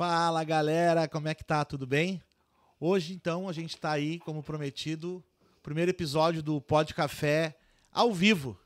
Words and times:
Fala 0.00 0.42
galera, 0.44 1.06
como 1.06 1.28
é 1.28 1.34
que 1.34 1.44
tá? 1.44 1.62
Tudo 1.62 1.86
bem? 1.86 2.22
Hoje 2.80 3.12
então 3.12 3.50
a 3.50 3.52
gente 3.52 3.76
tá 3.76 3.92
aí, 3.92 4.18
como 4.18 4.42
prometido, 4.42 5.22
primeiro 5.62 5.90
episódio 5.90 6.42
do 6.42 6.58
Pod 6.58 6.94
Café 6.94 7.54
ao 7.92 8.10
vivo. 8.10 8.58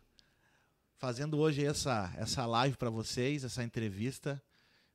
Fazendo 0.96 1.36
hoje 1.40 1.66
essa, 1.66 2.14
essa 2.16 2.46
live 2.46 2.76
para 2.76 2.88
vocês, 2.88 3.42
essa 3.42 3.64
entrevista 3.64 4.40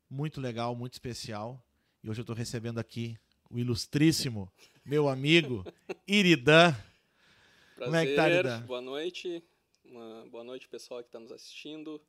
muito 0.10 0.40
legal, 0.40 0.74
muito 0.78 0.94
especial. 0.94 1.62
E 2.02 2.10
hoje 2.10 2.22
eu 2.22 2.26
tô 2.26 2.32
recebendo 2.32 2.80
aqui 2.80 3.20
o 3.52 3.60
ilustríssimo 3.60 4.50
meu 4.86 5.10
amigo 5.10 5.66
Iridan. 6.08 6.74
Prazer, 7.76 7.84
Como 7.84 7.96
é 7.98 8.06
que 8.06 8.16
tá, 8.16 8.30
Iridan? 8.30 8.62
boa 8.62 8.82
noite. 8.82 9.44
Uma 9.84 10.26
boa 10.28 10.46
noite, 10.46 10.70
pessoal 10.70 11.02
que 11.02 11.10
está 11.10 11.20
nos 11.20 11.34
assistindo. 11.34 12.02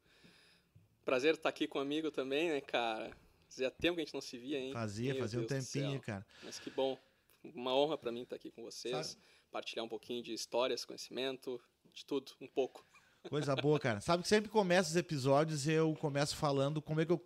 Prazer 1.05 1.35
estar 1.35 1.49
aqui 1.49 1.67
com 1.67 1.81
um 1.81 1.83
amigo 1.83 2.13
também, 2.13 2.51
né, 2.51 2.61
cara? 2.61 3.11
Fazia 3.51 3.71
tempo 3.71 3.97
que 3.97 4.01
a 4.01 4.05
gente 4.05 4.15
não 4.15 4.21
se 4.21 4.39
via, 4.39 4.59
hein? 4.59 4.73
Fazia, 4.73 5.13
Meu 5.13 5.23
fazia 5.23 5.41
um 5.41 5.47
Deus 5.47 5.65
do 5.67 5.73
tempinho, 5.73 6.01
cara. 6.01 6.25
Mas 6.43 6.59
que 6.59 6.71
bom. 6.71 6.97
Uma 7.43 7.75
honra 7.75 7.99
para 7.99 8.13
mim 8.13 8.23
estar 8.23 8.37
aqui 8.37 8.51
com 8.51 8.63
vocês. 8.63 9.07
Sabe- 9.09 9.21
Partilhar 9.51 9.85
um 9.85 9.89
pouquinho 9.89 10.23
de 10.23 10.33
histórias, 10.33 10.85
conhecimento, 10.85 11.61
de 11.93 12.07
tudo, 12.07 12.33
um 12.41 12.47
pouco. 12.47 12.87
Coisa 13.29 13.57
boa, 13.57 13.79
cara. 13.81 14.01
Sabe 14.01 14.23
que 14.23 14.29
sempre 14.29 14.49
começa 14.49 14.91
os 14.91 14.97
episódios 14.97 15.67
eu 15.67 15.93
começo 15.97 16.37
falando 16.37 16.81
como 16.81 17.01
é 17.01 17.05
que 17.05 17.13
eu, 17.13 17.19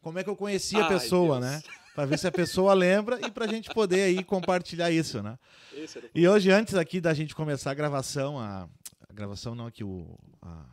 como 0.00 0.18
é 0.18 0.24
que 0.24 0.30
eu 0.30 0.36
conheci 0.36 0.76
a 0.76 0.84
Ai, 0.84 0.88
pessoa, 0.88 1.38
Deus. 1.40 1.52
né? 1.52 1.62
Pra 1.94 2.06
ver 2.06 2.18
se 2.18 2.26
a 2.26 2.32
pessoa 2.32 2.72
lembra 2.74 3.20
e 3.26 3.30
pra 3.30 3.46
gente 3.46 3.68
poder 3.74 4.02
aí 4.02 4.24
compartilhar 4.24 4.90
isso, 4.90 5.22
né? 5.22 5.38
Esse 5.74 5.98
era 5.98 6.06
o 6.06 6.10
E 6.14 6.26
hoje, 6.26 6.50
antes 6.50 6.74
aqui 6.74 7.00
da 7.00 7.12
gente 7.12 7.34
começar 7.34 7.70
a 7.70 7.74
gravação, 7.74 8.38
a, 8.38 8.68
a 9.08 9.12
gravação 9.12 9.54
não, 9.54 9.66
aqui 9.66 9.84
o, 9.84 10.18
a, 10.40 10.64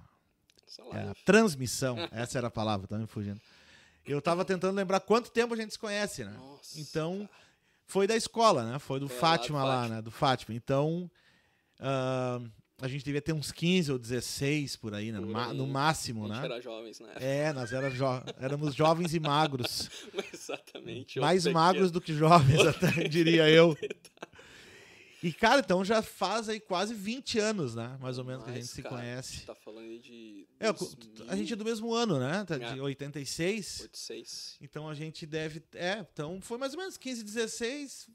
é, 0.93 0.99
a 0.99 1.03
live. 1.05 1.23
transmissão, 1.25 1.97
essa 2.11 2.37
era 2.37 2.47
a 2.47 2.51
palavra, 2.51 2.87
tá 2.87 2.97
me 2.97 3.05
fugindo. 3.07 3.39
Eu 4.05 4.21
tava 4.21 4.43
tentando 4.43 4.75
lembrar 4.75 4.99
quanto 4.99 5.31
tempo 5.31 5.53
a 5.53 5.57
gente 5.57 5.71
se 5.73 5.79
conhece, 5.79 6.23
né? 6.25 6.33
Nossa, 6.37 6.79
Então, 6.79 7.27
foi 7.85 8.05
da 8.07 8.15
escola, 8.15 8.63
né? 8.63 8.79
Foi 8.79 8.99
do 8.99 9.07
Foi 9.07 9.15
lá 9.15 9.21
Fátima 9.21 9.59
do 9.61 9.65
lá, 9.65 9.75
Fátima. 9.81 9.95
né? 9.95 10.01
Do 10.01 10.11
Fátima. 10.11 10.55
Então, 10.55 11.11
ah, 11.79 12.39
a 12.81 12.87
gente 12.87 13.05
devia 13.05 13.21
ter 13.21 13.31
uns 13.33 13.51
15 13.51 13.91
ou 13.93 13.97
16 13.99 14.75
por 14.75 14.93
aí, 14.93 15.11
né? 15.11 15.19
No, 15.19 15.27
Por 15.27 15.37
aí. 15.37 15.53
no 15.55 15.63
a 15.63 15.67
máximo, 15.67 16.27
gente 16.27 16.37
né? 16.39 16.45
era 16.45 16.61
jovens, 16.61 16.99
né? 16.99 17.13
É, 17.15 17.53
nós 17.53 17.71
era 17.71 17.89
jo- 17.89 18.23
éramos 18.39 18.75
jovens 18.75 19.13
e 19.13 19.19
magros. 19.21 19.89
Exatamente. 20.33 21.19
Mais 21.19 21.45
magros 21.47 21.89
do 21.91 22.01
que 22.01 22.13
jovens, 22.13 22.59
até 22.67 23.07
diria 23.07 23.49
eu. 23.49 23.77
E, 25.23 25.31
cara, 25.31 25.61
então 25.61 25.85
já 25.85 26.01
faz 26.01 26.49
aí 26.49 26.59
quase 26.59 26.93
20 26.93 27.39
anos, 27.39 27.75
né? 27.75 27.97
Mais 28.01 28.17
ou 28.17 28.25
menos 28.25 28.43
que 28.43 28.49
a 28.49 28.53
gente 28.53 28.67
se 28.67 28.83
cara, 28.83 28.95
conhece. 28.97 29.45
Tá 29.45 29.55
falando 29.55 29.85
aí 29.87 29.97
de. 29.97 30.45
É, 30.59 30.67
a 31.29 31.35
gente 31.37 31.53
é 31.53 31.55
do 31.55 31.63
mesmo 31.63 31.93
ano, 31.93 32.19
né? 32.19 32.43
Tá 32.45 32.57
de 32.57 32.77
É. 32.77 32.81
86. 32.81 33.81
86. 33.83 34.57
Então 34.61 34.89
a 34.89 34.93
gente 34.93 35.25
deve. 35.25 35.63
É, 35.75 36.05
então 36.11 36.41
foi 36.41 36.57
mais 36.57 36.73
ou 36.73 36.79
menos 36.79 36.97
15, 36.97 37.23
16. 37.23 38.09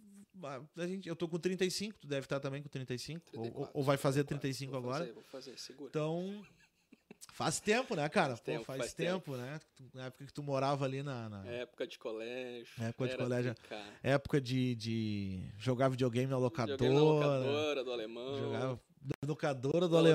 A 0.77 0.87
gente, 0.87 1.09
eu 1.09 1.17
tô 1.17 1.27
com 1.27 1.39
35, 1.39 1.99
tu 1.99 2.07
deve 2.07 2.27
estar 2.27 2.39
também 2.39 2.63
com 2.63 2.69
35. 2.69 3.25
Ou, 3.35 3.43
34, 3.43 3.71
ou 3.75 3.83
vai 3.83 3.97
fazer 3.97 4.23
34. 4.25 4.41
35 4.69 4.71
Vou 4.71 4.79
agora. 4.79 4.99
Fazer, 4.99 5.13
vou 5.15 5.25
fazer, 5.25 5.59
segura. 5.59 5.89
Então. 5.89 6.45
Faz 7.33 7.61
tempo, 7.61 7.95
né, 7.95 8.09
cara? 8.09 8.31
Faz 8.31 8.41
Pô, 8.41 8.47
tempo, 8.47 8.65
faz, 8.65 8.79
faz 8.79 8.95
tempo, 8.95 9.37
né? 9.37 9.61
Tu- 9.77 9.85
Na 9.95 10.07
época 10.07 10.25
que 10.27 10.33
tu 10.33 10.43
morava 10.43 10.85
ali 10.85 11.03
na. 11.03 11.29
na 11.29 11.47
Época 11.47 11.87
de 11.87 11.99
colégio. 11.99 12.73
Época 12.83 13.07
de 13.07 13.13
era 13.15 13.23
colégio. 13.23 13.55
tri, 13.55 13.69
cara. 13.69 13.85
Época 14.03 14.41
de, 14.41 14.75
de 14.75 15.41
jogar 15.57 15.89
videogame 15.89 16.27
na 16.27 16.39
locadora. 16.39 16.93
Na 16.93 17.01
locadora 17.01 17.85
do 17.85 17.93
alemão. 17.93 18.39
Jogava 18.39 18.81
na 19.01 19.29
locadora 19.29 19.87
do 19.89 19.95
na 19.95 20.01
locadora 20.01 20.15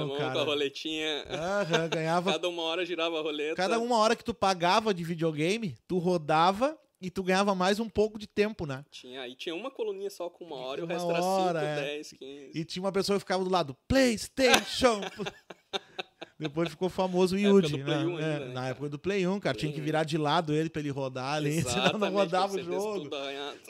alemão, 0.00 0.08
Com 0.08 0.14
a 0.14 0.18
cara. 0.18 0.42
roletinha. 0.44 1.24
Aham, 1.28 1.88
ganhava. 1.90 2.32
Cada 2.32 2.48
uma 2.48 2.62
hora 2.62 2.86
girava 2.86 3.18
a 3.18 3.22
roleta. 3.22 3.54
Cada 3.56 3.78
uma 3.78 3.98
hora 3.98 4.16
que 4.16 4.24
tu 4.24 4.32
pagava 4.32 4.94
de 4.94 5.04
videogame, 5.04 5.76
tu 5.86 5.98
rodava 5.98 6.78
e 6.98 7.10
tu 7.10 7.22
ganhava 7.22 7.54
mais 7.54 7.78
um 7.78 7.88
pouco 7.90 8.18
de 8.18 8.26
tempo, 8.26 8.64
né? 8.64 8.82
Tinha, 8.90 9.20
aí 9.20 9.34
tinha 9.36 9.54
uma 9.54 9.70
coluninha 9.70 10.08
só 10.08 10.30
com 10.30 10.44
uma 10.46 10.56
hora 10.56 10.80
e 10.80 10.84
o 10.84 10.86
resto 10.86 11.10
era 11.10 11.22
hora, 11.22 11.60
5, 11.60 11.66
é. 11.70 11.82
10, 11.96 12.12
15. 12.12 12.50
E 12.58 12.64
tinha 12.64 12.82
uma 12.82 12.92
pessoa 12.92 13.16
que 13.16 13.20
ficava 13.20 13.44
do 13.44 13.50
lado, 13.50 13.76
PlayStation! 13.86 15.00
Depois 16.48 16.68
ficou 16.68 16.88
famoso 16.88 17.36
o 17.36 17.38
Na 17.38 17.68
do 17.68 17.78
Play 17.84 17.98
né? 17.98 18.04
1 18.06 18.16
ainda, 18.16 18.22
É, 18.22 18.38
né, 18.46 18.52
na 18.54 18.68
época 18.68 18.88
do 18.88 18.98
Play 18.98 19.26
1, 19.26 19.40
cara. 19.40 19.54
Play 19.54 19.60
Tinha 19.60 19.72
que 19.72 19.80
1. 19.80 19.84
virar 19.84 20.04
de 20.04 20.16
lado 20.18 20.52
ele 20.54 20.70
pra 20.70 20.80
ele 20.80 20.90
rodar 20.90 21.34
ali, 21.34 21.60
senão 21.62 21.74
não 21.76 21.84
Exatamente, 21.84 22.12
rodava 22.14 22.54
o 22.56 22.62
jogo. 22.62 23.10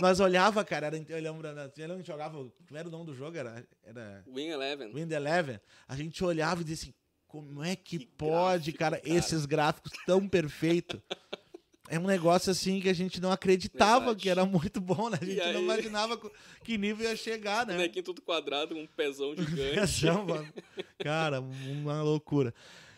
Nós 0.00 0.20
olhava, 0.20 0.64
cara, 0.64 0.86
era, 0.86 0.96
eu 1.08 1.20
lembro, 1.22 1.52
né, 1.52 1.70
eu 1.76 1.86
lembro 1.88 2.02
que 2.02 2.06
jogava, 2.06 2.36
como 2.36 2.52
era 2.78 2.88
o 2.88 2.90
nome 2.90 3.06
do 3.06 3.14
jogo? 3.14 3.36
Era, 3.36 3.64
era 3.82 4.24
Win 4.32 4.48
Eleven. 4.48 4.92
Wind 4.92 5.10
Eleven. 5.10 5.60
A 5.88 5.96
gente 5.96 6.22
olhava 6.24 6.60
e 6.60 6.64
dizia 6.64 6.88
assim, 6.90 6.94
como 7.26 7.64
é 7.64 7.74
que, 7.74 7.98
Que 7.98 8.06
pode, 8.06 8.70
gráfico, 8.72 8.78
cara, 8.78 8.96
cara. 9.00 9.16
esses 9.18 9.44
gráficos 9.46 9.90
tão 10.06 10.28
perfeitos? 10.28 11.00
É 11.88 11.98
um 11.98 12.06
negócio 12.06 12.50
assim 12.50 12.80
que 12.80 12.88
a 12.88 12.94
gente 12.94 13.20
não 13.20 13.30
acreditava 13.30 14.06
Verdade. 14.06 14.22
que 14.22 14.28
era 14.30 14.46
muito 14.46 14.80
bom, 14.80 15.10
né? 15.10 15.18
A 15.20 15.24
gente 15.24 15.52
não 15.52 15.60
imaginava 15.62 16.18
que 16.62 16.78
nível 16.78 17.06
ia 17.06 17.14
chegar, 17.14 17.66
né? 17.66 17.74
Bonequinho 17.74 18.04
tudo 18.04 18.22
quadrado, 18.22 18.74
um 18.74 18.86
pezão 18.86 19.34
gigante. 19.36 19.78
Ação, 19.78 20.24
mano. 20.24 20.48
Cara, 20.98 21.40
uma 21.40 22.02
loucura. 22.02 22.54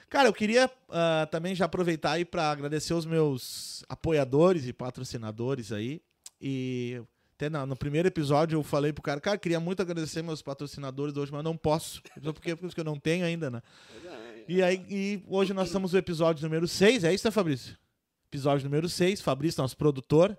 Cara, 0.09 0.29
eu 0.29 0.33
queria 0.33 0.71
ah, 0.89 1.27
também 1.31 1.53
já 1.55 1.65
aproveitar 1.65 2.13
aí 2.13 2.25
para 2.25 2.49
agradecer 2.51 2.95
os 2.95 3.05
meus 3.05 3.85
apoiadores 3.89 4.67
e 4.67 4.73
patrocinadores 4.73 5.73
aí. 5.73 6.01
E 6.41 7.03
até 7.35 7.51
na- 7.51 7.67
no 7.67 7.75
primeiro 7.75 8.07
episódio 8.07 8.57
eu 8.57 8.63
falei 8.63 8.93
pro 8.93 9.03
cara, 9.03 9.21
cara, 9.21 9.37
queria 9.37 9.59
muito 9.59 9.83
agradecer 9.83 10.23
meus 10.23 10.43
patrocinadores 10.43 11.17
hoje, 11.17 11.33
mas 11.33 11.43
não 11.43 11.57
posso. 11.57 12.01
Só 12.23 12.33
porque, 12.33 12.55
porque 12.55 12.81
eu 12.81 12.85
não 12.85 13.01
tenho 13.01 13.27
ainda, 13.27 13.51
né? 13.51 13.61
E 14.49 14.63
aí, 14.63 14.87
e 14.89 15.23
hoje 15.27 15.53
nós 15.53 15.67
estamos 15.67 15.93
no 15.93 15.99
episódio 15.99 16.45
número 16.45 16.69
6, 16.69 17.03
é 17.03 17.13
isso, 17.13 17.27
né, 17.27 17.33
Fabrício? 17.33 17.77
Episódio 18.31 18.65
número 18.65 18.89
6, 18.89 19.21
Fabrício, 19.21 19.63
nosso 19.63 19.77
produtor. 19.77 20.37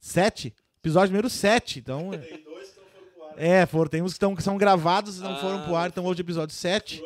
7. 0.00 0.54
Episódio 0.80 1.12
número 1.12 1.30
7. 1.30 1.78
Então. 1.78 2.10
Tem 2.18 2.42
dois 2.42 2.70
que 2.70 2.80
não 2.80 2.86
foram 2.86 3.06
pro 3.14 3.24
ar. 3.26 3.34
É, 3.38 3.66
foram, 3.66 3.88
tem 3.90 4.02
uns 4.02 4.14
que, 4.14 4.18
tão, 4.20 4.34
que 4.34 4.42
são 4.42 4.56
gravados 4.58 5.18
e 5.18 5.20
não 5.22 5.32
Ah, 5.34 5.38
foram 5.38 5.62
pro 5.62 5.76
ar, 5.76 5.88
então 5.88 6.04
hoje 6.04 6.20
episódio 6.20 6.54
7. 6.54 7.02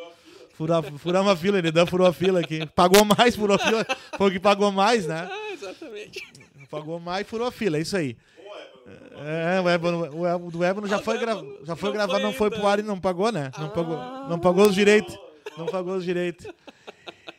Furou 0.53 0.75
a 0.77 0.81
fila. 0.81 0.91
Fura, 0.97 0.99
furamos 0.99 1.31
a 1.31 1.35
fila, 1.35 1.57
ele 1.59 1.71
deu, 1.71 1.87
furou 1.87 2.07
a 2.07 2.13
fila 2.13 2.39
aqui. 2.41 2.65
Pagou 2.75 3.05
mais, 3.05 3.35
furou 3.35 3.55
a 3.55 3.59
fila. 3.59 3.85
Foi 4.17 4.29
o 4.29 4.31
que 4.31 4.39
pagou 4.39 4.71
mais, 4.71 5.05
né? 5.07 5.29
Ah, 5.31 5.51
exatamente. 5.53 6.21
Pagou 6.69 6.99
mais, 6.99 7.25
furou 7.27 7.47
a 7.47 7.51
fila, 7.51 7.77
é 7.77 7.81
isso 7.81 7.95
aí. 7.95 8.17
É, 9.15 9.57
É, 9.57 9.61
o 9.61 9.69
Ébano, 9.69 10.15
o 10.15 10.25
Ébano, 10.25 10.51
do 10.51 10.63
Ébano 10.63 10.87
já 10.87 10.97
Ah, 10.97 10.99
foi, 10.99 11.17
gra, 11.17 11.35
já 11.63 11.75
foi 11.75 11.89
não 11.89 11.93
gravado, 11.93 12.19
foi 12.19 12.23
não 12.23 12.33
foi 12.33 12.49
pro 12.49 12.67
ar 12.67 12.79
e 12.79 12.83
não 12.83 12.99
pagou, 12.99 13.31
né? 13.31 13.51
Não, 13.57 13.67
Ah. 13.67 13.69
pagou, 13.69 13.97
não 14.29 14.39
pagou 14.39 14.67
os 14.67 14.75
direitos. 14.75 15.15
Não 15.57 15.65
pagou 15.65 15.95
os 15.95 16.03
direitos. 16.03 16.45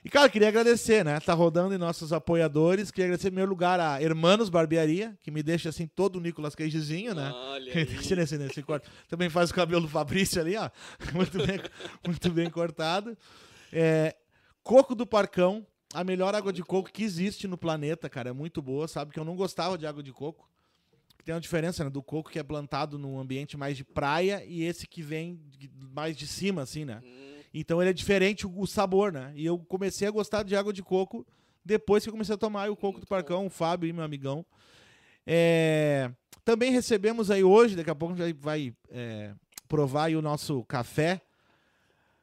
E, 0.04 0.08
cara, 0.08 0.28
queria 0.30 0.48
agradecer, 0.48 1.04
né? 1.04 1.20
Tá 1.20 1.34
rodando 1.34 1.74
em 1.74 1.78
nossos 1.78 2.12
apoiadores. 2.12 2.90
Queria 2.90 3.06
agradecer, 3.06 3.28
em 3.28 3.32
primeiro 3.32 3.50
lugar, 3.50 3.78
a 3.78 4.02
Hermanos 4.02 4.48
Barbearia, 4.48 5.16
que 5.20 5.30
me 5.30 5.42
deixa 5.42 5.68
assim 5.68 5.86
todo 5.86 6.16
o 6.16 6.20
Nicolas 6.20 6.54
Cagezinho, 6.54 7.14
né? 7.14 7.30
Olha 7.30 7.72
deixa 7.84 8.16
nesse, 8.16 8.38
nesse 8.38 8.62
corte. 8.62 8.88
Também 9.08 9.28
faz 9.28 9.50
o 9.50 9.54
cabelo 9.54 9.82
do 9.82 9.88
Fabrício 9.88 10.40
ali, 10.40 10.56
ó. 10.56 10.70
Muito 11.12 11.44
bem, 11.46 11.60
muito 12.06 12.30
bem 12.30 12.48
cortado. 12.48 13.16
É, 13.72 14.16
coco 14.62 14.94
do 14.94 15.06
Parcão, 15.06 15.66
a 15.92 16.02
melhor 16.02 16.34
água 16.34 16.52
de 16.52 16.62
coco 16.62 16.90
que 16.90 17.02
existe 17.02 17.46
no 17.46 17.58
planeta, 17.58 18.08
cara. 18.08 18.30
É 18.30 18.32
muito 18.32 18.62
boa. 18.62 18.88
Sabe 18.88 19.12
que 19.12 19.20
eu 19.20 19.24
não 19.24 19.36
gostava 19.36 19.76
de 19.76 19.86
água 19.86 20.02
de 20.02 20.12
coco. 20.12 20.48
Tem 21.24 21.34
uma 21.34 21.40
diferença, 21.40 21.84
né? 21.84 21.90
Do 21.90 22.02
coco 22.02 22.30
que 22.30 22.38
é 22.38 22.42
plantado 22.42 22.98
num 22.98 23.18
ambiente 23.18 23.56
mais 23.56 23.76
de 23.76 23.84
praia 23.84 24.42
e 24.46 24.62
esse 24.62 24.86
que 24.86 25.02
vem 25.02 25.40
mais 25.92 26.16
de 26.16 26.26
cima, 26.26 26.62
assim, 26.62 26.84
né? 26.84 27.02
Hum, 27.04 27.39
Então 27.52 27.80
ele 27.80 27.90
é 27.90 27.92
diferente 27.94 28.46
o, 28.46 28.66
sabor, 28.66 29.12
né? 29.12 29.32
E 29.34 29.44
eu 29.44 29.58
comecei 29.58 30.06
a 30.06 30.10
gostar 30.10 30.42
de 30.44 30.54
água 30.54 30.72
de 30.72 30.82
coco 30.82 31.26
depois 31.64 32.02
que 32.02 32.08
eu 32.08 32.12
comecei 32.12 32.34
a 32.34 32.38
tomar 32.38 32.70
o 32.70 32.76
coco 32.76 32.92
Muito 32.92 33.04
do 33.06 33.08
Parcão, 33.08 33.46
o 33.46 33.50
Fábio 33.50 33.88
e 33.88 33.92
meu 33.92 34.04
amigão. 34.04 34.44
É, 35.26 36.10
Também 36.44 36.72
recebemos 36.72 37.30
aí 37.30 37.44
hoje, 37.44 37.76
daqui 37.76 37.90
a 37.90 37.94
pouco 37.94 38.14
a 38.14 38.26
gente 38.26 38.38
vai 38.40 38.72
é, 38.88 39.34
provar 39.68 40.04
aí 40.04 40.16
o 40.16 40.22
nosso 40.22 40.64
café. 40.64 41.20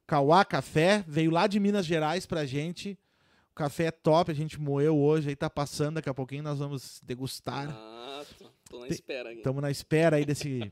Cauá 0.05 0.45
Café, 0.45 1.03
veio 1.05 1.29
lá 1.29 1.47
de 1.47 1.59
Minas 1.59 1.85
Gerais 1.85 2.25
pra 2.25 2.45
gente. 2.45 2.97
O 3.51 3.55
café 3.55 3.85
é 3.85 3.91
top, 3.91 4.31
a 4.31 4.33
gente 4.33 4.59
moeu 4.59 4.97
hoje, 4.97 5.29
aí 5.29 5.35
tá 5.35 5.49
passando, 5.49 5.95
daqui 5.95 6.07
a 6.07 6.13
pouquinho 6.13 6.43
nós 6.43 6.59
vamos 6.59 7.01
degustar. 7.03 7.69
Ah, 7.69 8.23
tô, 8.39 8.49
tô 8.69 8.79
na 8.79 8.87
espera 8.87 9.29
aqui. 9.29 9.39
Estamos 9.39 9.61
na 9.61 9.69
espera 9.69 10.15
aí 10.15 10.25
desse, 10.25 10.71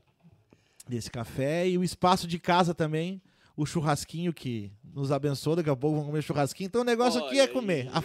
desse 0.87 1.11
café. 1.11 1.67
E 1.67 1.77
o 1.77 1.83
espaço 1.83 2.27
de 2.27 2.39
casa 2.39 2.73
também, 2.73 3.21
o 3.55 3.65
churrasquinho 3.65 4.33
que 4.33 4.71
nos 4.93 5.11
abençoa. 5.11 5.57
Daqui 5.57 5.69
a 5.69 5.75
pouco 5.75 5.95
vamos 5.95 6.09
comer 6.09 6.21
churrasquinho. 6.21 6.67
Então 6.67 6.81
o 6.81 6.85
negócio 6.85 7.23
aqui 7.23 7.39
é 7.39 7.43
Olha 7.43 7.53
comer. 7.53 7.89
A, 7.93 7.99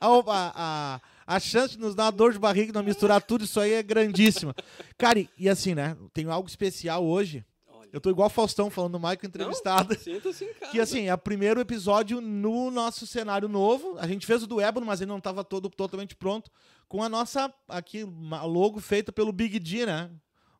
a, 0.00 0.52
a, 0.54 1.00
a, 1.26 1.40
chance 1.40 1.74
de 1.74 1.80
nos 1.80 1.94
dar 1.94 2.04
uma 2.04 2.12
dor 2.12 2.32
de 2.32 2.38
barriga 2.38 2.70
e 2.70 2.74
não 2.74 2.82
misturar 2.82 3.22
tudo 3.22 3.44
isso 3.44 3.60
aí 3.60 3.74
é 3.74 3.82
grandíssima. 3.82 4.54
Cara, 4.98 5.18
e, 5.18 5.28
e 5.38 5.48
assim, 5.48 5.74
né? 5.74 5.96
Tem 6.12 6.26
algo 6.26 6.48
especial 6.48 7.04
hoje. 7.04 7.44
Olha. 7.68 7.88
Eu 7.92 8.00
tô 8.00 8.10
igual 8.10 8.26
o 8.26 8.30
Faustão 8.30 8.70
falando 8.70 8.92
do 8.92 8.98
Michael 8.98 9.18
entrevistado. 9.24 9.94
Sinta-se 9.96 10.44
em 10.44 10.54
casa. 10.58 10.72
Que 10.72 10.80
assim, 10.80 11.08
é 11.08 11.14
o 11.14 11.18
primeiro 11.18 11.60
episódio 11.60 12.20
no 12.20 12.70
nosso 12.70 13.06
cenário 13.06 13.48
novo. 13.48 13.96
A 13.98 14.08
gente 14.08 14.26
fez 14.26 14.42
o 14.42 14.46
do 14.46 14.60
Ébano, 14.60 14.86
mas 14.86 15.00
ele 15.00 15.10
não 15.10 15.18
estava 15.18 15.44
todo 15.44 15.68
totalmente 15.70 16.16
pronto. 16.16 16.50
Com 16.88 17.02
a 17.02 17.08
nossa 17.08 17.52
aqui, 17.68 18.04
logo 18.04 18.80
feita 18.80 19.12
pelo 19.12 19.32
Big 19.32 19.58
D, 19.58 19.86
né? 19.86 20.10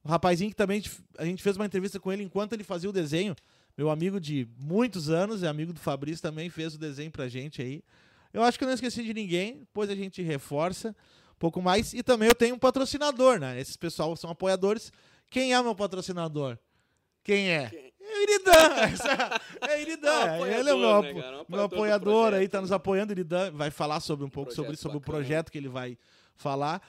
O 0.04 0.08
rapazinho 0.08 0.50
que 0.50 0.56
também 0.56 0.82
a 1.16 1.24
gente 1.24 1.42
fez 1.42 1.56
uma 1.56 1.66
entrevista 1.66 2.00
com 2.00 2.12
ele 2.12 2.24
enquanto 2.24 2.52
ele 2.52 2.64
fazia 2.64 2.90
o 2.90 2.92
desenho. 2.92 3.36
Meu 3.76 3.90
amigo 3.90 4.20
de 4.20 4.46
muitos 4.58 5.08
anos, 5.08 5.42
é 5.42 5.48
amigo 5.48 5.72
do 5.72 5.80
Fabrício, 5.80 6.22
também 6.22 6.50
fez 6.50 6.74
o 6.74 6.78
desenho 6.78 7.10
pra 7.10 7.28
gente 7.28 7.62
aí. 7.62 7.82
Eu 8.32 8.42
acho 8.42 8.58
que 8.58 8.64
eu 8.64 8.66
não 8.66 8.74
esqueci 8.74 9.02
de 9.02 9.12
ninguém, 9.12 9.60
depois 9.60 9.90
a 9.90 9.94
gente 9.94 10.22
reforça. 10.22 10.94
pouco 11.38 11.60
mais. 11.60 11.92
E 11.92 12.02
também 12.02 12.28
eu 12.28 12.34
tenho 12.34 12.54
um 12.54 12.58
patrocinador, 12.58 13.38
né? 13.38 13.60
Esses 13.60 13.76
pessoal 13.76 14.14
são 14.16 14.30
apoiadores. 14.30 14.92
Quem 15.28 15.54
é 15.54 15.62
meu 15.62 15.74
patrocinador? 15.74 16.58
Quem 17.22 17.50
é? 17.50 17.68
Quem? 17.68 17.92
É 18.02 18.22
Iridan. 18.22 18.52
É 19.68 19.80
Iridan. 19.80 20.10
É 20.10 20.40
um 20.40 20.46
Ele 20.46 20.70
é 20.70 20.74
o 20.74 20.78
meu, 20.78 20.88
apoiador, 20.88 21.14
né, 21.14 21.22
cara? 21.22 21.36
Um 21.36 21.44
meu 21.48 21.62
apoiador 21.62 21.64
do 21.64 21.64
apoiador 21.64 22.34
aí, 22.34 22.48
tá 22.48 22.58
né? 22.58 22.62
nos 22.62 22.72
apoiando. 22.72 23.12
O 23.12 23.14
Iridan 23.14 23.50
vai 23.52 23.70
falar 23.70 24.00
sobre 24.00 24.24
um 24.24 24.28
pouco 24.28 24.52
sobre, 24.52 24.72
Projeto 24.72 24.82
sobre 24.82 24.98
o 24.98 25.00
projeto 25.00 25.52
que 25.52 25.58
ele 25.58 25.68
vai 25.68 25.96
falar. 26.36 26.82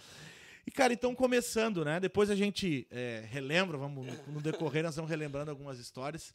E, 0.66 0.72
cara, 0.72 0.94
então 0.94 1.14
começando, 1.14 1.84
né? 1.84 2.00
Depois 2.00 2.30
a 2.30 2.36
gente 2.36 2.88
é, 2.90 3.24
relembra, 3.30 3.78
vamos 3.78 4.08
no 4.28 4.42
decorrer, 4.42 4.84
nós 4.84 4.96
vamos 4.96 5.10
relembrando 5.10 5.52
algumas 5.52 5.78
histórias. 5.78 6.34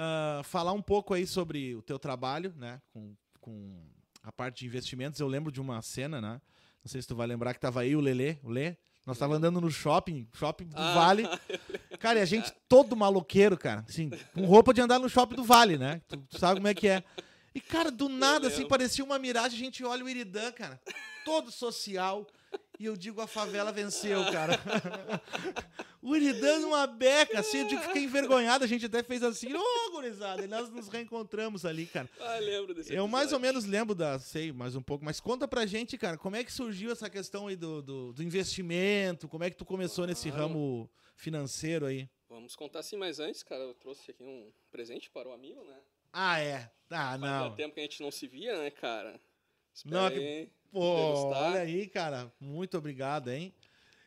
Ah, 0.00 0.42
falar 0.44 0.72
um 0.72 0.80
pouco 0.80 1.12
aí 1.12 1.26
sobre 1.26 1.74
o 1.74 1.82
teu 1.82 1.98
trabalho, 1.98 2.54
né? 2.56 2.80
Com, 2.92 3.16
com 3.40 3.84
a 4.22 4.30
parte 4.30 4.60
de 4.60 4.66
investimentos. 4.66 5.18
Eu 5.18 5.26
lembro 5.26 5.50
de 5.50 5.60
uma 5.60 5.82
cena, 5.82 6.20
né? 6.20 6.40
Não 6.84 6.88
sei 6.88 7.02
se 7.02 7.08
tu 7.08 7.16
vai 7.16 7.26
lembrar 7.26 7.52
que 7.52 7.58
tava 7.58 7.80
aí 7.80 7.96
o 7.96 8.00
Lelê, 8.00 8.38
o 8.44 8.48
Lê. 8.48 8.76
Nós 9.04 9.18
tava 9.18 9.34
andando 9.34 9.60
no 9.60 9.70
shopping, 9.70 10.28
shopping 10.34 10.66
do 10.66 10.76
Ah, 10.76 10.94
Vale. 10.94 11.24
Cara, 11.98 12.20
e 12.20 12.22
a 12.22 12.24
gente 12.24 12.52
todo 12.68 12.94
maloqueiro, 12.94 13.58
cara. 13.58 13.84
Assim, 13.88 14.08
com 14.32 14.44
roupa 14.44 14.72
de 14.72 14.80
andar 14.80 15.00
no 15.00 15.08
shopping 15.08 15.34
do 15.34 15.42
Vale, 15.42 15.76
né? 15.76 16.00
Tu, 16.06 16.16
tu 16.16 16.38
sabe 16.38 16.60
como 16.60 16.68
é 16.68 16.74
que 16.74 16.86
é. 16.86 17.02
E, 17.52 17.60
cara, 17.60 17.90
do 17.90 18.08
nada, 18.08 18.46
assim, 18.46 18.68
parecia 18.68 19.02
uma 19.02 19.18
miragem. 19.18 19.58
A 19.58 19.64
gente 19.64 19.82
olha 19.84 20.04
o 20.04 20.08
Iridan, 20.08 20.52
cara. 20.52 20.80
Todo 21.24 21.50
social. 21.50 22.24
E 22.78 22.84
eu 22.84 22.96
digo, 22.96 23.20
a 23.20 23.26
favela 23.26 23.72
venceu, 23.72 24.24
cara. 24.30 24.52
o 26.00 26.14
Iridan 26.14 26.60
numa 26.60 26.86
beca, 26.86 27.40
assim, 27.40 27.58
eu 27.58 27.66
digo, 27.66 27.82
fiquei 27.82 28.04
envergonhado. 28.04 28.62
A 28.64 28.68
gente 28.68 28.86
até 28.86 29.02
fez 29.02 29.22
assim, 29.22 29.52
ô, 29.52 29.90
gurizada. 29.90 30.44
E 30.44 30.46
nós 30.46 30.68
nos 30.70 30.86
reencontramos 30.88 31.64
ali, 31.64 31.86
cara. 31.86 32.08
Ah, 32.20 32.38
lembro 32.38 32.72
desse 32.72 32.94
Eu 32.94 33.08
mais 33.08 33.32
ou 33.32 33.38
episódio. 33.38 33.40
menos 33.40 33.64
lembro 33.64 33.94
da, 33.96 34.18
sei, 34.20 34.52
mais 34.52 34.76
um 34.76 34.82
pouco, 34.82 35.04
mas 35.04 35.18
conta 35.18 35.48
pra 35.48 35.66
gente, 35.66 35.98
cara, 35.98 36.16
como 36.16 36.36
é 36.36 36.44
que 36.44 36.52
surgiu 36.52 36.92
essa 36.92 37.10
questão 37.10 37.48
aí 37.48 37.56
do, 37.56 37.82
do, 37.82 38.12
do 38.12 38.22
investimento? 38.22 39.26
Como 39.26 39.42
é 39.42 39.50
que 39.50 39.56
tu 39.56 39.64
começou 39.64 40.06
nesse 40.06 40.28
ramo 40.28 40.88
financeiro 41.16 41.84
aí? 41.84 42.08
Vamos 42.28 42.54
contar 42.54 42.78
assim, 42.80 42.96
mas 42.96 43.18
antes, 43.18 43.42
cara, 43.42 43.62
eu 43.62 43.74
trouxe 43.74 44.10
aqui 44.12 44.22
um 44.22 44.52
presente 44.70 45.10
para 45.10 45.28
o 45.28 45.32
amigo, 45.32 45.64
né? 45.64 45.76
Ah, 46.12 46.38
é. 46.38 46.70
Ah, 46.90 47.18
Fazia 47.18 47.26
não. 47.48 47.54
tempo 47.54 47.74
que 47.74 47.80
a 47.80 47.82
gente 47.82 48.02
não 48.02 48.10
se 48.10 48.26
via, 48.28 48.56
né, 48.56 48.70
cara? 48.70 49.20
Não, 49.84 50.06
Espera 50.08 50.20
aí, 50.24 50.50
Pô, 50.70 50.80
olha 51.30 51.60
aí, 51.60 51.86
cara. 51.86 52.32
Muito 52.40 52.76
obrigado, 52.76 53.28
hein? 53.30 53.54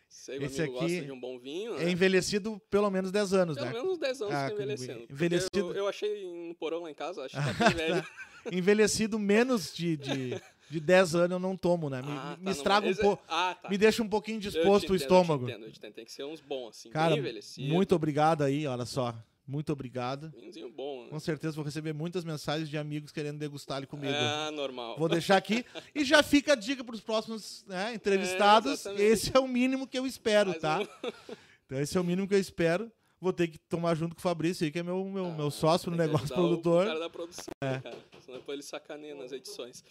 Sei 0.07 0.37
que 0.37 0.43
o 0.43 0.47
esse 0.47 0.61
amigo 0.61 0.77
aqui 0.77 0.87
gosta 0.95 1.05
de 1.05 1.11
um 1.11 1.19
bom 1.19 1.39
vinho, 1.39 1.75
né? 1.75 1.85
É 1.85 1.89
envelhecido 1.89 2.61
pelo 2.69 2.89
menos 2.91 3.11
10 3.11 3.33
anos, 3.33 3.55
Pelo 3.55 3.67
né? 3.67 3.73
menos 3.73 3.91
uns 3.93 3.97
10 3.97 4.21
anos 4.21 4.33
Ah, 4.35 4.47
tá 4.47 4.53
envelhecendo. 4.53 4.99
porque 4.99 5.13
envelhecido- 5.13 5.57
Eu, 5.59 5.73
eu 5.73 5.87
achei 5.87 6.25
no 6.47 6.53
porão 6.55 6.81
lá 6.81 6.91
em 6.91 6.93
casa, 6.93 7.23
acho 7.23 7.35
que 7.35 7.41
tá 7.41 7.53
bem 7.73 7.75
velho. 7.75 8.05
Envelhecido 8.51 9.17
menos 9.17 9.73
de, 9.73 9.95
de, 9.95 10.41
de 10.69 10.79
10 10.81 11.15
anos 11.15 11.31
eu 11.31 11.39
não 11.39 11.55
tomo, 11.55 11.89
né? 11.89 12.01
Me, 12.01 12.09
Ah, 12.11 12.31
me 12.31 12.35
tá, 12.35 12.37
não, 12.41 12.51
estraga 12.51 12.87
um 12.87 12.89
esse 12.89 12.99
é- 12.99 13.03
pouco. 13.03 13.23
Ah, 13.27 13.55
tá. 13.59 13.69
Me 13.69 13.77
deixa 13.77 14.03
um 14.03 14.09
pouquinho 14.09 14.39
disposto 14.39 14.83
o 14.91 14.95
entendo, 14.95 15.01
estômago. 15.01 15.43
Eu 15.45 15.47
te 15.47 15.51
entendo, 15.53 15.65
eu 15.67 15.71
te 15.71 15.77
entendo. 15.79 15.93
Tem 15.93 16.05
que 16.05 16.11
ser 16.11 16.25
uns 16.25 16.41
bons, 16.41 16.69
assim, 16.77 16.89
Cara, 16.89 17.15
muito 17.59 17.95
obrigado 17.95 18.43
aí, 18.43 18.67
olha 18.67 18.85
só. 18.85 19.15
Muito 19.51 19.73
obrigado. 19.73 20.31
Vinhozinho 20.31 20.69
bom, 20.69 21.03
né? 21.03 21.09
Com 21.09 21.19
certeza 21.19 21.55
vou 21.57 21.65
receber 21.65 21.91
muitas 21.93 22.23
mensagens 22.23 22.69
de 22.69 22.77
amigos 22.77 23.11
querendo 23.11 23.37
degustar 23.37 23.79
ele 23.79 23.85
comigo. 23.85 24.13
Ah, 24.15 24.49
normal. 24.49 24.97
Vou 24.97 25.09
deixar 25.09 25.35
aqui. 25.35 25.65
E 25.93 26.05
já 26.05 26.23
fica 26.23 26.53
a 26.53 26.55
dica 26.55 26.85
para 26.85 26.95
os 26.95 27.01
próximos 27.01 27.65
né, 27.67 27.93
entrevistados. 27.93 28.71
exatamente. 28.71 29.03
esse 29.03 29.35
é 29.35 29.39
o 29.41 29.47
mínimo 29.47 29.85
que 29.85 29.99
eu 29.99 30.07
espero, 30.07 30.51
Mais 30.51 30.61
tá? 30.61 30.79
um- 30.79 31.11
Então 31.65 31.79
esse 31.81 31.97
é 31.97 31.99
o 32.01 32.03
mínimo 32.03 32.27
que 32.29 32.33
eu 32.33 32.39
espero. 32.39 32.89
Vou 33.19 33.33
ter 33.33 33.49
que 33.49 33.57
tomar 33.57 33.93
junto 33.95 34.15
com 34.15 34.19
o 34.19 34.23
Fabrício 34.23 34.63
aí, 34.63 34.71
que 34.71 34.79
é 34.79 34.83
meu, 34.83 35.03
meu, 35.03 35.31
meu 35.31 35.51
sócio 35.51 35.91
no 35.91 35.97
negócio 35.97 36.29
produtor. 36.29 36.83
É. 36.83 36.85
O 36.85 36.87
cara 36.87 36.99
da 37.01 37.09
produção, 37.09 37.53
né, 37.61 37.81
cara. 37.81 37.97
Senão 38.23 38.39
depois 38.39 38.55
ele 38.55 38.63
sacaneia 38.63 39.15
nas 39.15 39.31
edições. 39.33 39.83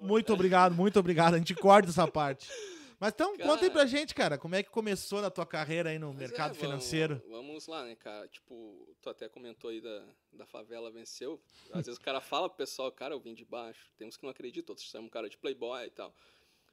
Muito 0.00 0.32
obrigado, 0.32 0.74
muito 0.74 0.98
obrigado. 1.00 1.34
A 1.34 1.38
gente 1.38 1.54
corta 1.54 1.90
essa 1.90 2.06
parte. 2.06 2.48
Mas 3.00 3.14
então, 3.14 3.34
Cara- 3.36 3.48
conta 3.48 3.64
aí 3.64 3.70
pra 3.70 3.86
gente, 3.86 4.14
cara, 4.14 4.36
como 4.36 4.54
é 4.54 4.62
que 4.62 4.68
começou 4.68 5.22
na 5.22 5.30
tua 5.30 5.46
carreira 5.46 5.88
aí 5.88 5.98
no 5.98 6.08
mas 6.08 6.18
mercado 6.18 6.50
é, 6.50 6.54
vamos- 6.54 6.58
financeiro? 6.60 7.22
Vamos 7.30 7.66
lá, 7.66 7.82
né, 7.84 7.96
cara? 7.96 8.28
Tipo, 8.28 8.94
tu 9.00 9.08
até 9.08 9.26
comentou 9.26 9.70
aí 9.70 9.80
da, 9.80 10.04
da 10.30 10.44
favela 10.46 10.90
venceu. 10.90 11.40
Às 11.72 11.86
vezes 11.86 11.96
o 11.98 12.00
cara 12.04 12.20
fala 12.20 12.46
pro 12.48 12.58
pessoal, 12.58 12.92
cara, 12.92 13.14
eu 13.14 13.20
vim 13.20 13.32
de 13.32 13.44
baixo. 13.44 13.90
Tem 13.96 14.06
uns 14.06 14.18
que 14.18 14.22
não 14.22 14.30
acreditam, 14.30 14.72
outros 14.72 14.86
chamam 14.86 15.08
o 15.08 15.10
cara 15.10 15.30
de 15.30 15.38
playboy 15.38 15.86
e 15.86 15.90
tal. 15.90 16.14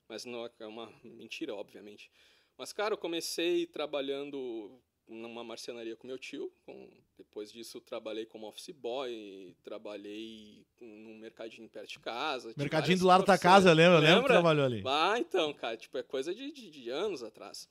Mas 0.09 0.25
não 0.25 0.45
é 0.45 0.51
é 0.59 0.68
uma 0.68 0.91
mentira, 1.03 1.56
obviamente. 1.56 2.12
Mas, 2.57 2.73
cara, 2.73 2.94
eu 2.94 2.97
comecei 2.97 3.65
trabalhando 3.65 4.81
numa 5.07 5.44
marcenaria 5.44 5.95
com 5.95 6.07
meu 6.07 6.18
tio. 6.18 6.51
com- 6.65 6.89
depois 7.18 7.51
disso, 7.51 7.81
trabalhei 7.81 8.25
como 8.25 8.48
office 8.48 8.69
boy, 8.69 9.56
trabalhei 9.63 10.65
num 10.80 11.18
mercadinho 11.18 11.68
perto 11.68 11.89
de 11.89 12.00
casa. 12.00 12.54
Mercadinho 12.56 13.00
do 13.00 13.06
lado 13.07 13.25
da 13.25 13.38
casa, 13.38 13.74
lembra? 13.74 14.00
Lembra 14.00 14.21
que 14.21 14.27
trabalhou 14.27 14.65
ali? 14.65 14.83
Ah, 14.86 15.15
então, 15.18 15.54
cara, 15.54 15.75
tipo, 15.77 15.98
é 15.98 16.04
coisa 16.04 16.33
de, 16.33 16.51
de, 16.51 16.69
de 16.69 16.89
anos 16.89 17.24
atrás. 17.24 17.68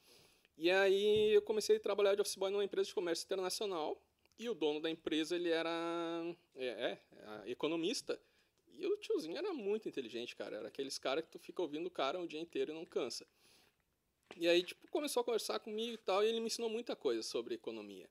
E 0.58 0.70
aí 0.70 1.32
eu 1.34 1.42
comecei 1.42 1.76
a 1.76 1.80
trabalhar 1.80 2.14
de 2.14 2.20
office 2.22 2.36
boy 2.36 2.50
numa 2.50 2.64
empresa 2.64 2.88
de 2.88 2.94
comércio 2.94 3.24
internacional. 3.24 4.00
E 4.38 4.48
o 4.50 4.54
dono 4.54 4.80
da 4.80 4.90
empresa, 4.90 5.34
ele 5.34 5.48
era 5.50 5.70
é, 6.56 6.66
é, 6.66 6.98
é, 7.46 7.50
economista. 7.50 8.20
E 8.72 8.84
o 8.86 8.96
tiozinho 8.98 9.36
era 9.36 9.52
muito 9.52 9.88
inteligente, 9.88 10.36
cara. 10.36 10.56
Era 10.56 10.68
aqueles 10.68 10.98
caras 10.98 11.24
que 11.24 11.30
tu 11.30 11.38
fica 11.38 11.62
ouvindo 11.62 11.86
o 11.86 11.90
cara 11.90 12.20
o 12.20 12.26
dia 12.26 12.40
inteiro 12.40 12.72
e 12.72 12.74
não 12.74 12.84
cansa. 12.84 13.26
E 14.34 14.48
aí, 14.48 14.62
tipo, 14.62 14.88
começou 14.88 15.20
a 15.20 15.24
conversar 15.24 15.58
comigo 15.60 15.94
e 15.94 15.98
tal, 15.98 16.24
e 16.24 16.28
ele 16.28 16.40
me 16.40 16.46
ensinou 16.46 16.68
muita 16.68 16.96
coisa 16.96 17.22
sobre 17.22 17.54
economia. 17.54 18.08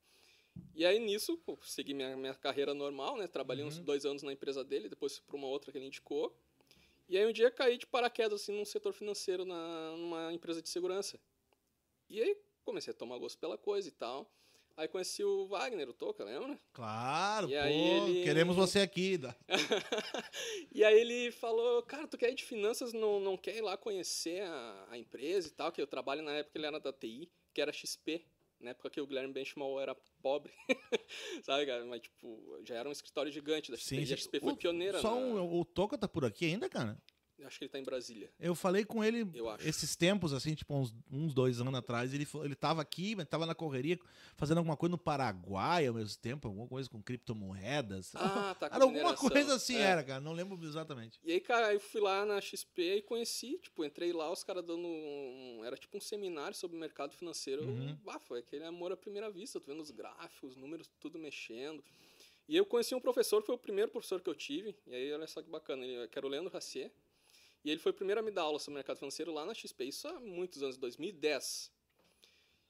E 0.73 0.85
aí, 0.85 0.99
nisso, 0.99 1.39
segui 1.63 1.93
minha, 1.93 2.15
minha 2.15 2.33
carreira 2.33 2.73
normal, 2.73 3.17
né? 3.17 3.27
Trabalhei 3.27 3.63
uns 3.63 3.79
dois 3.79 4.05
anos 4.05 4.23
na 4.23 4.31
empresa 4.31 4.63
dele, 4.63 4.89
depois 4.89 5.19
para 5.19 5.35
uma 5.35 5.47
outra 5.47 5.71
que 5.71 5.77
ele 5.77 5.85
indicou. 5.85 6.35
E 7.07 7.17
aí, 7.17 7.25
um 7.25 7.33
dia, 7.33 7.51
caí 7.51 7.77
de 7.77 7.85
paraquedas, 7.85 8.41
assim, 8.41 8.57
num 8.57 8.65
setor 8.65 8.93
financeiro, 8.93 9.45
na, 9.45 9.95
numa 9.97 10.33
empresa 10.33 10.61
de 10.61 10.69
segurança. 10.69 11.19
E 12.09 12.21
aí, 12.21 12.37
comecei 12.63 12.91
a 12.91 12.95
tomar 12.95 13.17
gosto 13.17 13.37
pela 13.37 13.57
coisa 13.57 13.87
e 13.87 13.91
tal. 13.91 14.29
Aí, 14.77 14.89
conheci 14.89 15.23
o 15.23 15.47
Wagner, 15.47 15.89
o 15.89 15.93
Toca, 15.93 16.23
lembra? 16.25 16.59
Claro, 16.73 17.47
E 17.49 17.53
pô, 17.53 17.59
aí 17.59 17.73
ele- 17.87 18.23
queremos 18.23 18.55
você 18.57 18.79
aqui. 18.79 19.17
da- 19.17 19.33
e 20.73 20.83
aí 20.83 20.99
ele 20.99 21.31
falou, 21.31 21.81
cara, 21.83 22.07
tu 22.07 22.17
quer 22.17 22.31
ir 22.31 22.35
de 22.35 22.43
finanças, 22.43 22.91
não, 22.91 23.19
não 23.19 23.37
quer 23.37 23.55
ir 23.55 23.61
lá 23.61 23.77
conhecer 23.77 24.41
a, 24.41 24.87
a 24.89 24.97
empresa 24.97 25.47
e 25.47 25.51
tal, 25.51 25.71
que 25.71 25.81
eu 25.81 25.87
trabalho 25.87 26.21
na 26.21 26.33
época 26.33 26.57
ele 26.57 26.65
era 26.67 26.79
da 26.79 26.91
TI, 26.91 27.31
que 27.53 27.61
era 27.61 27.71
XP, 27.71 28.25
na 28.59 28.71
época 28.71 28.89
que 28.89 28.99
o 28.99 29.07
Guilherme 29.07 29.33
Benchimol 29.33 29.79
era 29.79 29.95
pobre, 30.21 30.51
sabe, 31.43 31.65
cara? 31.65 31.85
Mas, 31.85 32.01
tipo, 32.01 32.59
já 32.65 32.75
era 32.75 32.89
um 32.89 32.91
escritório 32.91 33.31
gigante 33.31 33.71
da 33.71 33.77
XP, 33.77 33.95
e 33.95 34.13
a 34.13 34.17
XP 34.17 34.39
foi 34.41 34.53
O- 34.53 34.57
pioneira 34.57 34.99
Só 34.99 35.11
na... 35.11 35.21
um, 35.21 35.57
o 35.59 35.63
Toca 35.63 35.97
tá 35.97 36.07
por 36.07 36.25
aqui 36.25 36.45
ainda, 36.45 36.67
cara? 36.69 36.97
Acho 37.43 37.59
que 37.59 37.65
ele 37.65 37.71
tá 37.71 37.79
em 37.79 37.83
Brasília. 37.83 38.31
Eu 38.39 38.55
falei 38.55 38.85
com 38.85 39.03
ele 39.03 39.25
esses 39.59 39.95
tempos, 39.95 40.33
assim, 40.33 40.55
tipo, 40.55 40.73
uns, 40.73 40.95
uns 41.11 41.33
dois 41.33 41.59
anos 41.59 41.73
atrás. 41.75 42.13
Ele, 42.13 42.25
ele 42.43 42.55
tava 42.55 42.81
aqui, 42.81 43.15
mas 43.15 43.27
tava 43.27 43.45
na 43.45 43.53
correria, 43.53 43.99
fazendo 44.35 44.59
alguma 44.59 44.77
coisa 44.77 44.91
no 44.91 44.97
Paraguai 44.97 45.85
ao 45.85 45.93
mesmo 45.93 46.17
tempo, 46.21 46.47
alguma 46.47 46.67
coisa 46.67 46.89
com 46.89 47.01
criptomoedas. 47.01 48.11
Ah, 48.15 48.55
tá 48.59 48.69
com 48.69 48.75
era 48.75 48.83
alguma 48.83 49.13
coisa 49.15 49.55
assim, 49.55 49.75
É. 49.75 49.81
era, 49.81 50.03
cara. 50.03 50.21
Não 50.21 50.33
lembro 50.33 50.57
exatamente. 50.65 51.19
E 51.23 51.33
aí, 51.33 51.39
cara, 51.41 51.73
eu 51.73 51.79
fui 51.79 52.01
lá 52.01 52.25
na 52.25 52.39
XP 52.39 52.97
e 52.97 53.01
conheci, 53.01 53.59
tipo, 53.61 53.83
entrei 53.83 54.13
lá, 54.13 54.31
os 54.31 54.43
caras 54.43 54.63
dando 54.63 54.87
um, 54.87 55.61
era 55.65 55.75
tipo 55.77 55.97
um 55.97 56.01
seminário 56.01 56.55
sobre 56.55 56.77
o 56.77 56.79
mercado 56.79 57.13
financeiro. 57.15 57.63
Uhum. 57.63 57.97
Ah, 58.07 58.19
foi 58.19 58.39
aquele 58.39 58.63
amor 58.63 58.91
à 58.91 58.97
primeira 58.97 59.29
vista, 59.29 59.59
tu 59.59 59.67
vendo 59.67 59.81
os 59.81 59.91
gráficos, 59.91 60.51
os 60.51 60.55
números, 60.55 60.89
tudo 60.99 61.19
mexendo. 61.19 61.83
E 62.47 62.55
eu 62.55 62.65
conheci 62.65 62.93
um 62.93 62.99
professor, 63.01 63.41
foi 63.41 63.55
o 63.55 63.57
primeiro 63.57 63.89
professor 63.91 64.21
que 64.21 64.29
eu 64.29 64.35
tive, 64.35 64.75
e 64.85 64.93
aí 64.93 65.11
olha 65.11 65.25
só 65.25 65.41
que 65.41 65.49
bacana, 65.49 65.83
ele, 65.83 66.07
que 66.07 66.17
era 66.17 66.27
o 66.27 66.29
Leandro 66.29 66.53
Racier, 66.53 66.91
e 67.65 67.71
ele 67.71 67.79
foi 67.79 67.91
o 67.91 67.95
primeiro 67.95 68.21
a 68.21 68.23
me 68.23 68.29
dar 68.29 68.43
aula 68.43 68.59
sobre 68.59 68.75
mercado 68.75 68.97
financeiro 68.97 69.33
lá 69.33 69.43
na 69.43 69.53
XP, 69.55 69.85
isso 69.85 70.07
há 70.07 70.19
muitos 70.19 70.61
anos, 70.61 70.77
2010. 70.77 71.71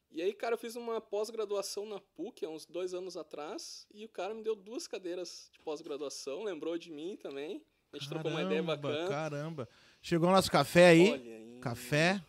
E 0.09 0.21
aí, 0.21 0.33
cara, 0.33 0.53
eu 0.53 0.57
fiz 0.57 0.77
uma 0.77 1.01
pós-graduação 1.01 1.85
na 1.85 1.99
PUC 1.99 2.45
há 2.45 2.49
uns 2.49 2.65
dois 2.65 2.93
anos 2.93 3.17
atrás, 3.17 3.85
e 3.93 4.05
o 4.05 4.09
cara 4.09 4.33
me 4.33 4.41
deu 4.41 4.55
duas 4.55 4.87
cadeiras 4.87 5.49
de 5.51 5.59
pós-graduação, 5.59 6.43
lembrou 6.43 6.77
de 6.77 6.89
mim 6.89 7.17
também. 7.17 7.61
A 7.91 7.97
gente 7.97 8.07
trocou 8.07 8.31
uma 8.31 8.41
ideia 8.41 8.63
Caramba, 8.63 8.77
bacana. 8.77 9.09
Caramba. 9.09 9.69
Chegou 10.01 10.29
o 10.29 10.31
nosso 10.31 10.49
café 10.49 10.87
aí. 10.87 11.13
Aí. 11.13 11.59
Café, 11.59 12.21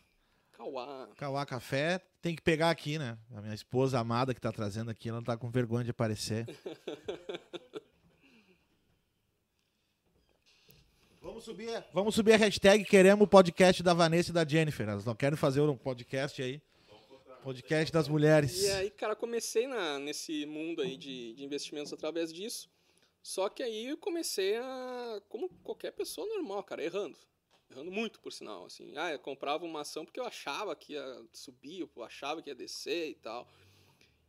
Cauá. 0.57 1.09
Cauá 1.17 1.47
Café. 1.47 2.01
Tem 2.23 2.35
que 2.35 2.43
pegar 2.43 2.71
aqui, 2.71 2.99
né? 2.99 3.19
A 3.35 3.43
minha 3.43 3.55
esposa 3.55 4.01
amada 4.01 4.35
que 4.35 4.41
tá 4.41 4.51
trazendo 4.51 4.91
aqui, 4.91 5.09
ela 5.09 5.23
tá 5.23 5.37
com 5.37 5.51
vergonha 5.51 5.85
de 5.85 5.91
aparecer. 5.91 6.47
Vamos 11.37 11.45
subir, 11.45 11.85
vamos 11.93 12.15
subir 12.15 12.33
a 12.33 12.37
hashtag 12.39 12.83
queremos 12.83 13.23
o 13.23 13.29
podcast 13.29 13.83
da 13.83 13.93
Vanessa 13.93 14.31
e 14.31 14.33
da 14.33 14.43
Jennifer. 14.43 14.89
Elas 14.89 15.05
não 15.05 15.15
querem 15.15 15.37
fazer 15.37 15.61
um 15.61 15.77
podcast 15.77 16.43
aí. 16.43 16.63
Podcast 17.43 17.93
das 17.93 18.09
mulheres. 18.09 18.63
E 18.63 18.71
aí, 18.71 18.91
cara, 18.91 19.15
comecei 19.15 19.67
na, 19.67 19.99
nesse 19.99 20.47
mundo 20.47 20.81
aí 20.81 20.97
de, 20.97 21.35
de 21.35 21.45
investimentos 21.45 21.93
através 21.93 22.33
disso. 22.33 22.71
Só 23.23 23.51
que 23.51 23.63
aí 23.63 23.89
eu 23.89 23.99
comecei 23.99 24.57
a, 24.57 25.21
como 25.29 25.51
qualquer 25.63 25.91
pessoa 25.91 26.27
normal, 26.27 26.65
cara, 26.65 26.83
errando. 26.83 27.19
Errando 27.71 27.91
muito, 27.91 28.19
por 28.19 28.33
sinal. 28.33 28.65
Assim, 28.65 28.97
ah, 28.97 29.13
eu 29.13 29.19
comprava 29.19 29.67
uma 29.67 29.83
ação 29.83 30.07
porque 30.07 30.19
eu 30.19 30.25
achava 30.25 30.75
que 30.75 30.95
ia 30.95 31.23
subir, 31.35 31.81
eu 31.81 32.03
achava 32.03 32.41
que 32.41 32.49
ia 32.49 32.55
descer 32.55 33.11
e 33.11 33.15
tal. 33.15 33.47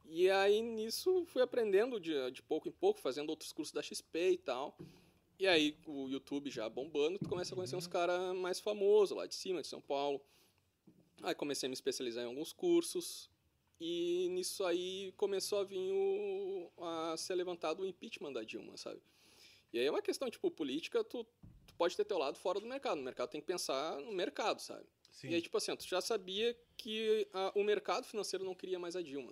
E 0.04 0.30
aí 0.30 0.62
nisso 0.62 1.24
fui 1.28 1.42
aprendendo 1.42 2.02
de, 2.02 2.32
de 2.32 2.44
pouco 2.44 2.68
em 2.68 2.72
pouco, 2.74 3.00
fazendo 3.00 3.30
outros 3.30 3.54
cursos 3.54 3.74
da 3.74 3.82
XP 3.82 4.32
e 4.32 4.38
tal. 4.38 4.78
E 5.39 5.46
aí, 5.46 5.77
o 5.86 6.08
YouTube 6.10 6.50
já 6.50 6.67
bombando, 6.67 7.20
tu 7.20 7.29
começa 7.29 7.53
a 7.53 7.56
conhecer 7.56 7.75
uns 7.75 7.86
caras 7.88 8.36
mais 8.36 8.60
famosos 8.60 9.15
lá 9.15 9.27
de 9.27 9.36
cima, 9.36 9.62
de 9.62 9.67
São 9.67 9.79
Paulo. 9.79 10.20
Aí 11.22 11.36
comecei 11.36 11.67
a 11.67 11.70
me 11.70 11.74
especializar 11.75 12.24
em 12.24 12.27
alguns 12.27 12.51
cursos. 12.51 13.29
E 13.79 14.27
nisso 14.32 14.63
aí 14.65 15.13
começou 15.15 15.60
a 15.60 15.63
vir 15.63 15.91
o, 15.91 16.72
a 16.79 17.15
ser 17.17 17.36
levantado 17.36 17.82
o 17.84 17.86
impeachment 17.86 18.34
da 18.34 18.41
Dilma, 18.44 18.75
sabe? 18.77 19.00
E 19.72 19.77
aí 19.77 19.86
é 19.86 19.91
uma 19.91 20.01
questão, 20.01 20.27
tipo, 20.32 20.50
política, 20.50 21.03
tu, 21.03 21.24
tu 21.67 21.74
pode 21.75 21.96
ter 21.96 22.03
teu 22.03 22.17
lado 22.17 22.39
fora 22.39 22.60
do 22.60 22.65
mercado. 22.65 23.00
O 23.00 23.03
mercado 23.03 23.29
tem 23.29 23.39
que 23.39 23.46
pensar 23.46 24.00
no 24.01 24.12
mercado, 24.13 24.60
sabe? 24.60 24.86
Sim. 25.12 25.29
E 25.29 25.36
aí, 25.36 25.41
tipo 25.41 25.56
assim, 25.58 25.75
tu 25.75 25.88
já 25.88 26.01
sabia 26.01 26.58
que 26.75 27.27
a- 27.32 27.51
o 27.56 27.63
mercado 27.63 28.06
financeiro 28.08 28.44
não 28.44 28.56
queria 28.56 28.79
mais 28.79 28.96
a 28.96 29.01
Dilma. 29.03 29.32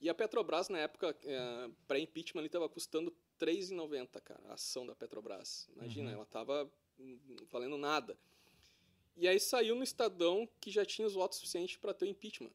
E 0.00 0.08
a 0.10 0.14
Petrobras, 0.14 0.68
na 0.68 0.78
época, 0.78 1.16
é, 1.24 1.70
pré-impeachment, 1.88 2.40
ali 2.40 2.46
estava 2.48 2.68
custando 2.68 3.14
3,90, 3.40 4.20
cara, 4.20 4.40
a 4.48 4.54
ação 4.54 4.86
da 4.86 4.94
Petrobras. 4.94 5.68
Imagina, 5.74 6.10
ela 6.12 6.24
estava 6.24 6.70
valendo 7.50 7.78
nada. 7.78 8.18
E 9.16 9.26
aí 9.26 9.40
saiu 9.40 9.74
no 9.74 9.82
Estadão 9.82 10.48
que 10.60 10.70
já 10.70 10.84
tinha 10.84 11.06
os 11.06 11.14
votos 11.14 11.38
suficientes 11.38 11.76
para 11.76 11.94
ter 11.94 12.04
o 12.04 12.08
impeachment. 12.08 12.52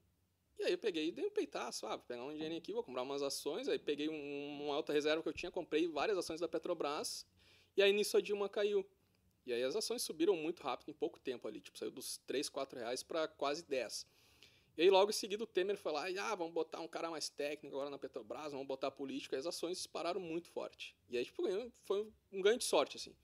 E 0.58 0.64
aí 0.64 0.72
eu 0.72 0.78
peguei 0.78 1.10
e 1.10 1.12
dei 1.12 1.26
um 1.26 1.30
peitaço, 1.30 1.86
ah, 1.86 1.98
vou 1.98 2.06
pegar 2.06 2.24
um 2.24 2.32
dinheirinho 2.32 2.60
aqui, 2.60 2.72
vou 2.72 2.84
comprar 2.84 3.02
umas 3.02 3.22
ações, 3.22 3.68
aí 3.68 3.78
peguei 3.78 4.08
um, 4.08 4.62
uma 4.64 4.76
alta 4.76 4.94
reserva 4.94 5.22
que 5.22 5.28
eu 5.28 5.34
tinha, 5.34 5.52
comprei 5.52 5.88
várias 5.88 6.18
ações 6.18 6.40
da 6.40 6.48
Petrobras, 6.48 7.26
e 7.76 7.84
aí 7.84 7.92
nisso 7.92 8.16
a 8.16 8.22
Dilma 8.22 8.48
caiu. 8.48 8.86
E 9.46 9.52
aí 9.52 9.62
as 9.64 9.76
ações 9.76 10.02
subiram 10.02 10.36
muito 10.36 10.64
rápido, 10.64 10.90
em 10.90 10.94
pouco 10.94 11.20
tempo 11.20 11.48
ali, 11.48 11.60
tipo, 11.60 11.78
saiu 11.78 11.92
dos 11.92 12.18
3, 12.26 12.48
4 12.48 12.80
reais 12.80 13.04
para 13.04 13.28
quase 13.28 13.64
10. 13.66 14.08
E 14.78 14.82
aí 14.82 14.90
logo 14.90 15.10
em 15.10 15.14
seguida 15.14 15.44
o 15.44 15.48
Temer 15.48 15.78
foi 15.78 15.92
lá, 15.92 16.10
e, 16.10 16.18
ah, 16.18 16.36
vamos 16.36 16.54
botar 16.54 16.82
um 16.82 16.88
cara 16.88 17.10
mais 17.10 17.30
técnico 17.30 17.76
agora 17.76 17.90
na 17.90 17.98
Petrobras, 17.98 18.52
vamos 18.52 18.68
botar 18.68 18.92
político, 18.92 19.34
aí 19.34 19.40
as 19.40 19.46
ações 19.46 19.78
dispararam 19.78 20.20
muito 20.20 20.50
forte. 20.50 20.96
E 21.10 21.18
aí, 21.18 21.24
tipo, 21.24 21.44
foi 21.84 22.06
um 22.32 22.42
ganho 22.42 22.58
de 22.58 22.66
sorte, 22.66 22.98
assim. 22.98 23.16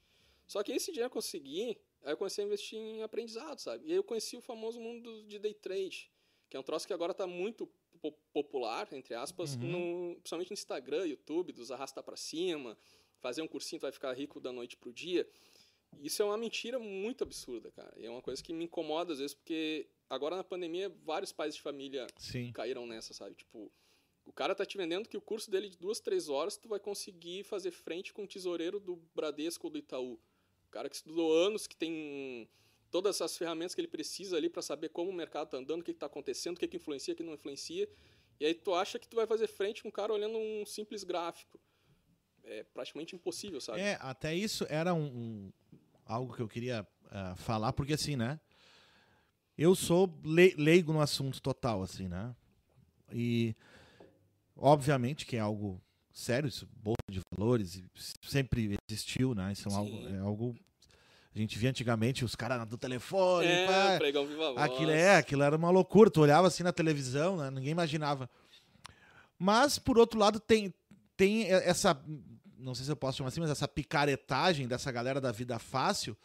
Só 0.48 0.64
que 0.64 0.72
esse 0.72 0.92
dinheiro 0.92 1.08
eu 1.08 1.12
consegui, 1.12 1.78
aí 2.04 2.14
eu 2.14 2.18
comecei 2.18 2.44
a 2.44 2.48
investir 2.48 2.80
em 2.80 3.04
aprendizado, 3.04 3.60
sabe? 3.60 3.86
E 3.88 3.92
aí 3.92 3.98
eu 3.98 4.04
conheci 4.04 4.38
o 4.38 4.42
famoso 4.42 4.80
mundo 4.80 5.24
de 5.24 5.40
day 5.40 5.54
trade, 5.54 6.10
que 6.50 6.56
é 6.56 6.60
um 6.60 6.64
troço 6.64 6.88
que 6.88 6.94
agora 6.94 7.12
está 7.12 7.28
muito 7.28 7.70
po- 8.02 8.14
popular, 8.34 8.88
entre 8.94 9.14
aspas, 9.14 9.56
no, 9.56 10.16
principalmente 10.16 10.52
no 10.52 10.54
Instagram, 10.54 11.06
YouTube, 11.06 11.52
dos 11.52 11.72
arrasta 11.72 12.02
para 12.02 12.18
cima, 12.18 12.78
fazer 13.20 13.42
um 13.42 13.48
cursinho 13.48 13.80
tu 13.80 13.84
vai 13.84 13.92
ficar 13.92 14.14
rico 14.14 14.40
da 14.40 14.52
noite 14.52 14.76
pro 14.76 14.92
dia. 14.92 15.28
Isso 16.00 16.22
é 16.22 16.26
uma 16.26 16.38
mentira 16.38 16.80
muito 16.80 17.24
absurda, 17.24 17.70
cara. 17.72 17.94
E 17.98 18.06
é 18.06 18.10
uma 18.10 18.22
coisa 18.22 18.42
que 18.42 18.54
me 18.54 18.66
incomoda 18.66 19.14
às 19.14 19.20
vezes, 19.20 19.34
porque 19.34 19.88
agora 20.12 20.36
na 20.36 20.44
pandemia 20.44 20.90
vários 21.06 21.32
pais 21.32 21.56
de 21.56 21.62
família 21.62 22.06
Sim. 22.18 22.52
caíram 22.52 22.86
nessa, 22.86 23.14
sabe? 23.14 23.34
Tipo, 23.34 23.72
o 24.26 24.34
cara 24.34 24.54
tá 24.54 24.66
te 24.66 24.78
vendendo 24.78 25.08
que 25.08 25.16
o 25.16 25.22
curso 25.22 25.50
dele 25.50 25.70
de 25.70 25.78
duas, 25.78 26.02
três 26.02 26.28
horas 26.28 26.58
tu 26.58 26.68
vai 26.68 26.80
conseguir 26.80 27.44
fazer 27.46 27.72
frente 27.72 28.14
com 28.14 28.26
o 28.26 28.28
tesoureiro 28.28 28.80
do 28.80 28.98
Bradesco 29.16 29.68
ou 29.68 29.72
do 29.72 29.80
Itaú. 29.80 30.20
O 30.68 30.70
cara 30.70 30.90
que 30.90 30.98
estudou 30.98 31.34
anos, 31.34 31.66
que 31.66 31.76
tem 31.78 32.48
todas 32.92 33.16
essas 33.16 33.38
ferramentas 33.38 33.74
que 33.74 33.80
ele 33.80 33.88
precisa 33.88 34.36
ali 34.36 34.50
para 34.50 34.62
saber 34.62 34.90
como 34.90 35.10
o 35.10 35.14
mercado 35.14 35.50
tá 35.50 35.58
andando, 35.58 35.80
o 35.80 35.84
que, 35.84 35.94
que 35.94 36.00
tá 36.00 36.08
acontecendo, 36.08 36.58
o 36.58 36.60
que, 36.60 36.68
que 36.68 36.76
influencia, 36.76 37.14
o 37.14 37.18
que 37.18 37.24
não 37.24 37.34
influencia. 37.34 37.90
E 38.38 38.46
aí 38.46 38.54
tu 38.54 38.74
acha 38.74 39.00
que 39.00 39.08
tu 39.08 39.16
vai 39.16 39.26
fazer 39.26 39.48
frente 39.48 39.82
com 39.82 39.88
um 39.88 39.92
cara 39.92 40.12
olhando 40.12 40.38
um 40.38 40.66
simples 40.66 41.06
gráfico. 41.06 41.58
É 42.44 42.64
praticamente 42.64 43.16
impossível, 43.16 43.62
sabe? 43.62 43.80
É, 43.80 43.98
até 44.02 44.36
isso 44.36 44.66
era 44.68 44.94
um, 44.94 45.06
um- 45.06 45.52
algo 46.06 46.36
que 46.36 46.42
eu 46.42 46.48
queria 46.50 46.86
ah, 47.10 47.36
falar, 47.38 47.72
porque 47.72 47.94
assim, 47.94 48.18
né? 48.18 48.40
Eu 49.62 49.76
sou 49.76 50.12
le- 50.24 50.56
leigo 50.58 50.92
no 50.92 51.02
assunto 51.02 51.40
total, 51.42 51.84
assim, 51.84 52.08
né? 52.08 52.36
E 53.14 53.56
obviamente 54.58 55.26
que 55.26 55.36
é 55.36 55.40
algo 55.40 55.80
sério, 56.12 56.48
isso, 56.48 56.68
bolsa 56.76 56.98
de 57.10 57.22
valores, 57.38 57.82
sempre 58.24 58.78
existiu, 58.90 59.36
né? 59.36 59.52
Isso 59.52 59.70
é 59.70 59.74
algo, 59.74 60.08
é 60.10 60.18
algo. 60.18 60.56
A 61.34 61.38
gente 61.38 61.58
via 61.60 61.70
antigamente 61.70 62.26
os 62.26 62.36
caras 62.36 62.68
do 62.68 62.78
telefone, 62.78 63.48
É, 63.48 63.68
pá, 63.68 63.98
pregão 64.00 64.26
viva 64.26 64.52
voz. 64.54 64.58
Aquilo 64.58 64.92
é, 64.92 65.16
aquilo 65.18 65.44
era 65.44 65.56
uma 65.56 65.70
loucura. 65.70 66.10
Tu 66.10 66.20
olhava 66.20 66.48
assim 66.48 66.64
na 66.64 66.74
televisão, 66.74 67.38
né? 67.38 67.50
ninguém 67.52 67.72
imaginava. 67.72 68.30
Mas, 69.38 69.78
por 69.80 69.98
outro 69.98 70.20
lado, 70.20 70.40
tem, 70.40 70.74
tem 71.16 71.44
essa. 71.50 72.00
Não 72.58 72.76
sei 72.76 72.86
se 72.86 72.92
eu 72.92 72.96
posso 72.96 73.18
chamar 73.20 73.30
assim, 73.30 73.40
mas 73.40 73.50
essa 73.50 73.68
picaretagem 73.68 74.68
dessa 74.68 74.92
galera 74.92 75.22
da 75.22 75.32
vida 75.32 75.58
fácil 75.58 76.18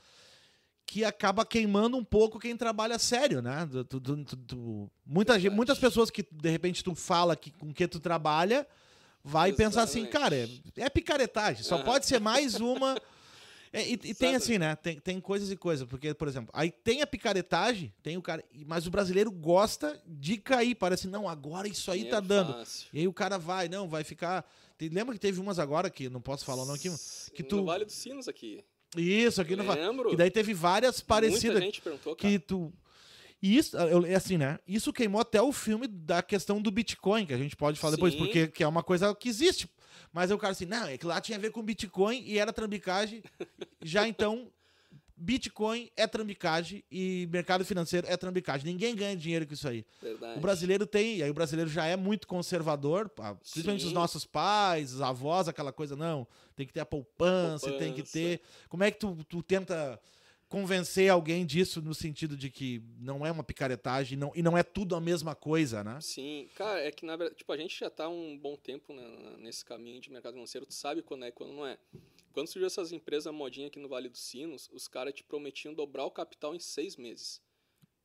que 0.86 1.04
acaba 1.04 1.44
queimando 1.44 1.96
um 1.96 2.04
pouco 2.04 2.38
quem 2.38 2.56
trabalha 2.56 2.98
sério, 2.98 3.42
né? 3.42 3.68
Tu- 3.88 4.00
tu- 4.00 4.24
tu- 4.24 4.90
muita 5.04 5.36
muitas 5.50 5.78
pessoas 5.78 6.10
que 6.10 6.24
de 6.30 6.48
repente 6.48 6.84
tu 6.84 6.94
fala 6.94 7.34
que, 7.34 7.50
com 7.50 7.72
que 7.74 7.88
tu 7.88 7.98
trabalha 7.98 8.64
vai 9.24 9.52
pensar 9.52 9.82
assim, 9.82 10.02
Exatamente. 10.06 10.12
cara, 10.12 10.80
é, 10.80 10.84
é 10.84 10.88
picaretagem, 10.88 11.64
só 11.64 11.74
Aham. 11.74 11.84
pode 11.84 12.06
ser 12.06 12.20
mais 12.20 12.54
uma. 12.60 12.96
É, 13.72 13.82
e, 13.82 13.92
e 13.92 13.96
tem 13.98 14.08
Exatamente. 14.10 14.36
assim, 14.36 14.58
né? 14.58 14.76
Tem, 14.76 14.98
tem 15.00 15.20
coisas 15.20 15.50
e 15.50 15.56
coisas. 15.56 15.86
Porque, 15.86 16.14
por 16.14 16.28
exemplo, 16.28 16.50
aí 16.54 16.70
tem 16.70 17.02
a 17.02 17.06
picaretagem, 17.06 17.92
tem 18.02 18.16
o 18.16 18.22
cara. 18.22 18.42
Mas 18.64 18.86
o 18.86 18.90
brasileiro 18.90 19.30
gosta 19.30 20.00
de 20.06 20.38
cair. 20.38 20.74
Parece, 20.76 21.06
não, 21.08 21.28
agora 21.28 21.68
isso 21.68 21.90
aí 21.90 22.04
tá 22.04 22.20
Dinheiro 22.20 22.26
dando. 22.46 22.52
fácil. 22.54 22.88
E 22.90 23.00
aí 23.00 23.08
o 23.08 23.12
cara 23.12 23.36
vai, 23.38 23.68
não, 23.68 23.86
vai 23.86 24.02
ficar. 24.02 24.48
Tem- 24.78 24.88
lembra 24.88 25.12
que 25.14 25.20
teve 25.20 25.38
umas 25.40 25.58
agora 25.58 25.90
que 25.90 26.08
não 26.08 26.22
posso 26.22 26.44
falar 26.44 26.62
o 26.62 26.64
nome 26.64 26.78
aqui. 26.78 26.88
que 27.34 27.42
tu- 27.42 27.56
No 27.56 27.64
Vale 27.66 27.84
dos 27.84 27.94
Sinos 27.94 28.28
aqui. 28.28 28.64
Isso, 28.96 29.40
aqui 29.40 29.56
não 29.56 29.64
vai. 29.64 29.78
Lembro. 29.78 30.12
E 30.12 30.16
daí 30.16 30.30
teve 30.30 30.52
várias 30.54 31.00
parecidas. 31.00 31.52
Muita 31.60 31.60
gente 31.66 31.80
perguntou, 31.82 32.14
cara. 32.16 32.32
que 32.32 32.38
tu. 32.38 32.72
E 33.42 33.56
isso, 33.58 33.76
eu- 33.76 34.06
é 34.06 34.14
assim, 34.14 34.38
né? 34.38 34.58
Isso 34.66 34.92
queimou 34.92 35.20
até 35.20 35.40
o 35.42 35.52
filme 35.52 35.86
da 35.86 36.22
questão 36.22 36.60
do 36.60 36.70
Bitcoin, 36.70 37.26
que 37.26 37.34
a 37.34 37.38
gente 37.38 37.54
pode 37.56 37.78
falar 37.78 37.94
depois, 37.96 38.14
Sim. 38.14 38.18
porque 38.20 38.48
que 38.48 38.62
é 38.62 38.68
uma 38.68 38.82
coisa 38.82 39.14
que 39.14 39.28
existe. 39.28 39.68
Mas 40.12 40.30
o 40.30 40.38
cara 40.38 40.52
assim, 40.52 40.64
não, 40.64 40.86
é 40.86 40.96
que 40.96 41.04
lá 41.06 41.20
tinha 41.20 41.36
a 41.36 41.40
ver 41.40 41.50
com 41.50 41.62
Bitcoin 41.62 42.22
e 42.24 42.38
era 42.38 42.52
trambicagem. 42.52 43.22
Já 43.82 44.08
então, 44.08 44.50
Bitcoin 45.16 45.90
é 45.96 46.06
trambicagem 46.06 46.84
e 46.90 47.26
mercado 47.32 47.64
financeiro 47.64 48.06
é 48.06 48.16
trambicagem. 48.16 48.70
Ninguém 48.70 48.94
ganha 48.94 49.16
dinheiro 49.16 49.46
com 49.46 49.54
isso 49.54 49.66
aí. 49.66 49.84
Verdade. 50.02 50.38
O 50.38 50.42
brasileiro 50.42 50.86
tem, 50.86 51.16
e 51.16 51.22
aí 51.22 51.30
o 51.30 51.34
brasileiro 51.34 51.70
já 51.70 51.86
é 51.86 51.96
muito 51.96 52.26
conservador, 52.26 53.08
principalmente 53.08 53.84
os 53.84 53.88
Sim. 53.88 53.94
nossos 53.94 54.26
pais, 54.26 54.92
os 54.92 55.00
avós, 55.00 55.48
aquela 55.48 55.72
coisa, 55.72 55.96
não, 55.96 56.26
tem 56.54 56.66
que 56.66 56.72
ter 56.72 56.80
a 56.80 56.86
poupança, 56.86 57.70
tem 57.72 57.94
que 57.94 58.02
Poupança. 58.02 58.12
ter. 58.12 58.40
Como 58.68 58.84
é 58.84 58.90
que 58.90 58.98
tu, 58.98 59.16
tu 59.26 59.42
tenta 59.42 59.98
convencer 60.48 61.10
alguém 61.10 61.44
disso 61.44 61.82
no 61.82 61.94
sentido 61.94 62.36
de 62.36 62.50
que 62.50 62.82
não 62.98 63.26
é 63.26 63.32
uma 63.32 63.42
picaretagem 63.42 64.16
não, 64.16 64.32
e 64.34 64.42
não 64.42 64.56
é 64.56 64.62
tudo 64.62 64.94
a 64.94 65.00
mesma 65.00 65.34
coisa, 65.34 65.82
né? 65.82 65.98
Sim, 66.00 66.48
cara, 66.54 66.80
é 66.80 66.90
que 66.92 67.04
na 67.04 67.16
verdade, 67.16 67.38
tipo, 67.38 67.52
a 67.52 67.56
gente 67.56 67.78
já 67.78 67.90
tá 67.90 68.08
um 68.08 68.38
bom 68.38 68.56
tempo 68.56 68.92
né, 68.92 69.36
nesse 69.38 69.64
caminho 69.64 70.00
de 70.00 70.10
mercado 70.10 70.34
financeiro, 70.34 70.66
tu 70.66 70.74
sabe 70.74 71.02
quando 71.02 71.24
é 71.24 71.28
e 71.28 71.32
quando 71.32 71.52
não 71.52 71.66
é. 71.66 71.78
Quando 72.36 72.48
surgiu 72.48 72.66
essas 72.66 72.92
empresas 72.92 73.32
modinha 73.32 73.68
aqui 73.68 73.78
no 73.78 73.88
Vale 73.88 74.10
dos 74.10 74.20
Sinos, 74.20 74.68
os 74.70 74.86
caras 74.86 75.14
te 75.14 75.24
prometiam 75.24 75.72
dobrar 75.72 76.04
o 76.04 76.10
capital 76.10 76.54
em 76.54 76.60
seis 76.60 76.94
meses. 76.94 77.40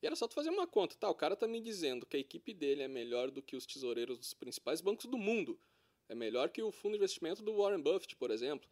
E 0.00 0.06
era 0.06 0.16
só 0.16 0.26
tu 0.26 0.32
fazer 0.32 0.48
uma 0.48 0.66
conta, 0.66 0.96
tá? 0.96 1.10
O 1.10 1.14
cara 1.14 1.36
tá 1.36 1.46
me 1.46 1.60
dizendo 1.60 2.06
que 2.06 2.16
a 2.16 2.20
equipe 2.20 2.54
dele 2.54 2.80
é 2.80 2.88
melhor 2.88 3.30
do 3.30 3.42
que 3.42 3.54
os 3.54 3.66
tesoureiros 3.66 4.16
dos 4.16 4.32
principais 4.32 4.80
bancos 4.80 5.04
do 5.04 5.18
mundo. 5.18 5.60
É 6.08 6.14
melhor 6.14 6.48
que 6.48 6.62
o 6.62 6.72
fundo 6.72 6.92
de 6.92 6.96
investimento 6.96 7.42
do 7.42 7.54
Warren 7.54 7.82
Buffett, 7.82 8.16
por 8.16 8.30
exemplo. 8.30 8.66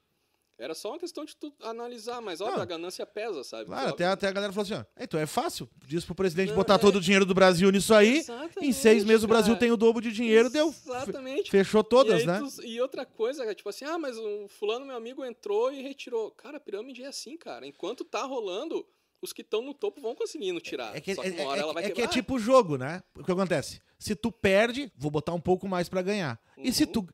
Era 0.62 0.74
só 0.74 0.90
uma 0.90 0.98
questão 0.98 1.24
de 1.24 1.34
tu 1.34 1.52
analisar, 1.62 2.20
mas 2.20 2.38
Não. 2.40 2.48
a 2.48 2.64
ganância 2.66 3.06
pesa, 3.06 3.42
sabe? 3.42 3.64
Claro, 3.64 3.80
Óbvio. 3.90 3.94
até, 3.94 4.04
até 4.06 4.28
a 4.28 4.32
galera 4.32 4.52
falou 4.52 4.64
assim: 4.64 4.74
ó, 4.74 4.84
então 5.02 5.18
é 5.18 5.24
fácil, 5.26 5.68
diz 5.86 6.04
pro 6.04 6.14
presidente 6.14 6.50
Não, 6.50 6.56
botar 6.56 6.74
é. 6.74 6.78
todo 6.78 6.96
o 6.96 7.00
dinheiro 7.00 7.24
do 7.24 7.32
Brasil 7.32 7.70
nisso 7.70 7.94
aí, 7.94 8.16
em 8.16 8.18
Exatamente, 8.18 8.72
seis 8.74 9.04
meses 9.04 9.24
o 9.24 9.28
Brasil 9.28 9.54
cara. 9.54 9.60
tem 9.60 9.72
o 9.72 9.76
dobro 9.76 10.02
de 10.02 10.12
dinheiro, 10.12 10.50
deu. 10.50 10.68
Exatamente. 10.68 11.50
Fechou 11.50 11.82
todas, 11.82 12.22
e 12.22 12.26
né? 12.26 12.38
tu- 12.40 12.62
e 12.64 12.80
outra 12.80 13.06
coisa, 13.06 13.44
é 13.44 13.54
tipo 13.54 13.68
assim, 13.70 13.84
ah, 13.86 13.98
mas 13.98 14.18
o 14.18 14.48
fulano, 14.48 14.84
meu 14.84 14.96
amigo, 14.96 15.24
entrou 15.24 15.72
e 15.72 15.80
retirou. 15.82 16.30
Cara, 16.32 16.58
a 16.58 16.60
pirâmide 16.60 17.02
é 17.02 17.06
assim, 17.06 17.36
cara. 17.36 17.66
Enquanto 17.66 18.04
tá 18.04 18.22
rolando, 18.24 18.86
os 19.22 19.32
que 19.32 19.40
estão 19.42 19.62
no 19.62 19.72
topo 19.74 20.00
vão 20.00 20.14
conseguindo 20.14 20.60
tirar. 20.60 20.94
É 20.96 21.00
que, 21.00 21.14
Só 21.14 21.22
é, 21.24 21.30
que 21.30 21.40
uma 21.40 21.50
hora 21.50 21.60
é- 21.60 21.62
ela 21.62 21.72
vai 21.72 21.84
é 21.84 21.90
que 21.90 22.02
é 22.02 22.06
tipo 22.06 22.38
jogo, 22.38 22.76
né? 22.76 23.02
O 23.18 23.24
que 23.24 23.32
acontece? 23.32 23.80
Se 23.98 24.14
tu 24.14 24.30
perde, 24.32 24.90
vou 24.96 25.10
botar 25.10 25.32
um 25.34 25.40
pouco 25.40 25.68
mais 25.68 25.88
pra 25.88 26.00
ganhar. 26.02 26.38
E 26.56 26.72
se 26.72 26.84
Uhum. 26.84 26.92
tu. 26.92 27.08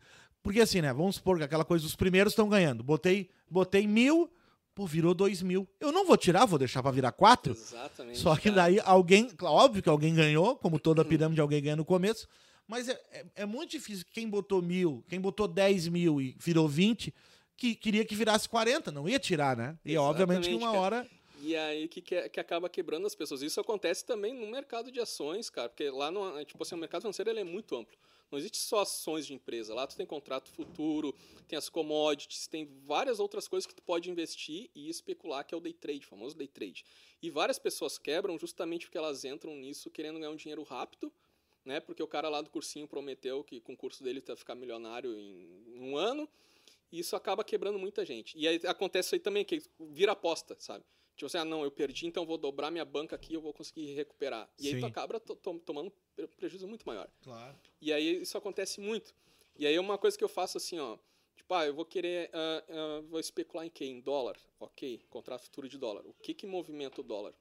Porque 0.47 0.61
assim, 0.61 0.81
né? 0.81 0.93
Vamos 0.93 1.17
supor 1.17 1.39
que 1.39 1.43
aquela 1.43 1.65
coisa, 1.65 1.85
os 1.85 1.97
primeiros 1.97 2.33
estão 2.33 2.49
ganhando. 2.49 2.81
Botei, 2.85 3.29
botei 3.51 3.85
mil, 3.85 4.31
pô, 4.77 4.87
virou 4.87 5.13
dois 5.13 5.43
mil. 5.43 5.67
Eu 5.81 5.91
não 5.91 6.07
vou 6.07 6.17
tirar, 6.17 6.47
vou 6.47 6.57
deixar 6.57 6.85
pra 6.85 6.93
virar 6.93 7.11
quatro. 7.11 7.53
Exatamente. 7.53 8.21
Só 8.21 8.37
que 8.37 8.49
daí 8.53 8.79
alguém. 8.85 9.29
Óbvio 9.43 9.83
que 9.83 9.89
alguém 9.89 10.15
ganhou, 10.15 10.55
como 10.55 10.79
toda 10.79 11.05
pirâmide, 11.05 11.41
alguém 11.41 11.61
ganha 11.61 11.75
no 11.75 11.85
começo. 11.85 12.29
Mas 12.69 12.89
é, 12.89 12.93
é, 13.11 13.25
é 13.39 13.45
muito 13.45 13.73
difícil. 13.73 14.07
Quem 14.13 14.31
botou 14.31 14.63
mil, 14.63 15.05
quem 15.09 15.21
botou 15.21 15.49
10 15.49 15.89
mil 15.89 16.21
e 16.21 16.37
virou 16.39 16.69
20, 16.69 17.13
que 17.57 17.75
queria 17.75 18.05
que 18.05 18.15
virasse 18.15 18.49
40, 18.49 18.93
não 18.93 19.09
ia 19.09 19.19
tirar, 19.19 19.57
né? 19.57 19.77
E 19.85 19.97
obviamente 19.97 20.49
que 20.49 20.55
Exatamente, 20.55 20.65
uma 20.65 20.81
cara. 20.81 20.97
hora. 20.99 21.11
E 21.41 21.57
aí 21.57 21.89
que, 21.89 22.01
que, 22.01 22.29
que 22.29 22.39
acaba 22.39 22.69
quebrando 22.69 23.05
as 23.05 23.17
pessoas. 23.17 23.43
Isso 23.43 23.61
acontece 23.61 24.07
também 24.07 24.33
no 24.33 24.47
mercado 24.47 24.93
de 24.93 25.01
ações, 25.01 25.51
cara. 25.51 25.69
Porque 25.69 25.91
lá 25.91 26.09
no. 26.09 26.45
Tipo 26.45 26.63
assim, 26.63 26.77
o 26.77 26.79
mercado 26.79 27.01
financeiro 27.01 27.33
ele 27.33 27.41
é 27.41 27.45
muito 27.45 27.75
amplo. 27.75 27.97
Não 28.31 28.39
existe 28.39 28.59
só 28.59 28.81
ações 28.81 29.27
de 29.27 29.35
empresa. 29.35 29.75
Lá 29.75 29.87
tu 29.87 29.97
tem 29.97 30.05
contrato 30.05 30.51
futuro, 30.51 31.15
tem 31.47 31.57
as 31.57 31.69
commodities, 31.69 32.47
tem 32.47 32.65
várias 32.85 33.21
outras 33.21 33.47
coisas 33.47 33.67
que 33.67 33.75
tu 33.75 33.83
pode 33.83 34.11
investir 34.11 34.71
e 34.75 34.89
especular, 34.89 35.45
que 35.45 35.55
é 35.55 35.59
o 35.59 35.61
day 35.61 35.73
trade, 35.73 36.01
o 36.01 36.09
famoso 36.09 36.37
day 36.37 36.49
trade. 36.49 36.85
E 37.23 37.31
várias 37.31 37.59
pessoas 37.59 37.99
quebram 37.99 38.39
justamente 38.39 38.87
porque 38.87 38.99
elas 38.99 39.25
entram 39.25 39.55
nisso 39.55 39.91
querendo 39.91 40.19
ganhar 40.19 40.31
um 40.31 40.37
dinheiro 40.37 40.63
rápido, 40.63 41.13
né? 41.65 41.81
Porque 41.81 42.03
o 42.03 42.09
cara 42.09 42.29
lá 42.29 42.43
do 42.43 42.51
cursinho 42.51 42.87
prometeu 42.89 43.45
que 43.45 43.61
com 43.61 43.73
o 43.73 43.77
curso 43.77 44.03
dele 44.03 44.21
tu 44.21 44.33
ia 44.33 44.37
ficar 44.37 44.55
milionário 44.55 45.19
em 45.19 45.79
um 45.79 45.97
ano. 45.97 46.29
E 46.91 47.01
isso 47.01 47.17
acaba 47.17 47.43
quebrando 47.45 47.79
muita 47.79 48.05
gente. 48.05 48.39
E 48.39 48.47
aí 48.47 48.61
acontece 48.67 49.15
aí 49.15 49.21
também, 49.21 49.45
que 49.45 49.61
vira 49.79 50.13
aposta, 50.13 50.57
sabe? 50.59 50.85
Tipo 51.17 51.27
assim, 51.27 51.39
ah, 51.39 51.45
não, 51.45 51.65
eu 51.65 51.71
perdi, 51.71 52.07
então 52.07 52.23
eu 52.23 52.27
vou 52.27 52.37
dobrar 52.37 52.71
minha 52.71 52.85
banca 52.85 53.17
aqui 53.17 53.35
eu 53.35 53.41
vou 53.41 53.53
conseguir 53.53 53.95
recuperar. 53.95 54.49
E 54.59 54.69
aí 54.69 54.75
Sim. 54.75 54.81
tu 54.81 54.87
acaba 54.87 55.19
to- 55.19 55.35
to- 55.37 55.59
tomando 55.61 55.91
pre- 56.15 56.27
prejuízo 56.29 56.69
muito 56.69 56.85
maior. 56.87 57.09
Claro. 57.23 57.57
E 57.81 57.93
aí 57.93 58.21
isso 58.23 58.37
acontece 58.37 58.81
muito. 58.81 59.15
E 59.59 59.67
aí 59.67 59.75
é 59.75 59.81
uma 59.81 59.97
coisa 59.97 60.17
que 60.17 60.23
eu 60.23 60.29
faço 60.29 60.59
assim, 60.59 60.79
ó. 60.79 60.99
Tipo, 61.35 61.55
ah, 61.55 61.67
eu 61.67 61.75
vou 61.75 61.85
querer. 61.87 62.29
ah, 62.33 62.65
ah, 62.69 63.01
vou 63.09 63.19
especular 63.19 63.67
em 63.67 63.71
quê? 63.71 63.87
Em 63.87 64.01
dólar? 64.01 64.37
Ok, 64.61 65.01
contrato 65.09 65.43
futuro 65.45 65.69
de 65.69 65.79
dólar. 65.79 66.07
O 66.07 66.13
que 66.13 66.35
que 66.35 66.47
movimenta 66.47 67.01
o 67.01 67.05
dólar? 67.05 67.35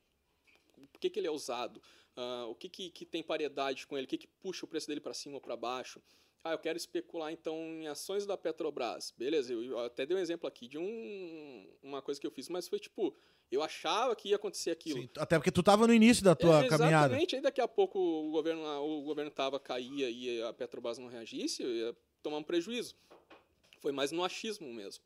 Por 0.91 0.99
que, 0.99 1.09
que 1.09 1.19
ele 1.19 1.27
é 1.27 1.31
usado? 1.31 1.81
Ah, 2.15 2.45
o 2.47 2.55
que, 2.55 2.69
que, 2.69 2.89
que 2.89 3.05
tem 3.05 3.21
paridade 3.21 3.85
com 3.85 3.97
ele? 3.97 4.05
O 4.05 4.09
que, 4.09 4.17
que 4.17 4.27
puxa 4.27 4.65
o 4.65 4.67
preço 4.69 4.87
dele 4.87 5.01
para 5.01 5.13
cima 5.13 5.35
ou 5.35 5.41
para 5.41 5.55
baixo? 5.57 6.01
Ah, 6.43 6.51
eu 6.51 6.59
quero 6.59 6.77
especular 6.77 7.31
então 7.31 7.57
em 7.57 7.87
ações 7.87 8.25
da 8.25 8.37
Petrobras. 8.37 9.11
Beleza, 9.17 9.51
eu, 9.51 9.63
eu 9.63 9.79
até 9.79 10.05
dei 10.05 10.15
um 10.15 10.19
exemplo 10.19 10.47
aqui 10.47 10.67
de 10.67 10.77
um, 10.77 11.67
uma 11.81 12.01
coisa 12.01 12.21
que 12.21 12.27
eu 12.27 12.31
fiz, 12.31 12.47
mas 12.49 12.67
foi 12.67 12.79
tipo, 12.79 13.15
eu 13.51 13.61
achava 13.63 14.15
que 14.15 14.29
ia 14.29 14.35
acontecer 14.35 14.71
aquilo. 14.71 15.01
Sim, 15.01 15.09
até 15.17 15.37
porque 15.37 15.51
tu 15.51 15.63
tava 15.63 15.87
no 15.87 15.93
início 15.93 16.23
da 16.23 16.35
tua 16.35 16.65
É, 16.65 16.67
caminhada. 16.67 17.07
Exatamente, 17.07 17.35
aí 17.35 17.41
daqui 17.41 17.61
a 17.61 17.67
pouco 17.67 17.99
o 17.99 18.31
governo, 18.31 18.63
o 18.81 19.01
governo 19.03 19.31
tava, 19.31 19.59
caía 19.59 20.09
e 20.09 20.41
a 20.41 20.53
Petrobras 20.53 20.97
não 20.97 21.07
reagisse, 21.07 21.63
eu 21.63 21.73
ia 21.73 21.97
tomar 22.21 22.37
um 22.37 22.43
prejuízo. 22.43 22.95
Foi 23.79 23.91
mais 23.91 24.11
no 24.11 24.23
achismo 24.23 24.71
mesmo. 24.73 25.03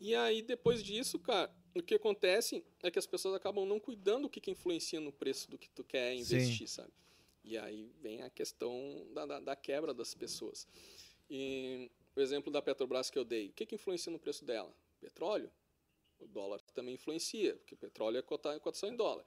E 0.00 0.14
aí, 0.14 0.42
depois 0.42 0.82
disso, 0.82 1.18
cara, 1.18 1.50
o 1.74 1.82
que 1.82 1.94
acontece 1.94 2.64
é 2.82 2.90
que 2.90 2.98
as 2.98 3.06
pessoas 3.06 3.34
acabam 3.34 3.66
não 3.66 3.80
cuidando 3.80 4.22
do 4.22 4.28
que, 4.30 4.40
que 4.40 4.50
influencia 4.50 5.00
no 5.00 5.10
preço 5.10 5.50
do 5.50 5.58
que 5.58 5.68
tu 5.70 5.82
quer 5.82 6.14
investir, 6.14 6.68
sabe? 6.68 6.92
E 7.42 7.56
aí 7.56 7.90
vem 8.00 8.22
a 8.22 8.30
questão 8.30 9.06
da, 9.12 9.26
da, 9.26 9.40
da 9.40 9.56
quebra 9.56 9.92
das 9.94 10.14
pessoas. 10.14 10.68
E 11.30 11.90
o 12.14 12.20
exemplo 12.20 12.52
da 12.52 12.62
Petrobras 12.62 13.10
que 13.10 13.18
eu 13.18 13.24
dei, 13.24 13.48
o 13.48 13.52
que, 13.52 13.66
que 13.66 13.74
influencia 13.74 14.12
no 14.12 14.18
preço 14.18 14.44
dela? 14.44 14.72
Petróleo? 15.00 15.50
O 16.20 16.26
dólar 16.26 16.60
também 16.78 16.94
influencia, 16.94 17.54
porque 17.56 17.74
petróleo 17.76 18.18
é 18.18 18.22
cota- 18.22 18.58
cotação 18.60 18.88
em 18.88 18.96
dólar. 18.96 19.24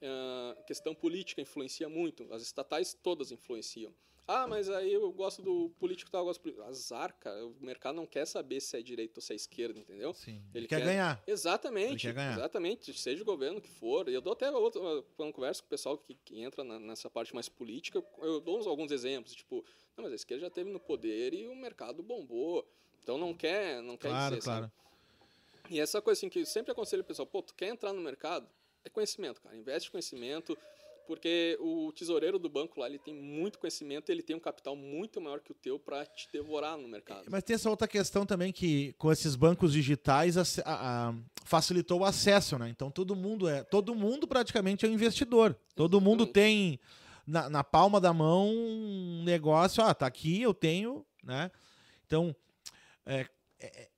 Ah, 0.00 0.54
A 0.58 0.62
questão 0.62 0.94
política 0.94 1.40
influencia 1.40 1.88
muito, 1.88 2.26
as 2.32 2.42
estatais 2.42 2.94
todas 2.94 3.30
influenciam. 3.32 3.92
Ah, 4.26 4.46
mas 4.46 4.70
aí 4.70 4.92
eu 4.92 5.10
gosto 5.12 5.42
do 5.42 5.70
político 5.80 6.08
tal, 6.10 6.20
eu 6.20 6.26
gosto 6.26 6.38
do 6.38 6.42
político. 6.44 6.64
Azar, 6.68 7.12
cara, 7.18 7.44
o 7.44 7.56
mercado 7.60 7.96
não 7.96 8.06
quer 8.06 8.24
saber 8.24 8.60
se 8.60 8.76
é 8.76 8.80
direita 8.80 9.18
ou 9.18 9.22
se 9.22 9.32
é 9.32 9.36
esquerda, 9.36 9.78
entendeu? 9.80 10.14
Sim. 10.14 10.36
Ele, 10.54 10.60
Ele 10.60 10.68
quer, 10.68 10.78
quer- 10.78 10.84
ganhar. 10.86 11.22
Exatamente. 11.26 11.90
Ele 11.90 11.98
quer 12.00 12.12
ganhar. 12.14 12.32
Exatamente. 12.38 12.94
Seja 12.96 13.20
o 13.20 13.24
governo 13.26 13.60
que 13.60 13.68
for. 13.68 14.08
Eu 14.08 14.20
dou 14.20 14.32
até 14.32 14.48
outro, 14.52 15.04
quando 15.16 15.32
converso 15.32 15.62
com 15.62 15.66
o 15.66 15.70
pessoal 15.70 15.98
que, 15.98 16.14
que 16.24 16.40
entra 16.40 16.62
na- 16.62 16.78
nessa 16.78 17.10
parte 17.10 17.34
mais 17.34 17.48
política, 17.48 18.02
eu 18.18 18.40
dou 18.40 18.60
uns, 18.60 18.66
alguns 18.66 18.92
exemplos. 18.92 19.34
Tipo, 19.34 19.64
não, 19.96 20.04
mas 20.04 20.12
a 20.12 20.16
esquerda 20.16 20.42
já 20.44 20.50
teve 20.50 20.70
no 20.70 20.78
poder 20.80 21.34
e 21.34 21.48
o 21.48 21.54
mercado 21.56 22.00
bombou. 22.00 22.64
Então 23.02 23.18
não 23.18 23.34
quer, 23.34 23.82
não 23.82 23.96
quer 23.96 24.08
Claro, 24.08 24.36
dizer, 24.36 24.44
claro. 24.44 24.64
sabe? 24.66 24.72
E 25.72 25.80
essa 25.80 26.02
coisa 26.02 26.18
assim 26.18 26.28
que 26.28 26.40
eu 26.40 26.46
sempre 26.46 26.70
aconselho 26.72 27.02
o 27.02 27.04
pessoal, 27.04 27.26
pô, 27.26 27.42
tu 27.42 27.54
quer 27.54 27.68
entrar 27.68 27.92
no 27.92 28.00
mercado? 28.02 28.46
É 28.84 28.90
conhecimento, 28.90 29.40
cara. 29.40 29.56
Investe 29.56 29.88
em 29.88 29.92
conhecimento, 29.92 30.58
porque 31.06 31.56
o 31.60 31.90
tesoureiro 31.92 32.38
do 32.38 32.48
banco 32.48 32.78
lá, 32.78 32.86
ele 32.86 32.98
tem 32.98 33.14
muito 33.14 33.58
conhecimento, 33.58 34.10
ele 34.10 34.22
tem 34.22 34.36
um 34.36 34.40
capital 34.40 34.76
muito 34.76 35.20
maior 35.20 35.40
que 35.40 35.50
o 35.50 35.54
teu 35.54 35.78
para 35.78 36.04
te 36.04 36.28
devorar 36.32 36.76
no 36.76 36.86
mercado. 36.88 37.24
Mas 37.30 37.42
tem 37.42 37.54
essa 37.54 37.70
outra 37.70 37.88
questão 37.88 38.26
também 38.26 38.52
que 38.52 38.92
com 38.98 39.10
esses 39.10 39.34
bancos 39.34 39.72
digitais 39.72 40.36
a- 40.36 40.42
a- 40.66 41.14
facilitou 41.44 42.00
o 42.00 42.04
acesso, 42.04 42.58
né? 42.58 42.68
Então 42.68 42.90
todo 42.90 43.16
mundo 43.16 43.48
é, 43.48 43.62
todo 43.64 43.94
mundo 43.94 44.26
praticamente 44.28 44.84
é 44.84 44.88
um 44.88 44.92
investidor. 44.92 45.56
Todo 45.74 46.00
mundo 46.00 46.26
tem 46.26 46.78
na, 47.26 47.48
na 47.48 47.64
palma 47.64 48.00
da 48.00 48.12
mão 48.12 48.50
um 48.52 49.22
negócio, 49.24 49.82
ah, 49.82 49.94
tá 49.94 50.06
aqui, 50.06 50.42
eu 50.42 50.52
tenho, 50.52 51.06
né? 51.22 51.50
Então 52.06 52.34
é, 53.06 53.26
é, 53.58 53.88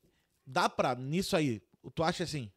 dá 0.46 0.68
pra 0.68 0.94
nisso 0.94 1.36
aí. 1.36 1.62
Tu 1.94 2.02
acha 2.02 2.24
assim? 2.24 2.50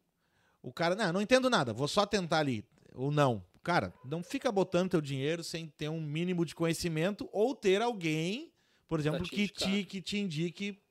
O 0.62 0.72
cara, 0.72 0.94
não, 0.94 1.14
não 1.14 1.22
entendo 1.22 1.48
nada, 1.48 1.72
vou 1.72 1.88
só 1.88 2.04
tentar 2.06 2.38
ali 2.38 2.64
ou 2.94 3.10
não. 3.10 3.44
Cara, 3.62 3.92
não 4.04 4.22
fica 4.22 4.50
botando 4.50 4.90
teu 4.90 5.00
dinheiro 5.00 5.44
sem 5.44 5.66
ter 5.66 5.88
um 5.88 6.00
mínimo 6.00 6.44
de 6.44 6.54
conhecimento 6.54 7.28
ou 7.32 7.54
ter 7.54 7.82
alguém, 7.82 8.52
por 8.88 8.98
exemplo, 8.98 9.24
te 9.24 9.30
que 9.30 9.42
indicar. 9.42 9.70
te, 9.70 9.84
que 9.84 10.00
te 10.00 10.18
indique 10.18 10.82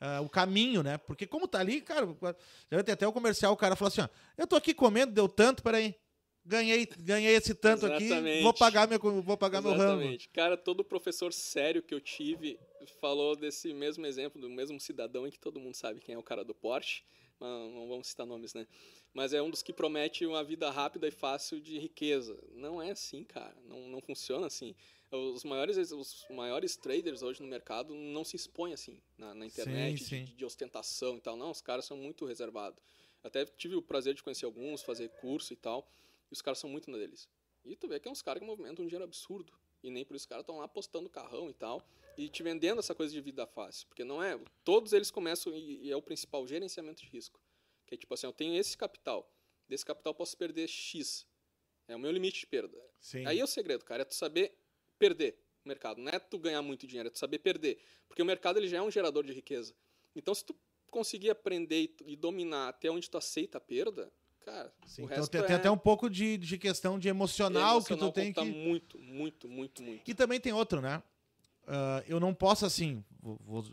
ah, 0.00 0.20
o 0.20 0.28
caminho, 0.28 0.82
né? 0.82 0.98
Porque 0.98 1.26
como 1.26 1.48
tá 1.48 1.60
ali, 1.60 1.80
cara, 1.80 2.06
já 2.06 2.76
vai 2.76 2.84
ter 2.84 2.92
até 2.92 3.06
o 3.06 3.12
comercial, 3.12 3.52
o 3.52 3.56
cara 3.56 3.76
falou 3.76 3.88
assim, 3.88 4.00
ó, 4.00 4.08
eu 4.36 4.46
tô 4.46 4.56
aqui 4.56 4.74
comendo, 4.74 5.12
deu 5.12 5.28
tanto, 5.28 5.62
peraí, 5.62 5.94
ganhei, 6.48 6.88
ganhei 6.98 7.34
esse 7.34 7.54
tanto 7.54 7.86
aqui, 7.86 8.04
Exatamente. 8.04 8.42
vou 8.42 8.54
pagar, 8.54 8.88
meu, 8.88 8.98
vou 8.98 9.36
pagar 9.36 9.60
meu 9.60 9.72
rango. 9.72 9.82
Exatamente. 10.00 10.28
Cara, 10.30 10.56
todo 10.56 10.82
professor 10.82 11.32
sério 11.32 11.82
que 11.82 11.94
eu 11.94 12.00
tive 12.00 12.58
falou 13.00 13.36
desse 13.36 13.72
mesmo 13.74 14.06
exemplo, 14.06 14.40
do 14.40 14.48
mesmo 14.48 14.80
cidadão 14.80 15.26
em 15.26 15.30
que 15.30 15.38
todo 15.38 15.60
mundo 15.60 15.74
sabe 15.74 16.00
quem 16.00 16.14
é 16.14 16.18
o 16.18 16.22
cara 16.22 16.42
do 16.42 16.54
Porsche. 16.54 17.02
mas 17.38 17.50
Não 17.74 17.86
vamos 17.86 18.08
citar 18.08 18.26
nomes, 18.26 18.54
né? 18.54 18.66
Mas 19.12 19.32
é 19.32 19.42
um 19.42 19.50
dos 19.50 19.62
que 19.62 19.72
promete 19.72 20.24
uma 20.24 20.42
vida 20.42 20.70
rápida 20.70 21.06
e 21.06 21.10
fácil 21.10 21.60
de 21.60 21.78
riqueza. 21.78 22.38
Não 22.54 22.80
é 22.80 22.90
assim, 22.90 23.24
cara. 23.24 23.56
Não, 23.66 23.88
não 23.88 24.00
funciona 24.00 24.46
assim. 24.46 24.74
Os 25.10 25.44
maiores, 25.44 25.76
os 25.92 26.26
maiores 26.30 26.76
traders 26.76 27.22
hoje 27.22 27.42
no 27.42 27.48
mercado 27.48 27.94
não 27.94 28.24
se 28.24 28.36
expõem 28.36 28.74
assim 28.74 29.00
na, 29.16 29.34
na 29.34 29.46
internet, 29.46 30.04
sim. 30.04 30.24
De, 30.24 30.34
de 30.34 30.44
ostentação 30.44 31.16
e 31.16 31.20
tal. 31.20 31.36
Não, 31.36 31.50
os 31.50 31.60
caras 31.60 31.84
são 31.84 31.96
muito 31.96 32.26
reservados. 32.26 32.78
Até 33.22 33.44
tive 33.44 33.74
o 33.74 33.82
prazer 33.82 34.14
de 34.14 34.22
conhecer 34.22 34.44
alguns, 34.44 34.82
fazer 34.82 35.08
curso 35.20 35.52
e 35.52 35.56
tal. 35.56 35.86
E 36.30 36.34
os 36.34 36.42
caras 36.42 36.58
são 36.58 36.68
muito 36.68 36.90
na 36.90 36.98
deles. 36.98 37.28
E 37.64 37.76
tu 37.76 37.88
vê 37.88 38.00
que 38.00 38.08
é 38.08 38.10
uns 38.10 38.22
caras 38.22 38.40
que 38.40 38.46
movimentam 38.46 38.84
um 38.84 38.88
dinheiro 38.88 39.04
absurdo. 39.04 39.52
E 39.82 39.90
nem 39.90 40.04
por 40.04 40.16
isso 40.16 40.24
os 40.24 40.26
caras 40.26 40.42
estão 40.42 40.58
lá 40.58 40.66
postando 40.66 41.08
carrão 41.08 41.48
e 41.50 41.54
tal. 41.54 41.82
E 42.16 42.28
te 42.28 42.42
vendendo 42.42 42.78
essa 42.78 42.94
coisa 42.94 43.12
de 43.12 43.20
vida 43.20 43.46
fácil. 43.46 43.86
Porque 43.88 44.04
não 44.04 44.22
é. 44.22 44.38
Todos 44.64 44.92
eles 44.92 45.10
começam, 45.10 45.54
e, 45.54 45.86
e 45.86 45.90
é 45.90 45.96
o 45.96 46.02
principal, 46.02 46.46
gerenciamento 46.46 47.02
de 47.02 47.08
risco. 47.08 47.40
Que 47.86 47.94
é 47.94 47.98
tipo 47.98 48.12
assim, 48.12 48.26
eu 48.26 48.32
tenho 48.32 48.54
esse 48.58 48.76
capital. 48.76 49.30
Desse 49.68 49.84
capital 49.84 50.12
eu 50.12 50.14
posso 50.14 50.36
perder 50.36 50.68
X. 50.68 51.26
É 51.86 51.94
o 51.94 51.98
meu 51.98 52.10
limite 52.10 52.40
de 52.40 52.46
perda. 52.46 52.78
Sim. 53.00 53.24
Aí 53.26 53.38
é 53.38 53.44
o 53.44 53.46
segredo, 53.46 53.84
cara, 53.84 54.02
é 54.02 54.04
tu 54.04 54.14
saber 54.14 54.54
perder 54.98 55.38
o 55.64 55.68
mercado. 55.68 56.00
Não 56.00 56.10
é 56.10 56.18
tu 56.18 56.38
ganhar 56.38 56.60
muito 56.60 56.86
dinheiro, 56.86 57.08
é 57.08 57.10
tu 57.10 57.18
saber 57.18 57.38
perder. 57.38 57.78
Porque 58.08 58.20
o 58.20 58.26
mercado 58.26 58.58
ele 58.58 58.68
já 58.68 58.78
é 58.78 58.82
um 58.82 58.90
gerador 58.90 59.24
de 59.24 59.32
riqueza. 59.32 59.74
Então, 60.14 60.34
se 60.34 60.44
tu 60.44 60.54
conseguir 60.90 61.30
aprender 61.30 61.94
e, 62.00 62.12
e 62.12 62.16
dominar 62.16 62.68
até 62.68 62.90
onde 62.90 63.08
tu 63.08 63.16
aceita 63.16 63.58
a 63.58 63.60
perda, 63.60 64.12
cara, 64.48 64.72
Sim, 64.86 65.04
então 65.04 65.26
tem, 65.26 65.40
é 65.40 65.44
tem 65.44 65.56
até 65.56 65.70
um 65.70 65.78
pouco 65.78 66.08
de, 66.08 66.36
de 66.38 66.58
questão 66.58 66.98
de 66.98 67.08
emocional, 67.08 67.80
que 67.82 67.88
tu 67.88 67.92
emocional 67.94 68.12
tem 68.12 68.32
que. 68.32 68.44
muito, 68.44 68.98
muito, 68.98 69.48
muito, 69.48 69.82
muito. 69.82 70.10
E 70.10 70.14
também 70.14 70.40
tem 70.40 70.52
outro, 70.52 70.80
né? 70.80 71.02
Ah, 71.66 72.02
eu 72.08 72.18
não 72.18 72.32
posso, 72.32 72.64
assim, 72.64 73.04
vou, 73.20 73.38
vou 73.44 73.64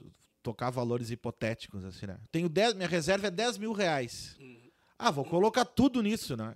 tocar 0.44 0.70
valores 0.70 1.10
hipotéticos, 1.10 1.86
assim, 1.86 2.06
né? 2.06 2.20
Tenho 2.32 2.50
10, 2.50 2.74
minha 2.74 2.88
reserva 2.88 3.28
é 3.28 3.32
10 3.32 3.58
mil 3.58 3.72
reais. 3.72 4.36
Uhum. 4.40 4.70
Ah, 5.00 5.12
vou 5.12 5.26
colocar 5.26 5.66
tudo 5.66 6.02
nisso, 6.02 6.38
né? 6.38 6.54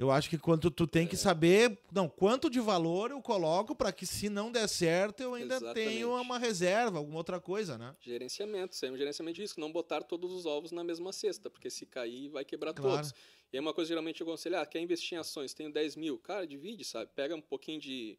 Eu, 0.00 0.10
acho 0.10 0.30
que 0.30 0.38
quando 0.38 0.70
tu 0.70 0.86
tem 0.86 1.06
que 1.06 1.16
saber, 1.16 1.78
não, 1.92 2.08
quanto 2.08 2.48
de 2.48 2.58
valor 2.58 3.10
eu 3.10 3.20
coloco 3.20 3.74
para 3.74 3.92
que 3.92 4.06
se 4.06 4.28
não 4.30 4.50
der 4.50 4.66
certo 4.68 5.22
eu 5.22 5.34
ainda 5.34 5.56
Exatamente. 5.56 5.88
tenho 5.88 6.14
uma 6.20 6.38
reserva, 6.38 6.98
alguma 6.98 7.18
outra 7.18 7.38
coisa, 7.38 7.76
né? 7.76 7.94
Gerenciamento, 8.00 8.74
isso 8.74 8.86
é 8.86 8.90
um 8.90 8.96
gerenciamento 8.96 9.36
de 9.36 9.42
risco. 9.42 9.60
Não 9.60 9.70
botar 9.70 10.02
todos 10.02 10.32
os 10.32 10.46
ovos 10.46 10.72
na 10.72 10.82
mesma 10.82 11.12
cesta, 11.12 11.50
porque 11.50 11.68
se 11.68 11.84
cair, 11.84 12.28
vai 12.30 12.44
quebrar 12.44 12.72
Claro. 12.72 12.96
todos. 12.96 13.14
E 13.52 13.56
é 13.56 13.60
uma 13.60 13.74
coisa 13.74 13.88
geralmente 13.88 14.20
eu 14.20 14.26
aconselho, 14.26 14.58
ah, 14.58 14.64
quer 14.64 14.80
investir 14.80 15.16
em 15.16 15.20
ações, 15.20 15.52
tenho 15.52 15.72
10 15.72 15.96
mil. 15.96 16.18
Cara, 16.18 16.46
divide, 16.46 16.84
sabe? 16.84 17.10
Pega 17.14 17.34
um 17.34 17.40
pouquinho 17.40 17.80
de 17.80 18.16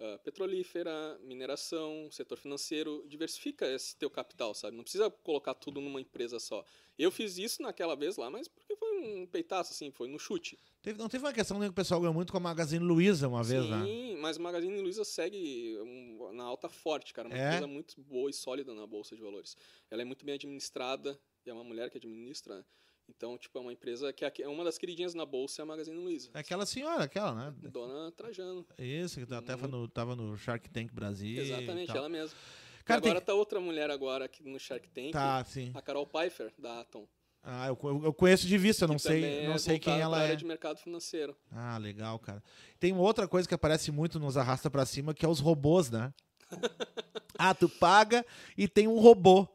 ah, 0.00 0.18
petrolífera, 0.24 1.18
mineração, 1.22 2.08
setor 2.10 2.36
financeiro, 2.38 3.04
diversifica 3.06 3.66
esse 3.72 3.96
teu 3.96 4.10
capital, 4.10 4.54
sabe? 4.54 4.76
Não 4.76 4.82
precisa 4.84 5.10
colocar 5.10 5.54
tudo 5.54 5.80
numa 5.80 6.00
empresa 6.00 6.38
só. 6.38 6.64
Eu 6.98 7.10
fiz 7.10 7.38
isso 7.38 7.62
naquela 7.62 7.94
vez 7.96 8.16
lá, 8.16 8.30
mas 8.30 8.46
porque 8.48 8.74
foi 8.76 8.98
um 9.00 9.26
peitaço, 9.26 9.72
assim, 9.72 9.90
foi 9.90 10.08
no 10.08 10.18
chute. 10.18 10.58
Teve- 10.82 10.98
não 10.98 11.08
teve 11.08 11.24
uma 11.24 11.32
questão 11.32 11.58
que 11.58 11.66
o 11.66 11.72
pessoal 11.72 12.00
ganhou 12.00 12.14
muito 12.14 12.30
com 12.30 12.36
a 12.36 12.40
Magazine 12.40 12.84
Luiza 12.84 13.26
uma 13.28 13.42
vez, 13.42 13.68
né? 13.68 13.84
Sim, 13.84 14.16
mas 14.16 14.36
o 14.36 14.42
Magazine 14.42 14.80
Luiza 14.80 15.04
segue 15.04 15.78
um- 15.80 16.32
na 16.32 16.44
alta 16.44 16.68
forte, 16.68 17.12
cara. 17.12 17.28
Uma 17.28 17.36
É? 17.38 17.46
empresa 17.48 17.66
muito 17.66 18.00
boa 18.02 18.30
e 18.30 18.32
sólida 18.32 18.74
na 18.74 18.86
Bolsa 18.86 19.16
de 19.16 19.22
Valores. 19.22 19.56
Ela 19.90 20.02
é 20.02 20.04
muito 20.04 20.24
bem 20.24 20.34
administrada, 20.34 21.18
e 21.44 21.50
é 21.50 21.52
uma 21.54 21.64
mulher 21.64 21.90
que 21.90 21.98
administra. 21.98 22.58
né? 22.58 22.64
Então, 23.08 23.36
tipo, 23.38 23.56
é 23.58 23.60
uma 23.60 23.72
empresa 23.72 24.12
que 24.12 24.24
é 24.24 24.32
é 24.40 24.48
uma 24.48 24.64
das 24.64 24.78
queridinhas 24.78 25.14
na 25.14 25.26
Bolsa, 25.26 25.60
é 25.60 25.64
a 25.64 25.66
Magazine 25.66 25.96
Luiza. 25.96 26.30
É 26.34 26.38
aquela 26.40 26.66
senhora, 26.66 27.04
aquela, 27.04 27.34
né? 27.34 27.54
Dona 27.70 28.10
Trajano. 28.12 28.66
Isso, 28.78 29.24
que 29.24 29.34
até 29.34 29.56
foi 29.56 29.68
no, 29.68 29.86
tava 29.88 30.16
no 30.16 30.36
Shark 30.36 30.68
Tank 30.70 30.92
Brasil. 30.92 31.42
Exatamente, 31.42 31.96
ela 31.96 32.08
mesma. 32.08 32.36
Cara, 32.84 32.98
agora 32.98 33.20
tem- 33.20 33.26
tá 33.26 33.34
outra 33.34 33.60
mulher 33.60 33.90
agora 33.90 34.26
aqui 34.26 34.42
no 34.42 34.58
Shark 34.58 34.88
Tank, 34.88 35.12
Tá, 35.12 35.42
sim. 35.44 35.70
a 35.74 35.80
Carol 35.80 36.06
Pfeiffer, 36.06 36.52
da 36.58 36.80
Atom. 36.80 37.06
Ah, 37.42 37.66
eu, 37.68 37.78
eu 38.04 38.12
conheço 38.14 38.46
de 38.46 38.56
vista, 38.56 38.86
não 38.86 38.98
sei, 38.98 39.46
não 39.46 39.54
é 39.54 39.58
sei 39.58 39.78
quem 39.78 40.00
ela 40.00 40.16
área 40.18 40.32
é. 40.32 40.36
de 40.36 40.46
mercado 40.46 40.78
financeiro. 40.78 41.36
Ah, 41.50 41.76
legal, 41.76 42.18
cara. 42.18 42.42
Tem 42.80 42.96
outra 42.96 43.28
coisa 43.28 43.46
que 43.46 43.54
aparece 43.54 43.92
muito 43.92 44.18
nos 44.18 44.38
arrasta 44.38 44.70
pra 44.70 44.86
cima, 44.86 45.12
que 45.12 45.26
é 45.26 45.28
os 45.28 45.40
robôs, 45.40 45.90
né? 45.90 46.12
ah, 47.38 47.54
tu 47.54 47.68
paga 47.68 48.24
e 48.56 48.66
tem 48.66 48.88
um 48.88 48.98
robô. 48.98 49.46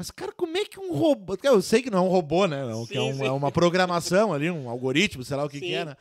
Mas, 0.00 0.10
cara, 0.10 0.32
como 0.32 0.56
é 0.56 0.64
que 0.64 0.80
um 0.80 0.94
robô. 0.94 1.36
Eu 1.42 1.60
sei 1.60 1.82
que 1.82 1.90
não 1.90 1.98
é 1.98 2.00
um 2.00 2.08
robô, 2.08 2.46
né? 2.46 2.64
Não, 2.64 2.86
que 2.86 2.96
é, 2.96 3.00
Sim, 3.02 3.10
um- 3.12 3.16
sim. 3.18 3.26
é 3.26 3.30
uma 3.30 3.52
programação 3.52 4.32
ali, 4.32 4.50
um 4.50 4.66
algoritmo, 4.70 5.22
sei 5.22 5.36
lá 5.36 5.44
o 5.44 5.48
que, 5.50 5.60
que 5.60 5.74
é, 5.74 5.84
né? 5.84 5.96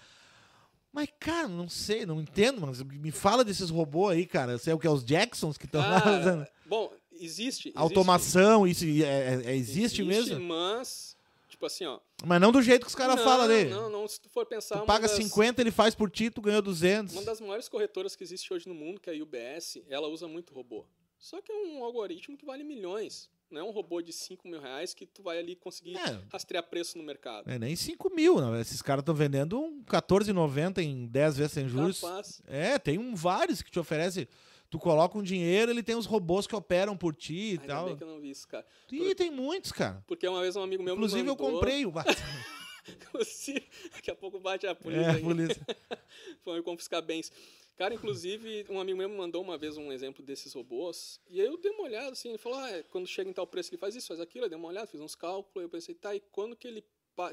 Mas, 0.89 1.09
cara, 1.19 1.49
não 1.49 1.67
sei, 1.67 2.05
não 2.05 2.21
entendo, 2.21 2.61
mano. 2.61 2.71
Me 2.93 3.11
fala 3.11 3.43
desses 3.43 3.69
robôs 3.69 4.15
aí, 4.15 4.25
cara. 4.25 4.53
Eu 4.53 4.57
sei 4.57 4.71
o 4.71 4.79
que 4.79 4.87
é 4.87 4.89
os 4.89 5.03
Jacksons 5.03 5.57
que 5.57 5.65
estão 5.65 5.81
lá 5.81 5.97
usando. 6.17 6.43
Ah, 6.43 6.47
bom, 6.65 6.93
existe. 7.11 7.73
Automação, 7.75 8.65
isso 8.65 8.85
é, 8.85 8.99
é- 9.01 9.41
é- 9.51 9.55
existe, 9.57 10.01
mesmo? 10.01 10.39
Mas, 10.39 11.17
tipo 11.49 11.65
assim, 11.65 11.83
ó. 11.83 11.99
Mas 12.25 12.39
não 12.39 12.53
do 12.53 12.61
jeito 12.61 12.83
que 12.83 12.87
os 12.87 12.95
caras 12.95 13.21
falam 13.21 13.43
ali. 13.47 13.65
Não, 13.65 13.89
não, 13.89 14.07
se 14.07 14.21
tu 14.21 14.29
for 14.29 14.45
pensar. 14.45 14.79
Tu 14.79 14.85
paga 14.85 15.09
das- 15.09 15.17
50, 15.17 15.59
ele 15.59 15.71
faz 15.71 15.93
por 15.93 16.09
ti, 16.09 16.29
tu 16.29 16.39
ganhou 16.41 16.61
200. 16.61 17.15
Uma 17.15 17.23
das 17.23 17.41
maiores 17.41 17.67
corretoras 17.67 18.15
que 18.15 18.23
existe 18.23 18.53
hoje 18.53 18.65
no 18.65 18.73
mundo, 18.73 19.01
que 19.01 19.09
é 19.09 19.13
a 19.13 19.21
UBS, 19.21 19.83
ela 19.89 20.07
usa 20.07 20.25
muito 20.25 20.53
robô. 20.53 20.85
Só 21.19 21.41
que 21.41 21.51
é 21.51 21.55
um 21.55 21.83
algoritmo 21.83 22.37
que 22.37 22.45
vale 22.45 22.63
milhões. 22.63 23.29
Não 23.51 23.61
é 23.61 23.63
um 23.63 23.71
robô 23.71 24.01
de 24.01 24.13
5 24.13 24.47
mil 24.47 24.59
reais 24.61 24.93
que 24.93 25.05
tu 25.05 25.23
vai 25.23 25.39
ali 25.39 25.55
conseguir 25.55 25.97
É. 25.97 26.21
rastrear 26.31 26.63
preço 26.63 26.97
no 26.97 27.03
mercado. 27.03 27.49
É 27.49 27.57
nem 27.57 27.75
5 27.75 28.13
mil, 28.13 28.39
não. 28.39 28.59
Esses 28.59 28.81
caras 28.81 29.01
estão 29.01 29.15
vendendo 29.15 29.59
um 29.59 29.83
14,90 29.83 30.79
em 30.83 31.07
10 31.07 31.37
vezes 31.37 31.53
sem 31.53 31.67
juros. 31.67 32.01
Capaz. 32.01 32.41
É, 32.47 32.77
tem 32.77 32.97
um 32.99 33.15
vários 33.15 33.61
que 33.61 33.71
te 33.71 33.79
oferece. 33.79 34.27
Tu 34.69 34.77
coloca 34.77 35.17
um 35.17 35.23
dinheiro, 35.23 35.71
ele 35.71 35.81
tem 35.81 35.95
os 35.95 36.05
robôs 36.05 36.45
que 36.45 36.55
operam 36.55 36.95
por 36.95 37.15
ti 37.15 37.33
e 37.33 37.49
Ainda 37.53 37.65
tal. 37.65 37.85
bem 37.87 37.97
que 37.97 38.03
eu 38.03 38.07
não 38.07 38.19
vi 38.19 38.29
isso, 38.29 38.47
cara. 38.47 38.63
Ih, 38.91 39.15
tem 39.15 39.31
muitos, 39.31 39.71
cara. 39.71 40.03
Porque 40.05 40.27
uma 40.27 40.41
vez 40.41 40.55
um 40.55 40.61
amigo 40.61 40.83
meu 40.83 40.93
Inclusive, 40.93 41.23
me 41.23 41.29
eu 41.29 41.33
mandou... 41.35 41.53
comprei 41.53 41.85
o. 41.87 41.91
Inclusive, 42.97 43.67
Daqui 43.91 44.11
a 44.11 44.15
pouco 44.15 44.39
bate 44.39 44.65
a 44.67 44.75
polícia. 44.75 45.03
É, 45.03 45.11
a 45.11 45.19
polícia. 45.19 45.67
Foi 46.43 46.61
confiscar 46.61 47.01
bens. 47.01 47.31
Cara, 47.79 47.93
inclusive, 47.93 48.65
um 48.69 48.77
amigo 48.77 48.97
meu 48.97 49.07
me 49.07 49.15
mandou 49.15 49.41
uma 49.41 49.57
vez 49.57 49.77
um 49.77 49.89
exemplo 49.91 50.21
desses 50.21 50.51
robôs. 50.51 51.21
E 51.29 51.39
aí 51.39 51.47
eu 51.47 51.57
dei 51.57 51.71
uma 51.71 51.83
olhada, 51.83 52.11
assim, 52.11 52.27
ele 52.27 52.37
falou, 52.37 52.59
ah, 52.59 52.69
é, 52.69 52.83
quando 52.83 53.07
chega 53.07 53.29
em 53.29 53.33
tal 53.33 53.47
preço 53.47 53.69
ele 53.69 53.77
faz 53.77 53.95
isso, 53.95 54.09
faz 54.09 54.19
aquilo. 54.19 54.45
Eu 54.45 54.49
dei 54.49 54.57
uma 54.57 54.67
olhada, 54.67 54.85
fiz 54.85 54.99
uns 54.99 55.15
cálculos, 55.15 55.63
eu 55.63 55.69
pensei, 55.69 55.95
tá, 55.95 56.13
e 56.13 56.19
quando 56.19 56.57
que 56.57 56.67
ele, 56.67 56.83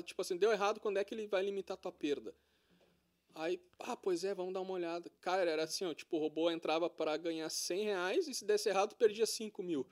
tipo 0.05 0.23
assim, 0.23 0.37
deu 0.37 0.53
errado, 0.53 0.79
quando 0.79 0.99
é 0.99 1.05
que 1.05 1.13
ele 1.13 1.27
vai 1.27 1.43
limitar 1.43 1.75
a 1.75 1.79
tua 1.79 1.91
perda? 1.91 2.33
Aí, 3.35 3.61
ah, 3.81 3.97
pois 3.97 4.23
é, 4.23 4.35
vamos 4.35 4.55
dar 4.55 4.61
uma 4.61 4.73
olhada. 4.73 5.11
Cara, 5.21 5.51
era 5.51 5.65
assim, 5.65 5.85
ó, 5.85 5.93
tipo, 5.93 6.17
o 6.17 6.21
robô 6.21 6.49
entrava 6.49 6.89
para 6.89 7.17
ganhar 7.17 7.51
100 7.51 7.85
reais 7.85 8.29
e 8.29 8.33
se 8.33 8.45
desse 8.45 8.69
errado, 8.69 8.95
perdia 8.95 9.27
5 9.27 9.63
mil. 9.63 9.87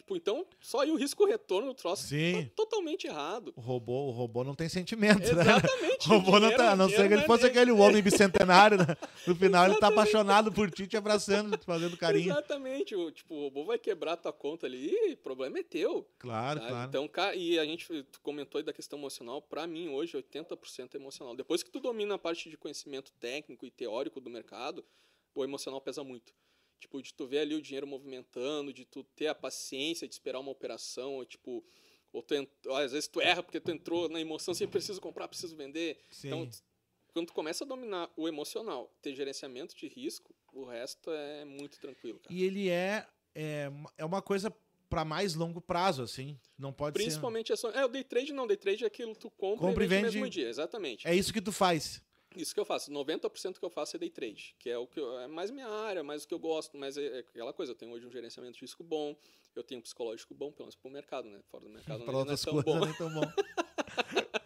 Tipo, 0.00 0.16
então, 0.16 0.46
só 0.58 0.80
aí 0.80 0.90
o 0.90 0.94
risco-retorno 0.94 1.68
do 1.68 1.74
troço 1.74 2.06
Sim. 2.06 2.46
tá 2.46 2.50
totalmente 2.56 3.06
errado. 3.06 3.52
O 3.54 3.60
robô, 3.60 4.06
o 4.06 4.10
robô 4.10 4.42
não 4.42 4.54
tem 4.54 4.66
sentimento, 4.66 5.20
né? 5.34 5.42
Exatamente. 5.42 5.90
O 6.10 6.14
robô 6.14 6.40
não 6.40 6.50
tá, 6.56 6.72
a 6.72 6.76
não 6.76 6.86
dinheiro 6.86 7.02
ser 7.02 7.08
que 7.08 7.14
ele 7.14 7.22
é 7.22 7.26
fosse 7.26 7.42
dele. 7.42 7.58
aquele 7.58 7.72
homem 7.72 8.02
bicentenário, 8.02 8.78
né? 8.78 8.96
No 9.26 9.36
final 9.36 9.66
ele 9.66 9.76
tá 9.76 9.88
apaixonado 9.88 10.50
por 10.50 10.70
ti, 10.70 10.86
te 10.86 10.96
abraçando, 10.96 11.54
te 11.58 11.66
fazendo 11.66 11.94
carinho. 11.98 12.32
Exatamente. 12.32 12.96
O, 12.96 13.10
tipo, 13.10 13.34
o 13.34 13.42
robô 13.42 13.64
vai 13.64 13.78
quebrar 13.78 14.16
tua 14.16 14.32
conta 14.32 14.66
ali 14.66 15.12
o 15.12 15.16
problema 15.18 15.58
é 15.58 15.62
teu. 15.62 16.08
Claro, 16.18 16.60
sabe? 16.60 16.70
claro. 16.70 16.88
Então, 16.88 17.10
e 17.34 17.58
a 17.58 17.64
gente 17.66 18.06
comentou 18.22 18.58
aí 18.58 18.64
da 18.64 18.72
questão 18.72 18.98
emocional. 18.98 19.42
Pra 19.42 19.66
mim, 19.66 19.90
hoje, 19.90 20.16
80% 20.16 20.94
é 20.94 20.96
emocional. 20.96 21.36
Depois 21.36 21.62
que 21.62 21.70
tu 21.70 21.78
domina 21.78 22.14
a 22.14 22.18
parte 22.18 22.48
de 22.48 22.56
conhecimento 22.56 23.12
técnico 23.20 23.66
e 23.66 23.70
teórico 23.70 24.18
do 24.18 24.30
mercado, 24.30 24.82
o 25.34 25.44
emocional 25.44 25.82
pesa 25.82 26.02
muito. 26.02 26.32
Tipo, 26.80 27.02
de 27.02 27.12
tu 27.14 27.26
ver 27.26 27.40
ali 27.40 27.54
o 27.54 27.62
dinheiro 27.62 27.86
movimentando, 27.86 28.72
de 28.72 28.84
tu 28.84 29.04
ter 29.04 29.28
a 29.28 29.34
paciência 29.34 30.08
de 30.08 30.14
esperar 30.14 30.40
uma 30.40 30.50
operação, 30.50 31.14
ou 31.14 31.24
tipo... 31.24 31.64
Ou 32.12 32.22
tu 32.22 32.34
ent... 32.34 32.48
às 32.70 32.90
vezes 32.90 33.06
tu 33.06 33.20
erra 33.20 33.42
porque 33.42 33.60
tu 33.60 33.70
entrou 33.70 34.08
na 34.08 34.20
emoção, 34.20 34.50
assim, 34.50 34.66
preciso 34.66 35.00
comprar, 35.00 35.28
preciso 35.28 35.54
vender. 35.54 35.96
Sim. 36.10 36.26
Então, 36.26 36.50
quando 37.12 37.26
tu 37.28 37.32
começa 37.32 37.62
a 37.62 37.66
dominar 37.66 38.10
o 38.16 38.26
emocional, 38.26 38.92
ter 39.00 39.14
gerenciamento 39.14 39.76
de 39.76 39.86
risco, 39.86 40.34
o 40.52 40.64
resto 40.64 41.10
é 41.12 41.44
muito 41.44 41.78
tranquilo, 41.78 42.18
cara. 42.18 42.34
E 42.34 42.42
ele 42.42 42.68
é, 42.68 43.06
é, 43.34 43.70
é 43.96 44.04
uma 44.04 44.20
coisa 44.20 44.52
pra 44.88 45.04
mais 45.04 45.34
longo 45.36 45.60
prazo, 45.60 46.02
assim. 46.02 46.36
Não 46.58 46.72
pode 46.72 46.94
Principalmente 46.94 47.52
ações. 47.52 47.76
É, 47.76 47.84
o 47.84 47.88
day 47.88 48.02
trade 48.02 48.32
não, 48.32 48.44
day 48.46 48.56
trade 48.56 48.82
é 48.82 48.86
aquilo 48.88 49.12
que 49.12 49.20
tu 49.20 49.30
compra, 49.30 49.68
Compra 49.68 49.84
e 49.84 49.86
e 49.86 49.88
vende 49.88 50.02
no 50.02 50.08
vende- 50.08 50.18
mesmo 50.18 50.30
dia, 50.30 50.48
exatamente. 50.48 51.02
ser. 51.02 51.08
É 51.10 51.14
isso 51.14 51.32
que 51.32 51.40
tu 51.40 51.52
faz. 51.52 52.02
Isso 52.36 52.54
que 52.54 52.60
eu 52.60 52.64
faço. 52.64 52.92
90% 52.92 53.58
que 53.58 53.64
eu 53.64 53.70
faço 53.70 53.96
é 53.96 53.98
day 53.98 54.10
trade, 54.10 54.54
que 54.58 54.70
é 54.70 54.78
o 54.78 54.86
que 54.86 55.00
eu- 55.00 55.18
é 55.18 55.26
mais 55.26 55.50
minha 55.50 55.66
área, 55.68 56.02
mais 56.04 56.22
o 56.24 56.28
que 56.28 56.34
eu 56.34 56.38
gosto, 56.38 56.76
mas 56.78 56.96
é, 56.96 57.04
é 57.06 57.18
aquela 57.20 57.52
coisa, 57.52 57.72
eu 57.72 57.76
tenho 57.76 57.90
hoje 57.92 58.06
um 58.06 58.10
gerenciamento 58.10 58.54
de 58.54 58.60
risco 58.60 58.84
bom, 58.84 59.16
eu 59.56 59.64
tenho 59.64 59.80
um 59.80 59.82
psicológico 59.82 60.32
bom, 60.34 60.52
pelo 60.52 60.66
menos 60.66 60.76
pro 60.76 60.90
mercado, 60.90 61.28
né? 61.28 61.40
Fora 61.50 61.64
do 61.64 61.70
mercado 61.70 61.98
não 62.06 62.12
é 62.12 62.16
outras 62.16 62.42
tão 62.42 62.62
coisas 62.62 62.72
bom. 62.80 62.86
nem 62.86 62.94
tão 62.96 63.10
bom. 63.12 63.20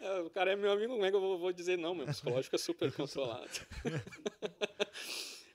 É, 0.00 0.20
o 0.20 0.30
cara 0.30 0.52
é 0.52 0.56
meu 0.56 0.70
amigo, 0.72 0.92
como 0.94 1.04
é 1.04 1.10
que 1.10 1.16
eu 1.16 1.20
vou, 1.20 1.38
vou 1.38 1.52
dizer 1.52 1.76
não? 1.76 1.94
Meu 1.94 2.06
psicológico 2.06 2.56
é 2.56 2.58
super 2.58 2.90
controlado. 2.96 3.50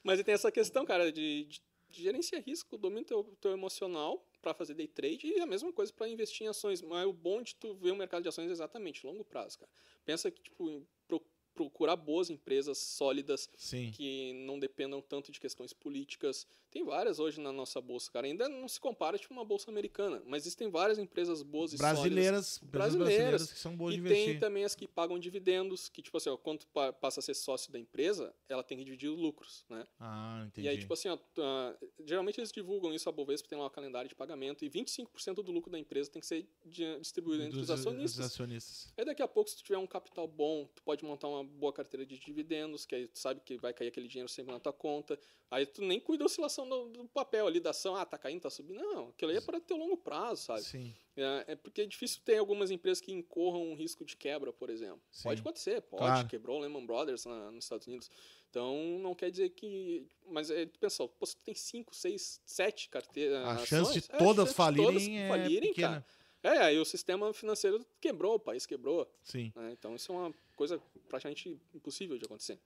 Mas 0.04 0.22
tem 0.24 0.34
essa 0.34 0.52
questão, 0.52 0.86
cara, 0.86 1.12
de, 1.12 1.46
de, 1.46 1.62
de 1.90 2.04
gerenciar 2.04 2.44
risco, 2.44 2.78
domina 2.78 3.02
o 3.02 3.06
teu, 3.06 3.24
teu 3.42 3.52
emocional 3.52 4.24
para 4.42 4.54
fazer 4.54 4.76
day 4.76 4.88
trade 4.88 5.26
e 5.28 5.40
a 5.40 5.46
mesma 5.48 5.74
coisa 5.74 5.92
para 5.92 6.08
investir 6.08 6.46
em 6.46 6.50
ações. 6.50 6.82
Mas 6.82 7.08
o 7.08 7.14
bom 7.14 7.42
de 7.42 7.56
tu 7.56 7.74
ver 7.74 7.92
o 7.92 7.96
mercado 7.96 8.22
de 8.22 8.30
ações 8.30 8.50
é 8.50 8.52
exatamente 8.52 9.06
longo 9.06 9.24
prazo, 9.26 9.58
cara. 9.60 9.72
Pensa 10.06 10.30
que, 10.30 10.42
tipo, 10.44 10.70
em 10.70 10.88
pro- 11.08 11.26
procurar 11.56 11.96
boas 11.96 12.30
empresas 12.30 12.78
sólidas 12.78 13.50
Sim. 13.56 13.92
que 13.92 14.34
não 14.46 14.60
dependam 14.60 15.02
tanto 15.02 15.32
de 15.32 15.40
questões 15.40 15.74
políticas. 15.74 16.46
Tem 16.76 16.84
várias 16.84 17.20
hoje 17.20 17.40
na 17.40 17.54
nossa 17.54 17.80
bolsa, 17.80 18.12
cara. 18.12 18.28
Ainda 18.28 18.50
não 18.50 18.68
se 18.68 18.78
compara 18.82 19.18
tipo 19.18 19.34
uma 19.34 19.46
bolsa 19.46 19.72
americana, 19.72 20.22
mas 20.26 20.44
existem 20.44 20.70
várias 20.70 21.00
empresas 21.00 21.42
boas 21.42 21.72
e 21.72 21.78
sólidas 21.78 21.96
Brasileiras, 22.02 22.58
empresas 22.62 22.70
brasileiras 22.96 22.98
brasileiras 22.98 23.54
que 23.54 23.60
são 23.60 23.78
boas 23.78 23.94
e 23.94 23.98
de 23.98 24.04
tem 24.10 24.22
investir. 24.24 24.40
também 24.42 24.66
as 24.66 24.76
que 24.76 24.86
pagam 24.86 25.18
dividendos, 25.18 25.88
que, 25.88 26.02
tipo 26.02 26.18
assim, 26.18 26.30
ó, 26.30 26.36
quando 26.36 26.66
passa 27.00 27.22
a 27.22 27.24
ser 27.24 27.34
sócio 27.34 27.72
da 27.72 27.80
empresa, 27.80 28.36
ela 28.50 28.62
tem 28.62 28.78
que 28.78 28.84
dividir 28.84 29.10
os 29.10 29.18
lucros, 29.18 29.64
né? 29.70 29.88
Ah, 29.98 30.44
entendi. 30.48 30.68
E 30.68 30.70
aí, 30.70 30.78
tipo 30.78 30.94
assim, 30.94 31.08
ó, 31.08 31.18
ah, 31.40 31.78
geralmente 32.06 32.42
eles 32.42 32.52
divulgam 32.52 32.94
isso, 32.94 33.08
a 33.08 33.12
Bovespa 33.14 33.48
tem 33.48 33.58
lá 33.58 33.68
o 33.68 33.70
calendário 33.70 34.10
de 34.10 34.16
pagamento, 34.16 34.66
e 34.66 34.70
25% 34.70 35.36
do 35.42 35.54
lucro 35.54 35.72
da 35.72 35.80
empresa 35.80 36.12
tem 36.12 36.20
que 36.20 36.28
ser 36.28 36.46
di- 36.66 37.00
distribuído 37.00 37.44
entre 37.46 37.58
os 37.58 37.68
Dos- 37.68 37.80
acionistas. 37.80 38.18
dos 38.18 38.26
acionistas. 38.26 38.94
Aí 38.98 39.06
daqui 39.06 39.22
a 39.22 39.30
pouco, 39.30 39.50
se 39.50 39.56
tu 39.56 39.64
tiver 39.64 39.78
um 39.78 39.88
capital 39.88 40.28
bom, 40.28 40.68
tu 40.76 40.84
pode 40.84 41.06
montar 41.06 41.30
uma 41.30 41.42
boa 41.42 41.72
carteira 41.72 42.06
de 42.06 42.20
dividendos, 42.20 42.86
que 42.86 42.94
aí 42.96 43.08
tu 43.08 43.18
sabe 43.18 43.40
que 43.40 43.56
vai 43.56 43.74
cair 43.74 43.88
aquele 43.88 44.10
dinheiro 44.10 44.28
sempre 44.28 44.52
na 44.52 44.60
tua 44.60 44.74
conta. 44.74 45.18
Aí 45.52 45.66
tu 45.66 45.82
nem 45.84 46.00
cuida 46.00 46.20
da 46.24 46.26
oscilação 46.26 46.68
do, 46.68 46.90
do 46.90 47.08
papel 47.08 47.46
ali, 47.48 47.60
da 47.60 47.70
ação, 47.70 47.96
ah, 47.96 48.06
tá 48.06 48.18
caindo, 48.18 48.42
tá 48.42 48.50
subindo. 48.50 48.80
Não, 48.80 49.10
aquilo 49.10 49.32
aí 49.32 49.38
é 49.38 49.42
para 49.42 49.60
teu 49.60 49.78
longo 49.78 49.96
prazo, 49.96 50.44
sabe? 50.44 50.64
Sim. 50.64 50.94
É, 51.16 51.46
é 51.50 51.56
porque 51.56 51.82
é 51.82 51.86
difícil 51.86 52.20
ter 52.26 52.38
algumas 52.38 52.72
empresas 52.72 53.00
que 53.00 53.14
incorram 53.14 53.62
um 53.64 53.76
risco 53.76 54.04
de 54.04 54.18
quebra, 54.18 54.52
por 54.52 54.70
exemplo. 54.70 55.02
Sim. 55.12 55.24
Pode 55.24 55.42
acontecer, 55.42 55.82
pode. 55.82 56.02
Claro. 56.04 56.28
Quebrou 56.28 56.58
o 56.58 56.62
Lehman 56.62 56.86
Brothers 56.86 57.26
na- 57.26 57.52
nos 57.52 57.66
Estados 57.66 57.88
Unidos. 57.88 58.10
Então, 58.50 59.00
não 59.00 59.14
quer 59.14 59.30
dizer 59.30 59.50
que... 59.50 60.08
Mas 60.28 60.50
é, 60.50 60.66
tu 60.66 60.80
pensa, 60.80 61.08
pô, 61.08 61.26
se 61.26 61.36
tu 61.38 61.44
tem 61.44 61.54
5, 61.54 61.96
6, 61.96 62.42
7 62.46 62.90
carteiras... 62.90 63.46
A 63.46 63.52
ações, 63.54 63.68
chance 63.68 64.02
de 64.02 64.06
é, 64.12 64.18
todas 64.18 64.36
chance 64.46 64.50
de 64.52 64.56
falirem 64.56 64.86
todas 64.86 65.08
é 65.08 65.28
falirem, 65.28 65.70
pequena. 65.70 66.06
cara. 66.42 66.56
É, 66.56 66.60
aí 66.60 66.80
o 66.80 66.86
sistema 66.86 67.34
financeiro 67.34 67.86
quebrou, 68.00 68.36
o 68.36 68.40
país 68.40 68.66
quebrou. 68.66 69.10
Sim. 69.24 69.52
né? 69.56 69.72
Então, 69.72 69.96
isso 69.96 70.12
é 70.12 70.16
uma 70.16 70.34
coisa 70.56 70.82
praticamente 71.08 71.60
impossível 71.74 72.18
de 72.18 72.26
acontecer. 72.26 72.60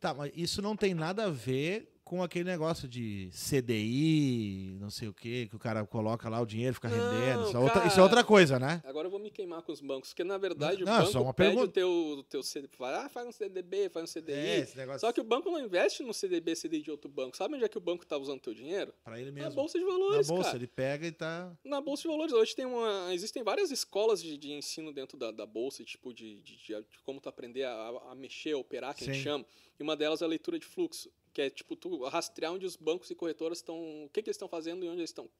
Tá, 0.00 0.14
mas 0.14 0.32
isso 0.34 0.62
não 0.62 0.76
tem 0.76 0.94
nada 0.94 1.24
a 1.24 1.30
ver 1.30 1.92
com 2.08 2.22
aquele 2.22 2.44
negócio 2.44 2.88
de 2.88 3.28
CDI, 3.32 4.76
não 4.80 4.90
sei 4.90 5.08
o 5.08 5.14
quê, 5.14 5.46
que 5.48 5.54
o 5.54 5.58
cara 5.58 5.84
coloca 5.86 6.28
lá 6.28 6.40
o 6.40 6.46
dinheiro, 6.46 6.74
fica 6.74 6.88
Não, 6.88 6.96
rendendo. 6.96 7.46
Isso 7.48 7.56
é, 7.56 7.60
outra, 7.60 7.74
cara. 7.74 7.86
isso 7.86 8.00
é 8.00 8.02
outra 8.02 8.24
coisa, 8.24 8.58
né? 8.58 8.80
Agora 8.84 9.06
eu 9.06 9.10
vou 9.10 9.20
me 9.20 9.30
queimar 9.30 9.62
com 9.62 9.72
os 9.72 9.80
bancos, 9.80 10.10
porque 10.10 10.24
na 10.24 10.38
verdade 10.38 10.84
Não, 10.84 10.92
o 10.92 10.94
é 10.96 10.98
banco 11.00 11.12
só 11.12 11.22
uma 11.22 11.34
pede 11.34 11.50
pergunta. 11.50 11.68
o 11.70 11.72
teu, 11.72 11.88
o 11.90 12.22
teu 12.24 12.42
CD, 12.42 12.68
fala, 12.76 13.04
ah, 13.04 13.08
faz 13.08 13.26
um 13.26 13.32
CDB, 13.32 13.88
faz 13.90 14.10
um 14.10 14.20
CDI. 14.20 14.32
É, 14.32 14.58
esse 14.60 14.76
negócio 14.76 15.00
Só 15.00 15.12
que 15.12 15.20
o 15.20 15.24
banco 15.24 15.50
não 15.50 15.60
investe 15.60 16.02
no 16.02 16.14
CDB, 16.14 16.54
CDI 16.54 16.82
de 16.82 16.90
outro 16.90 17.10
banco. 17.10 17.36
Sabe 17.36 17.54
onde 17.54 17.64
é 17.64 17.68
que 17.68 17.78
o 17.78 17.80
banco 17.80 18.02
está 18.04 18.16
usando 18.16 18.40
teu 18.40 18.54
dinheiro? 18.54 18.92
pra 19.04 19.20
ele 19.20 19.30
Na 19.30 19.42
mesmo. 19.44 19.54
bolsa 19.54 19.78
de 19.78 19.84
Na 19.84 19.90
valores, 19.92 20.26
bolsa, 20.28 20.44
cara. 20.44 20.56
ele 20.56 20.66
pega 20.66 21.06
e 21.06 21.12
tá. 21.12 21.52
Na 21.64 21.80
bolsa 21.80 22.02
de 22.02 22.08
valores. 22.08 22.32
Hoje 22.32 22.54
tem 22.54 22.66
uma, 22.66 23.12
existem 23.12 23.42
várias 23.42 23.70
escolas 23.70 24.22
de, 24.22 24.36
de 24.36 24.52
ensino 24.52 24.92
dentro 24.92 25.16
da, 25.18 25.30
da 25.30 25.46
bolsa, 25.46 25.84
tipo 25.84 26.12
de, 26.12 26.40
de, 26.40 26.56
de- 26.56 26.84
como 27.04 27.20
tu 27.20 27.28
aprender 27.28 27.64
a, 27.64 27.88
a 28.10 28.14
mexer, 28.14 28.52
a 28.52 28.58
operar, 28.58 28.94
que 28.94 29.04
a 29.04 29.06
gente 29.06 29.16
Sim. 29.18 29.22
chama. 29.24 29.44
E 29.78 29.82
uma 29.82 29.96
delas 29.96 30.22
é 30.22 30.24
a 30.24 30.28
leitura 30.28 30.58
de 30.58 30.66
fluxo, 30.66 31.10
que 31.38 31.42
é 31.42 31.48
tipo 31.50 31.76
tu 31.76 32.02
rastrear 32.06 32.52
onde 32.52 32.66
os 32.66 32.74
bancos 32.74 33.08
e 33.12 33.14
corretoras 33.14 33.58
estão, 33.58 33.76
o 34.06 34.08
que, 34.08 34.20
que 34.20 34.28
eles 34.28 34.34
estão 34.34 34.48
fazendo 34.48 34.84
e 34.84 34.88
onde 34.88 34.98
eles 34.98 35.10
estão. 35.10 35.30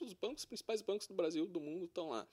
Os 0.00 0.14
bancos, 0.14 0.38
os 0.38 0.44
principais 0.46 0.80
bancos 0.80 1.06
do 1.06 1.12
Brasil, 1.12 1.46
do 1.46 1.60
mundo, 1.60 1.84
estão 1.84 2.08
lá. 2.08 2.26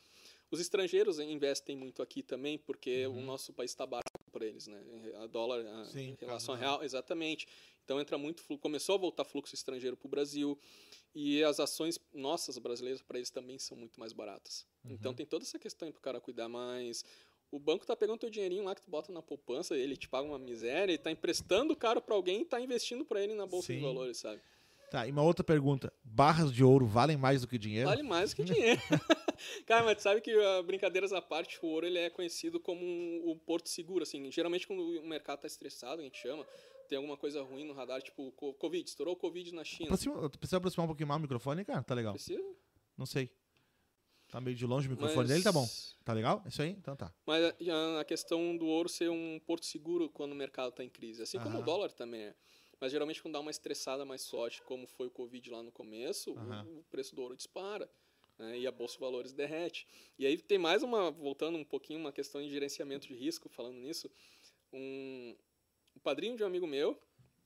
Os 0.49 0.61
estrangeiros 0.61 1.19
investem 1.19 1.75
muito 1.75 2.01
aqui 2.01 2.23
também, 2.23 2.57
porque 2.57 3.05
o 3.07 3.19
nosso 3.19 3.51
país 3.51 3.71
está 3.71 3.85
barato 3.85 4.05
para 4.31 4.45
eles, 4.45 4.67
né? 4.67 4.81
A 5.15 5.27
dólar, 5.27 5.65
a, 5.65 5.79
Uhum. 5.79 5.85
Sim, 5.85 6.17
em 6.21 6.25
relação 6.25 6.55
real, 6.55 6.81
exatamente. 6.83 7.47
Então 7.83 7.99
entra 7.99 8.17
muito, 8.17 8.43
começou 8.59 8.95
a 8.95 8.97
voltar 8.97 9.25
fluxo 9.25 9.53
estrangeiro 9.53 9.97
para 9.97 10.07
o 10.07 10.09
Brasil 10.09 10.57
e 11.13 11.43
as 11.43 11.59
ações 11.59 11.99
nossas 12.13 12.57
brasileiras 12.57 13.01
para 13.01 13.17
eles 13.17 13.29
também 13.29 13.59
são 13.59 13.75
muito 13.75 13.99
mais 13.99 14.13
baratas. 14.13 14.65
Então 14.85 15.11
Uhum. 15.11 15.15
tem 15.17 15.25
toda 15.25 15.43
essa 15.43 15.59
questão 15.59 15.91
para 15.91 15.99
o 15.99 16.01
cara 16.01 16.21
cuidar 16.21 16.47
mais. 16.47 17.03
O 17.55 17.59
banco 17.59 17.85
tá 17.85 17.95
pegando 17.95 18.19
teu 18.19 18.29
dinheirinho 18.29 18.65
lá 18.65 18.75
que 18.75 18.81
tu 18.81 18.91
bota 18.91 19.13
na 19.13 19.21
poupança, 19.21 19.77
ele 19.77 19.95
te 19.95 20.09
paga 20.09 20.27
uma 20.27 20.37
miséria 20.37 20.91
e 20.91 20.97
tá 20.97 21.09
emprestando 21.09 21.73
caro 21.73 22.01
para 22.01 22.13
alguém 22.13 22.41
e 22.41 22.45
tá 22.45 22.59
investindo 22.59 23.05
para 23.05 23.21
ele 23.21 23.33
na 23.33 23.45
bolsa 23.45 23.71
de 23.71 23.79
Sim. 23.79 23.85
valores, 23.85 24.17
sabe? 24.17 24.41
Tá, 24.91 25.07
e 25.07 25.11
uma 25.11 25.23
outra 25.23 25.41
pergunta. 25.41 25.91
Barras 26.03 26.51
de 26.51 26.65
ouro 26.65 26.85
valem 26.85 27.15
mais 27.15 27.41
do 27.41 27.47
que 27.47 27.57
dinheiro? 27.57 27.87
Vale 27.87 28.03
mais 28.03 28.31
do 28.31 28.35
que 28.35 28.43
dinheiro. 28.43 28.81
Cara, 29.65 29.85
mas 29.85 29.95
tu 29.95 30.03
sabe 30.03 30.19
que 30.19 30.31
ah, 30.31 30.61
brincadeiras 30.63 31.13
à 31.13 31.21
parte, 31.21 31.57
o 31.61 31.67
ouro 31.67 31.87
ele 31.87 31.97
é 31.97 32.09
conhecido 32.09 32.59
como 32.59 32.85
um, 32.85 33.21
o 33.25 33.37
porto 33.37 33.69
seguro, 33.69 34.03
assim. 34.03 34.29
Geralmente 34.29 34.67
quando 34.67 34.81
o 34.81 35.07
mercado 35.07 35.39
tá 35.39 35.47
estressado, 35.47 36.01
a 36.01 36.03
gente 36.03 36.17
chama, 36.17 36.45
tem 36.89 36.97
alguma 36.97 37.15
coisa 37.15 37.41
ruim 37.41 37.63
no 37.63 37.73
radar, 37.73 38.01
tipo 38.01 38.33
co- 38.33 38.53
Covid, 38.55 38.85
estourou 38.89 39.13
o 39.13 39.17
Covid 39.17 39.53
na 39.53 39.63
China. 39.63 39.85
Aproxima, 39.85 40.29
tu 40.29 40.37
precisa 40.37 40.57
aproximar 40.57 40.83
um 40.83 40.89
pouquinho 40.89 41.07
mais 41.07 41.19
o 41.19 41.21
microfone, 41.21 41.63
cara? 41.63 41.81
Tá 41.81 41.95
legal. 41.95 42.13
Precisa? 42.13 42.43
Não 42.97 43.05
sei. 43.05 43.31
Tá 44.35 44.41
meio 44.41 44.53
de 44.53 44.65
longe 44.65 44.85
o 44.89 44.91
microfone 44.91 45.19
Mas- 45.19 45.29
dele, 45.29 45.43
tá 45.45 45.51
bom. 45.53 45.65
Tá 46.03 46.11
legal? 46.11 46.43
Isso 46.45 46.61
aí? 46.61 46.71
Então 46.71 46.93
tá. 46.93 47.09
Mas 47.25 47.41
a- 47.41 47.99
a 48.01 48.03
questão 48.03 48.57
do 48.57 48.65
ouro 48.65 48.89
ser 48.89 49.09
um 49.09 49.39
porto 49.39 49.65
seguro 49.65 50.09
quando 50.09 50.33
o 50.33 50.35
mercado 50.35 50.71
está 50.71 50.83
em 50.83 50.89
crise, 50.89 51.21
assim 51.21 51.37
como 51.37 51.51
Aham. 51.51 51.59
o 51.61 51.63
dólar 51.63 51.93
também 51.93 52.19
é. 52.23 52.35
Mas 52.81 52.91
geralmente 52.91 53.21
quando 53.21 53.35
dá 53.35 53.39
uma 53.39 53.49
estressada 53.49 54.03
mais 54.03 54.27
forte, 54.29 54.61
como 54.63 54.85
foi 54.87 55.07
o 55.07 55.09
Covid 55.09 55.49
lá 55.51 55.63
no 55.63 55.71
começo, 55.71 56.33
o- 56.33 56.79
o, 56.79 56.83
preço 56.91 57.15
do 57.15 57.21
ouro 57.21 57.37
dispara. 57.37 57.89
né, 58.37 58.59
e 58.59 58.67
a 58.67 58.71
bolsa 58.73 58.95
de 58.95 58.99
valores 58.99 59.31
derrete. 59.31 59.87
E 60.19 60.25
aí 60.25 60.37
tem 60.37 60.57
mais 60.57 60.83
uma, 60.83 61.09
voltando 61.09 61.57
um 61.57 61.63
pouquinho, 61.63 62.01
uma 62.01 62.11
questão 62.11 62.41
de 62.41 62.49
gerenciamento 62.49 63.07
de 63.07 63.13
risco, 63.13 63.47
falando 63.47 63.77
nisso. 63.77 64.11
Um, 64.73 65.33
o 65.95 66.01
padrinho 66.01 66.35
de 66.35 66.43
um 66.43 66.45
amigo 66.45 66.67
meu, 66.67 66.99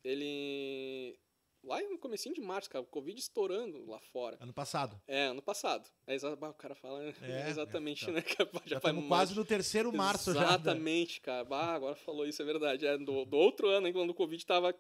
ele. 0.04 1.16
Lá 1.62 1.82
no 1.82 1.98
comecinho 1.98 2.34
de 2.34 2.40
março, 2.42 2.70
cara, 2.70 2.82
o 2.84 2.88
Covid 2.88 3.20
estourando 3.20 3.86
lá 3.86 4.00
fora. 4.00 4.38
Ano 4.40 4.54
passado. 4.54 5.00
É, 5.08 5.26
ano 5.26 5.42
passado. 5.42 5.90
É 6.08 6.16
o 6.16 6.54
cara 6.54 6.74
fala 6.74 7.04
É, 7.22 7.50
exatamente, 7.50 8.10
é, 8.10 8.14
né? 8.14 8.22
que 8.22 8.34
Já, 8.38 8.48
Já 8.66 8.78
estamos 8.78 9.08
quase 9.08 9.36
no 9.36 9.44
terceiro 9.44 9.92
março 9.92 10.34
já. 10.34 10.40
né? 10.40 10.46
Exatamente, 10.48 11.20
cara. 11.20 11.44
Bah, 11.44 11.74
agora 11.76 11.96
falou 11.96 12.26
isso, 12.26 12.42
é 12.42 12.46
verdade. 12.46 12.86
É 12.88 12.98
do, 12.98 13.26
do 13.26 13.38
outro 13.38 13.68
ano, 13.68 13.88
hein, 13.88 13.94
quando 13.94 14.12
o 14.12 14.14
Covid 14.16 14.44
tava 14.46 14.74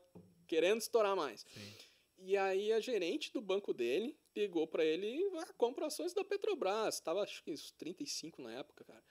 querendo 0.47 0.79
estourar 0.79 1.15
mais. 1.15 1.41
Sim. 1.41 1.73
E 2.21 2.35
aí 2.37 2.71
a 2.73 2.79
gerente 2.79 3.31
do 3.31 3.41
banco 3.41 3.73
dele 3.73 4.17
ligou 4.35 4.65
pra 4.67 4.83
ele 4.83 5.05
e 5.07 5.37
ah, 5.37 5.53
compra 5.57 5.85
ações 5.87 6.13
da 6.13 6.23
Petrobras. 6.23 6.99
Tava 7.01 7.21
acho 7.23 7.43
que 7.43 7.51
uns 7.51 7.71
35 7.71 8.41
na 8.41 8.53
época, 8.53 8.83
cara. 8.85 9.03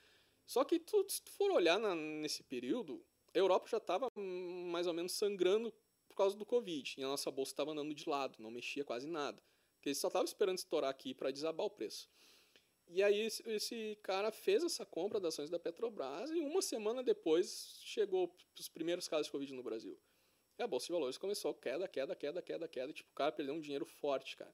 Só 0.45 0.63
que 0.63 0.79
tu, 0.79 1.05
se 1.07 1.21
tu 1.21 1.31
for 1.31 1.51
olhar 1.51 1.79
na- 1.79 1.95
nesse 1.95 2.41
período, 2.43 3.03
a 3.33 3.37
Europa 3.37 3.67
já 3.69 3.79
tava 3.79 4.07
hum, 4.17 4.69
mais 4.71 4.87
ou 4.87 4.93
menos 4.93 5.11
sangrando 5.13 5.71
causa 6.19 6.37
do 6.37 6.45
Covid. 6.45 6.95
E 6.97 7.03
a 7.03 7.07
nossa 7.07 7.31
bolsa 7.31 7.51
estava 7.51 7.71
andando 7.71 7.93
de 7.93 8.07
lado, 8.07 8.41
não 8.41 8.51
mexia 8.51 8.83
quase 8.83 9.07
nada. 9.07 9.41
Porque 9.75 9.89
eles 9.89 9.97
só 9.97 10.07
estavam 10.07 10.25
esperando 10.25 10.57
estourar 10.57 10.89
aqui 10.89 11.13
para 11.13 11.31
desabar 11.31 11.65
o 11.65 11.69
preço. 11.69 12.09
E 12.87 13.03
aí 13.03 13.27
esse, 13.45 13.97
cara 14.01 14.31
fez 14.31 14.63
essa 14.63 14.85
compra 14.85 15.19
das 15.19 15.35
ações 15.35 15.49
da 15.49 15.59
Petrobras 15.59 16.31
e 16.31 16.39
uma 16.39 16.61
semana 16.61 17.03
depois 17.03 17.79
chegou 17.83 18.35
os 18.59 18.67
primeiros 18.67 19.07
casos 19.07 19.27
de 19.27 19.31
Covid 19.31 19.53
no 19.53 19.61
Brasil. 19.61 19.97
E 20.57 20.63
a 20.63 20.67
Bolsa 20.67 20.87
de 20.87 20.93
Valores 20.93 21.17
começou 21.17 21.53
queda, 21.53 21.87
queda, 21.87 22.15
queda, 22.15 22.41
queda, 22.41 22.67
queda. 22.67 22.91
Tipo, 22.91 23.11
o 23.11 23.13
cara 23.13 23.31
perdeu 23.31 23.53
um 23.53 23.61
dinheiro 23.61 23.85
forte, 23.85 24.35
cara. 24.35 24.53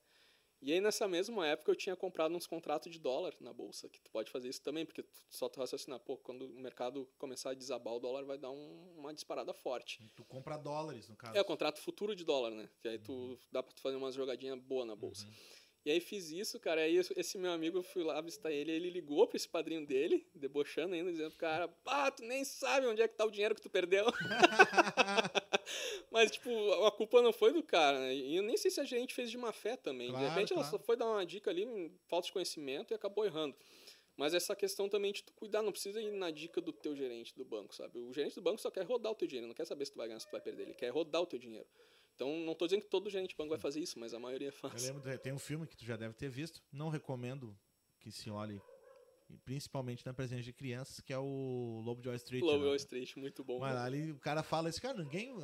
E 0.62 0.74
aí, 0.74 0.82
nessa 0.82 1.08
mesma 1.08 1.46
época, 1.46 1.70
eu 1.72 1.76
tinha 1.76 1.96
comprado 1.96 2.34
uns 2.36 2.48
contratos 2.48 2.92
de 2.92 2.98
dólar 2.98 3.36
na 3.40 3.54
bolsa, 3.54 3.88
que 3.88 4.00
tu 4.02 4.10
pode 4.10 4.32
fazer 4.32 4.50
isso 4.50 4.62
também, 4.62 4.84
porque 4.86 5.04
tu 5.04 5.10
só 5.30 5.48
tu 5.48 5.60
raciocinar, 5.60 6.00
pô, 6.00 6.18
quando 6.18 6.46
o 6.48 6.60
mercado 6.60 7.08
começar 7.20 7.52
a 7.52 7.54
desabar, 7.54 7.94
o 7.94 8.00
dólar 8.00 8.24
vai 8.24 8.38
dar 8.38 8.50
um- 8.50 8.94
uma 8.98 9.14
disparada 9.14 9.54
forte. 9.54 10.02
Tu 10.16 10.24
compra 10.26 10.58
dólares, 10.58 11.08
no 11.08 11.16
caso. 11.16 11.38
É, 11.38 11.42
o 11.42 11.46
contrato 11.46 11.80
futuro 11.80 12.16
de 12.16 12.24
dólar, 12.24 12.50
né? 12.52 12.68
Que 12.82 12.88
aí 12.88 12.98
tu 13.00 13.38
dá 13.52 13.62
pra 13.62 13.74
tu 13.74 13.82
fazer 13.82 13.96
umas 13.98 14.16
jogadinhas 14.16 14.58
boas 14.60 14.88
na 14.88 14.96
bolsa. 14.96 15.28
E 15.86 15.92
aí 15.92 16.00
fiz 16.00 16.32
isso, 16.32 16.60
cara. 16.60 16.82
Aí 16.82 16.98
esse- 16.98 17.38
meu 17.38 17.52
amigo, 17.52 17.78
eu 17.78 17.84
fui 17.84 18.04
lá 18.04 18.20
visitar 18.20 18.52
ele, 18.52 18.72
ele 18.72 18.90
ligou 18.90 19.28
pra 19.28 19.38
esse 19.38 19.48
padrinho 19.48 19.86
dele, 19.86 20.28
debochando 20.34 20.96
ainda, 20.96 21.12
dizendo 21.12 21.36
cara, 21.36 21.68
pá, 21.68 22.10
tu 22.10 22.24
nem 22.24 22.44
sabe 22.44 22.88
onde 22.88 23.04
é 23.04 23.08
que 23.08 23.14
tá 23.16 23.24
o 23.24 23.30
dinheiro 23.30 23.54
que 23.54 23.62
tu 23.62 23.70
perdeu. 23.70 24.06
Mas, 26.12 26.32
tipo, 26.32 26.50
a 26.86 26.92
culpa 26.92 27.22
não 27.22 27.34
foi 27.34 27.54
do 27.54 27.64
cara, 27.64 28.00
né? 28.00 28.16
E 28.16 28.36
eu 28.36 28.44
nem 28.44 28.58
sei 28.58 28.72
se 28.72 28.80
a 28.80 28.84
gente 28.84 29.14
fez 29.14 29.30
de 29.30 29.38
má 29.38 29.52
fé 29.52 29.76
também. 29.76 30.10
Claro, 30.10 30.24
de 30.24 30.30
repente 30.30 30.54
ela 30.54 30.62
claro. 30.62 30.78
só 30.78 30.84
foi 30.84 30.96
dar 30.96 31.08
uma 31.08 31.26
dica 31.26 31.50
ali, 31.50 31.92
falta 32.08 32.28
de 32.28 32.34
conhecimento 32.34 32.92
e 32.92 32.96
acabou 32.96 33.26
errando. 33.26 33.56
Mas 34.18 34.34
essa 34.34 34.56
questão 34.56 34.88
também 34.88 35.12
de 35.12 35.24
tu 35.24 35.34
cuidar, 35.34 35.62
não 35.62 35.72
precisa 35.72 36.02
ir 36.02 36.12
na 36.12 36.32
dica 36.32 36.62
do 36.62 36.72
teu 36.72 36.96
gerente 36.96 37.36
do 37.36 37.44
banco, 37.44 37.76
sabe? 37.76 38.00
O 38.00 38.14
gerente 38.14 38.36
do 38.36 38.42
banco 38.42 38.62
só 38.62 38.72
quer 38.72 38.86
rodar 38.86 39.12
o 39.12 39.16
teu 39.16 39.28
dinheiro, 39.28 39.48
não 39.48 39.54
quer 39.54 39.66
saber 39.66 39.86
se 39.86 39.92
tu 39.92 39.98
vai 39.98 40.08
ganhar, 40.08 40.20
se 40.20 40.28
tu 40.28 40.32
vai 40.32 40.42
perder, 40.42 40.64
ele 40.64 40.74
quer 40.74 40.90
rodar 40.90 41.22
o 41.22 41.26
teu 41.26 41.38
dinheiro. 41.38 41.68
Então, 42.16 42.34
não 42.40 42.56
tô 42.56 42.66
dizendo 42.66 42.82
que 42.82 42.88
todo 42.88 43.10
gerente 43.10 43.32
de 43.32 43.36
banco 43.36 43.50
vai 43.50 43.60
fazer 43.60 43.82
isso, 43.82 44.00
mas 44.00 44.14
a 44.14 44.20
maioria 44.20 44.48
Eu 44.50 44.54
faz. 44.54 44.84
lembro, 44.84 45.20
tem 45.20 45.34
um 45.34 45.40
filme 45.40 45.68
que 45.68 45.76
tu 45.76 45.84
já 45.84 45.98
deve 45.98 46.14
ter 46.14 46.30
visto. 46.30 46.64
Não 46.72 46.88
recomendo 46.88 47.58
que 48.00 48.10
se 48.10 48.30
olhe, 48.30 48.62
principalmente 49.44 50.06
na 50.06 50.14
presença 50.14 50.44
de 50.44 50.54
crianças, 50.54 51.00
que 51.00 51.14
é 51.14 51.18
o 51.18 51.82
Lobo 51.84 52.02
de 52.02 52.08
Wall 52.08 52.16
Street. 52.16 52.44
Lobo 52.44 52.60
né? 52.60 52.66
Wall 52.66 52.76
Street, 52.76 53.16
muito 53.18 53.44
bom. 53.44 53.60
Mas 53.60 53.76
ali 53.76 54.12
o 54.12 54.20
cara 54.20 54.44
fala 54.44 54.70
esse 54.70 54.82
cara, 54.82 54.98
ninguém. 54.98 55.36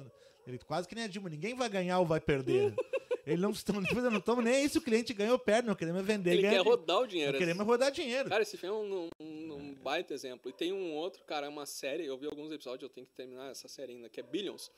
Ele 0.45 0.57
quase 0.59 0.87
que 0.87 0.95
nem 0.95 1.03
a 1.03 1.07
Dilma, 1.07 1.29
ninguém 1.29 1.55
vai 1.55 1.69
ganhar 1.69 1.99
ou 1.99 2.05
vai 2.05 2.19
perder. 2.19 2.73
ele 3.25 3.41
não 3.41 3.51
estão, 3.51 3.79
não 3.79 4.17
estão 4.17 4.41
nem 4.41 4.67
se 4.67 4.77
o 4.77 4.81
cliente 4.81 5.13
ganhou 5.13 5.33
ou 5.33 5.39
perde, 5.39 5.67
não 5.67 5.75
queremos 5.75 6.01
é 6.01 6.03
vender. 6.03 6.31
Ele 6.31 6.41
ganha, 6.41 6.63
quer 6.63 6.69
rodar 6.69 6.99
o 6.99 7.07
dinheiro. 7.07 7.37
Queremos 7.37 7.61
é 7.61 7.65
rodar 7.65 7.91
dinheiro. 7.91 8.29
Cara, 8.29 8.41
esse 8.41 8.57
filme 8.57 8.75
é 8.75 8.79
um, 8.79 9.09
um- 9.19 9.53
um 9.53 9.75
baita 9.75 10.13
exemplo. 10.13 10.49
E 10.49 10.53
tem 10.53 10.73
um 10.73 10.93
outro, 10.93 11.23
cara, 11.25 11.45
é 11.45 11.49
uma 11.49 11.65
série, 11.65 12.05
eu 12.05 12.17
vi 12.17 12.25
alguns 12.25 12.51
episódios, 12.51 12.83
eu 12.83 12.89
tenho 12.89 13.05
que 13.05 13.13
terminar 13.13 13.51
essa 13.51 13.67
série 13.67 13.93
ainda, 13.93 14.09
que 14.09 14.19
é 14.19 14.23
Billions. 14.23 14.71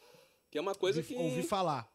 Que 0.51 0.57
é 0.57 0.61
uma 0.61 0.75
coisa 0.75 0.99
ouvi, 0.99 1.15
que, 1.15 1.19
ouvi 1.19 1.43
falar. 1.43 1.89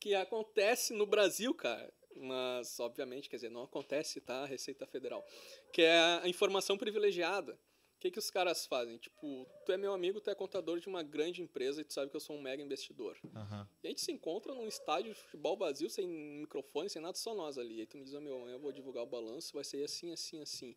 que 0.00 0.14
acontece 0.14 0.92
no 0.92 1.06
Brasil, 1.06 1.54
cara. 1.54 1.92
Mas, 2.20 2.78
obviamente, 2.80 3.28
quer 3.28 3.36
dizer, 3.36 3.50
não 3.50 3.62
acontece, 3.62 4.20
tá? 4.20 4.42
A 4.42 4.46
Receita 4.46 4.86
Federal. 4.86 5.24
Que 5.72 5.82
é 5.82 5.98
a 6.22 6.28
informação 6.28 6.76
privilegiada. 6.76 7.58
O 7.96 7.98
que, 7.98 8.10
que 8.10 8.18
os 8.18 8.30
caras 8.30 8.66
fazem? 8.66 8.98
Tipo, 8.98 9.46
tu 9.64 9.72
é 9.72 9.78
meu 9.78 9.92
amigo, 9.92 10.20
tu 10.20 10.28
é 10.28 10.34
contador 10.34 10.78
de 10.78 10.86
uma 10.86 11.02
grande 11.02 11.40
empresa 11.40 11.80
e 11.80 11.84
tu 11.84 11.94
sabe 11.94 12.10
que 12.10 12.16
eu 12.16 12.20
sou 12.20 12.36
um 12.36 12.42
mega 12.42 12.62
investidor. 12.62 13.18
Aham. 13.34 13.66
E 13.82 13.86
a 13.86 13.90
gente 13.90 14.02
se 14.02 14.12
encontra 14.12 14.54
num 14.54 14.68
estádio 14.68 15.14
de 15.14 15.18
futebol 15.18 15.56
vazio, 15.56 15.88
sem 15.88 16.06
microfone, 16.06 16.90
sem 16.90 17.00
nada, 17.00 17.16
só 17.16 17.34
nós 17.34 17.56
ali. 17.56 17.80
Aí 17.80 17.86
tu 17.86 17.96
me 17.96 18.04
diz, 18.04 18.12
"Ó, 18.12 18.20
meu, 18.20 18.36
amanhã 18.36 18.56
eu 18.56 18.60
vou 18.60 18.70
divulgar 18.70 19.02
o 19.02 19.06
balanço, 19.06 19.54
vai 19.54 19.64
ser 19.64 19.82
assim, 19.82 20.12
assim, 20.12 20.40
assim. 20.42 20.76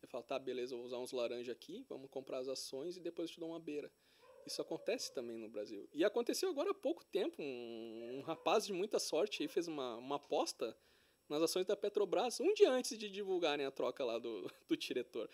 Eu 0.00 0.08
falo, 0.08 0.24
tá, 0.24 0.38
beleza, 0.38 0.72
eu 0.74 0.78
vou 0.78 0.86
usar 0.86 0.98
uns 0.98 1.12
laranja 1.12 1.52
aqui, 1.52 1.84
vamos 1.88 2.10
comprar 2.10 2.38
as 2.38 2.48
ações 2.48 2.96
e 2.96 3.00
depois 3.00 3.28
eu 3.28 3.34
te 3.34 3.40
dou 3.40 3.50
uma 3.50 3.60
beira. 3.60 3.92
Isso 4.46 4.60
acontece 4.60 5.12
também 5.12 5.36
no 5.36 5.48
Brasil. 5.48 5.88
E 5.92 6.04
aconteceu 6.04 6.48
agora 6.50 6.70
há 6.70 6.74
pouco 6.74 7.04
tempo. 7.04 7.40
Um, 7.40 8.18
um 8.18 8.20
rapaz 8.20 8.66
de 8.66 8.72
muita 8.72 8.98
sorte 8.98 9.42
aí 9.42 9.48
fez 9.48 9.68
uma, 9.68 9.96
uma 9.96 10.16
aposta 10.16 10.76
nas 11.28 11.42
ações 11.42 11.66
da 11.66 11.76
Petrobras 11.76 12.38
um 12.40 12.52
dia 12.52 12.70
antes 12.70 12.98
de 12.98 13.08
divulgarem 13.08 13.64
a 13.64 13.70
troca 13.70 14.04
lá 14.04 14.18
do, 14.18 14.50
do 14.68 14.76
diretor. 14.76 15.28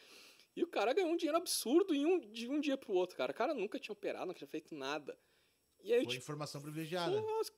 E 0.55 0.63
o 0.63 0.67
cara 0.67 0.93
ganhou 0.93 1.11
um 1.11 1.17
dinheiro 1.17 1.39
absurdo 1.39 1.95
em 1.95 2.05
um, 2.05 2.19
de 2.19 2.49
um 2.49 2.61
dia 2.61 2.77
pro 2.77 2.93
outro, 2.93 3.17
cara. 3.17 3.33
O 3.33 3.35
cara 3.35 3.55
nunca 3.55 3.79
tinha 3.79 3.93
operado, 3.93 4.27
nunca 4.27 4.39
tinha 4.39 4.49
feito 4.49 4.75
nada. 4.75 5.19
E 5.83 5.93
aí, 5.93 6.01
Foi 6.05 6.13
tipo, 6.13 6.23
informação 6.23 6.61
privilegiada. 6.61 7.21
Nossa, 7.21 7.53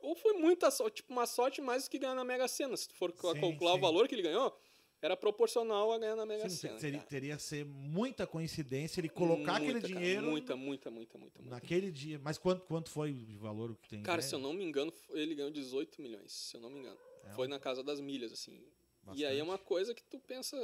ou 0.00 0.16
foi 0.16 0.32
muita 0.32 0.70
sorte, 0.70 0.96
tipo, 0.96 1.12
uma 1.12 1.26
sorte 1.26 1.60
mais 1.60 1.84
do 1.84 1.90
que 1.90 1.98
ganhar 1.98 2.14
na 2.14 2.24
Mega 2.24 2.48
Sena. 2.48 2.76
Se 2.76 2.88
tu 2.88 2.94
for 2.94 3.12
Sim, 3.12 3.40
calcular 3.40 3.72
sim. 3.72 3.78
o 3.78 3.80
valor 3.80 4.08
que 4.08 4.14
ele 4.14 4.22
ganhou, 4.22 4.58
era 5.02 5.16
proporcional 5.16 5.92
a 5.92 5.98
ganhar 5.98 6.14
na 6.14 6.24
Mega 6.24 6.48
Sena. 6.48 6.78
teria, 6.78 7.00
teria 7.00 7.38
ser 7.38 7.64
muita 7.64 8.24
coincidência 8.24 9.00
ele 9.00 9.08
colocar 9.08 9.56
aquele 9.56 9.72
Muita, 9.72 9.88
cara, 9.88 10.00
dinheiro 10.00 10.30
muita, 10.30 10.54
muita, 10.56 10.90
muita, 10.90 11.18
muita, 11.18 11.38
muita. 11.40 11.54
naquele 11.54 11.90
dia. 11.90 12.20
Mas 12.20 12.38
quanto, 12.38 12.64
quanto 12.64 12.88
foi 12.88 13.10
o 13.12 13.38
valor 13.38 13.74
que 13.74 13.88
tem? 13.88 14.02
Cara, 14.04 14.22
se 14.22 14.32
eu 14.32 14.38
não 14.38 14.52
me 14.52 14.62
engano, 14.64 14.92
ele 15.10 15.34
ganhou 15.34 15.50
18 15.50 16.00
milhões, 16.00 16.32
se 16.32 16.56
eu 16.56 16.60
não 16.60 16.70
me 16.70 16.78
engano. 16.78 16.98
É 17.24 17.30
Foi 17.30 17.48
na 17.48 17.58
casa 17.58 17.82
das 17.82 18.00
milhas, 18.00 18.32
assim. 18.32 18.52
E 18.52 19.06
Bastante. 19.06 19.26
aí 19.26 19.38
é 19.38 19.42
uma 19.42 19.58
coisa 19.58 19.92
que 19.92 20.04
tu 20.04 20.20
pensa. 20.20 20.56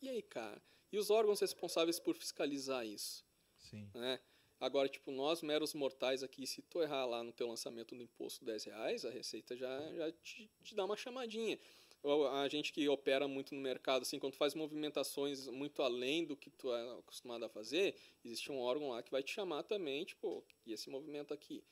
E 0.00 0.08
aí, 0.08 0.22
cara? 0.22 0.62
E 0.92 0.96
os 0.98 1.10
órgãos 1.10 1.40
responsáveis 1.40 1.98
por 1.98 2.14
fiscalizar 2.14 2.86
isso? 2.86 3.24
Sim. 3.58 3.90
né? 3.94 4.20
Agora, 4.60 4.88
tipo, 4.88 5.10
nós 5.10 5.42
meros 5.42 5.74
mortais 5.74 6.22
aqui, 6.22 6.46
se 6.46 6.62
tu 6.62 6.80
errar 6.80 7.04
lá 7.04 7.24
no 7.24 7.32
teu 7.32 7.48
lançamento 7.48 7.96
do 7.96 8.02
imposto 8.04 8.44
10 8.44 8.64
reais, 8.64 9.04
a 9.04 9.10
Receita 9.10 9.56
já, 9.56 9.92
já 9.92 10.12
te, 10.12 10.48
te 10.62 10.74
dá 10.76 10.84
uma 10.84 10.96
chamadinha. 10.96 11.58
A 12.04 12.48
gente 12.48 12.72
que 12.72 12.88
opera 12.88 13.28
muito 13.28 13.54
no 13.54 13.60
mercado, 13.60 14.02
assim, 14.02 14.18
quando 14.18 14.34
faz 14.34 14.54
movimentações 14.54 15.46
muito 15.48 15.82
além 15.82 16.24
do 16.24 16.36
que 16.36 16.50
tu 16.50 16.72
é 16.72 16.98
acostumado 16.98 17.44
a 17.44 17.48
fazer, 17.48 17.94
existe 18.24 18.50
um 18.50 18.58
órgão 18.58 18.88
lá 18.90 19.02
que 19.02 19.10
vai 19.10 19.22
te 19.22 19.32
chamar 19.32 19.62
também, 19.62 20.04
tipo, 20.04 20.44
e 20.66 20.72
esse 20.72 20.90
movimento 20.90 21.32
aqui. 21.32 21.62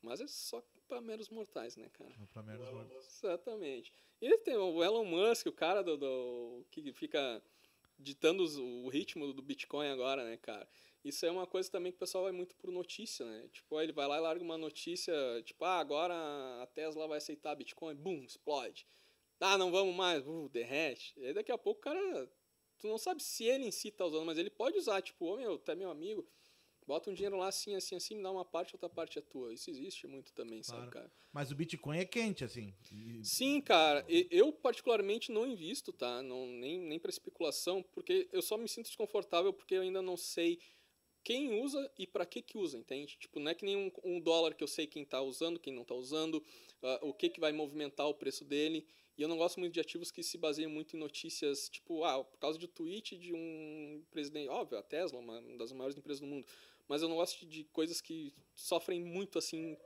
Mas 0.00 0.20
é 0.20 0.26
só 0.28 0.62
para 0.88 1.00
meros 1.00 1.28
mortais, 1.28 1.76
né, 1.76 1.88
cara? 1.92 2.10
Pra 2.32 2.42
menos 2.42 2.70
mortos. 2.70 3.22
Exatamente. 3.24 3.92
E 4.20 4.38
tem 4.38 4.56
o 4.56 4.82
Elon 4.82 5.04
Musk, 5.04 5.46
o 5.46 5.52
cara 5.52 5.82
do, 5.82 5.96
do- 5.96 6.64
que 6.70 6.92
fica 6.92 7.42
ditando 7.98 8.42
os- 8.42 8.56
o 8.56 8.88
ritmo 8.88 9.32
do 9.32 9.42
Bitcoin 9.42 9.88
agora, 9.88 10.24
né, 10.24 10.36
cara? 10.36 10.66
Isso 11.04 11.26
é 11.26 11.30
uma 11.30 11.46
coisa 11.46 11.70
também 11.70 11.90
que 11.92 11.96
o 11.96 11.98
pessoal 12.00 12.24
vai 12.24 12.32
muito 12.32 12.54
por 12.56 12.70
notícia, 12.70 13.26
né? 13.26 13.48
Tipo, 13.52 13.80
ele 13.80 13.92
vai 13.92 14.06
lá 14.06 14.16
e 14.18 14.20
larga 14.20 14.42
uma 14.44 14.56
notícia, 14.56 15.12
tipo, 15.44 15.64
ah, 15.64 15.78
agora 15.78 16.14
a 16.62 16.66
Tesla 16.68 17.06
vai 17.08 17.18
aceitar 17.18 17.54
Bitcoin, 17.54 17.94
bum, 17.94 18.22
explode. 18.24 18.86
Ah, 19.40 19.56
não 19.58 19.70
vamos 19.70 19.94
mais, 19.94 20.26
uh, 20.26 20.48
derrete. 20.50 21.14
E 21.18 21.26
aí 21.26 21.32
daqui 21.34 21.50
a 21.50 21.58
pouco 21.58 21.80
o 21.80 21.82
cara, 21.82 22.30
tu 22.78 22.86
não 22.86 22.98
sabe 22.98 23.22
se 23.22 23.44
ele 23.44 23.64
em 23.64 23.70
si 23.70 23.90
tá 23.90 24.04
usando, 24.04 24.26
mas 24.26 24.38
ele 24.38 24.50
pode 24.50 24.76
usar, 24.76 25.00
tipo, 25.02 25.24
ô 25.26 25.36
meu, 25.36 25.58
tu 25.58 25.70
é 25.70 25.74
meu 25.74 25.90
amigo, 25.90 26.26
bota 26.86 27.10
um 27.10 27.14
dinheiro 27.14 27.36
lá 27.38 27.48
assim, 27.48 27.74
assim, 27.74 27.94
assim, 27.96 28.16
me 28.16 28.22
dá 28.22 28.30
uma 28.30 28.44
parte, 28.44 28.74
outra 28.74 28.88
parte 28.88 29.18
é 29.18 29.22
tua. 29.22 29.52
Isso 29.54 29.70
existe 29.70 30.06
muito 30.06 30.32
também, 30.32 30.62
sabe, 30.62 30.78
Claro. 30.78 30.90
cara? 30.90 31.12
Mas 31.32 31.50
o 31.50 31.54
Bitcoin 31.54 31.98
é 31.98 32.04
quente, 32.04 32.44
assim. 32.44 32.74
E- 32.92 33.24
Sim, 33.24 33.60
cara. 33.60 34.04
Eu 34.08 34.52
particularmente 34.52 35.30
não 35.32 35.46
invisto, 35.46 35.92
tá? 35.92 36.22
Não, 36.22 36.46
nem, 36.46 36.78
nem 36.80 36.98
para 36.98 37.10
especulação, 37.10 37.82
porque 37.82 38.28
eu 38.32 38.42
só 38.42 38.56
me 38.58 38.68
sinto 38.68 38.86
desconfortável 38.86 39.52
porque 39.52 39.74
eu 39.74 39.82
ainda 39.82 40.02
não 40.02 40.16
sei 40.16 40.58
quem 41.22 41.60
usa 41.62 41.90
e 41.98 42.06
para 42.06 42.24
que 42.26 42.40
que 42.42 42.56
usa, 42.58 42.78
entende? 42.78 43.16
Tipo, 43.18 43.38
não 43.38 43.50
é 43.50 43.54
que 43.54 43.64
nem 43.64 43.76
um, 43.76 43.92
um 44.02 44.20
dólar 44.20 44.54
que 44.54 44.64
eu 44.64 44.68
sei 44.68 44.86
quem 44.86 45.04
tá 45.04 45.20
usando, 45.20 45.60
quem 45.60 45.72
não 45.72 45.84
tá 45.84 45.94
usando, 45.94 46.42
ah, 46.82 46.98
o 47.02 47.12
que 47.12 47.28
que 47.28 47.38
vai 47.40 47.52
movimentar 47.52 48.08
o 48.08 48.14
preço 48.14 48.44
dele. 48.44 48.86
E 49.20 49.22
eu 49.22 49.28
não 49.28 49.36
gosto 49.36 49.60
muito 49.60 49.74
de 49.74 49.80
ativos 49.80 50.10
que 50.10 50.22
se 50.22 50.38
baseiam 50.38 50.70
muito 50.70 50.96
em 50.96 50.98
notícias, 50.98 51.68
tipo, 51.68 52.04
ah, 52.04 52.24
por 52.24 52.38
causa 52.38 52.58
de 52.58 52.66
tweet 52.66 53.18
de 53.18 53.34
um 53.34 54.02
presidente, 54.10 54.48
óbvio, 54.48 54.78
a 54.78 54.82
Tesla, 54.82 55.18
uma 55.18 55.42
das 55.58 55.72
maiores 55.72 55.94
empresas 55.94 56.20
do 56.20 56.26
mundo. 56.26 56.46
Mas 56.88 57.02
eu 57.02 57.08
não 57.10 57.16
gosto 57.16 57.44
de, 57.44 57.64
coisas 57.64 58.00
que 58.00 58.32
sofrem 58.54 59.04
muito 59.04 59.36
assim, 59.36 59.76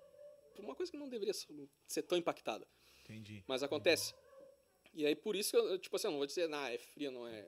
por 0.54 0.64
uma 0.64 0.76
coisa 0.76 0.92
que 0.92 0.96
não 0.96 1.08
deveria 1.08 1.32
ser 1.34 2.02
tão 2.02 2.16
impactada 2.16 2.64
Entendi. 3.00 3.42
mas 3.48 3.64
acontece. 3.64 4.14
E 4.92 5.04
aí 5.04 5.16
por 5.16 5.34
isso 5.34 5.50
que 5.50 5.56
eu, 5.56 5.80
tipo 5.80 5.96
assim, 5.96 6.06
eu 6.06 6.12
não 6.12 6.18
vou 6.18 6.28
dizer, 6.28 6.48
ah, 6.54 6.72
é 6.72 6.78
fria, 6.78 7.10
não 7.10 7.26
é. 7.26 7.44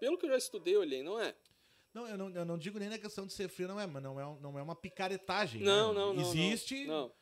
Pelo 0.00 0.18
que 0.18 0.26
eu 0.26 0.30
já 0.30 0.36
estudei, 0.36 0.76
olhei, 0.76 1.00
não 1.00 1.20
é. 1.20 1.36
Não 1.94 2.08
eu, 2.08 2.18
não, 2.18 2.30
eu 2.30 2.44
não 2.44 2.58
digo 2.58 2.76
nem 2.76 2.88
na 2.88 2.98
questão 2.98 3.24
de 3.24 3.32
ser 3.32 3.48
frio, 3.48 3.68
não 3.68 3.78
é, 3.78 3.86
mas 3.86 4.02
não 4.02 4.18
é, 4.20 4.40
não 4.40 4.58
é 4.58 4.62
uma 4.62 4.74
picaretagem. 4.74 5.62
Não, 5.62 5.94
né? 5.94 6.00
não, 6.00 6.12
não. 6.12 6.22
Existe. 6.22 6.86
Não. 6.86 7.12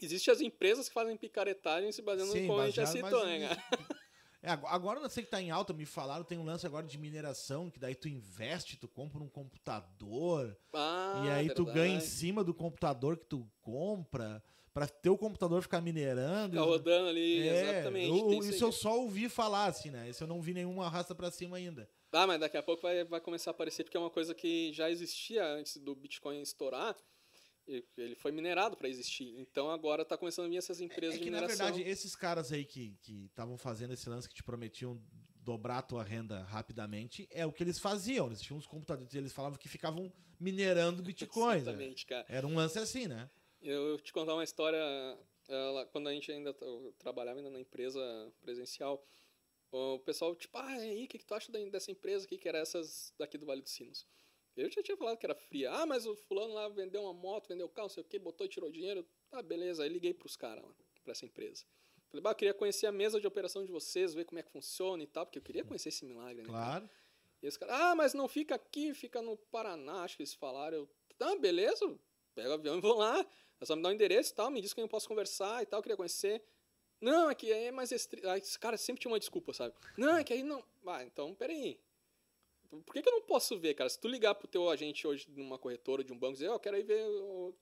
Existem 0.00 0.32
as 0.32 0.40
empresas 0.40 0.88
que 0.88 0.94
fazem 0.94 1.16
picaretagem 1.16 1.90
se 1.92 2.02
baseando 2.02 2.32
Sim, 2.32 2.42
no 2.42 2.46
como 2.48 2.60
a 2.60 2.66
gente 2.66 2.76
já 2.76 2.86
citou, 2.86 3.24
mas- 3.24 3.40
né, 3.40 3.48
cara? 3.48 3.56
É, 4.42 4.50
agora- 4.50 5.00
eu 5.00 5.02
não 5.02 5.10
sei 5.10 5.24
que 5.24 5.30
tá 5.30 5.42
em 5.42 5.50
alta, 5.50 5.72
me 5.72 5.84
falaram, 5.84 6.22
tem 6.22 6.38
um 6.38 6.44
lance 6.44 6.64
agora 6.64 6.86
de 6.86 6.96
mineração, 6.96 7.68
que 7.68 7.80
daí 7.80 7.96
tu 7.96 8.06
investe, 8.08 8.76
tu 8.76 8.86
compra 8.86 9.20
um 9.20 9.28
computador, 9.28 10.56
Ah, 10.72 11.22
e 11.24 11.30
aí 11.30 11.48
tu 11.48 11.64
verdade. 11.64 11.78
ganha 11.80 11.96
em 11.96 12.00
cima 12.00 12.44
do 12.44 12.54
computador 12.54 13.16
que 13.16 13.24
tu 13.26 13.50
compra, 13.60 14.40
pra 14.72 14.86
teu 14.86 15.18
computador 15.18 15.62
ficar 15.62 15.80
minerando. 15.80 16.50
Fica 16.52 16.62
rodando 16.62 17.08
ali, 17.08 17.48
É, 17.48 17.70
exatamente. 17.72 18.08
eu- 18.08 18.38
isso 18.44 18.62
eu 18.64 18.70
só 18.70 18.96
ouvi 19.00 19.28
falar, 19.28 19.66
assim, 19.66 19.90
né? 19.90 20.08
Isso 20.10 20.22
eu 20.22 20.28
não 20.28 20.40
vi 20.40 20.54
nenhuma 20.54 20.86
arrasta 20.86 21.12
pra 21.12 21.30
cima 21.32 21.56
ainda. 21.56 21.88
Ah, 22.12 22.26
mas 22.26 22.38
daqui 22.38 22.56
a 22.56 22.62
pouco 22.62 22.82
vai, 22.82 23.02
vai 23.04 23.20
começar 23.20 23.50
a 23.50 23.52
aparecer, 23.52 23.82
porque 23.82 23.96
é 23.96 24.00
uma 24.00 24.10
coisa 24.10 24.32
que 24.32 24.72
já 24.72 24.88
existia 24.88 25.44
antes 25.44 25.76
do 25.78 25.94
Bitcoin 25.96 26.40
estourar. 26.40 26.94
Ele 27.96 28.14
foi 28.14 28.30
minerado 28.32 28.76
para 28.76 28.88
existir. 28.88 29.34
Então 29.38 29.70
agora 29.70 30.04
tá 30.04 30.16
começando 30.16 30.46
a 30.46 30.48
vir 30.48 30.56
essas 30.58 30.80
empresas 30.80 31.16
É 31.16 31.18
de 31.18 31.24
que, 31.24 31.30
na 31.30 31.40
mineração. 31.40 31.66
verdade, 31.66 31.88
esses 31.88 32.14
caras 32.14 32.52
aí 32.52 32.64
que 32.64 32.96
estavam 33.26 33.58
fazendo 33.58 33.92
esse 33.92 34.08
lance 34.08 34.28
que 34.28 34.34
te 34.34 34.42
prometiam 34.42 35.00
dobrar 35.42 35.78
a 35.78 35.82
tua 35.82 36.02
renda 36.02 36.42
rapidamente, 36.44 37.28
é 37.30 37.44
o 37.46 37.52
que 37.52 37.62
eles 37.62 37.78
faziam. 37.78 38.26
Eles 38.26 38.40
tinham 38.40 38.58
uns 38.58 38.66
computadores, 38.66 39.14
eles 39.14 39.32
falavam 39.32 39.58
que 39.58 39.68
ficavam 39.68 40.12
minerando 40.40 41.02
bitcoins. 41.04 41.64
né? 41.64 41.70
Exatamente, 41.72 42.06
cara. 42.06 42.26
Era 42.28 42.46
um 42.46 42.54
lance 42.54 42.78
assim, 42.78 43.06
né? 43.06 43.28
Eu 43.60 43.88
eu 43.90 44.00
te 44.00 44.12
contar 44.12 44.34
uma 44.34 44.44
história. 44.44 44.78
ela- 45.48 45.86
quando 45.86 46.08
a 46.08 46.12
gente 46.12 46.30
ainda 46.32 46.52
trabalhava 46.98 47.38
ainda 47.38 47.50
na 47.50 47.60
empresa 47.60 48.00
presencial, 48.40 49.04
o 49.70 49.98
pessoal, 50.00 50.34
tipo, 50.34 50.56
ah, 50.58 50.76
e 50.84 50.90
aí, 50.90 51.04
o 51.04 51.08
que, 51.08 51.18
que 51.18 51.24
tu 51.26 51.34
acha 51.34 51.50
dessa 51.70 51.90
empresa 51.90 52.24
aqui, 52.24 52.36
que 52.38 52.48
era 52.48 52.58
essas 52.58 53.12
daqui 53.18 53.38
do 53.38 53.46
Vale 53.46 53.62
dos 53.62 53.70
Sinos? 53.72 54.04
Eu 54.56 54.70
já 54.70 54.82
tinha 54.82 54.96
falado 54.96 55.18
que 55.18 55.26
era 55.26 55.34
fria. 55.34 55.70
Ah, 55.70 55.84
mas 55.84 56.06
o 56.06 56.16
fulano 56.16 56.54
lá 56.54 56.68
vendeu 56.68 57.02
uma 57.02 57.12
moto, 57.12 57.48
vendeu 57.48 57.68
carro, 57.68 57.88
não 57.88 57.94
sei 57.94 58.02
o 58.02 58.06
que, 58.06 58.18
botou 58.18 58.46
e 58.46 58.48
tirou 58.48 58.70
dinheiro. 58.70 59.06
Tá, 59.28 59.42
beleza. 59.42 59.82
Aí 59.82 59.88
liguei 59.88 60.14
pros 60.14 60.36
caras 60.36 60.64
lá, 60.64 60.74
pra 61.02 61.12
essa 61.12 61.26
empresa. 61.26 61.64
Falei, 62.08 62.22
bah, 62.22 62.30
eu 62.30 62.34
queria 62.34 62.54
conhecer 62.54 62.86
a 62.86 62.92
mesa 62.92 63.20
de 63.20 63.26
operação 63.26 63.64
de 63.64 63.70
vocês, 63.70 64.14
ver 64.14 64.24
como 64.24 64.38
é 64.38 64.42
que 64.42 64.50
funciona 64.50 65.02
e 65.02 65.06
tal, 65.06 65.26
porque 65.26 65.38
eu 65.38 65.42
queria 65.42 65.64
conhecer 65.64 65.90
esse 65.90 66.04
milagre, 66.04 66.42
né? 66.42 66.48
cara? 66.48 66.64
Claro. 66.64 66.90
E 67.42 67.48
os 67.48 67.56
caras, 67.56 67.76
ah, 67.78 67.94
mas 67.94 68.14
não 68.14 68.26
fica 68.28 68.54
aqui, 68.54 68.94
fica 68.94 69.20
no 69.20 69.36
Paraná, 69.36 70.04
acho 70.04 70.16
que 70.16 70.22
eles 70.22 70.34
falaram. 70.34 70.78
Eu, 70.78 70.90
tá, 71.18 71.36
beleza, 71.36 71.98
pego 72.34 72.50
o 72.50 72.52
avião 72.54 72.78
e 72.78 72.80
vou 72.80 72.96
lá. 72.96 73.26
É 73.60 73.64
só 73.64 73.76
me 73.76 73.82
dar 73.82 73.90
o 73.90 73.92
endereço 73.92 74.32
e 74.32 74.34
tal, 74.34 74.50
me 74.50 74.60
diz 74.60 74.72
quem 74.72 74.82
eu 74.82 74.88
posso 74.88 75.08
conversar 75.08 75.62
e 75.62 75.66
tal, 75.66 75.82
queria 75.82 75.96
conhecer. 75.96 76.42
Não, 77.00 77.28
é 77.28 77.34
que 77.34 77.52
aí 77.52 77.64
é 77.64 77.72
mais 77.72 77.90
restrito. 77.90 78.28
Ah, 78.28 78.38
esse 78.38 78.58
cara 78.58 78.76
sempre 78.76 79.00
tinha 79.00 79.10
uma 79.10 79.18
desculpa, 79.18 79.52
sabe? 79.52 79.74
Não, 79.96 80.16
é 80.16 80.24
que 80.24 80.32
aí 80.32 80.42
não. 80.42 80.64
Ah, 80.86 81.04
então, 81.04 81.34
peraí. 81.34 81.78
Por 82.66 82.92
que, 82.94 83.02
que 83.02 83.08
eu 83.08 83.12
não 83.12 83.22
posso 83.22 83.58
ver, 83.58 83.74
cara? 83.74 83.88
Se 83.90 84.00
tu 84.00 84.08
ligar 84.08 84.34
pro 84.34 84.46
teu 84.48 84.68
agente 84.70 85.06
hoje 85.06 85.26
numa 85.30 85.58
corretora 85.58 86.02
de 86.04 86.12
um 86.12 86.18
banco 86.18 86.32
e 86.32 86.34
dizer, 86.34 86.48
ó, 86.48 86.54
eu 86.54 86.60
quero 86.60 86.76
aí 86.76 86.82
ver 86.82 87.04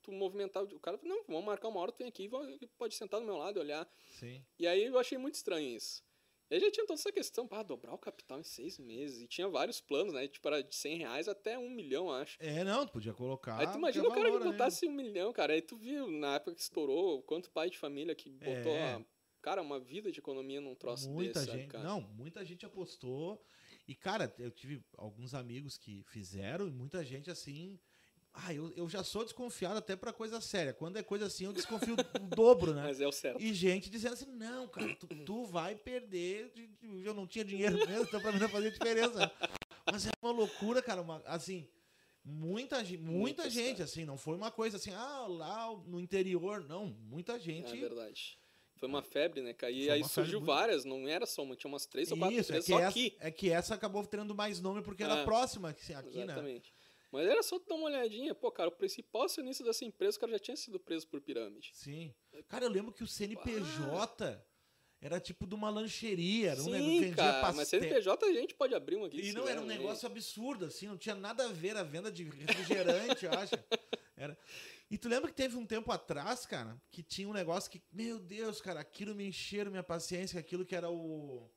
tu 0.03 0.11
movimentar. 0.13 0.63
O 0.65 0.79
cara, 0.81 0.99
não, 1.03 1.25
vamos 1.27 1.45
marcar 1.45 1.69
uma 1.69 1.81
hora, 1.81 1.93
tu 1.93 1.99
vem 1.99 2.09
aqui, 2.09 2.29
vão- 2.29 2.59
pode 2.79 2.95
sentar 2.95 3.21
do 3.21 3.27
meu 3.27 3.37
lado 3.37 3.59
e 3.59 3.61
olhar. 3.61 3.89
Sim. 4.19 4.45
E 4.59 4.67
aí 4.67 4.85
eu 4.85 4.99
achei 4.99 5.19
muito 5.19 5.35
estranho 5.35 5.69
isso. 5.77 6.03
E 6.51 6.55
aí 6.57 6.61
já 6.61 6.71
tinha 6.71 6.87
toda 6.87 7.01
essa 7.01 7.11
questão, 7.11 7.49
para 7.49 7.63
dobrar 7.63 7.95
o 7.95 7.99
capital 7.99 8.39
em 8.39 8.43
seis 8.45 8.79
meses. 8.79 9.23
E 9.23 9.27
tinha 9.27 9.49
vários 9.49 9.81
planos, 9.81 10.13
né? 10.13 10.29
Tipo, 10.29 10.47
era 10.49 10.63
de 10.63 10.75
100 10.75 10.99
reais 10.99 11.27
até 11.27 11.59
um 11.59 11.71
milhão, 11.71 12.11
acho. 12.13 12.37
É, 12.39 12.63
não, 12.63 12.87
tu 12.87 12.93
podia 12.93 13.15
colocar. 13.15 13.59
aí 13.59 13.67
tu 13.67 13.79
imagina 13.79 14.05
o 14.07 14.11
cara 14.11 14.25
que 14.27 14.31
valor, 14.31 14.45
né? 14.45 14.53
botasse 14.53 14.87
um 14.87 14.93
milhão, 14.93 15.33
cara. 15.33 15.55
Aí 15.55 15.63
tu 15.63 15.77
viu, 15.77 16.11
na 16.11 16.35
época 16.37 16.55
que 16.55 16.61
estourou, 16.61 17.23
quanto 17.23 17.51
pai 17.51 17.71
de 17.71 17.79
família 17.79 18.15
que 18.15 18.29
botou, 18.31 18.73
É. 18.73 18.95
a- 18.95 19.05
cara, 19.41 19.63
uma 19.63 19.81
vida 19.81 20.13
de 20.13 20.19
economia 20.21 20.61
num 20.61 20.75
troço 20.75 21.11
muita 21.11 21.33
desse, 21.41 21.47
sabe, 21.47 21.59
gente, 21.63 21.71
cara? 21.71 21.83
não, 21.85 22.01
muita 22.03 22.45
gente 22.45 22.65
apostou. 22.67 23.43
E 23.87 23.95
cara, 23.95 24.33
eu 24.39 24.51
tive 24.51 24.83
alguns 24.97 25.35
amigos 25.35 25.77
que 25.77 26.03
fizeram 26.05 26.67
e 26.67 26.71
muita 26.71 27.05
gente 27.05 27.31
assim, 27.31 27.79
ah, 28.33 28.53
eu, 28.53 28.73
eu 28.75 28.89
já 28.89 29.05
sou 29.05 29.23
desconfiado 29.25 29.77
até 29.79 29.95
pra 29.95 30.13
coisa 30.13 30.41
séria. 30.41 30.73
Quando 30.73 30.97
é 30.99 31.03
coisa 31.03 31.27
assim, 31.27 31.45
eu 31.45 31.53
desconfio 31.53 31.95
o 31.95 32.19
dobro, 32.35 32.73
né? 32.75 32.83
Mas 32.83 33.01
é 33.01 33.07
o 33.07 33.13
certo. 33.13 33.41
E 33.41 33.53
gente 33.53 33.91
dizendo 33.91 34.15
assim, 34.15 34.27
não, 34.27 34.67
cara, 34.69 34.95
tu, 34.97 35.07
tu 35.25 35.45
vai 35.45 35.77
perder. 35.77 36.51
de- 36.55 36.67
de- 36.67 37.05
Eu 37.05 37.13
não 37.15 37.27
tinha 37.27 37.45
dinheiro 37.45 37.77
mesmo, 37.87 38.05
então 38.05 38.21
pra 38.21 38.33
mim 38.33 38.39
não 38.39 38.49
fazia 38.49 38.71
diferença. 38.71 39.31
Mas 39.91 40.07
é 40.07 40.11
uma 40.23 40.33
loucura, 40.33 40.81
cara. 40.83 41.03
uma- 41.03 41.23
assim, 41.27 41.69
muita, 42.25 42.79
muita 42.83 42.99
Muita 43.03 43.51
gente, 43.51 43.83
assim, 43.83 44.05
não 44.07 44.17
foi 44.17 44.35
uma 44.37 44.51
coisa 44.51 44.79
assim, 44.79 44.93
ah, 44.95 45.27
lá 45.29 45.71
no 45.87 46.01
interior, 46.01 46.65
não. 46.65 46.87
Muita 46.87 47.39
gente. 47.39 47.71
É 47.71 47.77
verdade. 47.77 48.39
Foi 48.85 48.89
uma 48.89 49.03
febre, 49.03 49.41
né, 49.43 49.53
cara? 49.53 49.73
E 49.73 49.91
aí 49.91 50.01
uma 50.01 50.09
febre 50.09 50.13
surgiu 50.15 50.41
muito- 50.41 50.47
várias, 50.53 50.85
não 50.85 51.07
era 51.09 51.27
só 51.27 51.43
uma, 51.43 51.57
tinha 51.57 51.69
umas 51.71 51.87
três 51.87 52.11
ou 52.13 52.19
quatro 52.19 52.35
Isso, 52.37 52.53
é 52.53 52.59
empresas 52.59 52.67
que, 52.67 52.73
só 52.73 52.79
essa, 52.81 52.89
aqui. 52.89 53.17
é 53.21 53.31
que 53.31 53.51
essa 53.51 53.75
acabou 53.75 54.05
tendo 54.07 54.35
mais 54.35 54.61
nome 54.61 54.83
porque 54.83 55.03
era 55.03 55.19
É. 55.21 55.25
próxima 55.25 55.71
aqui, 55.71 55.93
né? 55.93 56.23
Exatamente. 56.25 56.73
Mas 57.13 57.29
era 57.29 57.43
só 57.45 57.59
dar 57.61 57.77
uma 57.77 57.87
olhadinha. 57.87 58.35
Pô, 58.35 58.51
cara, 58.51 58.69
o 58.69 58.73
principal 58.73 59.23
acionista 59.23 59.63
dessa 59.63 59.85
empresa, 59.85 60.17
o 60.17 60.21
cara 60.21 60.33
já 60.33 60.39
tinha 60.39 60.57
sido 60.57 60.81
preso 60.81 61.07
por 61.07 61.21
pirâmide. 61.21 61.71
Sim. 61.73 62.13
Cara, 62.49 62.65
eu 62.65 62.71
lembro 62.71 62.93
que 62.93 63.05
o 63.05 63.07
CNPJ 63.07 64.45
era 65.01 65.21
tipo 65.21 65.47
de 65.47 65.55
uma 65.55 65.71
lancheria, 65.71 66.53
era 66.53 66.61
um 66.63 66.65
negócio 66.65 66.81
que 66.83 66.93
Sim, 66.95 67.01
vendia 67.01 67.15
cara, 67.17 67.53
mas 67.53 67.69
CNPJ 67.69 68.27
a 68.27 68.33
gente 68.33 68.55
pode 68.55 68.75
abrir 68.75 68.97
um 68.97 69.05
aqui. 69.05 69.21
E 69.21 69.33
não 69.33 69.47
era 69.47 69.61
um 69.61 69.65
né? 69.67 69.77
negócio 69.77 70.07
absurdo, 70.07 70.65
assim, 70.65 70.87
não 70.89 70.97
tinha 70.97 71.15
nada 71.15 71.45
a 71.45 71.53
ver 71.53 71.77
a 71.77 71.83
venda 71.83 72.11
de 72.11 72.25
refrigerante, 72.25 73.27
eu 73.27 73.33
acho. 73.33 73.55
Era... 74.17 74.37
E 74.91 74.99
tu 74.99 75.09
lembra 75.09 75.31
que 75.31 75.37
teve 75.37 75.57
um 75.57 75.67
tempo 75.67 75.91
atrás, 75.91 76.47
cara, 76.47 76.81
que 76.91 77.03
tinha 77.03 77.29
um 77.29 77.33
negócio 77.33 77.71
que, 77.71 77.83
meu 77.91 78.19
Deus, 78.19 78.61
cara, 78.61 78.81
aquilo 78.81 79.15
me 79.15 79.27
encheram 79.27 79.71
minha 79.71 79.83
paciência, 79.83 80.39
aquilo 80.39 80.65
que 80.65 80.77
era 80.77 80.91
o. 80.91 81.51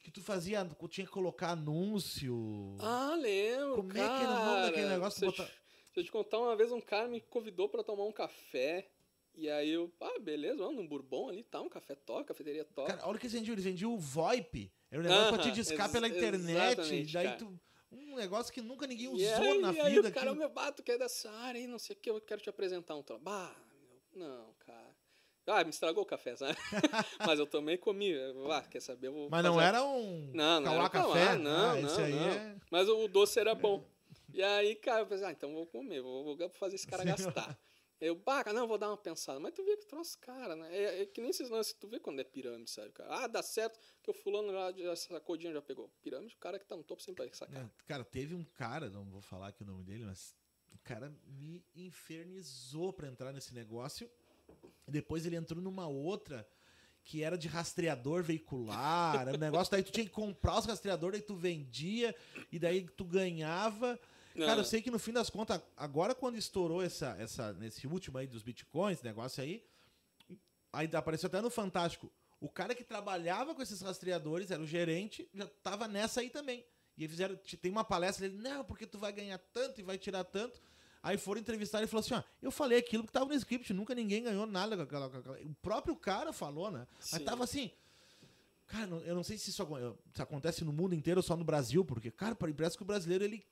Que 0.00 0.10
tu 0.10 0.22
fazia, 0.22 0.64
tu 0.64 0.88
tinha 0.88 1.06
que 1.06 1.12
colocar 1.12 1.50
anúncio. 1.50 2.76
Ah, 2.80 3.14
lembro. 3.14 3.76
Como 3.76 3.90
é 3.90 3.94
que 3.94 4.00
era 4.00 4.30
o 4.30 4.44
nome 4.46 4.62
daquele 4.62 4.82
cara. 4.82 4.94
negócio 4.94 5.24
eu, 5.24 5.30
botar- 5.30 5.44
te, 5.44 5.52
se 5.92 6.00
eu 6.00 6.04
te 6.04 6.10
contar, 6.10 6.38
uma 6.38 6.56
vez 6.56 6.72
um 6.72 6.80
cara 6.80 7.06
me 7.06 7.20
convidou 7.20 7.68
pra 7.68 7.84
tomar 7.84 8.04
um 8.04 8.12
café. 8.12 8.90
E 9.34 9.48
aí 9.48 9.70
eu, 9.70 9.92
ah, 10.00 10.18
beleza, 10.18 10.56
vamos 10.56 10.76
num 10.76 10.88
Bourbon 10.88 11.28
ali, 11.28 11.44
tá, 11.44 11.60
um 11.60 11.68
café 11.68 11.94
top, 11.94 12.24
cafeteria 12.24 12.64
top. 12.64 12.90
Cara, 12.90 13.06
olha 13.06 13.16
o 13.16 13.18
que 13.18 13.26
eles 13.26 13.34
vendiam, 13.34 13.54
eles 13.54 13.64
vendiam 13.64 13.94
o 13.94 13.98
VoIP. 13.98 14.72
Era 14.90 15.00
um 15.00 15.04
negócio 15.04 15.34
pra 15.34 15.42
te 15.42 15.52
discar 15.52 15.92
pela 15.92 16.08
internet. 16.08 17.12
Daí 17.12 17.26
cara. 17.26 17.36
tu. 17.36 17.60
Um 17.92 18.14
negócio 18.16 18.52
que 18.52 18.60
nunca 18.62 18.86
ninguém 18.86 19.08
usou 19.08 19.42
aí, 19.42 19.60
na 19.60 19.72
e 19.72 19.80
aí 19.80 19.94
vida. 19.94 20.08
o 20.08 20.12
cara, 20.12 20.26
aquilo. 20.30 20.36
meu 20.36 20.48
bato, 20.48 20.82
que 20.82 20.92
é 20.92 20.98
dessa 20.98 21.30
área 21.30 21.60
aí, 21.60 21.66
não 21.66 21.78
sei 21.78 21.96
o 21.96 21.98
que, 21.98 22.10
eu 22.10 22.20
quero 22.20 22.40
te 22.40 22.48
apresentar 22.48 22.94
um 22.94 23.02
trabalho. 23.02 23.24
Bah, 23.24 23.56
meu, 24.14 24.28
não, 24.28 24.54
cara. 24.60 24.96
Ah, 25.46 25.64
me 25.64 25.70
estragou 25.70 26.04
o 26.04 26.06
café, 26.06 26.36
sabe? 26.36 26.56
Mas 27.26 27.38
eu 27.40 27.46
também 27.46 27.76
comi. 27.76 28.14
Ah, 28.52 28.62
quer 28.62 28.80
saber? 28.80 29.08
Eu 29.08 29.12
vou 29.12 29.28
Mas 29.30 29.42
não 29.42 29.54
fazer- 29.54 29.66
era 29.66 29.82
um 29.82 30.30
Não, 30.32 30.60
não 30.60 30.72
era 30.74 30.84
um 30.84 30.88
café? 30.88 31.24
Cauá, 31.26 31.34
não, 31.36 31.70
ah, 31.70 31.74
não, 31.76 32.08
não. 32.08 32.28
é. 32.28 32.56
Mas 32.70 32.88
o 32.88 33.08
doce 33.08 33.40
era 33.40 33.54
bom. 33.54 33.84
E 34.32 34.44
aí, 34.44 34.76
cara, 34.76 35.00
eu 35.00 35.06
pensei, 35.06 35.26
ah, 35.26 35.32
então 35.32 35.52
vou 35.52 35.66
comer, 35.66 36.00
vou, 36.00 36.36
vou 36.36 36.48
fazer 36.50 36.76
esse 36.76 36.86
cara 36.86 37.02
gastar. 37.04 37.58
Eu, 38.00 38.14
baca, 38.14 38.52
não, 38.52 38.66
vou 38.66 38.78
dar 38.78 38.88
uma 38.88 38.96
pensada. 38.96 39.38
Mas 39.38 39.52
tu 39.52 39.62
vê 39.62 39.76
que 39.76 39.84
troço, 39.86 40.18
cara, 40.18 40.56
né? 40.56 40.74
É, 40.74 41.02
é 41.02 41.06
que 41.06 41.20
nem 41.20 41.30
esses 41.30 41.50
lances, 41.50 41.74
tu 41.74 41.86
vê 41.86 42.00
quando 42.00 42.18
é 42.20 42.24
pirâmide, 42.24 42.70
sabe, 42.70 42.90
cara? 42.92 43.24
Ah, 43.24 43.26
dá 43.26 43.42
certo, 43.42 43.78
que 44.02 44.10
o 44.10 44.14
fulano 44.14 44.50
já 44.78 44.96
sacou 44.96 45.36
dinheiro, 45.36 45.58
já 45.58 45.62
pegou. 45.62 45.90
Pirâmide, 46.02 46.34
o 46.34 46.38
cara 46.38 46.58
que 46.58 46.64
tá 46.64 46.76
no 46.76 46.82
topo 46.82 47.02
sempre 47.02 47.26
vai 47.26 47.34
sacar. 47.34 47.62
É, 47.62 47.70
Cara, 47.86 48.02
teve 48.02 48.34
um 48.34 48.44
cara, 48.44 48.88
não 48.88 49.04
vou 49.04 49.20
falar 49.20 49.48
aqui 49.48 49.62
o 49.62 49.66
nome 49.66 49.84
dele, 49.84 50.04
mas 50.04 50.34
o 50.72 50.78
cara 50.78 51.14
me 51.26 51.62
infernizou 51.74 52.92
pra 52.92 53.06
entrar 53.06 53.32
nesse 53.32 53.52
negócio. 53.54 54.10
Depois 54.88 55.26
ele 55.26 55.36
entrou 55.36 55.60
numa 55.60 55.86
outra 55.86 56.48
que 57.04 57.22
era 57.22 57.36
de 57.36 57.48
rastreador 57.48 58.22
veicular. 58.22 59.20
Era 59.20 59.36
um 59.36 59.40
negócio, 59.40 59.70
daí 59.70 59.82
tu 59.82 59.92
tinha 59.92 60.06
que 60.06 60.12
comprar 60.12 60.58
os 60.58 60.66
rastreadores, 60.66 61.20
daí 61.20 61.26
tu 61.26 61.34
vendia, 61.34 62.14
e 62.52 62.58
daí 62.58 62.86
tu 62.96 63.04
ganhava. 63.04 63.98
Cara, 64.36 64.60
eu 64.60 64.64
sei 64.64 64.80
que 64.80 64.90
no 64.90 64.98
fim 64.98 65.12
das 65.12 65.28
contas, 65.28 65.60
agora 65.76 66.14
quando 66.14 66.36
estourou 66.36 66.82
essa, 66.82 67.16
essa, 67.18 67.52
nesse 67.54 67.86
último 67.86 68.16
aí 68.18 68.26
dos 68.26 68.42
bitcoins, 68.42 69.02
negócio 69.02 69.42
aí, 69.42 69.64
aí 70.72 70.88
apareceu 70.94 71.26
até 71.26 71.40
no 71.40 71.50
Fantástico. 71.50 72.10
O 72.40 72.48
cara 72.48 72.74
que 72.74 72.82
trabalhava 72.84 73.54
com 73.54 73.60
esses 73.60 73.80
rastreadores, 73.82 74.50
era 74.50 74.62
o 74.62 74.66
gerente, 74.66 75.28
já 75.34 75.46
tava 75.62 75.86
nessa 75.86 76.20
aí 76.20 76.30
também. 76.30 76.64
E 76.96 77.06
fizeram, 77.08 77.36
tem 77.60 77.70
uma 77.70 77.84
palestra 77.84 78.28
dele, 78.28 78.40
não, 78.40 78.64
porque 78.64 78.86
tu 78.86 78.98
vai 78.98 79.12
ganhar 79.12 79.38
tanto 79.52 79.80
e 79.80 79.82
vai 79.84 79.98
tirar 79.98 80.24
tanto. 80.24 80.60
Aí 81.02 81.16
foram 81.16 81.40
entrevistar 81.40 81.82
e 81.82 81.86
falou 81.86 82.00
assim: 82.00 82.14
ó, 82.14 82.22
eu 82.42 82.50
falei 82.50 82.78
aquilo 82.78 83.04
que 83.06 83.12
tava 83.12 83.26
no 83.26 83.34
script, 83.34 83.72
nunca 83.72 83.94
ninguém 83.94 84.22
ganhou 84.22 84.46
nada 84.46 84.76
com 84.76 84.82
aquela. 84.82 85.08
com 85.08 85.16
aquela- 85.16 85.38
O 85.40 85.54
próprio 85.56 85.96
cara 85.96 86.32
falou, 86.32 86.70
né? 86.70 86.86
Mas 86.98 87.08
Sim. 87.20 87.24
tava 87.24 87.44
assim. 87.44 87.70
Cara, 88.66 88.86
não- 88.86 89.00
eu 89.00 89.14
não 89.14 89.24
sei 89.24 89.36
se 89.38 89.50
isso, 89.50 89.66
acontece 90.18 90.62
no 90.64 90.72
mundo 90.72 90.94
inteiro 90.94 91.18
ou 91.18 91.22
só 91.22 91.36
no 91.36 91.44
Brasil, 91.44 91.84
porque, 91.84 92.10
cara, 92.10 92.34
parece 92.36 92.76
que 92.76 92.82
o 92.82 92.86
brasileiro, 92.86 93.24
ele. 93.24 93.44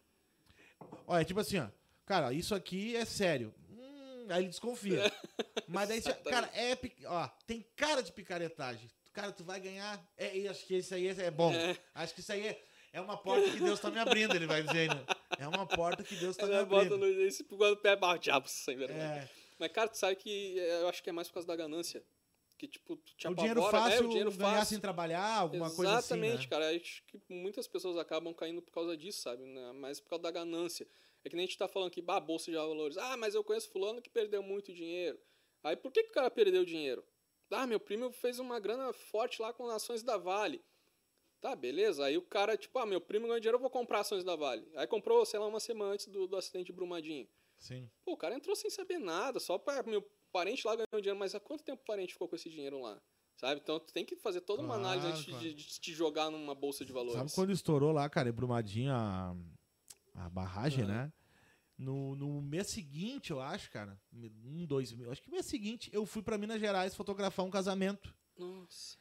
Olha, 1.06 1.24
tipo 1.24 1.40
assim, 1.40 1.58
ó. 1.58 1.66
Cara, 2.06 2.32
isso 2.32 2.54
aqui 2.54 2.96
é 2.96 3.04
sério. 3.04 3.54
Hum, 3.70 4.26
aí 4.30 4.42
ele 4.42 4.48
desconfia. 4.48 5.12
Mas 5.68 5.88
daí, 5.88 6.00
você- 6.00 6.12
cara, 6.14 6.48
é. 6.54 6.76
Ó, 7.06 7.28
tem 7.46 7.64
cara 7.76 8.02
de 8.02 8.12
picaretagem. 8.12 8.90
Cara, 9.12 9.32
tu 9.32 9.44
vai 9.44 9.58
ganhar. 9.60 10.02
É, 10.16 10.36
e 10.36 10.48
acho 10.48 10.64
que 10.64 10.76
isso 10.76 10.94
aí 10.94 11.08
é 11.08 11.30
bom. 11.30 11.52
É. 11.52 11.76
Acho 11.94 12.14
que 12.14 12.20
isso 12.20 12.32
aí 12.32 12.46
é, 12.46 12.62
é 12.92 13.00
uma 13.00 13.16
porta 13.16 13.50
que 13.50 13.58
Deus 13.60 13.80
tá 13.80 13.90
me 13.90 13.98
abrindo, 13.98 14.34
ele 14.34 14.46
vai 14.46 14.62
dizer 14.62 14.90
ainda. 14.90 15.04
É 15.38 15.46
uma 15.48 15.66
porta 15.66 16.02
que 16.04 16.14
Deus 16.16 16.36
tá 16.36 16.46
me 16.46 16.54
Ela 16.54 16.64
bota 16.64 16.94
abrindo. 16.94 16.98
no 16.98 17.22
esse 17.22 17.42
quando 17.44 17.78
o 17.80 18.18
diabo, 18.18 18.48
sem 18.48 18.76
verdade. 18.76 19.00
É, 19.00 19.28
Mas, 19.58 19.72
cara, 19.72 19.88
tu 19.88 19.98
sabe 19.98 20.16
que 20.16 20.58
é, 20.60 20.82
eu 20.82 20.88
acho 20.88 21.02
que 21.02 21.10
é 21.10 21.12
mais 21.12 21.28
por 21.28 21.34
causa 21.34 21.48
da 21.48 21.56
ganância. 21.56 22.02
Que, 22.58 22.66
tipo, 22.66 22.96
te 22.96 23.28
o 23.28 23.34
dinheiro 23.34 23.60
apavora, 23.60 23.84
fácil, 23.84 24.02
é, 24.02 24.06
o 24.06 24.08
dinheiro 24.08 24.32
ganhar 24.32 24.50
fácil. 24.58 24.66
sem 24.66 24.80
trabalhar, 24.80 25.38
alguma 25.38 25.70
coisa 25.70 25.92
assim. 25.92 26.14
Exatamente, 26.14 26.42
né? 26.42 26.48
cara. 26.48 26.76
Acho 26.76 27.04
que 27.04 27.20
muitas 27.28 27.68
pessoas 27.68 27.96
acabam 27.96 28.34
caindo 28.34 28.60
por 28.60 28.72
causa 28.72 28.96
disso, 28.96 29.22
sabe? 29.22 29.44
né? 29.44 29.72
Mas 29.74 30.00
por 30.00 30.10
causa 30.10 30.24
da 30.24 30.30
ganância. 30.32 30.86
É 31.24 31.28
que 31.28 31.36
nem 31.36 31.44
a 31.44 31.46
gente 31.46 31.56
tá 31.56 31.68
falando 31.68 31.88
aqui, 31.88 32.02
bah, 32.02 32.18
bolsa 32.18 32.50
de 32.50 32.56
valores. 32.56 32.96
Ah, 32.96 33.16
mas 33.16 33.36
eu 33.36 33.44
conheço 33.44 33.70
fulano 33.70 34.02
que 34.02 34.10
perdeu 34.10 34.42
muito 34.42 34.74
dinheiro. 34.74 35.18
Aí 35.62 35.76
por 35.76 35.92
que, 35.92 36.02
que 36.02 36.10
o 36.10 36.12
cara 36.12 36.30
perdeu 36.30 36.64
dinheiro? 36.64 37.04
Ah, 37.50 37.66
meu 37.66 37.78
primo 37.78 38.10
fez 38.10 38.38
uma 38.38 38.58
grana 38.58 38.92
forte 38.92 39.40
lá 39.40 39.52
com 39.52 39.68
ações 39.68 40.02
da 40.02 40.16
Vale. 40.16 40.60
Tá, 41.40 41.54
beleza. 41.54 42.04
Aí 42.04 42.16
o 42.16 42.22
cara, 42.22 42.56
tipo, 42.56 42.76
ah, 42.78 42.86
meu 42.86 43.00
primo 43.00 43.26
ganhou 43.26 43.38
dinheiro, 43.38 43.56
eu 43.56 43.62
vou 43.62 43.70
comprar 43.70 44.00
ações 44.00 44.24
da 44.24 44.34
Vale. 44.34 44.68
Aí 44.74 44.86
comprou, 44.86 45.24
sei 45.24 45.38
lá, 45.38 45.46
uma 45.46 45.60
semana 45.60 45.92
antes 45.92 46.08
do, 46.08 46.26
do 46.26 46.36
acidente 46.36 46.66
de 46.66 46.72
Brumadinho. 46.72 47.28
Sim. 47.56 47.88
Pô, 48.04 48.12
o 48.12 48.16
cara 48.16 48.34
entrou 48.34 48.54
sem 48.54 48.70
saber 48.70 48.98
nada, 48.98 49.40
só 49.40 49.58
para 49.58 49.82
meu 49.82 50.02
parente 50.32 50.66
lá 50.66 50.74
ganhou 50.74 51.00
dinheiro, 51.00 51.18
mas 51.18 51.34
há 51.34 51.40
quanto 51.40 51.64
tempo 51.64 51.82
o 51.82 51.86
parente 51.86 52.12
ficou 52.12 52.28
com 52.28 52.36
esse 52.36 52.48
dinheiro 52.50 52.80
lá? 52.80 53.00
Sabe? 53.36 53.60
Então 53.62 53.78
tu 53.78 53.92
tem 53.92 54.04
que 54.04 54.16
fazer 54.16 54.40
toda 54.40 54.62
uma 54.62 54.74
Claro, 54.74 54.84
análise 54.88 55.06
antes 55.08 55.24
claro. 55.26 55.44
de, 55.44 55.54
de 55.54 55.80
te 55.80 55.92
jogar 55.92 56.30
numa 56.30 56.54
bolsa 56.54 56.84
de 56.84 56.92
valores. 56.92 57.18
Sabe 57.18 57.32
quando 57.32 57.52
estourou 57.52 57.92
lá, 57.92 58.08
cara, 58.08 58.28
em 58.28 58.32
Brumadinho 58.32 58.92
a, 58.92 59.36
a 60.14 60.28
barragem, 60.30 60.84
Aham. 60.84 60.92
né? 61.04 61.12
No, 61.78 62.16
no 62.16 62.42
mês 62.42 62.66
seguinte, 62.70 63.30
eu 63.30 63.40
acho, 63.40 63.70
cara, 63.70 63.96
um, 64.12 64.66
dois, 64.66 64.92
mil- 64.92 65.12
acho 65.12 65.22
que 65.22 65.30
mês 65.30 65.46
seguinte, 65.46 65.88
eu 65.92 66.04
fui 66.04 66.22
pra 66.22 66.36
Minas 66.36 66.58
Gerais 66.58 66.96
fotografar 66.96 67.46
um 67.46 67.50
casamento. 67.50 68.12
Nossa. 68.36 68.98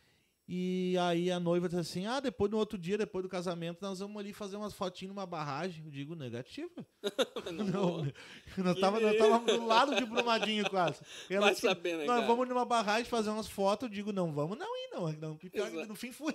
E 0.50 0.96
aí 1.02 1.30
a 1.30 1.42
noiva 1.42 1.68
disse 1.68 1.82
assim: 1.82 2.06
Ah, 2.06 2.22
depois 2.22 2.50
no 2.50 2.58
outro 2.58 2.78
dia, 2.78 2.98
depois 2.98 3.22
do 3.22 3.28
casamento, 3.28 3.80
nós 3.82 4.00
vamos 4.00 4.16
ali 4.18 4.32
fazer 4.32 4.56
umas 4.56 4.74
fotinhas 4.74 5.14
numa 5.14 5.26
barragem. 5.26 5.84
Eu 5.84 5.92
digo, 5.92 6.16
negativo. 6.16 6.72
Não, 7.52 7.66
Não, 8.08 8.14
nós 8.64 8.80
tava 8.80 9.00
do 9.00 9.66
lado 9.66 9.96
de 9.96 10.06
Brumadinho 10.06 10.70
quase. 10.70 11.02
Ela 11.30 11.48
Vai 11.48 11.50
disse, 11.54 11.68
saber, 11.68 11.98
né, 11.98 12.06
Nós 12.06 12.16
cara? 12.18 12.28
vamos 12.28 12.48
numa 12.48 12.64
barragem 12.64 13.06
fazer 13.06 13.30
umas 13.30 13.48
fotos. 13.48 13.90
Eu 13.90 13.94
digo, 13.94 14.14
não, 14.14 14.32
vamos 14.34 14.58
não 14.58 14.68
ir, 14.68 14.90
não. 14.94 15.12
não. 15.12 15.36
Pior 15.36 15.70
no 15.70 15.96
fim 15.96 16.14
fui. 16.14 16.34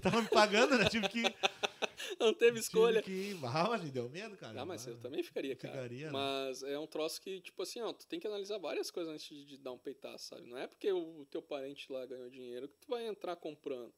tava 0.00 0.22
me 0.22 0.28
pagando, 0.28 0.78
né? 0.78 0.84
Tive 0.88 1.08
que. 1.08 1.22
Não 2.18 2.32
teve 2.34 2.58
escolha. 2.58 3.02
Que. 3.02 3.38
Ah, 3.44 3.68
mas 3.68 3.82
me 3.82 3.90
deu 3.90 4.08
medo, 4.08 4.36
cara. 4.36 4.60
Ah, 4.60 4.64
mas 4.64 4.86
eu 4.86 4.96
também 4.98 5.22
ficaria, 5.22 5.54
cara. 5.56 5.74
Ficaria, 5.74 6.06
né? 6.06 6.12
Mas 6.12 6.62
é 6.62 6.78
um 6.78 6.86
troço 6.86 7.20
que, 7.20 7.40
tipo 7.40 7.62
assim, 7.62 7.80
ó, 7.80 7.92
tu 7.92 8.06
tem 8.06 8.18
que 8.20 8.26
analisar 8.26 8.58
várias 8.58 8.90
coisas 8.90 9.12
antes 9.12 9.26
de, 9.28 9.44
de 9.44 9.58
dar 9.58 9.72
um 9.72 9.78
peitaço, 9.78 10.28
sabe? 10.28 10.46
Não 10.48 10.56
é 10.56 10.66
porque 10.66 10.90
o 10.92 11.24
teu 11.30 11.42
parente 11.42 11.90
lá 11.92 12.04
ganhou 12.06 12.28
dinheiro 12.30 12.68
que 12.68 12.76
tu 12.78 12.88
vai 12.88 13.06
entrar 13.06 13.36
comprando. 13.36 13.92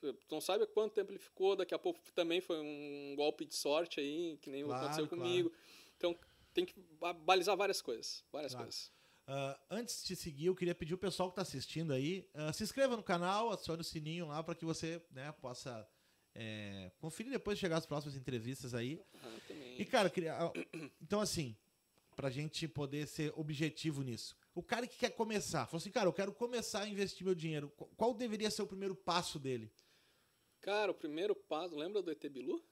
Tu 0.00 0.16
não 0.30 0.40
sabe 0.40 0.64
há 0.64 0.66
quanto 0.66 0.94
tempo 0.94 1.12
ele 1.12 1.18
ficou, 1.18 1.54
daqui 1.54 1.74
a 1.74 1.78
pouco 1.78 2.00
também 2.14 2.40
foi 2.40 2.58
um 2.58 3.14
golpe 3.16 3.44
de 3.44 3.54
sorte 3.54 4.00
aí, 4.00 4.38
que 4.40 4.48
nem 4.48 4.64
Claro, 4.64 4.78
aconteceu 4.78 5.06
claro. 5.06 5.22
comigo. 5.22 5.52
Então 5.96 6.18
tem 6.54 6.64
que 6.64 6.74
ba- 6.98 7.12
balizar 7.12 7.54
várias 7.56 7.82
coisas. 7.82 8.24
Várias 8.32 8.52
Claro. 8.52 8.66
coisas. 8.66 8.90
Ah, 9.26 9.60
antes 9.70 10.02
de 10.04 10.16
seguir, 10.16 10.46
eu 10.46 10.56
queria 10.56 10.74
pedir 10.74 10.94
o 10.94 10.98
pessoal 10.98 11.28
que 11.28 11.34
está 11.34 11.42
assistindo 11.42 11.92
aí, 11.92 12.28
ah, 12.34 12.52
se 12.52 12.62
inscreva 12.64 12.96
no 12.96 13.02
canal, 13.02 13.50
acione 13.50 13.82
o 13.82 13.84
sininho 13.84 14.26
lá 14.26 14.42
para 14.42 14.54
que 14.54 14.64
você 14.64 15.00
né, 15.12 15.30
possa 15.32 15.86
é, 16.34 16.90
conferir 16.98 17.32
depois 17.32 17.56
de 17.56 17.60
chegar 17.60 17.76
as 17.78 17.86
próximas 17.86 18.16
entrevistas 18.16 18.74
aí. 18.74 19.00
Ah. 19.22 19.38
E, 19.78 19.84
cara, 19.84 20.08
queria, 20.10 20.34
ah, 20.36 20.52
então 21.00 21.20
assim, 21.20 21.56
pra 22.14 22.30
gente 22.30 22.68
poder 22.68 23.06
ser 23.06 23.32
objetivo 23.36 24.02
nisso. 24.02 24.36
O 24.54 24.62
cara 24.62 24.86
que 24.86 24.96
quer 24.98 25.10
começar, 25.10 25.66
falou 25.66 25.78
assim, 25.78 25.90
cara, 25.90 26.08
eu 26.08 26.12
quero 26.12 26.32
começar 26.32 26.82
a 26.82 26.88
investir 26.88 27.24
meu 27.24 27.34
dinheiro. 27.34 27.70
Qu- 27.76 27.86
Qual 27.96 28.12
deveria 28.14 28.50
ser 28.50 28.62
o 28.62 28.66
primeiro 28.66 28.94
passo 28.94 29.38
dele? 29.38 29.70
Cara, 30.60 30.90
o 30.90 30.94
primeiro 30.94 31.34
passo, 31.34 31.74
lembra 31.76 32.02
do 32.02 32.10
ET 32.10 32.22
Bilu? 32.28 32.62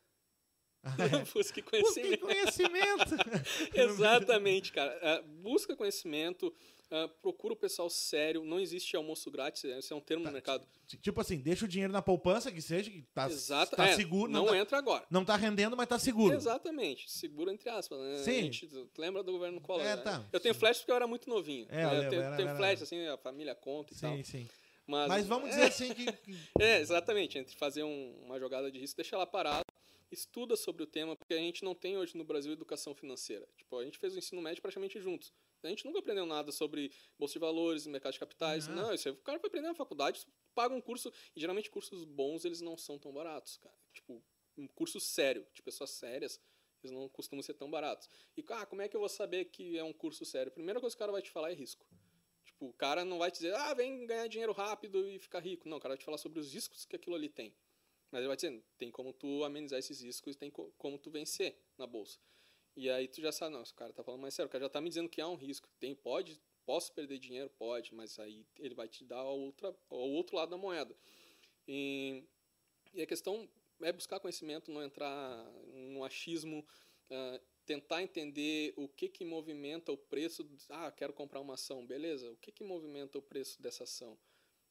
Ah, 0.83 0.91
Busque 1.35 1.35
Busque 1.35 1.63
conhecimento. 1.63 2.21
conhecimento. 2.21 3.15
Exatamente, 3.75 4.73
cara. 4.73 4.97
É, 5.03 5.23
busca 5.23 5.75
conhecimento, 5.77 6.55
é, 6.91 7.07
procura 7.21 7.53
o 7.55 7.57
pessoal 7.57 7.91
sério. 7.91 8.45
Não 8.45 8.59
existe 8.61 8.97
almoço 8.97 9.31
grátis, 9.31 9.65
esse 9.65 9.93
é 9.93 9.97
um 9.97 10.01
termo 10.01 10.25
no 10.25 10.31
mercado. 10.33 10.67
tipo 11.03 11.21
assim, 11.21 11.39
deixa 11.39 11.65
o 11.65 11.69
dinheiro 11.69 11.93
na 11.93 12.01
poupança, 12.01 12.51
que 12.53 12.63
seja, 12.63 12.91
que 12.91 13.03
tá, 13.15 13.27
Exato. 13.29 13.77
tá 13.77 13.87
é, 13.89 13.95
seguro. 13.97 14.31
Não, 14.31 14.43
Não, 14.45 14.49
tá, 14.53 14.57
entra 14.59 14.79
agora. 14.79 15.05
não 15.11 15.25
tá 15.25 15.37
rendendo, 15.37 15.77
mas 15.77 15.89
tá 15.89 15.99
seguro. 15.99 16.35
Exatamente, 16.35 17.11
seguro 17.11 17.51
entre 17.51 17.69
aspas. 17.69 17.99
Né? 17.99 18.17
Sim. 18.19 18.39
A 18.39 18.43
gente, 18.43 18.69
lembra 18.97 19.23
do 19.23 19.33
governo 19.33 19.61
Collor? 19.61 19.85
É, 19.85 19.97
né? 19.97 20.03
tá. 20.03 20.25
Eu 20.33 20.41
tenho 20.41 20.55
flash 20.55 20.79
porque 20.79 20.93
eu 20.93 20.97
era 20.97 21.07
muito 21.07 21.29
novinho. 21.29 21.67
É, 21.71 21.85
eu 21.85 21.89
eu 22.05 22.09
tenho, 22.11 22.23
era- 22.23 22.37
tenho 22.37 22.49
era- 22.49 22.57
flash, 22.59 22.83
assim, 22.83 23.07
a 23.09 23.17
família 23.19 23.55
conta 23.55 23.93
e 23.93 23.97
tal. 23.99 24.17
Sim, 24.17 24.23
sim. 24.23 24.49
Mas, 24.87 25.09
Mas 25.09 25.27
vamos 25.27 25.49
é, 25.49 25.51
dizer 25.51 25.65
assim 25.65 25.93
que. 25.93 26.07
É, 26.59 26.81
exatamente. 26.81 27.37
Entre 27.37 27.55
fazer 27.57 27.83
um- 27.83 28.15
uma 28.25 28.39
jogada 28.41 28.71
de 28.73 28.79
risco, 28.79 28.97
deixa 28.97 29.15
ela 29.17 29.27
parada, 29.27 29.61
estuda 30.11 30.57
sobre 30.57 30.83
o 30.83 30.87
tema, 30.87 31.17
porque 31.17 31.35
a 31.35 31.39
gente 31.39 31.65
não 31.65 31.75
tem 31.75 31.97
hoje 31.97 32.17
no 32.17 32.25
Brasil 32.25 32.53
educação 32.53 32.95
financeira. 32.95 33.49
Tipo, 33.57 33.79
a 33.79 33.85
gente 33.85 33.99
fez 33.99 34.15
o 34.15 34.19
ensino 34.19 34.41
médio 34.41 34.63
praticamente 34.63 35.01
juntos. 35.01 35.33
A 35.63 35.69
gente 35.69 35.85
nunca 35.85 35.99
aprendeu 35.99 36.25
nada 36.25 36.53
sobre 36.53 36.93
bolsa 37.19 37.35
de 37.35 37.39
valores, 37.41 37.87
mercado 37.87 38.13
de 38.13 38.19
capitais. 38.19 38.69
Não. 38.69 38.77
Não, 38.77 38.95
isso 38.95 39.09
aí 39.09 39.15
o 39.15 39.19
cara 39.19 39.39
vai 39.39 39.49
aprender 39.49 39.69
na 39.69 39.75
faculdade, 39.75 40.27
paga 40.55 40.75
um 40.75 40.81
curso. 40.81 41.13
E 41.35 41.41
geralmente 41.41 41.71
cursos 41.71 42.05
bons, 42.05 42.45
eles 42.45 42.61
não 42.61 42.77
são 42.77 42.99
tão 42.99 43.13
baratos, 43.13 43.59
cara. 43.59 43.77
Tipo, 43.93 44.23
um 44.57 44.67
curso 44.69 45.01
sério, 45.01 45.47
de 45.55 45.63
pessoas 45.63 45.91
sérias, 45.91 46.41
eles 46.83 46.95
não 46.95 47.09
costumam 47.09 47.43
ser 47.43 47.55
tão 47.55 47.71
baratos. 47.71 48.09
E, 48.37 48.45
ah, 48.51 48.67
como 48.67 48.83
é 48.83 48.89
que 48.89 48.97
eu 48.97 49.01
vou 49.01 49.09
saber 49.09 49.47
que 49.47 49.77
é 49.77 49.85
um 49.85 49.93
curso 49.93 50.25
sério? 50.25 50.51
A 50.51 50.55
primeira 50.55 50.81
coisa 50.81 50.95
que 50.95 50.99
o 50.99 51.01
cara 51.01 51.13
vai 51.13 51.23
te 51.23 51.31
falar 51.31 51.51
é 51.51 51.55
risco. 51.55 51.87
Tipo, 52.45 52.67
o 52.67 52.73
cara 52.73 53.05
não 53.05 53.19
vai 53.19 53.31
te 53.31 53.35
dizer, 53.35 53.55
ah, 53.55 53.75
vem 53.75 54.07
ganhar 54.07 54.27
dinheiro 54.29 54.53
rápido 54.53 55.09
e 55.09 55.19
ficar 55.19 55.41
rico. 55.41 55.69
Não, 55.69 55.77
o 55.77 55.81
cara 55.81 55.93
vai 55.93 55.99
te 55.99 56.05
falar 56.05 56.19
sobre 56.19 56.39
os 56.39 56.53
riscos 56.53 56.85
que 56.85 56.97
aquilo 56.97 57.15
ali 57.17 57.29
tem. 57.29 57.55
Mas 58.11 58.21
ele 58.21 58.29
vai 58.29 58.37
dizer, 58.37 58.63
tem 58.79 58.91
como 58.91 59.13
tu 59.13 59.45
amenizar 59.45 59.79
esses 59.79 60.01
riscos 60.01 60.37
tem 60.37 60.51
co- 60.51 60.73
como 60.79 60.99
tu 60.99 61.11
vencer 61.11 61.57
na 61.77 61.87
bolsa. 61.87 62.19
E 62.77 62.89
aí 62.91 63.09
tu 63.09 63.21
já 63.21 63.33
sabe, 63.33 63.55
não, 63.55 63.63
esse 63.63 63.75
cara 63.75 63.93
tá 63.93 64.03
falando 64.05 64.21
mais 64.23 64.35
sério, 64.35 64.49
o 64.49 64.53
cara 64.53 64.65
já 64.65 64.71
tá 64.71 64.81
me 64.81 64.89
dizendo 64.89 65.09
que 65.09 65.21
há 65.21 65.29
um 65.29 65.35
risco. 65.37 65.69
Tem, 65.81 65.95
pode, 65.95 66.41
posso 66.65 66.93
perder 66.93 67.19
dinheiro? 67.19 67.51
Pode, 67.51 67.95
mas 67.95 68.19
aí 68.19 68.47
ele 68.59 68.75
vai 68.75 68.89
te 68.89 69.05
dar 69.05 69.25
o 69.25 69.53
outro 69.91 70.37
lado 70.37 70.51
da 70.51 70.57
moeda. 70.57 70.97
E, 71.67 72.25
e 72.95 73.03
a 73.03 73.07
questão 73.07 73.49
é 73.83 73.93
buscar 73.93 74.21
conhecimento, 74.21 74.71
não 74.71 74.83
entrar 74.83 75.45
no 75.95 76.05
achismo, 76.05 76.67
ah, 77.11 77.41
tentar 77.65 78.03
entender 78.03 78.73
o 78.77 78.89
que 78.89 79.09
que 79.09 79.25
movimenta 79.25 79.93
o 79.93 79.97
preço. 79.99 80.49
Ah, 80.71 80.91
quero 80.91 81.13
comprar 81.13 81.41
uma 81.41 81.55
ação, 81.55 81.87
beleza? 81.87 82.31
O 82.33 82.37
que 82.37 82.53
que 82.53 82.65
movimenta 82.65 83.19
o 83.19 83.23
preço 83.23 83.61
dessa 83.63 83.85
ação? 83.85 84.19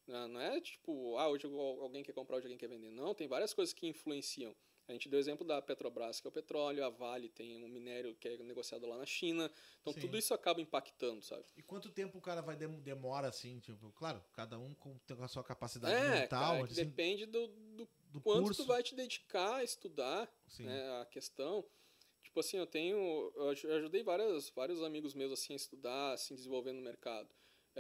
Ah, 0.10 0.28
Não 0.28 0.40
é 0.40 0.60
tipo, 0.62 1.18
ah, 1.18 1.28
hoje 1.30 1.46
al- 1.46 1.82
alguém 1.82 2.04
quer 2.04 2.14
comprar, 2.14 2.38
hoje 2.38 2.46
alguém 2.46 2.58
quer 2.58 2.68
vender. 2.70 2.90
Não, 2.92 3.14
tem 3.14 3.28
várias 3.28 3.54
coisas 3.54 3.74
que 3.74 3.88
influenciam. 3.88 4.56
A 4.88 4.94
gente 4.94 5.10
deu 5.10 5.18
o 5.18 5.20
exemplo 5.20 5.46
da 5.46 5.62
Petrobras, 5.62 6.22
que 6.22 6.28
é 6.28 6.30
o 6.30 6.32
petróleo, 6.32 6.86
a 6.86 6.90
Vale 6.90 7.28
tem 7.28 7.62
um 7.62 7.68
minério 7.68 8.16
que 8.16 8.26
é 8.30 8.38
negociado 8.38 8.88
lá 8.88 8.98
na 8.98 9.06
China. 9.06 9.52
Então 9.82 9.92
Sim. 9.92 10.00
tudo 10.00 10.18
isso 10.18 10.34
acaba 10.34 10.62
impactando, 10.62 11.22
sabe? 11.22 11.44
E 11.58 11.62
quanto 11.62 11.90
tempo 11.90 12.18
o 12.18 12.22
cara 12.22 12.42
vai 12.42 12.56
dem- 12.56 12.80
demora 12.80 13.28
assim, 13.28 13.60
tipo, 13.60 13.92
claro, 13.92 14.24
cada 14.32 14.58
um 14.58 14.74
com, 14.76 14.98
a 15.22 15.28
sua 15.28 15.44
capacidade 15.44 15.94
É, 15.94 16.22
mental, 16.22 16.54
cara, 16.54 16.68
que 16.68 16.72
assim, 16.72 16.86
depende 16.86 17.26
do, 17.26 17.48
do 17.48 17.90
do 18.14 18.22
quanto 18.22 18.46
curso. 18.46 18.64
tu 18.64 18.68
vai 18.68 18.82
te 18.82 18.96
dedicar 18.96 19.56
a 19.56 19.64
estudar 19.64 20.32
né, 20.66 21.02
a 21.02 21.06
questão. 21.06 21.66
Tipo 22.24 22.40
assim, 22.40 22.56
eu 22.58 22.66
tenho. 22.68 22.98
Eu 23.36 23.50
aj- 23.50 23.64
eu 23.66 23.76
ajudei 23.76 24.04
várias, 24.04 24.50
vários 24.52 24.82
amigos 24.82 25.14
meus 25.14 25.34
assim, 25.34 25.52
a 25.52 25.58
estudar, 25.58 26.14
assim, 26.14 26.34
desenvolver 26.34 26.72
no 26.72 26.82
mercado. 26.82 27.28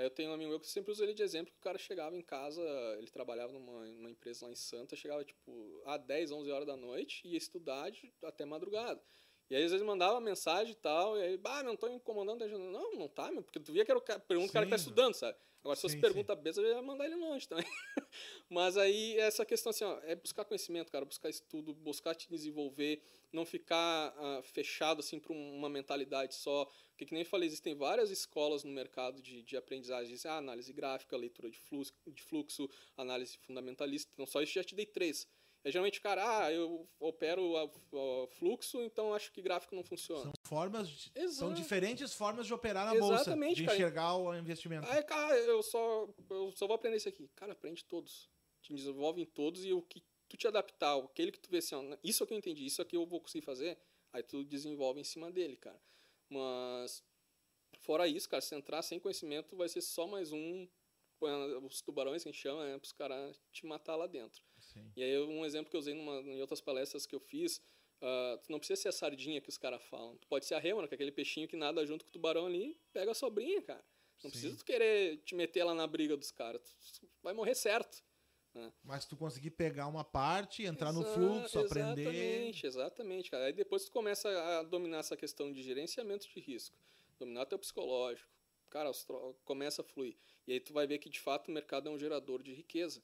Eu 0.04 0.10
tenho 0.12 0.30
um 0.30 0.34
amigo 0.34 0.50
meu 0.52 0.60
que 0.60 0.68
sempre 0.68 0.92
uso 0.92 1.04
ele 1.04 1.14
de 1.14 1.24
exemplo, 1.24 1.52
que 1.52 1.58
o 1.58 1.62
cara 1.62 1.78
chegava 1.78 2.16
em 2.16 2.22
casa, 2.22 2.62
ele 2.98 3.08
trabalhava 3.10 3.52
numa, 3.52 3.86
numa 3.86 4.12
empresa 4.12 4.46
lá 4.46 4.52
em 4.52 4.56
Santa, 4.56 4.96
chegava 4.96 5.24
tipo 5.26 5.82
a 5.86 5.98
10, 5.98 6.32
11 6.32 6.52
horas 6.52 6.68
da 6.68 6.78
noite 6.78 7.22
e 7.26 7.32
ia 7.32 7.38
estudar 7.38 7.90
de- 7.90 8.14
até 8.24 8.46
madrugada. 8.46 9.02
E 9.50 9.56
aí 9.56 9.64
às 9.64 9.72
vezes 9.72 9.86
mandava 9.86 10.20
mensagem 10.20 10.74
e 10.74 10.76
tal, 10.76 11.18
e 11.18 11.22
aí, 11.22 11.38
bah, 11.38 11.64
não 11.64 11.76
tô 11.76 11.88
incomodando. 11.88 12.44
Eu, 12.44 12.60
Não, 12.60 12.94
não 12.96 13.08
tá, 13.08 13.32
meu, 13.32 13.42
porque 13.42 13.60
tu 13.60 13.72
via 13.72 13.84
que 13.86 13.92
era 13.92 13.98
o 13.98 14.02
cara, 14.02 14.20
pergunta 14.20 14.50
o 14.50 14.54
cara 14.54 14.66
que 14.66 14.72
tá 14.72 14.78
Sim. 14.78 14.84
estudando, 14.84 15.14
sabe? 15.14 15.38
Agora, 15.68 15.76
se 15.76 15.90
Sim, 15.90 16.00
pergunta 16.00 16.34
besta, 16.34 16.62
eu 16.62 16.68
ia 16.68 16.82
mandar 16.82 17.06
ele 17.06 17.16
longe 17.16 17.46
também. 17.46 17.66
Mas 18.50 18.78
aí, 18.78 19.18
essa 19.18 19.46
questão 19.46 19.72
assim, 19.72 19.84
ó, 19.84 20.00
é 20.04 20.16
buscar 20.16 20.46
conhecimento, 20.46 20.90
cara, 20.90 21.04
buscar 21.04 21.30
estudo, 21.30 21.74
buscar 21.74 22.16
te 22.16 22.30
desenvolver, 22.30 23.04
não 23.34 23.46
ficar 23.46 24.16
ah, 24.18 24.42
fechado, 24.44 25.02
assim, 25.02 25.20
para 25.20 25.34
uma 25.34 25.68
mentalidade 25.68 26.36
só. 26.36 26.64
Porque, 26.92 27.06
que 27.06 27.14
nem 27.14 27.24
eu 27.24 27.30
falei, 27.30 27.48
existem 27.48 27.76
várias 27.76 28.10
escolas 28.10 28.64
no 28.64 28.72
mercado 28.72 29.22
de, 29.22 29.44
de 29.44 29.58
aprendizagem. 29.58 30.16
Ah, 30.26 30.38
análise 30.38 30.72
gráfica, 30.72 31.18
leitura 31.18 31.50
de 31.50 31.60
fluxo, 31.60 31.94
de 32.08 32.24
fluxo, 32.24 32.70
análise 32.96 33.38
fundamentalista. 33.38 34.10
Então, 34.14 34.26
só 34.26 34.42
isso 34.42 34.54
já 34.54 34.64
te 34.64 34.74
dei 34.74 34.86
três. 34.86 35.28
É 35.68 35.72
geralmente, 35.72 36.00
cara, 36.00 36.46
ah, 36.46 36.54
eu 36.54 36.88
opero 36.98 37.58
a, 37.58 37.64
a 37.66 38.28
fluxo, 38.40 38.82
então 38.84 39.14
acho 39.14 39.30
que 39.34 39.42
gráfico 39.42 39.76
não 39.76 39.84
funciona. 39.84 40.22
São 40.24 40.32
formas, 40.46 40.88
de- 40.88 41.12
são 41.34 41.54
diferentes 41.54 42.14
formas 42.14 42.48
de 42.48 42.54
operar 42.54 42.86
na 42.86 42.96
Exatamente, 42.96 43.50
bolsa, 43.50 43.56
de 43.56 43.64
cara. 43.66 43.76
enxergar 43.76 44.16
o 44.16 44.34
investimento. 44.34 44.88
Aí, 44.88 45.04
cara, 45.04 45.36
eu 45.38 45.62
só, 45.62 46.08
eu 46.30 46.52
só 46.54 46.68
vou 46.68 46.76
aprender 46.76 46.96
isso 46.96 47.10
aqui. 47.10 47.28
Cara, 47.36 47.52
aprende 47.52 47.84
todos. 47.84 48.30
Te 48.62 48.74
desenvolve 48.74 49.22
em 49.22 49.26
todos 49.26 49.66
e 49.66 49.74
o 49.74 49.82
que 49.82 50.02
tu 50.30 50.38
te 50.38 50.48
adaptar, 50.48 50.96
aquele 50.98 51.34
que 51.34 51.40
tu 51.40 51.50
vê 51.50 51.58
assim, 51.58 51.76
ó, 51.76 51.84
isso 52.02 52.24
aqui 52.24 52.34
eu 52.34 52.38
entendi, 52.38 52.66
isso 52.66 52.82
aqui 52.82 52.96
eu 52.96 53.06
vou 53.06 53.20
conseguir 53.20 53.44
fazer, 53.46 53.78
aí 54.14 54.24
tu 54.24 54.46
desenvolve 54.46 55.02
em 55.02 55.04
cima 55.04 55.30
dele, 55.30 55.58
cara. 55.58 55.82
Mas, 56.30 57.04
fora 57.80 58.08
isso, 58.08 58.30
cara, 58.30 58.42
se 58.42 58.56
entrar 58.56 58.82
sem 58.84 59.00
conhecimento, 59.02 59.56
vai 59.58 59.68
ser 59.68 59.82
só 59.82 60.08
mais 60.08 60.32
um, 60.32 60.66
os 61.66 61.82
tubarões 61.82 62.24
que 62.24 62.30
a 62.30 62.32
gente 62.32 62.42
chama, 62.42 62.66
né, 62.66 62.78
pros 62.78 62.94
caras 62.94 63.38
te 63.52 63.66
matar 63.66 63.98
lá 63.98 64.08
dentro. 64.08 64.42
Sim. 64.78 64.92
E 64.96 65.04
aí, 65.04 65.20
um 65.20 65.46
exemplo 65.46 65.70
que 65.70 65.76
eu 65.76 65.80
usei 65.80 65.94
numa, 65.94 66.20
em 66.22 66.42
outras 66.42 66.62
palestras 66.62 67.06
que 67.06 67.16
eu 67.16 67.20
fiz, 67.20 67.62
ah, 68.02 68.40
tu 68.44 68.52
não 68.52 68.60
precisa 68.60 68.82
ser 68.82 68.90
a 68.90 68.92
sardinha 68.92 69.42
que 69.42 69.50
os 69.50 69.58
caras 69.58 69.82
falam. 69.84 70.16
Tu 70.18 70.28
pode 70.28 70.46
ser 70.46 70.56
a 70.56 70.60
rêmora, 70.60 70.88
que 70.88 70.94
é 70.94 70.96
aquele 70.96 71.12
peixinho 71.12 71.48
que 71.48 71.56
nada 71.56 71.86
junto 71.86 72.06
com 72.06 72.10
o 72.10 72.14
tubarão 72.14 72.46
ali, 72.46 72.80
pega 72.94 73.12
a 73.12 73.16
sobrinha, 73.16 73.62
cara. 73.62 73.84
Não 74.24 74.30
Sim. 74.30 74.32
precisa 74.32 74.58
tu 74.58 74.66
querer 74.66 75.18
te 75.18 75.36
meter 75.36 75.64
lá 75.64 75.74
na 75.76 75.86
briga 75.86 76.16
dos 76.18 76.32
caras. 76.32 76.62
Tu 77.00 77.08
vai 77.22 77.34
morrer 77.34 77.56
certo. 77.56 78.04
Mas 78.84 79.04
se 79.04 79.10
tu 79.10 79.16
conseguir 79.16 79.52
pegar 79.52 79.86
uma 79.86 80.04
parte, 80.04 80.64
entrar 80.64 80.92
no 80.92 81.02
Exa- 81.02 81.14
fluxo, 81.14 81.60
aprender. 81.60 82.02
Exatamente, 82.02 82.66
exatamente, 82.66 83.30
cara. 83.32 83.46
Aí 83.46 83.54
depois 83.54 83.86
tu 83.86 83.92
começa 83.92 84.28
a 84.60 84.64
dominar 84.64 84.98
essa 85.00 85.16
questão 85.16 85.52
de 85.54 85.62
gerenciamento 85.62 86.28
de 86.28 86.40
risco. 86.40 86.76
Dominar 87.20 87.46
teu 87.46 87.60
psicológico. 87.60 88.28
cara, 88.70 88.92
começa 89.46 89.82
a 89.82 89.86
fluir. 89.86 90.18
E 90.48 90.54
aí 90.54 90.60
tu 90.60 90.74
vai 90.74 90.88
ver 90.88 90.98
que 90.98 91.10
de 91.10 91.20
fato 91.20 91.50
o 91.50 91.52
mercado 91.52 91.88
é 91.88 91.92
um 91.92 92.00
gerador 92.00 92.42
de 92.42 92.52
riqueza. 92.54 93.04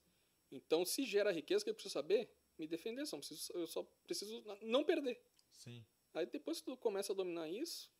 Então, 0.54 0.86
se 0.86 1.04
gera 1.04 1.32
riqueza, 1.32 1.62
o 1.62 1.66
que 1.66 1.70
eu 1.72 1.74
preciso 1.74 1.93
saber? 1.93 2.30
Me 2.58 2.68
defender, 2.68 3.06
só 3.08 3.18
preciso, 3.18 3.51
eu 3.54 3.66
só 3.66 3.84
preciso 4.04 4.43
não 4.62 4.84
perder. 4.84 5.20
Sim. 5.51 5.84
Aí 6.14 6.28
depois 6.28 6.60
que 6.60 6.66
tu 6.66 6.78
começa 6.78 7.12
a 7.12 7.16
dominar 7.16 7.49
isso, 7.49 7.91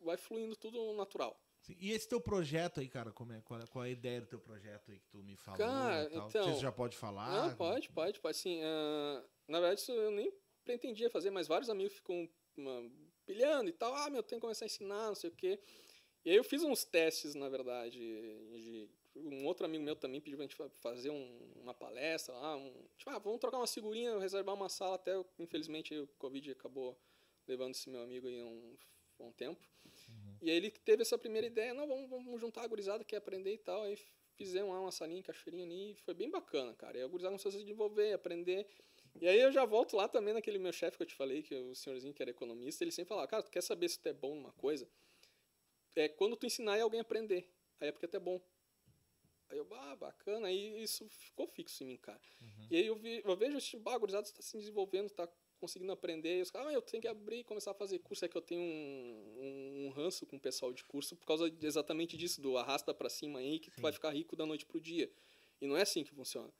vai 0.00 0.16
fluindo 0.16 0.56
tudo 0.56 0.94
natural. 0.94 1.38
Sim. 1.60 1.76
E 1.78 1.92
esse 1.92 2.08
teu 2.08 2.20
projeto 2.20 2.80
aí, 2.80 2.88
cara, 2.88 3.12
como 3.12 3.32
é, 3.34 3.42
qual, 3.42 3.60
é, 3.60 3.66
qual 3.66 3.84
é 3.84 3.88
a 3.88 3.90
ideia 3.90 4.20
do 4.22 4.26
teu 4.26 4.40
projeto 4.40 4.90
aí 4.90 4.98
que 4.98 5.08
tu 5.08 5.22
me 5.22 5.36
falou? 5.36 5.58
Cara, 5.58 6.04
e 6.04 6.08
tal? 6.08 6.18
Não 6.18 6.28
então- 6.28 6.44
sei 6.44 6.54
se 6.54 6.60
já 6.60 6.72
pode 6.72 6.96
falar. 6.96 7.48
Não, 7.48 7.56
pode, 7.56 7.90
pode, 7.90 8.20
pode 8.20 8.36
sim. 8.38 8.60
Ah, 8.62 9.24
na 9.46 9.60
verdade, 9.60 9.80
isso 9.80 9.92
eu 9.92 10.10
nem 10.10 10.32
pretendia 10.64 11.10
fazer, 11.10 11.30
mas 11.30 11.46
vários 11.46 11.68
amigos 11.68 11.92
ficam 11.92 12.28
ah, 12.60 12.90
pilhando 13.26 13.68
e 13.68 13.72
tal. 13.72 13.94
Ah, 13.94 14.08
meu, 14.08 14.22
tem 14.22 14.38
que 14.38 14.40
começar 14.40 14.64
a 14.64 14.66
ensinar, 14.66 15.08
não 15.08 15.14
sei 15.14 15.28
o 15.28 15.34
quê. 15.34 15.60
E 16.24 16.30
aí 16.30 16.36
eu 16.36 16.44
fiz 16.44 16.62
uns 16.62 16.84
testes, 16.84 17.34
na 17.34 17.48
verdade, 17.48 17.98
de... 17.98 18.88
Um 19.18 19.46
outro 19.46 19.64
amigo 19.66 19.82
meu 19.84 19.96
também 19.96 20.20
pediu 20.20 20.36
pra 20.38 20.44
gente 20.46 20.56
fa- 20.56 20.70
fazer 20.80 21.10
um- 21.10 21.52
uma 21.62 21.74
palestra 21.74 22.34
lá. 22.34 22.56
Um, 22.56 22.72
tipo, 22.96 23.10
ah, 23.10 23.18
vamos 23.18 23.40
trocar 23.40 23.58
uma 23.58 23.66
figurinha, 23.66 24.18
reservar 24.18 24.54
uma 24.54 24.68
sala 24.68 24.94
até, 24.96 25.12
infelizmente, 25.38 25.96
o 25.98 26.06
Covid 26.18 26.50
acabou 26.52 26.98
levando 27.46 27.74
esse 27.74 27.88
meu 27.90 28.02
amigo 28.02 28.26
aí 28.28 28.42
um, 28.42 28.76
um 29.20 29.32
tempo. 29.32 29.60
E 30.40 30.50
aí 30.50 30.56
ele 30.56 30.70
teve 30.70 31.02
essa 31.02 31.18
primeira 31.18 31.46
ideia, 31.46 31.74
não, 31.74 31.86
vamos, 31.88 32.08
vamos 32.08 32.40
juntar 32.40 32.62
a 32.62 32.66
gurizada 32.66 33.02
que 33.04 33.10
quer 33.10 33.16
aprender 33.16 33.54
e 33.54 33.58
tal. 33.58 33.82
Aí 33.82 33.98
fizemos 34.36 34.72
lá 34.72 34.80
uma 34.80 34.92
salinha, 34.92 35.22
cachoeirinha 35.22 35.64
ali, 35.64 35.92
e 35.92 35.94
foi 35.96 36.14
bem 36.14 36.30
bacana, 36.30 36.72
cara. 36.74 36.96
E 36.98 37.02
a 37.02 37.06
gurizada 37.06 37.32
começou 37.32 37.48
a 37.48 37.52
se 37.52 37.58
desenvolver, 37.58 38.12
aprender. 38.12 38.66
E 39.20 39.26
aí 39.26 39.40
eu 39.40 39.50
já 39.50 39.64
volto 39.64 39.96
lá 39.96 40.06
também 40.06 40.32
naquele 40.32 40.58
meu 40.58 40.72
chefe 40.72 40.96
que 40.96 41.02
eu 41.02 41.06
te 41.06 41.14
falei, 41.14 41.42
que 41.42 41.54
é 41.54 41.58
o 41.58 41.74
senhorzinho 41.74 42.14
que 42.14 42.22
era 42.22 42.30
economista, 42.30 42.84
ele 42.84 42.92
sempre 42.92 43.08
falava, 43.08 43.26
cara, 43.26 43.42
tu 43.42 43.50
quer 43.50 43.62
saber 43.62 43.88
se 43.88 43.98
tu 43.98 44.06
é 44.08 44.12
bom 44.12 44.34
numa 44.36 44.52
coisa? 44.52 44.88
É 45.96 46.08
quando 46.08 46.36
tu 46.36 46.46
ensinar 46.46 46.78
e 46.78 46.80
alguém 46.80 47.00
aprender. 47.00 47.50
Aí 47.80 47.88
é 47.88 47.92
porque 47.92 48.06
tu 48.06 48.16
é 48.16 48.20
bom. 48.20 48.40
Aí 49.50 49.56
eu, 49.58 49.66
ah, 49.72 49.96
bacana, 49.96 50.48
aí 50.48 50.82
isso 50.82 51.08
ficou 51.08 51.46
fixo 51.46 51.82
em 51.82 51.86
mim, 51.86 51.96
cara. 51.96 52.20
E 52.70 52.76
aí 52.76 52.86
eu, 52.86 52.96
vi, 52.96 53.22
eu 53.24 53.36
vejo, 53.36 53.58
tipo, 53.60 53.88
ah, 53.88 53.94
a 53.94 53.98
gurizada 53.98 54.26
está 54.26 54.42
se 54.42 54.58
desenvolvendo, 54.58 55.06
está 55.06 55.26
conseguindo 55.58 55.90
aprender. 55.90 56.38
E 56.38 56.42
os 56.42 56.50
caras, 56.50 56.68
ah, 56.68 56.72
eu 56.72 56.82
tenho 56.82 57.00
que 57.00 57.08
abrir 57.08 57.38
e 57.38 57.44
começar 57.44 57.70
a 57.70 57.74
fazer 57.74 57.98
curso. 58.00 58.24
É 58.24 58.28
que 58.28 58.36
eu 58.36 58.42
tenho 58.42 58.60
um, 58.60 59.34
um, 59.38 59.86
um 59.86 59.90
ranço 59.90 60.26
com 60.26 60.36
o 60.36 60.40
pessoal 60.40 60.72
de 60.72 60.84
curso 60.84 61.16
por 61.16 61.26
causa 61.26 61.50
de- 61.50 61.66
exatamente 61.66 62.16
disso, 62.16 62.40
do 62.42 62.56
arrasta 62.58 62.92
pra 62.92 63.08
cima 63.08 63.38
aí, 63.38 63.58
que 63.58 63.70
tu 63.70 63.80
vai 63.80 63.90
ficar 63.92 64.10
rico 64.10 64.36
da 64.36 64.44
noite 64.44 64.66
pro 64.66 64.78
dia. 64.80 65.10
E 65.60 65.66
não 65.66 65.76
é 65.76 65.82
assim 65.82 66.04
que 66.04 66.10
funciona. 66.14 66.52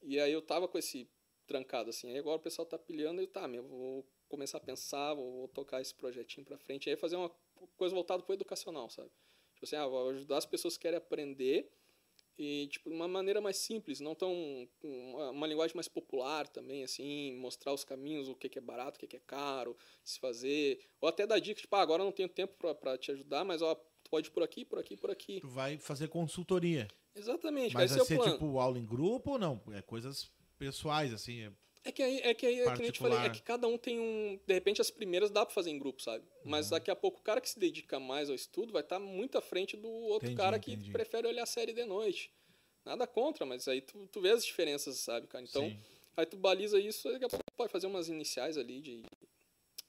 E 0.00 0.18
aí 0.20 0.32
eu 0.32 0.40
tava 0.42 0.66
com 0.68 0.78
esse 0.78 1.08
trancado, 1.46 1.90
assim. 1.90 2.10
Aí 2.10 2.18
agora 2.18 2.36
o 2.36 2.40
pessoal 2.40 2.64
tá 2.64 2.78
pilhando 2.78 3.20
e 3.20 3.24
eu, 3.24 3.28
tá, 3.28 3.46
meu, 3.48 3.64
vou 3.64 4.06
começar 4.28 4.58
a 4.58 4.60
pensar, 4.60 5.12
vou, 5.14 5.30
vou 5.32 5.48
tocar 5.48 5.80
esse 5.80 5.94
projetinho 5.94 6.44
pra 6.46 6.56
frente. 6.56 6.88
Aí 6.88 6.96
fazer 6.96 7.16
uma 7.16 7.30
coisa 7.76 7.94
voltada 7.94 8.22
pro 8.22 8.32
educacional, 8.32 8.88
sabe? 8.88 9.10
Tipo 9.54 9.64
assim, 9.66 9.76
ah, 9.76 9.86
vou 9.86 10.08
ajudar 10.10 10.38
as 10.38 10.46
pessoas 10.46 10.76
que 10.76 10.82
querem 10.82 10.96
aprender 10.98 11.70
e 12.38 12.66
tipo 12.68 12.88
de 12.90 12.96
uma 12.96 13.06
maneira 13.06 13.40
mais 13.40 13.58
simples, 13.58 14.00
não 14.00 14.14
tão 14.14 14.32
uma, 14.82 15.30
uma 15.30 15.46
linguagem 15.46 15.74
mais 15.76 15.88
popular 15.88 16.48
também, 16.48 16.82
assim, 16.84 17.34
mostrar 17.38 17.72
os 17.72 17.84
caminhos, 17.84 18.28
o 18.28 18.34
que, 18.34 18.48
que 18.48 18.58
é 18.58 18.62
barato, 18.62 18.96
o 18.96 19.00
que, 19.00 19.06
que 19.06 19.16
é 19.16 19.20
caro, 19.20 19.76
se 20.02 20.18
fazer, 20.18 20.80
ou 21.00 21.08
até 21.08 21.26
dar 21.26 21.38
dicas, 21.38 21.62
tipo, 21.62 21.76
ah, 21.76 21.82
agora 21.82 22.02
eu 22.02 22.06
não 22.06 22.12
tenho 22.12 22.28
tempo 22.28 22.54
para 22.74 22.96
te 22.98 23.10
ajudar, 23.12 23.44
mas 23.44 23.60
ó, 23.62 23.74
tu 23.74 24.10
pode 24.10 24.28
ir 24.28 24.30
por 24.30 24.42
aqui, 24.42 24.64
por 24.64 24.78
aqui, 24.78 24.96
por 24.96 25.10
aqui. 25.10 25.40
Tu 25.40 25.48
vai 25.48 25.78
fazer 25.78 26.08
consultoria. 26.08 26.88
Exatamente, 27.14 27.74
Mas 27.74 27.90
vai 27.90 27.98
é 27.98 28.02
o 28.02 28.06
ser 28.06 28.16
plano. 28.16 28.32
tipo 28.32 28.58
aula 28.58 28.78
em 28.78 28.86
grupo 28.86 29.32
ou 29.32 29.38
não? 29.38 29.62
É 29.72 29.82
coisas 29.82 30.30
pessoais, 30.58 31.12
assim. 31.12 31.42
é- 31.42 31.52
É 31.84 31.90
que 31.90 32.02
aí, 32.02 32.20
é 32.20 32.32
que 32.34 32.46
aí, 32.46 32.60
é 32.60 32.76
que 32.76 32.82
eu 32.82 32.92
te 32.92 33.00
falei, 33.00 33.18
é 33.18 33.30
que 33.30 33.42
cada 33.42 33.66
um 33.66 33.76
tem 33.76 33.98
um. 33.98 34.38
De 34.46 34.54
repente, 34.54 34.80
as 34.80 34.90
primeiras 34.90 35.30
dá 35.30 35.44
pra 35.44 35.52
fazer 35.54 35.70
em 35.70 35.78
grupo, 35.78 36.00
sabe? 36.00 36.24
Mas 36.44 36.66
Uhum. 36.66 36.70
daqui 36.72 36.90
a 36.90 36.96
pouco 36.96 37.18
o 37.20 37.22
cara 37.22 37.40
que 37.40 37.48
se 37.50 37.58
dedica 37.58 37.98
mais 37.98 38.28
ao 38.30 38.36
estudo 38.36 38.72
vai 38.72 38.82
estar 38.82 39.00
muito 39.00 39.36
à 39.36 39.40
frente 39.40 39.76
do 39.76 39.88
outro 39.88 40.28
Entendi, 40.28 40.36
cara 40.36 40.58
que 40.60 40.72
entendi. 40.72 40.92
prefere 40.92 41.26
olhar 41.26 41.42
a 41.42 41.46
série 41.46 41.72
de 41.72 41.84
noite. 41.84 42.30
Nada 42.84 43.06
contra, 43.06 43.44
mas 43.44 43.66
aí 43.66 43.80
tu, 43.80 44.06
tu 44.08 44.20
vê 44.20 44.30
as 44.30 44.44
diferenças, 44.44 44.96
sabe, 44.98 45.26
cara? 45.26 45.44
Então, 45.44 45.68
Sim. 45.68 45.76
aí 46.16 46.26
tu 46.26 46.36
baliza 46.36 46.78
isso, 46.78 47.10
daqui 47.12 47.24
a 47.24 47.28
pouco 47.28 47.44
pode 47.56 47.72
fazer 47.72 47.86
umas 47.88 48.08
iniciais 48.08 48.56
ali 48.56 48.80
de 48.80 49.02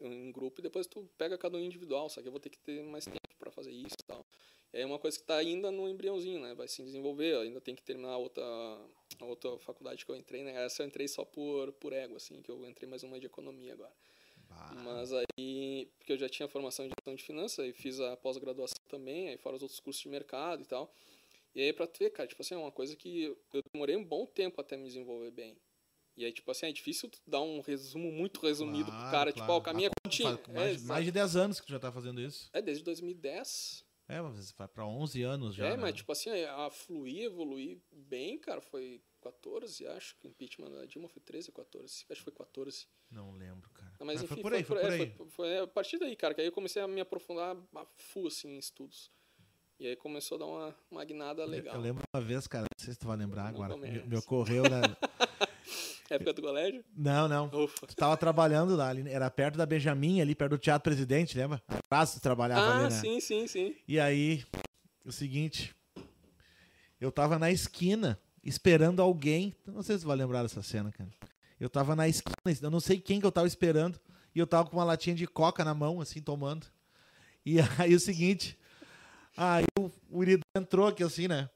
em 0.01 0.31
grupo 0.31 0.59
e 0.59 0.63
depois 0.63 0.85
tu 0.85 1.07
pega 1.17 1.37
cada 1.37 1.57
um 1.57 1.61
individual, 1.61 2.09
só 2.09 2.21
que 2.21 2.27
eu 2.27 2.31
vou 2.31 2.39
ter 2.39 2.49
que 2.49 2.59
ter 2.59 2.83
mais 2.83 3.05
tempo 3.05 3.19
pra 3.39 3.51
fazer 3.51 3.71
isso 3.71 3.95
e 4.01 4.05
tal. 4.05 4.25
E 4.73 4.77
aí 4.77 4.83
é 4.83 4.85
uma 4.85 4.99
coisa 4.99 5.17
que 5.17 5.23
tá 5.23 5.37
ainda 5.37 5.71
no 5.71 5.87
embriãozinho, 5.87 6.41
né? 6.41 6.53
Vai 6.55 6.67
se 6.67 6.83
desenvolver, 6.83 7.37
ainda 7.37 7.61
tem 7.61 7.75
que 7.75 7.83
terminar 7.83 8.17
outra, 8.17 8.43
a 9.23 9.27
outra 9.27 9.57
faculdade 9.59 10.05
que 10.05 10.11
eu 10.11 10.15
entrei, 10.15 10.43
né? 10.43 10.63
Essa 10.65 10.83
eu 10.83 10.87
entrei 10.87 11.07
só 11.07 11.23
por, 11.25 11.71
por 11.73 11.93
ego, 11.93 12.15
assim, 12.15 12.41
que 12.41 12.49
eu 12.51 12.65
entrei 12.67 12.87
mais 12.89 13.03
uma 13.03 13.19
de 13.19 13.25
economia 13.25 13.73
agora. 13.73 13.93
Ah, 14.49 14.73
Mas 14.83 15.11
aí, 15.13 15.89
porque 15.97 16.13
eu 16.13 16.17
já 16.17 16.29
tinha 16.29 16.47
formação 16.47 16.85
em 16.85 16.89
gestão 16.89 17.15
de 17.15 17.23
finanças, 17.23 17.59
aí 17.59 17.73
fiz 17.73 17.99
a 17.99 18.15
pós-graduação 18.17 18.77
também, 18.89 19.29
aí 19.29 19.37
fora 19.37 19.55
os 19.55 19.61
outros 19.63 19.79
cursos 19.79 20.01
de 20.01 20.09
mercado 20.09 20.61
e 20.61 20.65
tal. 20.65 20.93
E 21.55 21.61
aí 21.61 21.73
pra 21.73 21.87
tu 21.87 21.97
ver, 21.99 22.09
cara, 22.11 22.27
tipo 22.27 22.41
assim, 22.41 22.53
é 22.53 22.57
uma 22.57 22.71
coisa 22.71 22.95
que 22.95 23.35
eu 23.53 23.61
demorei 23.73 23.95
um 23.95 24.03
bom 24.03 24.25
tempo 24.25 24.59
até 24.61 24.75
me 24.77 24.85
desenvolver 24.85 25.31
bem. 25.31 25.57
E 26.15 26.23
aí, 26.25 26.31
tipo 26.31 26.51
assim, 26.51 26.67
é 26.67 26.71
difícil 26.71 27.09
dar 27.25 27.41
um 27.41 27.59
resumo 27.61 28.11
muito 28.11 28.39
resumido 28.41 28.85
pro 28.85 28.91
Claro, 28.99 29.11
cara, 29.11 29.31
tipo, 29.31 29.39
claro. 29.45 29.53
ó, 29.53 29.57
o 29.57 29.61
caminho 29.63 29.87
é 29.87 29.91
contínuo. 30.05 30.37
faz? 30.37 30.47
É, 30.49 30.53
Mais, 30.53 30.83
mais 30.83 31.05
de 31.05 31.11
10 31.11 31.35
anos 31.35 31.59
que 31.59 31.65
tu 31.65 31.71
já 31.71 31.79
tá 31.79 31.91
fazendo 31.91 32.21
isso. 32.21 32.49
é, 32.53 32.61
desde 32.61 32.83
2010. 32.83 33.83
É, 34.07 34.21
mas 34.21 34.51
vai 34.51 34.67
pra 34.67 34.85
11 34.85 35.23
anos 35.23 35.55
já. 35.55 35.65
é, 35.65 35.69
né? 35.71 35.77
mas 35.77 35.95
tipo 35.95 36.11
assim, 36.11 36.29
a 36.29 36.69
fluir, 36.69 37.23
evoluir 37.23 37.79
bem, 37.91 38.37
cara, 38.37 38.61
foi 38.61 39.01
14, 39.23 39.87
acho 39.87 40.15
que 40.17 40.27
o 40.27 40.29
impeachment 40.29 40.69
da 40.71 40.85
Dilma 40.85 41.07
foi 41.07 41.21
13 41.21 41.49
ou 41.49 41.55
14. 41.55 42.05
Acho 42.09 42.21
que 42.21 42.23
foi 42.23 42.33
14. 42.33 42.87
Não 43.09 43.31
lembro, 43.31 43.69
cara. 43.71 43.91
Mas, 44.01 44.21
enfim, 44.21 44.35
foi 44.35 44.41
por 44.41 44.53
aí, 44.53 44.63
foi, 44.63 44.79
por 44.81 44.91
é, 44.91 44.93
aí. 44.93 45.11
Foi, 45.15 45.29
foi 45.29 45.59
a 45.59 45.67
partir 45.67 45.97
daí, 45.97 46.15
cara, 46.15 46.33
que 46.33 46.41
aí 46.41 46.47
eu 46.47 46.51
comecei 46.51 46.81
a 46.81 46.87
me 46.87 46.99
aprofundar 47.01 47.55
a 47.75 47.85
full, 47.97 48.27
assim, 48.27 48.49
em 48.49 48.57
estudos. 48.57 49.11
E 49.79 49.87
aí 49.87 49.95
começou 49.95 50.35
a 50.35 50.39
dar 50.39 50.45
uma, 50.45 50.75
uma 50.91 51.05
guinada 51.05 51.43
legal. 51.45 51.75
Eu 51.75 51.81
lembro 51.81 52.03
uma 52.13 52.21
vez, 52.21 52.47
cara, 52.47 52.63
não 52.63 52.83
sei 52.83 52.93
se 52.93 52.99
tu 52.99 53.07
vai 53.07 53.17
lembrar 53.17 53.51
Não 53.51 53.63
agora. 53.63 53.77
Me, 53.77 54.03
me 54.03 54.17
ocorreu, 54.17 54.63
né? 54.63 54.81
Época 56.09 56.33
do 56.33 56.41
colégio? 56.41 56.83
não, 56.95 57.27
não. 57.27 57.47
Ufa. 57.47 57.87
Tu 57.87 57.95
tava 57.95 58.15
trabalhando 58.15 58.75
lá, 58.75 58.89
ali, 58.89 59.09
era 59.09 59.29
perto 59.31 59.57
da 59.57 59.65
Benjamin, 59.65 60.21
ali 60.21 60.35
perto 60.35 60.51
do 60.51 60.57
Teatro 60.57 60.83
Presidente, 60.83 61.37
lembra? 61.37 61.61
Atrás 61.67 62.13
tu 62.13 62.21
trabalhava 62.21 62.61
Ah, 62.61 62.79
ali, 62.79 62.93
né? 62.93 63.01
sim, 63.01 63.19
sim, 63.19 63.47
sim. 63.47 63.75
E 63.87 63.99
aí, 63.99 64.43
o 65.03 65.11
seguinte, 65.11 65.75
eu 67.01 67.11
tava 67.11 67.39
na 67.39 67.51
esquina 67.51 68.19
esperando 68.43 69.01
alguém. 69.01 69.55
Não 69.65 69.81
sei 69.81 69.97
se 69.97 70.05
vai 70.05 70.15
lembrar 70.15 70.43
dessa 70.43 70.61
cena, 70.61 70.91
cara. 70.91 71.09
Eu 71.59 71.69
tava 71.69 71.95
na 71.95 72.07
esquina, 72.07 72.35
eu 72.61 72.69
não 72.69 72.79
sei 72.79 72.99
quem 72.99 73.19
que 73.19 73.25
eu 73.25 73.31
tava 73.31 73.47
esperando, 73.47 73.99
e 74.35 74.39
eu 74.39 74.47
tava 74.47 74.69
com 74.69 74.77
uma 74.77 74.83
latinha 74.83 75.15
de 75.15 75.25
coca 75.25 75.63
na 75.63 75.73
mão, 75.73 76.01
assim, 76.01 76.21
tomando. 76.21 76.67
E 77.45 77.57
aí 77.79 77.93
o 77.93 77.99
seguinte, 77.99 78.57
aí 79.37 79.65
o, 79.79 79.89
o 80.09 80.19
Urido 80.19 80.41
entrou 80.55 80.87
aqui 80.87 81.03
assim, 81.03 81.27
né? 81.27 81.49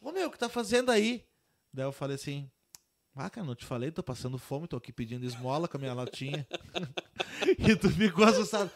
Ô 0.00 0.12
meu, 0.12 0.28
o 0.28 0.30
que 0.30 0.38
tá 0.38 0.48
fazendo 0.48 0.90
aí? 0.90 1.24
Daí 1.72 1.86
eu 1.86 1.92
falei 1.92 2.16
assim, 2.16 2.50
ah, 3.14 3.28
cara, 3.28 3.46
não 3.46 3.54
te 3.54 3.66
falei, 3.66 3.90
tô 3.90 4.02
passando 4.02 4.38
fome, 4.38 4.66
tô 4.66 4.76
aqui 4.76 4.92
pedindo 4.92 5.26
esmola 5.26 5.68
com 5.68 5.76
a 5.76 5.80
minha 5.80 5.92
latinha. 5.92 6.46
e 7.58 7.76
tu 7.76 7.90
ficou 7.90 8.24
assustado. 8.24 8.70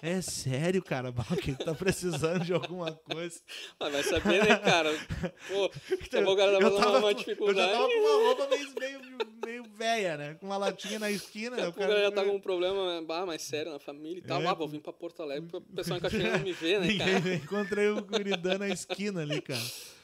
É 0.00 0.20
sério, 0.20 0.82
cara, 0.82 1.12
Bah, 1.12 1.24
que 1.40 1.54
tá 1.54 1.74
precisando 1.74 2.44
de 2.44 2.54
alguma 2.54 2.90
coisa. 2.92 3.40
Mas 3.78 3.92
vai 3.92 4.02
saber, 4.02 4.44
né, 4.48 4.56
cara? 4.56 4.90
Pô, 5.46 5.68
pouco 5.68 6.32
o 6.32 6.36
cara 6.36 6.58
tá 6.58 6.64
eu, 6.64 6.76
tava, 6.76 6.98
uma 6.98 7.10
eu 7.10 7.12
já 7.12 7.12
dificuldade. 7.12 7.72
tava 7.72 7.86
com 7.86 8.00
uma 8.00 8.26
roupa 8.26 8.48
meio, 8.48 8.70
meio, 8.80 9.00
meio 9.44 9.64
velha, 9.76 10.16
né? 10.16 10.34
Com 10.34 10.46
uma 10.46 10.56
latinha 10.56 10.98
na 10.98 11.10
esquina. 11.10 11.68
O 11.68 11.72
pouco 11.72 11.92
já 11.92 12.10
tá 12.10 12.24
com 12.24 12.34
um 12.36 12.40
problema 12.40 13.02
bah, 13.02 13.26
mais 13.26 13.42
sério 13.42 13.72
na 13.72 13.78
família 13.78 14.18
e 14.18 14.22
tal. 14.22 14.40
É, 14.40 14.46
ah, 14.46 14.54
vou 14.54 14.66
vir 14.68 14.80
pra 14.80 14.92
Porto 14.92 15.22
Alegre 15.22 15.48
pro 15.48 15.60
pessoal 15.60 15.98
em 15.98 16.00
Cachoeira 16.00 16.38
não 16.38 16.44
me 16.44 16.52
ver, 16.52 16.80
né, 16.80 16.96
cara? 16.98 17.34
Encontrei 17.34 17.88
o 17.88 18.02
guridã 18.02 18.56
na 18.56 18.68
esquina 18.68 19.20
ali, 19.20 19.40
cara. 19.40 19.62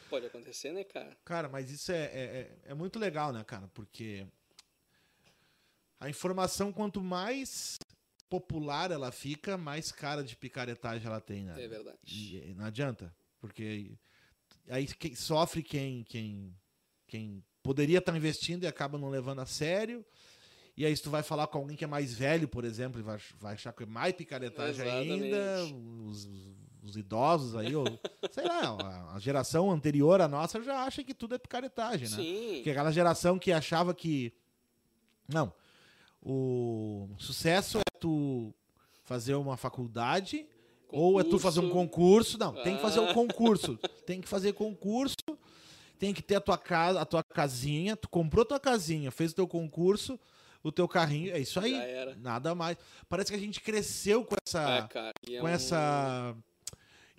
Pode 0.09 0.27
acontecer, 0.27 0.73
né, 0.73 0.85
cara? 0.85 1.17
Cara, 1.25 1.49
mas 1.49 1.71
isso 1.71 1.93
é, 1.93 2.05
é, 2.05 2.23
é- 2.23 2.59
é 2.71 2.75
muito 2.75 2.99
legal, 2.99 3.33
né, 3.33 3.43
cara? 3.45 3.69
Porque 3.75 4.27
a 6.01 6.09
informação, 6.09 6.73
quanto 6.73 7.03
mais 7.03 7.79
popular 8.29 8.91
ela 8.91 9.11
fica, 9.11 9.57
mais 9.57 9.91
cara 9.91 10.23
de 10.23 10.37
picaretagem 10.37 11.07
ela 11.07 11.21
tem, 11.21 11.45
né? 11.45 11.63
É 11.63 11.69
verdade. 11.69 11.99
E, 12.07 12.55
não 12.55 12.65
adianta, 12.67 13.15
porque 13.41 13.97
aí 14.69 14.87
quem 14.87 15.15
sofre 15.15 15.63
quem, 15.63 16.05
quem, 16.05 16.55
quem 17.07 17.45
poderia 17.63 17.99
estar 17.99 18.17
investindo 18.17 18.65
e 18.65 18.67
acaba 18.67 18.99
não 18.99 19.09
levando 19.09 19.41
a 19.41 19.47
sério. 19.47 20.05
E 20.77 20.87
aí, 20.87 20.97
se 20.97 21.03
tu 21.03 21.11
vai 21.11 21.25
falar 21.25 21.49
com 21.49 21.59
alguém 21.59 21.77
que 21.77 21.83
é 21.83 21.89
mais 21.89 22.15
velho, 22.15 22.47
por 22.47 22.65
exemplo, 22.65 23.01
e 23.01 23.03
vai, 23.03 23.19
vai 23.41 23.55
achar 23.55 23.73
que 23.73 23.83
é 23.83 23.87
mais 23.87 24.15
picaretagem 24.15 24.89
ainda, 24.89 25.27
Exatamente. 25.37 25.75
os, 25.75 26.25
os- 26.25 26.57
os 26.83 26.97
idosos 26.97 27.55
aí, 27.57 27.75
ou, 27.75 27.85
sei 28.31 28.45
lá, 28.45 29.13
a, 29.15 29.19
geração 29.19 29.71
anterior 29.71 30.21
à 30.21 30.29
nossa 30.29 30.63
já 30.63 30.83
acha 30.85 31.03
que 31.05 31.15
tudo 31.15 31.35
é 31.35 31.39
picaretagem, 31.39 32.09
né? 32.09 32.17
Sim. 32.17 32.53
Porque 32.57 32.71
aquela 32.71 32.93
geração 32.93 33.39
que 33.39 33.53
achava 33.53 33.95
que. 33.95 34.33
Não. 35.29 35.53
O 36.23 37.09
sucesso 37.19 37.79
é 37.79 37.91
tu 38.01 38.53
fazer 39.05 39.35
uma 39.35 39.57
faculdade 39.57 40.47
ou 40.89 41.21
é 41.21 41.25
tu 41.25 41.39
fazer 41.39 41.61
um 41.61 41.71
concurso. 41.71 42.37
Não, 42.39 42.53
tem 42.63 42.77
que 42.77 42.83
fazer 42.83 43.01
o 43.01 43.09
Ah. 43.11 43.15
concurso. 43.15 43.79
Tem 44.05 44.21
que 44.21 44.29
fazer 44.29 44.53
concurso, 44.53 45.17
tem 45.99 46.13
que 46.13 46.23
ter 46.23 46.37
a 46.37 46.41
tua 46.41 46.59
casa, 46.59 47.01
a 47.01 47.05
tua 47.05 47.23
casinha. 47.23 47.97
Tu 47.97 48.09
comprou 48.09 48.45
tua 48.45 48.59
casinha, 48.61 49.11
fez 49.11 49.33
o 49.33 49.35
teu 49.37 49.47
concurso, 49.47 50.19
o 50.63 50.73
teu 50.73 50.89
carrinho. 50.89 51.33
É 51.33 51.39
isso 51.39 51.61
aí. 51.61 51.75
Nada 52.19 52.55
mais. 52.55 52.77
Parece 53.09 53.31
que 53.31 53.37
a 53.37 53.41
gente 53.41 53.61
cresceu 53.61 54.25
com 54.25 54.35
essa 54.47 54.61
É, 54.61 54.83
cara. 54.89 55.13
é 55.31 55.39
com 55.39 55.45
um- 55.47 55.49
essa 55.49 56.37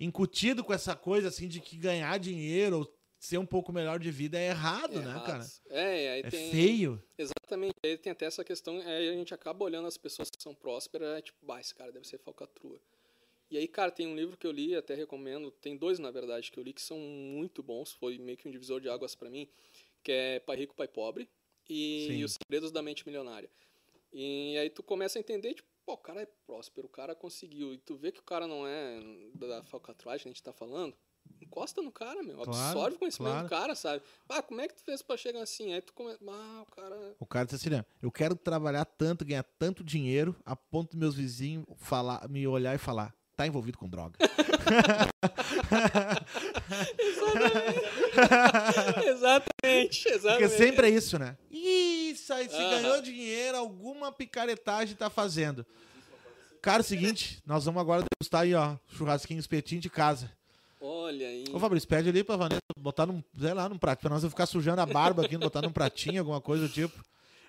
incutido 0.00 0.64
com 0.64 0.72
essa 0.72 0.96
coisa 0.96 1.28
assim 1.28 1.46
de 1.46 1.60
que 1.60 1.76
ganhar 1.76 2.18
dinheiro 2.18 2.78
ou 2.78 2.94
ser 3.18 3.36
um 3.38 3.44
pouco 3.46 3.70
melhor 3.72 3.98
de 4.00 4.10
vida 4.10 4.38
é 4.38 4.48
errado, 4.48 4.94
né, 5.00 5.10
Errados. 5.10 5.60
cara? 5.68 5.78
É, 5.78 6.10
aí 6.14 6.20
É 6.20 6.30
tem. 6.30 6.50
feio. 6.50 7.02
Exatamente. 7.18 7.74
Aí 7.84 7.98
tem 7.98 8.10
até 8.12 8.24
essa 8.24 8.42
questão, 8.42 8.78
aí 8.80 9.08
a 9.10 9.12
gente 9.12 9.34
acaba 9.34 9.62
olhando 9.64 9.86
as 9.86 9.98
pessoas 9.98 10.30
que 10.30 10.42
são 10.42 10.54
prósperas, 10.54 11.18
é 11.18 11.22
tipo, 11.22 11.38
bah, 11.44 11.60
esse 11.60 11.74
cara 11.74 11.92
deve 11.92 12.08
ser 12.08 12.18
falcatrua. 12.18 12.80
E 13.50 13.58
aí, 13.58 13.66
cara, 13.68 13.90
tem 13.90 14.06
um 14.06 14.14
livro 14.16 14.36
que 14.38 14.46
eu 14.46 14.52
li, 14.52 14.74
até 14.76 14.94
recomendo, 14.94 15.50
tem 15.50 15.76
dois, 15.76 15.98
na 15.98 16.10
verdade, 16.10 16.50
que 16.50 16.58
eu 16.58 16.62
li 16.62 16.72
que 16.72 16.80
são 16.80 16.96
muito 16.98 17.62
bons, 17.62 17.92
foi 17.92 18.16
meio 18.16 18.38
que 18.38 18.48
um 18.48 18.50
divisor 18.50 18.80
de 18.80 18.88
águas 18.88 19.14
pra 19.14 19.28
mim, 19.28 19.48
que 20.02 20.12
é 20.12 20.40
Pai 20.40 20.56
Rico, 20.56 20.74
Pai 20.74 20.88
Pobre 20.88 21.28
e 21.68 22.06
Sim. 22.08 22.24
Os 22.24 22.36
Segredos 22.42 22.70
da 22.72 22.80
Mente 22.80 23.04
Milionária. 23.06 23.50
E 24.12 24.56
aí 24.56 24.70
tu 24.70 24.82
começa 24.82 25.18
a 25.18 25.20
entender, 25.20 25.54
tipo, 25.54 25.68
pô, 25.90 25.94
o 25.94 25.96
cara 25.96 26.22
é 26.22 26.28
próspero, 26.46 26.86
o 26.86 26.90
cara 26.90 27.16
conseguiu, 27.16 27.74
e 27.74 27.78
tu 27.78 27.96
vê 27.96 28.12
que 28.12 28.20
o 28.20 28.24
cara 28.24 28.46
não 28.46 28.64
é 28.66 29.00
da 29.34 29.64
falcatruagem 29.64 30.22
que 30.22 30.28
a 30.28 30.32
gente 30.32 30.42
tá 30.42 30.52
falando, 30.52 30.94
encosta 31.40 31.82
no 31.82 31.90
cara, 31.90 32.22
meu, 32.22 32.36
Claro, 32.36 32.50
absorve 32.50 32.96
o 32.96 32.98
conhecimento 32.98 33.32
claro. 33.32 33.46
do 33.46 33.50
cara, 33.50 33.74
sabe? 33.74 34.02
Ah, 34.28 34.42
como 34.42 34.60
é 34.60 34.68
que 34.68 34.74
tu 34.74 34.84
fez 34.84 35.02
pra 35.02 35.16
chegar 35.16 35.42
assim? 35.42 35.72
Aí 35.72 35.80
tu 35.80 35.92
começa, 35.92 36.18
ah, 36.28 36.62
o 36.62 36.70
cara... 36.70 37.16
O 37.18 37.26
cara 37.26 37.44
disse 37.44 37.56
assim, 37.56 37.70
né? 37.70 37.84
Eu 38.00 38.12
quero 38.12 38.36
trabalhar 38.36 38.84
tanto, 38.84 39.24
ganhar 39.24 39.42
tanto 39.58 39.82
dinheiro, 39.82 40.36
a 40.44 40.54
ponto 40.54 40.90
dos 40.90 40.98
meus 40.98 41.16
vizinhos 41.16 41.66
falar, 41.76 42.28
me 42.28 42.46
olhar 42.46 42.74
e 42.74 42.78
falar, 42.78 43.12
tá 43.36 43.46
envolvido 43.46 43.76
com 43.76 43.88
droga. 43.88 44.16
exatamente, 49.06 50.02
Porque 50.04 50.14
exatamente. 50.14 50.56
sempre 50.56 50.86
é 50.86 50.90
isso, 50.90 51.18
né? 51.18 51.36
Isso 51.50 51.89
aí, 52.30 52.48
se 52.48 52.56
ganhou 52.56 53.00
dinheiro, 53.02 53.56
alguma 53.58 54.10
picaretagem 54.12 54.94
tá 54.96 55.08
fazendo. 55.10 55.64
Cara, 56.62 56.78
é 56.78 56.80
o 56.80 56.84
seguinte, 56.84 57.42
nós 57.46 57.64
vamos 57.64 57.80
agora 57.80 58.02
degustar 58.02 58.42
aí, 58.42 58.54
ó, 58.54 58.76
churrasquinho, 58.88 59.40
espetinho 59.40 59.80
de 59.80 59.88
casa. 59.90 60.30
Olha 60.80 61.26
aí. 61.26 61.44
Ô, 61.52 61.58
Fabrício, 61.58 61.88
pede 61.88 62.08
ali 62.08 62.22
pra 62.24 62.36
Vanessa 62.36 62.60
botar 62.78 63.06
num, 63.06 63.22
sei 63.38 63.52
lá, 63.54 63.68
num 63.68 63.78
prato, 63.78 64.00
pra 64.00 64.10
nós 64.10 64.22
não 64.22 64.30
ficar 64.30 64.46
sujando 64.46 64.80
a 64.80 64.86
barba 64.86 65.24
aqui, 65.24 65.36
botar 65.38 65.62
num 65.62 65.72
pratinho, 65.72 66.20
alguma 66.20 66.40
coisa 66.40 66.66
do 66.66 66.72
tipo. 66.72 67.02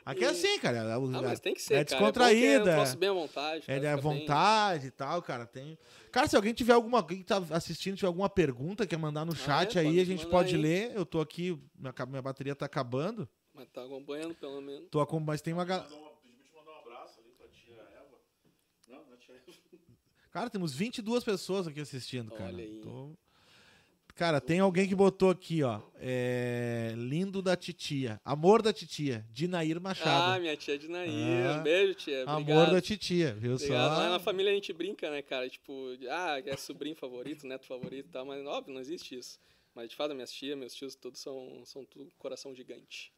Aqui 0.04 0.24
é 0.26 0.30
assim, 0.30 0.58
cara. 0.60 0.78
É, 0.80 0.94
Ah, 0.94 1.00
mas 1.22 1.40
tem 1.40 1.54
que 1.54 1.62
ser, 1.62 1.76
é 1.76 1.86
cara. 1.86 2.00
descontraída. 2.00 2.72
É 2.72 2.74
eu 2.74 2.80
posso 2.80 2.98
bem 2.98 3.10
à 3.10 3.14
vontade. 3.14 3.64
É, 3.68 3.76
cara, 3.80 3.88
é 3.88 3.96
fica 3.98 4.10
bem- 4.10 4.20
vontade 4.20 4.88
e 4.88 4.92
tal, 4.92 5.22
cara. 5.22 5.46
Tem. 5.46 5.78
Cara, 6.12 6.28
se 6.28 6.36
alguém 6.36 6.54
tiver 6.54 6.74
alguma. 6.74 7.04
Quem 7.06 7.22
tá 7.22 7.40
assistindo 7.52 7.96
tiver 7.96 8.08
alguma 8.08 8.28
pergunta, 8.28 8.88
quer 8.88 8.98
mandar 8.98 9.26
no 9.26 9.36
chat 9.36 9.78
é? 9.78 9.82
aí, 9.82 9.88
Pode 9.88 10.00
a 10.00 10.06
gente 10.06 10.26
pode 10.26 10.56
aí. 10.56 10.62
ler. 10.62 10.92
Eu 10.96 11.06
tô 11.06 11.22
aqui, 11.22 11.56
minha, 11.78 11.94
minha 12.08 12.22
bateria 12.22 12.56
tá 12.56 12.66
acabando. 12.66 13.30
Mas 13.54 13.68
tá 13.70 13.84
acompanhando, 13.84 14.34
pelo 14.36 14.62
menos. 14.62 14.90
Tô 14.90 15.00
acom- 15.02 15.20
mas 15.20 15.42
tem 15.42 15.54
uma. 15.54 15.66
ga- 15.66 15.84
Mandou 15.84 16.00
uma- 16.00 16.12
Pediu 16.22 16.38
pra 16.38 16.46
te 16.46 16.56
mandar 16.56 16.72
um 16.72 16.80
abraço 16.80 17.20
ali 17.20 17.30
pra 17.38 17.48
tia 17.50 17.74
Eva. 17.76 18.18
Não, 18.88 19.06
não 19.06 19.14
é 19.14 19.18
tia 19.18 19.36
Eva. 19.36 19.44
Cara, 20.32 20.50
temos 20.50 20.74
22 20.74 21.24
pessoas 21.24 21.68
aqui 21.68 21.80
assistindo, 21.82 22.32
cara. 22.32 22.46
Olha 22.46 22.64
aí. 22.64 22.80
Tô- 22.82 23.12
Cara, 24.14 24.40
tem 24.42 24.60
alguém 24.60 24.88
que 24.88 24.94
botou 24.94 25.30
aqui, 25.30 25.64
ó. 25.64 25.82
É... 25.96 26.94
Lindo 26.98 27.42
da 27.42 27.56
titia. 27.56 28.20
Amor 28.26 28.62
da 28.62 28.72
titia. 28.74 29.26
Dinair 29.32 29.78
Ah, 29.78 29.80
Machado. 29.80 30.42
minha 30.42 30.56
tia 30.56 30.78
Dinair. 30.78 31.10
Ah, 31.48 31.60
Um 31.60 31.64
beijo, 31.64 31.94
tia. 31.96 32.24
Amor 32.24 32.42
Obrigado. 32.42 32.72
da 32.74 32.82
titia, 32.82 33.34
viu 33.34 33.54
Obrigado. 33.56 33.98
Lá 33.98 34.10
na 34.10 34.20
só? 34.20 34.26
família 34.26 34.52
a 34.52 34.56
gente 34.56 34.72
brinca, 34.74 35.10
né, 35.10 35.22
cara? 35.22 35.50
Tipo, 35.50 35.74
ah, 36.10 36.40
é 36.46 36.58
sobrinho 36.58 36.96
favorito, 36.96 37.48
neto 37.48 37.66
favorito 37.66 38.08
e 38.08 38.12
tal, 38.12 38.26
mas 38.26 38.46
óbvio, 38.46 38.74
não 38.74 38.82
existe 38.82 39.18
isso. 39.18 39.40
Mas 39.74 39.90
de 39.90 39.96
fato, 39.96 40.14
minhas 40.14 40.32
tias, 40.32 40.58
meus 40.58 40.74
tios, 40.76 40.94
todos 40.94 41.20
são, 41.20 41.64
são 41.66 41.84
tudo 41.86 42.12
coração 42.20 42.54
gigante. 42.54 43.12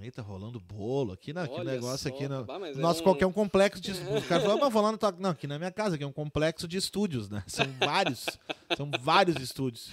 Aí 0.00 0.10
tá 0.10 0.22
rolando 0.22 0.58
bolo 0.58 1.12
aqui, 1.12 1.32
né? 1.32 1.46
Que 1.46 1.62
negócio 1.62 2.08
só, 2.10 2.14
aqui. 2.14 2.26
No... 2.26 2.44
bah, 2.44 2.58
mas 2.58 2.76
é 2.78 2.86
um- 2.86 3.02
qualquer 3.02 3.26
um 3.26 3.32
complexo 3.32 3.80
de. 3.80 3.92
Os 3.92 4.26
caras 4.26 4.44
falam, 4.44 4.58
mas 4.58 4.72
vou 4.72 4.82
lá 4.82 4.96
tua. 4.96 5.12
Não, 5.12 5.30
aqui 5.30 5.46
na 5.46 5.58
minha 5.58 5.70
casa, 5.70 5.94
aqui 5.94 6.04
é 6.04 6.06
um 6.06 6.12
complexo 6.12 6.66
de 6.66 6.76
estúdios, 6.76 7.28
né? 7.30 7.42
São 7.46 7.64
vários. 7.78 8.26
são 8.76 8.90
vários 9.00 9.36
estúdios. 9.36 9.90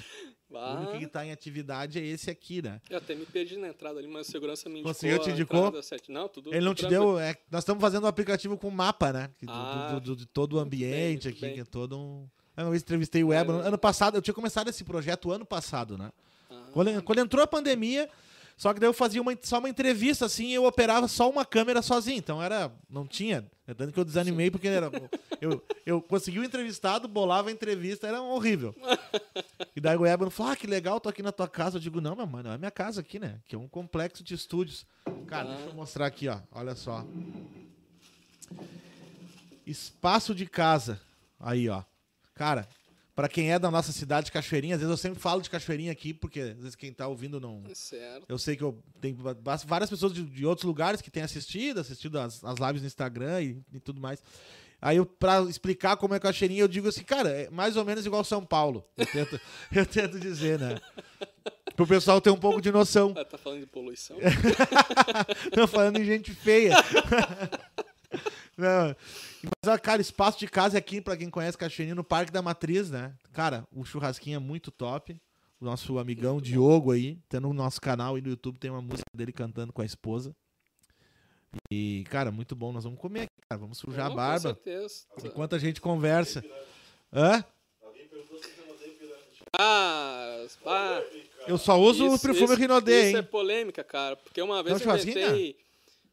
O 0.49 0.57
Ah, 0.57 0.75
único 0.81 0.99
que 0.99 1.07
tá 1.07 1.25
em 1.25 1.31
atividade 1.31 1.97
é 1.97 2.05
esse 2.05 2.29
aqui, 2.29 2.61
né? 2.61 2.81
eu 2.89 2.97
até 2.97 3.15
me 3.15 3.25
perdi 3.25 3.55
na 3.55 3.69
entrada 3.69 3.99
ali, 3.99 4.07
mas 4.09 4.27
a 4.27 4.31
segurança 4.31 4.67
me 4.67 4.75
indicou. 4.81 4.93
Conseguiu, 4.93 5.19
te 5.19 5.29
indicou? 5.29 5.71
Não, 6.09 6.27
tudo 6.27 6.53
Ele 6.53 6.65
não 6.65 6.73
tudo 6.75 6.87
te 6.87 6.89
deu. 6.89 7.17
É, 7.17 7.37
nós 7.49 7.61
estamos 7.63 7.79
fazendo 7.79 8.03
um 8.03 8.07
aplicativo 8.07 8.57
com 8.57 8.69
mapa, 8.69 9.13
né? 9.13 9.29
Que 9.37 9.45
do- 9.45 9.51
Ah, 9.53 9.91
do, 9.93 10.01
do- 10.01 10.15
de 10.17 10.25
todo 10.25 10.53
o 10.53 10.59
ambiente 10.59 11.25
muito 11.25 11.29
aqui, 11.29 11.41
bem. 11.41 11.53
que 11.53 11.59
é 11.61 11.63
todo 11.63 11.97
um. 11.97 12.27
Eu 12.57 12.75
entrevistei 12.75 13.23
o 13.23 13.31
Ebro. 13.31 13.61
É. 13.61 13.67
Ano 13.67 13.77
passado, 13.77 14.17
eu 14.17 14.21
tinha 14.21 14.33
começado 14.33 14.67
esse 14.67 14.83
projeto 14.83 15.31
ano 15.31 15.45
passado, 15.45 15.97
né? 15.97 16.11
Ah, 16.49 16.65
Quando, 16.73 17.01
quando 17.03 17.19
entrou 17.19 17.41
a 17.41 17.47
pandemia, 17.47 18.09
só 18.61 18.75
que 18.75 18.79
daí 18.79 18.87
eu 18.87 18.93
fazia 18.93 19.19
uma, 19.19 19.35
só 19.41 19.57
uma 19.57 19.69
entrevista 19.69 20.27
assim 20.27 20.49
e 20.49 20.53
eu 20.53 20.65
operava 20.65 21.07
só 21.07 21.27
uma 21.27 21.43
câmera 21.43 21.81
sozinho. 21.81 22.19
Então 22.19 22.39
era. 22.43 22.71
Não 22.87 23.07
tinha. 23.07 23.49
É 23.65 23.73
tanto 23.73 23.91
que 23.91 23.99
eu 23.99 24.05
desanimei 24.05 24.51
porque 24.51 24.67
era. 24.67 24.91
Eu, 25.41 25.65
eu 25.83 25.99
consegui 25.99 26.37
o 26.37 26.43
entrevistado, 26.43 27.07
bolava 27.07 27.49
a 27.49 27.51
entrevista, 27.51 28.05
era 28.05 28.21
horrível. 28.21 28.75
E 29.75 29.81
daí 29.81 29.97
o 29.97 30.05
Ebro 30.05 30.29
falou: 30.29 30.51
Ah, 30.51 30.55
que 30.55 30.67
legal, 30.67 30.99
tô 30.99 31.09
aqui 31.09 31.23
na 31.23 31.31
tua 31.31 31.47
casa. 31.47 31.77
Eu 31.77 31.81
digo: 31.81 31.99
Não, 31.99 32.15
meu 32.15 32.27
mano, 32.27 32.49
é 32.51 32.57
minha 32.59 32.69
casa 32.69 33.01
aqui, 33.01 33.17
né? 33.17 33.39
Que 33.47 33.55
é 33.55 33.57
um 33.57 33.67
complexo 33.67 34.23
de 34.23 34.35
estúdios. 34.35 34.85
Cara, 35.25 35.49
Ah. 35.49 35.55
deixa 35.55 35.69
eu 35.71 35.73
mostrar 35.73 36.05
aqui, 36.05 36.27
ó. 36.27 36.37
Olha 36.51 36.75
só. 36.75 37.03
Espaço 39.65 40.35
de 40.35 40.45
casa. 40.45 41.01
Aí, 41.39 41.67
ó. 41.67 41.81
Cara, 42.35 42.67
pra 43.21 43.29
quem 43.29 43.51
é 43.51 43.59
da 43.59 43.69
nossa 43.69 43.91
cidade 43.91 44.25
de 44.25 44.31
Cachoeirinha, 44.31 44.73
às 44.73 44.81
vezes 44.81 44.89
eu 44.89 44.97
sempre 44.97 45.19
falo 45.19 45.43
de 45.43 45.49
Cachoeirinha 45.51 45.91
aqui, 45.91 46.11
porque 46.11 46.39
às 46.39 46.57
vezes 46.57 46.75
quem 46.75 46.91
tá 46.91 47.07
ouvindo 47.07 47.39
não. 47.39 47.61
Certo. 47.71 48.25
Eu 48.27 48.39
sei 48.39 48.55
que 48.55 48.63
eu 48.63 48.83
tenho 48.99 49.15
várias 49.63 49.91
pessoas 49.91 50.11
de, 50.11 50.23
de 50.23 50.43
outros 50.43 50.65
lugares 50.65 51.03
que 51.03 51.11
têm 51.11 51.21
assistido, 51.21 51.79
assistido 51.79 52.17
as, 52.17 52.43
as 52.43 52.57
lives 52.57 52.81
no 52.81 52.87
Instagram 52.87 53.43
e, 53.43 53.63
e 53.73 53.79
tudo 53.79 54.01
mais. 54.01 54.23
Aí, 54.81 54.97
pra 55.05 55.41
explicar 55.41 55.97
como 55.97 56.15
é 56.15 56.19
Cachoeirinha, 56.19 56.63
eu 56.63 56.67
digo 56.67 56.87
assim, 56.87 57.03
cara, 57.03 57.29
é 57.29 57.47
mais 57.51 57.77
ou 57.77 57.85
menos 57.85 58.07
igual 58.07 58.23
São 58.23 58.43
Paulo. 58.43 58.83
Eu 58.97 59.05
tento, 59.05 59.39
eu 59.71 59.85
tento 59.85 60.19
dizer, 60.19 60.57
né? 60.57 60.81
Pro 61.75 61.85
pessoal 61.85 62.19
ter 62.19 62.31
um 62.31 62.39
pouco 62.39 62.59
de 62.59 62.71
noção. 62.71 63.13
Ah, 63.15 63.23
tá 63.23 63.37
falando 63.37 63.59
de 63.59 63.67
poluição? 63.67 64.17
Tô 65.53 65.67
falando 65.67 65.99
em 65.99 66.05
gente 66.05 66.33
feia. 66.33 66.73
Não. 68.57 68.95
Mas, 69.65 69.79
cara, 69.81 70.01
espaço 70.01 70.37
de 70.39 70.47
casa 70.47 70.77
é 70.77 70.79
aqui, 70.79 71.01
pra 71.01 71.17
quem 71.17 71.29
conhece 71.29 71.57
Cachoeirinha, 71.57 71.95
no 71.95 72.03
Parque 72.03 72.31
da 72.31 72.41
Matriz, 72.41 72.89
né? 72.91 73.13
Cara, 73.33 73.65
o 73.73 73.83
churrasquinho 73.83 74.35
é 74.35 74.39
muito 74.39 74.71
top. 74.71 75.19
O 75.59 75.65
nosso 75.65 75.99
amigão 75.99 76.41
Diogo 76.41 76.91
aí, 76.91 77.19
tendo 77.29 77.47
no 77.47 77.53
nosso 77.53 77.79
canal 77.79 78.17
e 78.17 78.21
no 78.21 78.29
YouTube, 78.29 78.57
tem 78.57 78.71
uma 78.71 78.81
música 78.81 79.05
dele 79.15 79.31
cantando 79.31 79.71
com 79.71 79.81
a 79.81 79.85
esposa. 79.85 80.35
E, 81.69 82.03
cara, 82.09 82.31
muito 82.31 82.55
bom. 82.55 82.71
Nós 82.71 82.83
vamos 82.83 82.99
comer 82.99 83.21
aqui, 83.23 83.47
cara. 83.49 83.59
Vamos 83.59 83.77
sujar 83.77 84.05
Não, 84.05 84.13
a 84.13 84.15
barba. 84.15 84.55
Com 84.55 84.63
certeza. 84.63 85.05
Enquanto 85.23 85.55
a 85.55 85.59
gente 85.59 85.81
conversa. 85.81 86.43
Hã? 87.13 87.43
Alguém 87.83 88.07
perguntou 88.07 88.39
se 88.39 88.49
eu 88.57 88.67
mandei 88.73 88.89
pirâmide. 88.91 89.41
Ah, 89.59 90.45
ah, 90.65 91.01
Eu 91.47 91.57
só 91.57 91.79
uso 91.79 92.09
o 92.09 92.15
Isso- 92.15 92.23
perfume 92.25 92.45
isso- 92.45 92.55
Rinodê, 92.55 93.07
Isso 93.07 93.17
é 93.17 93.19
hein? 93.19 93.25
polêmica, 93.29 93.83
cara. 93.83 94.15
Porque 94.15 94.41
uma 94.41 94.63
vez 94.63 94.79
Então, 94.81 94.95
eu 94.95 95.01
inventei. 95.01 95.57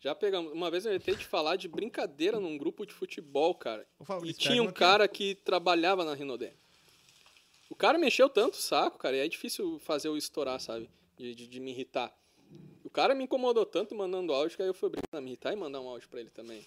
Já 0.00 0.14
pegamos. 0.14 0.52
Uma 0.52 0.70
vez 0.70 0.86
eu 0.86 0.94
inventei 0.94 1.16
de 1.16 1.24
falar 1.24 1.56
de 1.56 1.68
brincadeira 1.68 2.38
num 2.38 2.56
grupo 2.56 2.86
de 2.86 2.92
futebol, 2.92 3.54
cara. 3.54 3.86
E 4.24 4.32
tinha 4.32 4.62
um 4.62 4.70
cara 4.70 5.08
que 5.08 5.34
trabalhava 5.34 6.04
na 6.04 6.14
Rinodé. 6.14 6.52
O 7.68 7.74
cara 7.74 7.98
mexeu 7.98 8.28
tanto 8.28 8.54
o 8.54 8.62
saco, 8.62 8.98
cara, 8.98 9.16
e 9.16 9.20
é 9.20 9.28
difícil 9.28 9.78
fazer 9.80 10.08
eu 10.08 10.16
estourar, 10.16 10.60
sabe? 10.60 10.88
De, 11.16 11.34
de, 11.34 11.46
de 11.46 11.60
me 11.60 11.72
irritar. 11.72 12.16
O 12.82 12.88
cara 12.88 13.14
me 13.14 13.24
incomodou 13.24 13.66
tanto 13.66 13.94
mandando 13.94 14.32
áudio 14.32 14.56
que 14.56 14.62
aí 14.62 14.68
eu 14.68 14.74
fui 14.74 14.86
obrigado 14.86 15.14
a 15.14 15.20
me 15.20 15.28
irritar 15.30 15.52
e 15.52 15.56
mandar 15.56 15.80
um 15.80 15.88
áudio 15.88 16.08
pra 16.08 16.20
ele 16.20 16.30
também. 16.30 16.64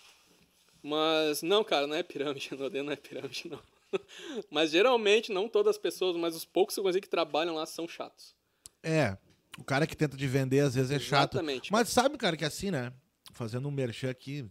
Mas 0.83 1.41
não, 1.41 1.63
cara, 1.63 1.87
não 1.87 1.95
é 1.95 2.03
pirâmide. 2.03 2.49
Rinodé 2.51 2.83
não 2.83 2.93
é 2.93 2.95
pirâmide, 2.95 3.49
não. 3.49 3.59
Mas 4.49 4.71
geralmente, 4.71 5.31
não 5.31 5.49
todas 5.49 5.75
as 5.75 5.81
pessoas, 5.81 6.15
mas 6.15 6.33
os 6.33 6.45
poucos 6.45 6.75
que 6.75 6.81
eu 6.81 7.01
que 7.01 7.09
trabalham 7.09 7.55
lá 7.55 7.65
são 7.65 7.85
chatos. 7.87 8.33
É, 8.81 9.17
o 9.57 9.65
cara 9.65 9.85
que 9.85 9.97
tenta 9.97 10.15
te 10.15 10.27
vender 10.27 10.61
às 10.61 10.75
vezes 10.75 10.91
é 10.91 10.99
chato. 10.99 11.33
Exatamente. 11.33 11.71
Mas 11.71 11.89
sabe, 11.89 12.17
cara, 12.17 12.37
que 12.37 12.45
assim, 12.45 12.71
né? 12.71 12.93
Fazendo 13.31 13.67
um 13.67 13.71
merchan 13.71 14.09
aqui, 14.09 14.49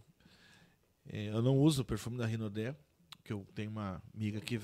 é, 1.09 1.27
eu 1.29 1.41
não 1.41 1.57
uso 1.57 1.81
o 1.81 1.85
perfume 1.85 2.17
da 2.17 2.25
Rinodé, 2.25 2.75
que 3.23 3.33
eu 3.33 3.45
tenho 3.53 3.71
uma 3.71 4.01
amiga 4.13 4.39
que... 4.39 4.59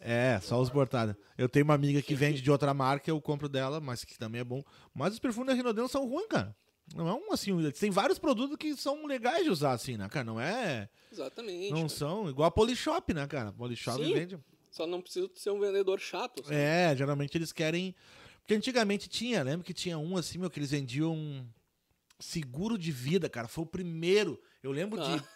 É, 0.00 0.38
só 0.42 0.60
os 0.60 0.68
bortados. 0.68 1.14
Eu 1.38 1.48
tenho 1.48 1.64
uma 1.64 1.72
amiga 1.72 2.02
que 2.02 2.14
vende 2.14 2.42
de 2.42 2.50
outra 2.50 2.74
marca, 2.74 3.10
eu 3.10 3.18
compro 3.22 3.48
dela, 3.48 3.80
mas 3.80 4.04
que 4.04 4.18
também 4.18 4.42
é 4.42 4.44
bom. 4.44 4.62
Mas 4.92 5.14
os 5.14 5.18
perfumes 5.18 5.48
da 5.48 5.54
Rinodé 5.54 5.80
não 5.80 5.88
são 5.88 6.06
ruins, 6.06 6.26
cara. 6.28 6.54
Não 6.92 7.08
é 7.08 7.14
um 7.14 7.32
assim, 7.32 7.50
tem 7.72 7.90
vários 7.90 8.18
produtos 8.18 8.56
que 8.56 8.76
são 8.76 9.06
legais 9.06 9.44
de 9.44 9.50
usar 9.50 9.72
assim, 9.72 9.96
né, 9.96 10.06
cara? 10.08 10.24
Não 10.24 10.38
é, 10.38 10.88
Exatamente. 11.10 11.70
não 11.70 11.78
cara. 11.78 11.88
são 11.88 12.28
igual 12.28 12.46
a 12.46 12.50
Polishop, 12.50 13.14
né, 13.14 13.26
cara? 13.26 13.52
Polishop 13.52 14.04
Sim. 14.04 14.12
vende 14.12 14.38
Só 14.70 14.86
não 14.86 15.00
precisa 15.00 15.30
ser 15.34 15.50
um 15.50 15.60
vendedor 15.60 15.98
chato. 15.98 16.44
sabe? 16.44 16.54
É, 16.54 16.94
geralmente 16.94 17.36
eles 17.38 17.52
querem. 17.52 17.94
Porque 18.40 18.54
antigamente 18.54 19.08
tinha, 19.08 19.42
lembra 19.42 19.64
que 19.64 19.72
tinha 19.72 19.96
um 19.98 20.18
assim, 20.18 20.36
meu, 20.36 20.50
que 20.50 20.58
eles 20.58 20.70
vendiam 20.70 21.48
seguro 22.18 22.76
de 22.78 22.90
vida, 22.92 23.28
cara. 23.28 23.48
Foi 23.48 23.64
o 23.64 23.66
primeiro. 23.66 24.40
Eu 24.62 24.70
lembro 24.72 25.00
Ah. 25.02 25.16
de. 25.16 25.22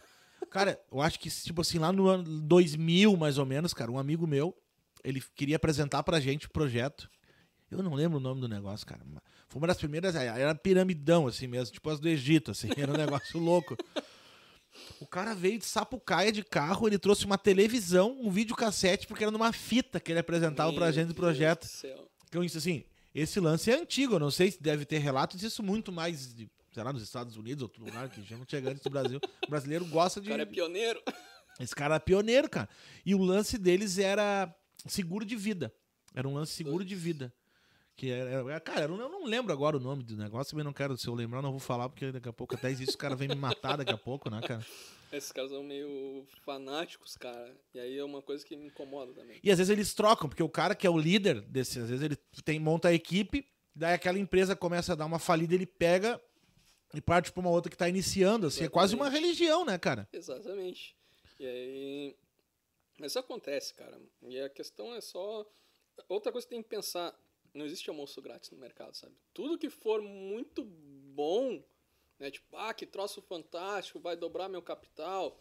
Cara, 0.50 0.80
eu 0.90 1.00
acho 1.02 1.18
que, 1.18 1.28
tipo 1.28 1.60
assim, 1.60 1.78
lá 1.78 1.92
no 1.92 2.06
ano 2.08 2.22
2000, 2.42 3.16
mais 3.16 3.38
ou 3.38 3.44
menos, 3.44 3.74
cara, 3.74 3.90
um 3.90 3.98
amigo 3.98 4.24
meu, 4.26 4.56
ele 5.04 5.20
queria 5.34 5.56
apresentar 5.56 6.02
pra 6.04 6.20
gente 6.20 6.46
o 6.46 6.50
projeto. 6.50 7.10
Eu 7.70 7.82
não 7.82 7.92
lembro 7.92 8.16
o 8.18 8.20
nome 8.20 8.40
do 8.40 8.48
negócio, 8.48 8.86
cara. 8.86 9.02
mas 9.04 9.20
Foi 9.48 9.60
uma 9.60 9.66
das 9.66 9.76
primeiras. 9.76 10.14
Era 10.14 10.54
piramidão, 10.54 11.26
assim 11.26 11.46
mesmo, 11.48 11.74
tipo 11.74 11.90
as 11.90 11.98
do 12.00 12.08
Egito, 12.08 12.52
assim. 12.52 12.68
Era 12.76 12.92
um 12.92 12.96
negócio 12.96 13.38
louco. 13.38 13.76
O 15.00 15.06
cara 15.06 15.34
veio 15.34 15.58
de 15.58 15.66
Sapucaia 15.66 16.30
de 16.30 16.44
carro, 16.44 16.86
ele 16.86 16.98
trouxe 16.98 17.26
uma 17.26 17.36
televisão, 17.36 18.16
um 18.20 18.30
videocassete, 18.30 19.06
porque 19.06 19.24
era 19.24 19.30
numa 19.32 19.52
fita 19.52 19.98
que 19.98 20.12
ele 20.12 20.20
apresentava 20.20 20.72
pra 20.72 20.84
Meu 20.86 20.92
gente 20.92 21.08
do 21.08 21.14
Deus 21.14 21.18
projeto. 21.26 21.66
céu. 21.66 22.08
Então, 22.28 22.44
isso 22.44 22.58
assim, 22.58 22.84
esse 23.14 23.40
lance 23.40 23.70
é 23.70 23.74
antigo, 23.80 24.14
eu 24.14 24.18
não 24.20 24.30
sei 24.30 24.50
se 24.52 24.62
deve 24.62 24.84
ter 24.84 24.98
relatos 24.98 25.40
disso 25.40 25.62
muito 25.62 25.90
mais, 25.90 26.32
de, 26.32 26.48
sei 26.78 26.84
lá, 26.84 26.92
nos 26.92 27.02
Estados 27.02 27.36
Unidos, 27.36 27.62
outro 27.62 27.84
lugar 27.84 28.08
que 28.08 28.22
já 28.22 28.36
não 28.36 28.46
chega 28.48 28.70
antes 28.70 28.84
do 28.84 28.88
Brasil. 28.90 29.18
O 29.44 29.50
brasileiro 29.50 29.84
gosta 29.86 30.20
O 30.20 30.22
de. 30.22 30.28
cara 30.28 30.42
é 30.42 30.46
pioneiro. 30.46 31.02
Esse 31.58 31.74
cara 31.74 31.94
era 31.94 32.00
pioneiro, 32.00 32.48
cara. 32.48 32.68
E 33.04 33.16
o 33.16 33.18
lance 33.18 33.58
deles 33.58 33.98
era 33.98 34.54
seguro 34.86 35.24
de 35.24 35.34
vida. 35.34 35.74
Era 36.14 36.28
um 36.28 36.34
lance 36.34 36.52
seguro 36.52 36.84
de 36.84 36.94
vida. 36.94 37.34
Que 37.96 38.12
era, 38.12 38.60
cara, 38.60 38.82
eu 38.82 38.88
não, 38.90 39.00
eu 39.00 39.08
não 39.08 39.24
lembro 39.26 39.52
agora 39.52 39.76
o 39.76 39.80
nome 39.80 40.04
do 40.04 40.16
negócio, 40.16 40.52
também 40.52 40.64
não 40.64 40.72
quero, 40.72 40.96
se 40.96 41.08
eu 41.08 41.14
lembrar, 41.14 41.42
não 41.42 41.50
vou 41.50 41.58
falar, 41.58 41.88
porque 41.88 42.12
daqui 42.12 42.28
a 42.28 42.32
pouco 42.32 42.54
até 42.54 42.70
existe, 42.70 42.94
o 42.94 42.98
cara 42.98 43.16
vem 43.16 43.26
me 43.26 43.34
matar 43.34 43.76
daqui 43.76 43.90
a 43.92 43.98
pouco, 43.98 44.30
né, 44.30 44.40
cara? 44.40 44.64
Esses 45.12 45.32
caras 45.32 45.50
são 45.50 45.64
meio 45.64 46.24
fanáticos, 46.44 47.16
cara. 47.16 47.56
E 47.74 47.80
aí 47.80 47.98
é 47.98 48.04
uma 48.04 48.22
coisa 48.22 48.46
que 48.46 48.56
me 48.56 48.66
incomoda 48.66 49.12
também. 49.14 49.40
E 49.42 49.50
às 49.50 49.58
vezes 49.58 49.72
eles 49.72 49.94
trocam, 49.94 50.28
porque 50.28 50.44
o 50.44 50.48
cara 50.48 50.76
que 50.76 50.86
é 50.86 50.90
o 50.90 50.96
líder 50.96 51.40
desse, 51.40 51.80
às 51.80 51.90
vezes 51.90 52.04
ele 52.04 52.14
tem, 52.44 52.60
monta 52.60 52.86
a 52.86 52.92
equipe, 52.94 53.44
daí 53.74 53.94
aquela 53.94 54.18
empresa 54.20 54.54
começa 54.54 54.92
a 54.92 54.96
dar 54.96 55.06
uma 55.06 55.18
falida, 55.18 55.52
ele 55.56 55.66
pega 55.66 56.20
e 56.94 57.00
parte 57.00 57.30
pra 57.32 57.40
uma 57.40 57.50
outra 57.50 57.70
que 57.70 57.76
tá 57.76 57.88
iniciando, 57.88 58.46
assim, 58.46 58.64
é 58.64 58.68
quase 58.68 58.94
uma 58.94 59.06
Exatamente. 59.06 59.24
religião, 59.26 59.64
né, 59.64 59.78
cara? 59.78 60.08
Exatamente. 60.12 60.96
E 61.38 61.46
aí. 61.46 62.16
Mas 62.98 63.12
isso 63.12 63.18
acontece, 63.18 63.74
cara. 63.74 64.00
E 64.22 64.40
a 64.40 64.48
questão 64.48 64.94
é 64.94 65.00
só. 65.00 65.46
Outra 66.08 66.32
coisa 66.32 66.46
que 66.46 66.52
tem 66.54 66.62
que 66.62 66.68
pensar: 66.68 67.14
não 67.54 67.64
existe 67.66 67.88
almoço 67.90 68.20
grátis 68.22 68.50
no 68.50 68.58
mercado, 68.58 68.94
sabe? 68.96 69.14
Tudo 69.32 69.58
que 69.58 69.70
for 69.70 70.00
muito 70.02 70.64
bom, 70.64 71.62
né? 72.18 72.30
Tipo, 72.30 72.56
ah, 72.56 72.72
que 72.74 72.86
troço 72.86 73.20
fantástico, 73.22 74.00
vai 74.00 74.16
dobrar 74.16 74.48
meu 74.48 74.62
capital. 74.62 75.38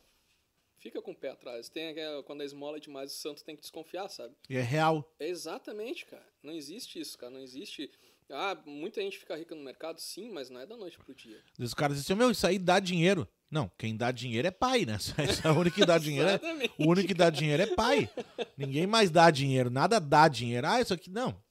Fica 0.80 1.02
com 1.02 1.10
o 1.12 1.16
pé 1.16 1.30
atrás. 1.30 1.70
Tem 1.70 1.88
aquela- 1.90 2.22
quando 2.22 2.42
a 2.42 2.46
esmola 2.46 2.78
é 2.78 2.80
demais, 2.80 3.12
o 3.12 3.16
santo 3.16 3.44
tem 3.44 3.56
que 3.56 3.62
desconfiar, 3.64 4.08
sabe? 4.10 4.36
E 4.48 4.56
é 4.56 4.62
real. 4.62 5.12
É 5.20 5.28
exatamente, 5.28 6.06
cara. 6.06 6.28
Não 6.44 6.54
existe 6.54 7.00
isso, 7.00 7.18
cara. 7.18 7.32
Não 7.32 7.40
existe. 7.42 7.92
Ah, 8.30 8.58
muita 8.66 9.02
gente 9.02 9.18
fica 9.18 9.36
rica 9.38 9.56
no 9.56 9.64
mercado, 9.64 10.00
sim, 10.00 10.30
mas 10.32 10.50
não 10.50 10.60
é 10.60 10.66
da 10.66 10.76
noite 10.76 10.98
pro 10.98 11.14
dia. 11.16 11.42
Os 11.58 11.74
caras 11.74 11.98
dizem, 11.98 12.16
meu, 12.16 12.30
isso 12.30 12.46
aí 12.46 12.60
dá 12.60 12.80
dinheiro. 12.80 13.28
Não, 13.50 13.72
quem 13.78 13.96
dá 13.96 14.12
dinheiro 14.12 14.48
é 14.48 14.52
pai, 14.52 14.86
né? 14.86 14.98
Isso 15.30 15.48
é 15.48 15.50
o 15.50 15.58
único 15.58 15.78
que 15.78 15.86
dá 15.86 15.98
dinheiro. 15.98 16.30
É, 16.30 16.40
o 16.78 16.90
único 16.90 17.08
que 17.08 17.14
dá 17.14 17.30
dinheiro 17.30 17.64
é 17.64 17.68
pai. 17.68 18.10
Ninguém 18.58 18.86
mais 18.86 19.10
dá 19.10 19.32
dinheiro, 19.32 19.70
nada 19.70 20.02
dá 20.02 20.28
dinheiro. 20.28 20.68
Ah, 20.68 20.82
isso 20.82 20.94
aqui 20.94 21.10
não. 21.10 21.42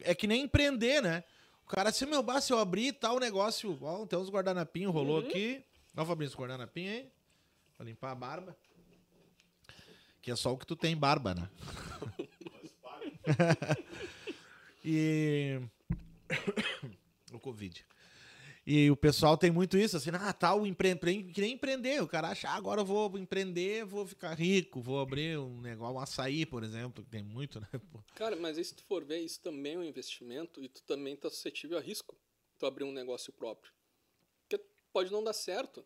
É 0.00 0.16
que 0.16 0.26
nem 0.26 0.42
empreender, 0.42 1.00
né? 1.00 1.22
O 1.64 1.68
cara, 1.68 1.92
se 1.92 2.04
meu 2.04 2.24
bar, 2.24 2.40
se 2.40 2.52
eu 2.52 2.58
abrir 2.58 2.92
tal 2.94 3.20
negócio, 3.20 3.78
ó, 3.80 4.04
tem 4.04 4.18
uns 4.18 4.30
guardanapinhos, 4.30 4.92
rolou 4.92 5.20
aqui. 5.20 5.64
Ó, 5.96 6.04
Fabrício, 6.04 6.36
guardanapinho 6.36 6.90
aí. 6.90 7.08
Pra 7.76 7.86
limpar 7.86 8.10
a 8.10 8.14
barba. 8.16 8.56
Que 10.20 10.32
é 10.32 10.36
só 10.36 10.52
o 10.52 10.58
que 10.58 10.66
tu 10.66 10.74
tem 10.74 10.96
barba, 10.96 11.34
né? 11.34 11.48
e. 14.84 15.60
o 17.32 17.38
Covid. 17.40 17.84
E 18.66 18.90
o 18.90 18.96
pessoal 18.96 19.38
tem 19.38 19.50
muito 19.50 19.78
isso, 19.78 19.96
assim, 19.96 20.10
ah, 20.12 20.32
tal, 20.32 20.66
empre... 20.66 20.90
empre- 20.90 21.22
que 21.32 21.40
nem 21.40 21.52
empreender. 21.54 22.02
O 22.02 22.08
cara 22.08 22.28
acha, 22.28 22.50
ah, 22.50 22.54
agora 22.54 22.82
eu 22.82 22.84
vou 22.84 23.16
empreender, 23.18 23.84
vou 23.86 24.06
ficar 24.06 24.34
rico, 24.34 24.82
vou 24.82 25.00
abrir 25.00 25.38
um 25.38 25.58
negócio, 25.62 25.96
um 25.96 26.00
açaí, 26.00 26.44
por 26.44 26.62
exemplo, 26.62 27.02
que 27.02 27.08
tem 27.10 27.22
muito, 27.22 27.58
né? 27.60 27.68
Cara, 28.14 28.36
mas 28.36 28.56
se 28.66 28.74
tu 28.74 28.82
for 28.84 29.02
ver, 29.04 29.20
isso 29.20 29.40
também 29.40 29.74
é 29.74 29.78
um 29.78 29.84
investimento 29.84 30.62
e 30.62 30.68
tu 30.68 30.82
também 30.82 31.16
tá 31.16 31.30
suscetível 31.30 31.78
a 31.78 31.80
risco. 31.80 32.14
Tu 32.58 32.66
abrir 32.66 32.84
um 32.84 32.92
negócio 32.92 33.32
próprio. 33.32 33.72
Porque 34.46 34.62
pode 34.92 35.10
não 35.10 35.24
dar 35.24 35.32
certo, 35.32 35.82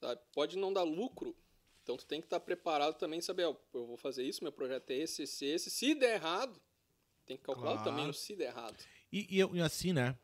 sabe? 0.00 0.18
Pode 0.32 0.56
não 0.56 0.72
dar 0.72 0.84
lucro. 0.84 1.36
Então 1.82 1.98
tu 1.98 2.06
tem 2.06 2.20
que 2.20 2.26
estar 2.28 2.40
preparado 2.40 2.94
também 2.96 3.20
saber, 3.20 3.44
ó, 3.44 3.54
eu 3.74 3.86
vou 3.86 3.96
fazer 3.98 4.22
isso, 4.24 4.42
meu 4.42 4.52
projeto 4.52 4.88
é 4.90 4.94
esse, 4.98 5.24
esse, 5.24 5.44
esse. 5.44 5.68
Se 5.70 5.94
der 5.96 6.14
errado, 6.14 6.58
tem 7.26 7.36
que 7.36 7.42
calcular 7.42 7.72
Claro. 7.74 7.90
também 7.90 8.08
o 8.08 8.14
se 8.14 8.34
der 8.36 8.46
errado. 8.52 8.76
E, 9.12 9.26
e 9.36 9.38
eu- 9.38 9.54
e 9.54 9.60
assim, 9.60 9.92
né? 9.92 10.16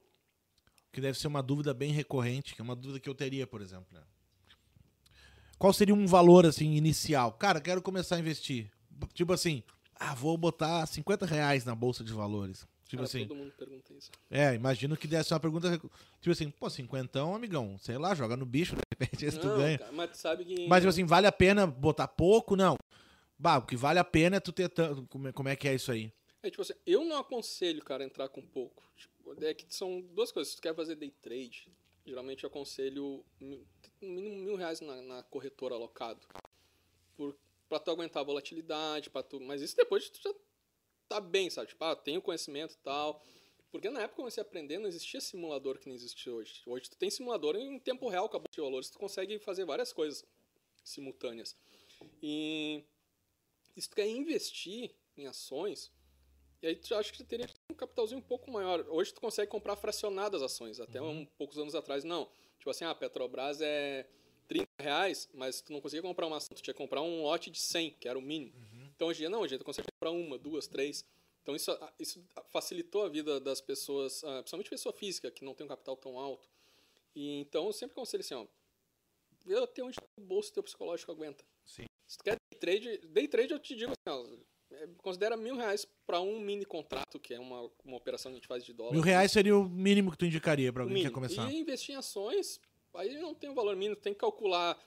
Que 0.93 1.01
deve 1.01 1.19
ser 1.19 1.27
uma 1.29 1.43
dúvida 1.43 1.75
bem 1.75 1.93
recorrente, 1.93 2.55
que 2.55 2.61
é 2.61 2.65
uma 2.65 2.75
dúvida 2.75 2.99
que 2.99 3.09
eu 3.09 3.15
teria, 3.15 3.47
por 3.47 3.61
exemplo. 3.61 3.87
Né? 3.93 4.01
Qual 5.59 5.73
seria 5.73 5.95
um 5.95 6.07
valor, 6.07 6.47
assim, 6.47 6.75
inicial? 6.75 7.33
Cara, 7.33 7.61
quero 7.61 7.83
começar 7.83 8.17
a 8.17 8.19
investir. 8.21 8.71
Tipo 9.13 9.33
assim, 9.33 9.63
ah, 9.95 10.15
vou 10.15 10.37
botar 10.37 10.87
50 10.87 11.27
reais 11.27 11.65
na 11.65 11.75
bolsa 11.75 12.03
de 12.05 12.13
valores. 12.13 12.67
Tipo 12.87 13.03
Cara, 13.03 13.05
assim, 13.05 13.27
todo 13.27 13.37
mundo 13.37 13.53
pergunta 13.53 13.93
isso. 13.93 14.11
é, 14.31 14.55
imagino 14.55 14.97
que 14.97 15.07
desse 15.07 15.35
uma 15.35 15.41
pergunta. 15.41 15.71
Tipo 16.21 16.31
assim, 16.31 16.49
pô, 16.51 16.71
cinquentão, 16.71 17.35
amigão, 17.35 17.77
sei 17.79 17.99
lá, 17.99 18.15
joga 18.15 18.35
no 18.37 18.47
bicho, 18.47 18.75
de 18.77 18.81
repente 18.91 19.27
esse 19.27 19.39
tu 19.39 19.49
ganha. 19.57 19.79
cara, 19.79 19.93
mas 19.93 20.11
tu 20.13 20.17
sabe 20.17 20.45
que... 20.45 20.67
Mas, 20.67 20.79
tipo 20.81 20.89
assim, 20.89 21.05
vale 21.05 21.27
a 21.27 21.33
pena 21.33 21.67
botar 21.67 22.09
pouco? 22.09 22.57
Não. 22.57 22.77
Bah, 23.39 23.59
o 23.59 23.63
que 23.63 23.77
vale 23.77 23.99
a 23.99 24.05
pena 24.05 24.37
é 24.37 24.41
tu 24.41 24.53
ter 24.53 24.69
tanto. 24.71 25.07
Como 25.09 25.29
é, 25.29 25.33
como 25.33 25.49
é 25.51 25.55
que 25.55 25.69
é 25.69 25.75
isso 25.75 25.93
aí? 25.93 26.11
É 26.43 26.51
tipo 26.51 26.63
assim, 26.63 26.75
eu 26.87 27.05
não 27.05 27.19
aconselho 27.19 27.85
cara 27.85 28.05
entrar 28.05 28.29
com 28.29 28.41
pouco. 28.41 28.89
Tipo, 28.97 29.45
é 29.45 29.55
que 29.55 29.67
são 29.75 30.01
duas 30.01 30.31
coisas. 30.31 30.53
Se 30.53 30.57
tu 30.57 30.63
quer 30.63 30.75
fazer 30.75 30.95
day 30.95 31.11
trade, 31.11 31.69
geralmente 32.07 32.45
eu 32.45 32.49
aconselho 32.49 33.25
no 33.41 33.67
mínimo 34.01 34.37
mil 34.37 34.57
reais 34.57 34.81
na, 34.81 35.03
na 35.03 35.23
corretora 35.25 35.75
alocado. 35.75 36.27
Por, 37.17 37.37
pra 37.69 37.81
tu 37.81 37.91
aguentar 37.91 38.23
a 38.23 38.27
volatilidade, 38.27 39.11
pra 39.11 39.23
tu. 39.23 39.41
Mas 39.41 39.63
isso 39.63 39.77
depois 39.77 40.09
tu 40.09 40.21
já 40.23 40.35
tá 41.09 41.21
bem, 41.21 41.51
sabe? 41.51 41.69
Tipo, 41.69 41.85
ah, 41.85 41.97
tenho 41.97 42.23
conhecimento 42.23 42.75
e 42.75 42.79
tal. 42.79 43.23
Porque 43.71 43.91
na 43.91 44.01
época 44.01 44.15
que 44.15 44.21
eu 44.21 44.25
comecei 44.25 44.43
a 44.43 44.47
aprender, 44.47 44.79
não 44.79 44.89
existia 44.89 45.21
simulador 45.21 45.79
que 45.79 45.87
nem 45.87 45.95
existe 45.95 46.31
hoje. 46.31 46.63
Hoje 46.65 46.89
tu 46.89 46.97
tem 46.97 47.11
simulador 47.11 47.57
em 47.57 47.79
tempo 47.79 48.09
real, 48.09 48.27
acabou 48.27 48.47
de 48.51 48.61
valores, 48.61 48.89
tu 48.89 48.99
consegue 48.99 49.39
fazer 49.41 49.65
várias 49.65 49.93
coisas 49.93 50.25
simultâneas. 50.83 51.55
E 52.23 52.85
se 53.77 53.89
tu 53.89 53.97
quer 53.97 54.09
investir 54.09 54.95
em 55.17 55.27
ações, 55.27 55.93
e 56.63 56.67
aí 56.67 56.77
tu 56.77 56.95
acha 56.95 57.13
que 57.13 57.19
tu 57.19 57.25
teria 57.25 57.47
que 57.47 57.55
ter 57.55 57.73
um 57.73 57.75
capitalzinho 57.75 58.19
um 58.19 58.23
pouco 58.23 58.51
maior. 58.51 58.85
Hoje 58.89 59.13
tu 59.13 59.21
consegue 59.21 59.51
comprar 59.51 59.77
fracionadas 59.77 60.43
ações, 60.43 60.81
até 60.81 61.01
um 61.01 61.25
poucos 61.25 61.59
anos 61.59 61.75
atrás 61.75 62.05
não. 62.05 62.29
Tipo 62.59 62.71
assim, 62.71 62.85
a 62.85 62.95
Petrobras 62.95 63.61
é 63.61 64.07
30 64.49 64.67
reais, 64.81 65.29
mas 65.33 65.61
tu 65.61 65.73
não 65.73 65.81
conseguia 65.81 66.03
comprar 66.03 66.27
uma 66.27 66.39
ação, 66.39 66.57
tu 66.57 66.63
tinha 66.63 66.75
que 66.75 66.79
comprar 66.79 67.03
um 67.03 67.23
lote 67.23 67.51
de 67.51 67.61
100, 67.61 67.91
que 68.01 68.09
era 68.09 68.19
o 68.19 68.23
mínimo. 68.23 68.53
Então 68.97 69.09
hoje 69.09 69.21
em 69.21 69.23
dia 69.23 69.31
não, 69.31 69.41
hoje 69.41 69.49
em 69.49 69.51
dia 69.51 69.59
tu 69.59 69.65
consegue 69.65 69.87
comprar 69.93 70.11
uma, 70.11 70.37
duas, 70.37 70.67
três. 70.67 71.05
Então 71.43 71.55
isso, 71.55 71.71
isso 71.99 72.25
facilitou 72.51 73.05
a 73.05 73.09
vida 73.09 73.39
das 73.39 73.61
pessoas, 73.61 74.25
ah, 74.25 74.41
principalmente 74.41 74.69
pessoa 74.69 74.93
física, 74.93 75.31
que 75.31 75.45
não 75.45 75.55
tem 75.55 75.65
um 75.65 75.69
capital 75.69 75.97
tão 75.97 76.19
alto. 76.19 76.49
E 77.15 77.41
então 77.41 77.67
eu 77.67 77.73
sempre 77.73 77.93
aconselho 77.93 78.23
assim, 78.23 78.35
ó, 78.35 78.47
vê 79.47 79.57
até 79.57 79.83
onde 79.83 79.97
o 80.17 80.21
bolso 80.21 80.53
teu 80.53 80.63
psicológico 80.63 81.13
aguenta. 81.13 81.45
Sim. 81.65 81.85
Se 82.07 82.19
tu 82.19 82.25
quer 82.25 82.37
day 82.51 82.59
trade, 82.59 82.99
day 83.07 83.29
trade 83.29 83.53
eu 83.53 83.59
te 83.59 83.77
digo 83.77 83.93
assim, 83.93 84.19
ó, 84.19 84.27
considera 84.99 85.37
mil 85.37 85.57
reais 85.57 85.87
para 86.07 86.21
um 86.21 86.41
mini 86.41 86.65
contrato, 86.65 87.19
que 87.19 87.35
é 87.35 87.41
uma, 87.41 87.71
uma 87.85 87.97
operação 87.97 88.31
que 88.31 88.37
a 88.37 88.39
gente 88.39 88.49
faz 88.49 88.65
de 88.65 88.73
dólar. 88.73 88.93
Mil 88.93 89.03
reais 89.03 89.33
seria 89.33 89.57
o 89.57 89.69
mínimo 89.69 90.11
que 90.11 90.19
tu 90.19 90.27
indicaria 90.27 90.73
pra 90.73 90.85
O 90.85 90.89
alguém 90.89 91.05
que 91.05 91.11
começar. 91.11 91.51
E 91.51 91.59
investir 91.59 91.95
em 91.95 91.99
ações, 91.99 92.61
aí 92.95 93.19
não 93.19 93.35
tem 93.35 93.51
um 93.51 93.55
valor 93.55 93.75
mínimo, 93.77 93.97
tem 93.97 94.13
que 94.13 94.21
calcular, 94.21 94.79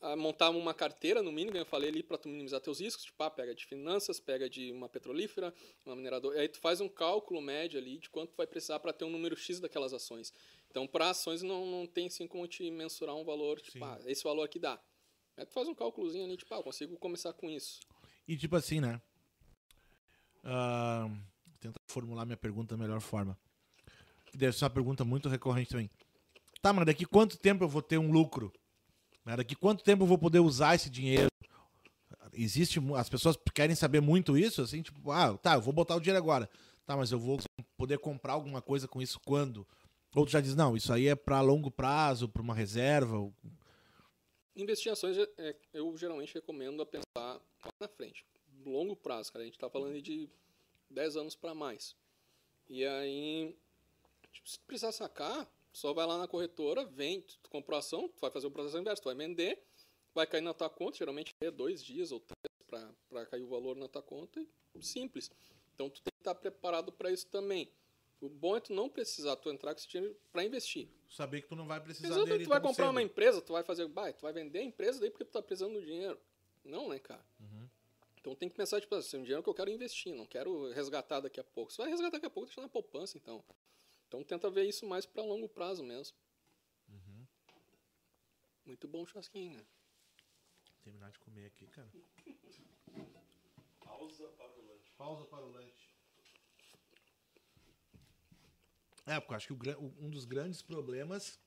ah, 0.00 0.16
montar 0.16 0.50
uma 0.50 0.74
carteira 0.74 1.22
no 1.22 1.32
mínimo, 1.32 1.56
eu 1.56 1.64
falei 1.66 1.90
ali 1.90 2.02
para 2.02 2.18
tu 2.18 2.28
minimizar 2.28 2.60
teus 2.60 2.80
riscos, 2.80 3.04
tipo, 3.04 3.22
ah, 3.22 3.30
pega 3.30 3.54
de 3.54 3.64
finanças, 3.66 4.20
pega 4.20 4.48
de 4.48 4.72
uma 4.72 4.88
petrolífera, 4.88 5.52
uma 5.84 5.96
mineradora, 5.96 6.40
aí 6.40 6.48
tu 6.48 6.58
faz 6.58 6.80
um 6.80 6.88
cálculo 6.88 7.40
médio 7.40 7.78
ali 7.78 7.98
de 7.98 8.08
quanto 8.08 8.34
vai 8.36 8.46
precisar 8.46 8.78
para 8.80 8.92
ter 8.92 9.04
um 9.04 9.10
número 9.10 9.36
X 9.36 9.60
daquelas 9.60 9.92
ações. 9.92 10.32
Então, 10.70 10.86
para 10.86 11.10
ações 11.10 11.42
não, 11.42 11.66
não 11.66 11.86
tem 11.86 12.06
assim 12.06 12.26
como 12.26 12.46
te 12.46 12.70
mensurar 12.70 13.16
um 13.16 13.24
valor, 13.24 13.60
tipo, 13.60 13.78
Sim. 13.78 13.84
ah, 13.84 13.98
esse 14.06 14.22
valor 14.22 14.44
aqui 14.44 14.58
dá. 14.58 14.80
Aí 15.36 15.46
tu 15.46 15.52
faz 15.52 15.66
um 15.66 15.74
cálculozinho 15.74 16.24
ali, 16.24 16.36
tipo, 16.36 16.52
ah, 16.54 16.58
eu 16.58 16.62
consigo 16.62 16.96
começar 16.98 17.32
com 17.32 17.50
isso. 17.50 17.80
E 18.28 18.36
tipo 18.36 18.54
assim, 18.54 18.80
né? 18.80 19.00
Ah, 20.44 21.06
vou 21.08 21.58
tentar 21.60 21.78
formular 21.88 22.24
minha 22.24 22.36
pergunta 22.36 22.76
da 22.76 22.82
melhor 22.82 23.00
forma. 23.00 23.36
Deve 24.34 24.56
ser 24.56 24.64
uma 24.64 24.70
pergunta 24.70 25.04
muito 25.04 25.28
recorrente 25.28 25.70
também. 25.70 25.90
Tá, 26.62 26.72
mas 26.72 26.86
daqui 26.86 27.04
quanto 27.04 27.36
tempo 27.38 27.64
eu 27.64 27.68
vou 27.68 27.82
ter 27.82 27.98
um 27.98 28.10
lucro? 28.10 28.52
Né, 29.24 29.36
Daqui 29.36 29.54
quanto 29.54 29.82
tempo 29.84 30.04
eu 30.04 30.06
vou 30.06 30.18
poder 30.18 30.40
usar 30.40 30.74
esse 30.74 30.88
dinheiro? 30.88 31.28
Existe. 32.32 32.78
As 32.96 33.08
pessoas 33.08 33.36
querem 33.54 33.74
saber 33.74 34.00
muito 34.00 34.36
isso, 34.38 34.62
assim, 34.62 34.82
tipo, 34.82 35.10
ah, 35.10 35.36
tá, 35.36 35.54
eu 35.54 35.60
vou 35.60 35.72
botar 35.72 35.96
o 35.96 36.00
dinheiro 36.00 36.18
agora. 36.22 36.48
Tá, 36.86 36.96
mas 36.96 37.10
eu 37.12 37.18
vou 37.18 37.38
poder 37.76 37.98
comprar 37.98 38.32
alguma 38.34 38.62
coisa 38.62 38.86
com 38.88 39.02
isso 39.02 39.18
quando? 39.24 39.66
Outro 40.14 40.32
já 40.32 40.40
diz, 40.40 40.54
não, 40.56 40.76
isso 40.76 40.92
aí 40.92 41.06
é 41.08 41.14
pra 41.14 41.40
longo 41.40 41.70
prazo, 41.70 42.28
pra 42.28 42.42
uma 42.42 42.54
reserva. 42.54 43.18
ou- 43.18 43.34
Investir 44.56 44.88
em 44.90 44.92
ações, 44.92 45.16
é- 45.16 45.28
é- 45.38 45.56
eu 45.72 45.96
geralmente 45.96 46.34
recomendo 46.34 46.82
a 46.82 46.86
pensar 46.86 47.04
lá 47.16 47.40
na 47.80 47.88
frente. 47.88 48.24
Longo 48.64 48.96
prazo, 48.96 49.32
cara. 49.32 49.42
A 49.42 49.46
gente 49.46 49.58
tá 49.58 49.68
falando 49.68 50.00
de 50.00 50.28
10 50.90 51.16
anos 51.16 51.34
para 51.34 51.54
mais. 51.54 51.96
E 52.68 52.84
aí, 52.84 53.56
tipo, 54.32 54.48
se 54.48 54.58
tu 54.58 54.64
precisar 54.66 54.92
sacar, 54.92 55.50
só 55.72 55.92
vai 55.92 56.06
lá 56.06 56.18
na 56.18 56.28
corretora, 56.28 56.84
vende, 56.84 57.38
tu 57.42 57.50
comprou 57.50 57.76
a 57.76 57.78
ação, 57.80 58.08
tu 58.08 58.20
vai 58.20 58.30
fazer 58.30 58.46
o 58.46 58.50
processo 58.50 58.78
inverso, 58.78 59.02
tu 59.02 59.06
vai 59.06 59.14
vender, 59.14 59.62
vai 60.14 60.26
cair 60.26 60.40
na 60.40 60.54
tua 60.54 60.68
conta, 60.68 60.98
geralmente 60.98 61.34
é 61.40 61.50
dois 61.50 61.82
dias 61.82 62.12
ou 62.12 62.20
três 62.20 62.40
para 63.08 63.26
cair 63.26 63.42
o 63.42 63.48
valor 63.48 63.76
na 63.76 63.88
tua 63.88 64.02
conta, 64.02 64.44
e 64.74 64.82
simples. 64.82 65.30
Então 65.74 65.90
tu 65.90 66.00
tem 66.02 66.12
que 66.12 66.20
estar 66.20 66.34
preparado 66.34 66.92
para 66.92 67.10
isso 67.10 67.26
também. 67.26 67.70
O 68.20 68.28
bom 68.28 68.56
é 68.56 68.60
tu 68.60 68.72
não 68.72 68.88
precisar, 68.88 69.34
tu 69.36 69.50
entrar 69.50 69.74
com 69.74 69.80
esse 69.80 69.88
dinheiro 69.88 70.14
para 70.30 70.44
investir. 70.44 70.88
Saber 71.08 71.40
que 71.40 71.48
tu 71.48 71.56
não 71.56 71.66
vai 71.66 71.80
precisar 71.80 72.08
Exato, 72.08 72.26
dele 72.26 72.44
tu 72.44 72.50
vai 72.50 72.60
comprar 72.60 72.84
cedo. 72.84 72.90
uma 72.90 73.02
empresa, 73.02 73.40
tu 73.40 73.52
vai 73.52 73.64
fazer, 73.64 73.88
bah, 73.88 74.12
tu 74.12 74.22
vai 74.22 74.32
vender 74.32 74.58
a 74.58 74.62
empresa 74.62 75.00
daí 75.00 75.10
porque 75.10 75.24
tu 75.24 75.32
tá 75.32 75.42
precisando 75.42 75.80
do 75.80 75.84
dinheiro. 75.84 76.18
Não, 76.62 76.88
né, 76.88 76.98
cara? 76.98 77.24
Uhum. 77.40 77.59
Então 78.20 78.34
tem 78.34 78.48
que 78.50 78.54
pensar, 78.56 78.80
tipo, 78.80 78.94
assim, 78.94 79.16
um 79.16 79.22
dinheiro 79.22 79.42
que 79.42 79.48
eu 79.48 79.54
quero 79.54 79.70
investir, 79.70 80.14
não 80.14 80.26
quero 80.26 80.70
resgatar 80.72 81.20
daqui 81.20 81.40
a 81.40 81.44
pouco. 81.44 81.72
Se 81.72 81.78
vai 81.78 81.88
resgatar 81.88 82.12
daqui 82.16 82.26
a 82.26 82.30
pouco, 82.30 82.46
deixa 82.46 82.60
na 82.60 82.68
poupança, 82.68 83.16
então. 83.16 83.42
Então 84.08 84.22
tenta 84.22 84.50
ver 84.50 84.64
isso 84.68 84.86
mais 84.86 85.06
para 85.06 85.22
longo 85.22 85.48
prazo 85.48 85.82
mesmo. 85.82 86.16
Uhum. 86.88 87.26
Muito 88.66 88.86
bom 88.86 89.02
o 89.02 89.06
churrasquinho, 89.06 89.56
né? 89.56 89.64
Terminar 90.84 91.10
de 91.10 91.18
comer 91.18 91.46
aqui, 91.46 91.66
cara. 91.68 91.90
Pausa 93.82 94.28
para 94.28 94.50
o 94.58 94.66
lanche. 94.66 94.90
Pausa 94.98 95.24
para 95.24 95.44
o 95.44 95.50
lanche. 95.52 95.90
É, 99.06 99.18
porque 99.18 99.32
eu 99.32 99.36
acho 99.36 99.46
que 99.46 99.52
o- 99.72 99.94
um 99.98 100.10
dos 100.10 100.24
grandes 100.26 100.60
problemas 100.62 101.40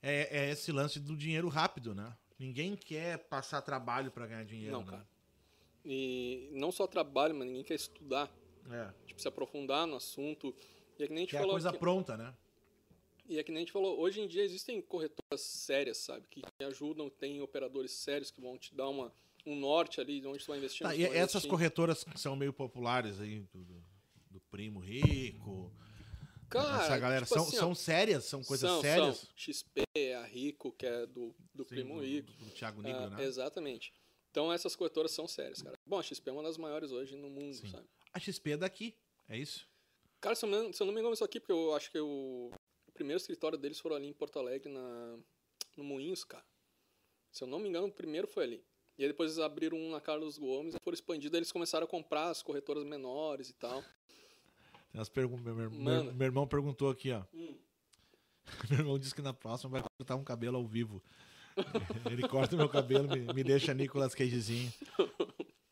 é, 0.00 0.46
é 0.46 0.50
esse 0.50 0.70
lance 0.70 1.00
do 1.00 1.16
dinheiro 1.16 1.48
rápido, 1.48 1.94
né? 1.94 2.16
Ninguém 2.38 2.76
quer 2.76 3.18
passar 3.18 3.62
trabalho 3.62 4.10
para 4.10 4.26
ganhar 4.26 4.44
dinheiro. 4.44 4.72
Não, 4.72 4.84
né? 4.84 4.90
cara. 4.90 5.08
E 5.84 6.48
não 6.52 6.72
só 6.72 6.86
trabalho, 6.86 7.34
mas 7.34 7.46
ninguém 7.46 7.62
quer 7.64 7.74
estudar. 7.74 8.30
É. 8.70 8.90
Tipo, 9.06 9.20
se 9.20 9.28
aprofundar 9.28 9.86
no 9.86 9.96
assunto. 9.96 10.54
E 10.98 11.02
é 11.04 11.06
que 11.06 11.12
nem 11.12 11.22
a 11.22 11.24
gente 11.24 11.30
Que 11.30 11.36
é 11.36 11.40
falou. 11.40 11.54
coisa 11.54 11.72
que- 11.72 11.78
pronta, 11.78 12.16
né? 12.16 12.34
E 13.28 13.38
é 13.38 13.42
que 13.42 13.50
nem 13.50 13.58
a 13.58 13.60
gente 13.60 13.72
falou, 13.72 13.98
hoje 13.98 14.20
em 14.20 14.26
dia 14.28 14.42
existem 14.42 14.80
corretoras 14.82 15.40
sérias, 15.40 15.96
sabe? 15.98 16.26
Que 16.28 16.42
ajudam, 16.64 17.08
tem 17.08 17.40
operadores 17.40 17.92
sérios 17.92 18.30
que 18.30 18.40
vão 18.40 18.58
te 18.58 18.74
dar 18.74 18.88
uma, 18.88 19.12
um 19.46 19.56
norte 19.56 19.98
ali 20.00 20.20
de 20.20 20.26
onde 20.26 20.40
tu 20.44 20.48
vai 20.48 20.58
investir. 20.58 20.86
Tá, 20.86 20.94
e 20.94 21.04
essas 21.04 21.16
investir. 21.36 21.50
corretoras 21.50 22.04
que 22.04 22.18
são 22.20 22.36
meio 22.36 22.52
populares 22.52 23.18
aí, 23.20 23.40
do, 23.52 23.64
do- 23.64 23.84
do 24.30 24.40
primo 24.50 24.78
rico, 24.80 25.72
Cara, 26.62 26.84
essa 26.84 26.98
galera, 26.98 27.24
tipo 27.24 27.34
são, 27.34 27.44
assim, 27.44 27.56
são 27.56 27.74
sérias? 27.74 28.24
São 28.24 28.42
coisas 28.42 28.68
são, 28.70 28.80
sérias? 28.80 29.16
São. 29.18 29.28
XP, 29.36 29.82
a 30.18 30.24
Rico, 30.24 30.72
que 30.72 30.86
é 30.86 31.06
do, 31.06 31.34
do 31.52 31.64
Sim, 31.64 31.68
Primo 31.68 32.00
Rico. 32.00 32.32
Do, 32.32 32.44
do 32.46 32.50
Thiago 32.50 32.82
Negro, 32.82 33.02
Ah, 33.02 33.10
né? 33.10 33.24
Exatamente. 33.24 33.92
Então 34.30 34.52
essas 34.52 34.74
corretoras 34.74 35.12
são 35.12 35.28
sérias, 35.28 35.62
cara. 35.62 35.76
Bom, 35.86 35.98
a 35.98 36.02
XP 36.02 36.28
é 36.28 36.32
uma 36.32 36.42
das 36.42 36.56
maiores 36.56 36.90
hoje 36.90 37.16
no 37.16 37.30
mundo, 37.30 37.54
Sim. 37.54 37.68
sabe? 37.70 37.88
A 38.12 38.18
XP 38.18 38.52
é 38.52 38.56
daqui, 38.56 38.96
é 39.28 39.38
isso? 39.38 39.68
Cara, 40.20 40.34
se 40.34 40.44
eu, 40.44 40.48
não, 40.48 40.72
se 40.72 40.82
eu 40.82 40.86
não 40.86 40.94
me 40.94 41.00
engano, 41.00 41.14
isso 41.14 41.24
aqui, 41.24 41.38
porque 41.38 41.52
eu 41.52 41.74
acho 41.74 41.90
que 41.90 41.98
o, 41.98 42.50
o 42.86 42.92
primeiro 42.92 43.20
escritório 43.20 43.58
deles 43.58 43.78
foram 43.78 43.96
ali 43.96 44.08
em 44.08 44.12
Porto 44.12 44.38
Alegre, 44.38 44.72
na, 44.72 45.18
no 45.76 45.84
Moinhos, 45.84 46.24
cara. 46.24 46.44
Se 47.30 47.44
eu 47.44 47.48
não 47.48 47.58
me 47.58 47.68
engano, 47.68 47.88
o 47.88 47.92
primeiro 47.92 48.26
foi 48.26 48.44
ali. 48.44 48.64
E 48.96 49.02
aí 49.02 49.08
depois 49.08 49.32
eles 49.32 49.44
abriram 49.44 49.76
um 49.76 49.90
na 49.90 50.00
Carlos 50.00 50.38
Gomes 50.38 50.74
e 50.74 50.78
foram 50.82 50.94
expandindo, 50.94 51.34
aí 51.36 51.40
eles 51.40 51.50
começaram 51.52 51.84
a 51.84 51.88
comprar 51.88 52.28
as 52.30 52.42
corretoras 52.42 52.84
menores 52.84 53.50
e 53.50 53.54
tal. 53.54 53.84
Tem 54.94 55.00
umas 55.00 55.08
pergun- 55.08 55.38
meu, 55.38 55.68
meu- 55.72 56.14
meu 56.14 56.24
irmão 56.24 56.46
perguntou 56.46 56.88
aqui, 56.88 57.10
ó. 57.10 57.24
Hum. 57.34 57.56
Meu 58.70 58.78
irmão 58.78 58.96
disse 58.96 59.12
que 59.12 59.20
na 59.22 59.32
próxima 59.34 59.70
vai 59.72 59.82
cortar 59.98 60.14
um 60.14 60.22
cabelo 60.22 60.56
ao 60.56 60.64
vivo. 60.68 61.02
Ele 62.08 62.28
corta 62.28 62.56
meu 62.56 62.68
cabelo, 62.68 63.08
me, 63.08 63.32
me 63.32 63.42
deixa 63.42 63.74
Nicolas 63.74 64.14
Cagezinho. 64.14 64.72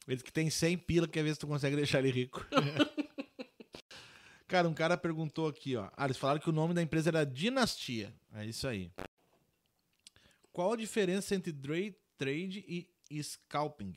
Ele 0.09 0.17
disse 0.17 0.25
que 0.25 0.33
tem 0.33 0.51
100 0.51 0.79
pila, 0.79 1.07
quer 1.07 1.23
ver 1.23 1.35
se 1.35 1.39
tu 1.39 1.47
consegue 1.47 1.77
deixar 1.77 2.01
ele 2.01 2.11
rico. 2.11 2.45
cara, 4.49 4.69
um 4.69 4.75
cara 4.75 4.97
perguntou 4.97 5.47
aqui, 5.47 5.77
ó. 5.77 5.89
Ah, 5.97 6.07
eles 6.07 6.17
falaram 6.17 6.41
que 6.41 6.49
o 6.51 6.53
nome 6.53 6.75
da 6.75 6.83
empresa 6.83 7.11
era 7.11 7.25
Dinastia. 7.25 8.13
É 8.33 8.45
isso 8.45 8.67
aí. 8.67 8.91
Qual 10.53 10.73
a 10.73 10.77
diferença 10.77 11.35
entre 11.37 11.53
day 11.53 11.95
trade 12.19 12.65
e 13.11 13.23
scalping? 13.23 13.95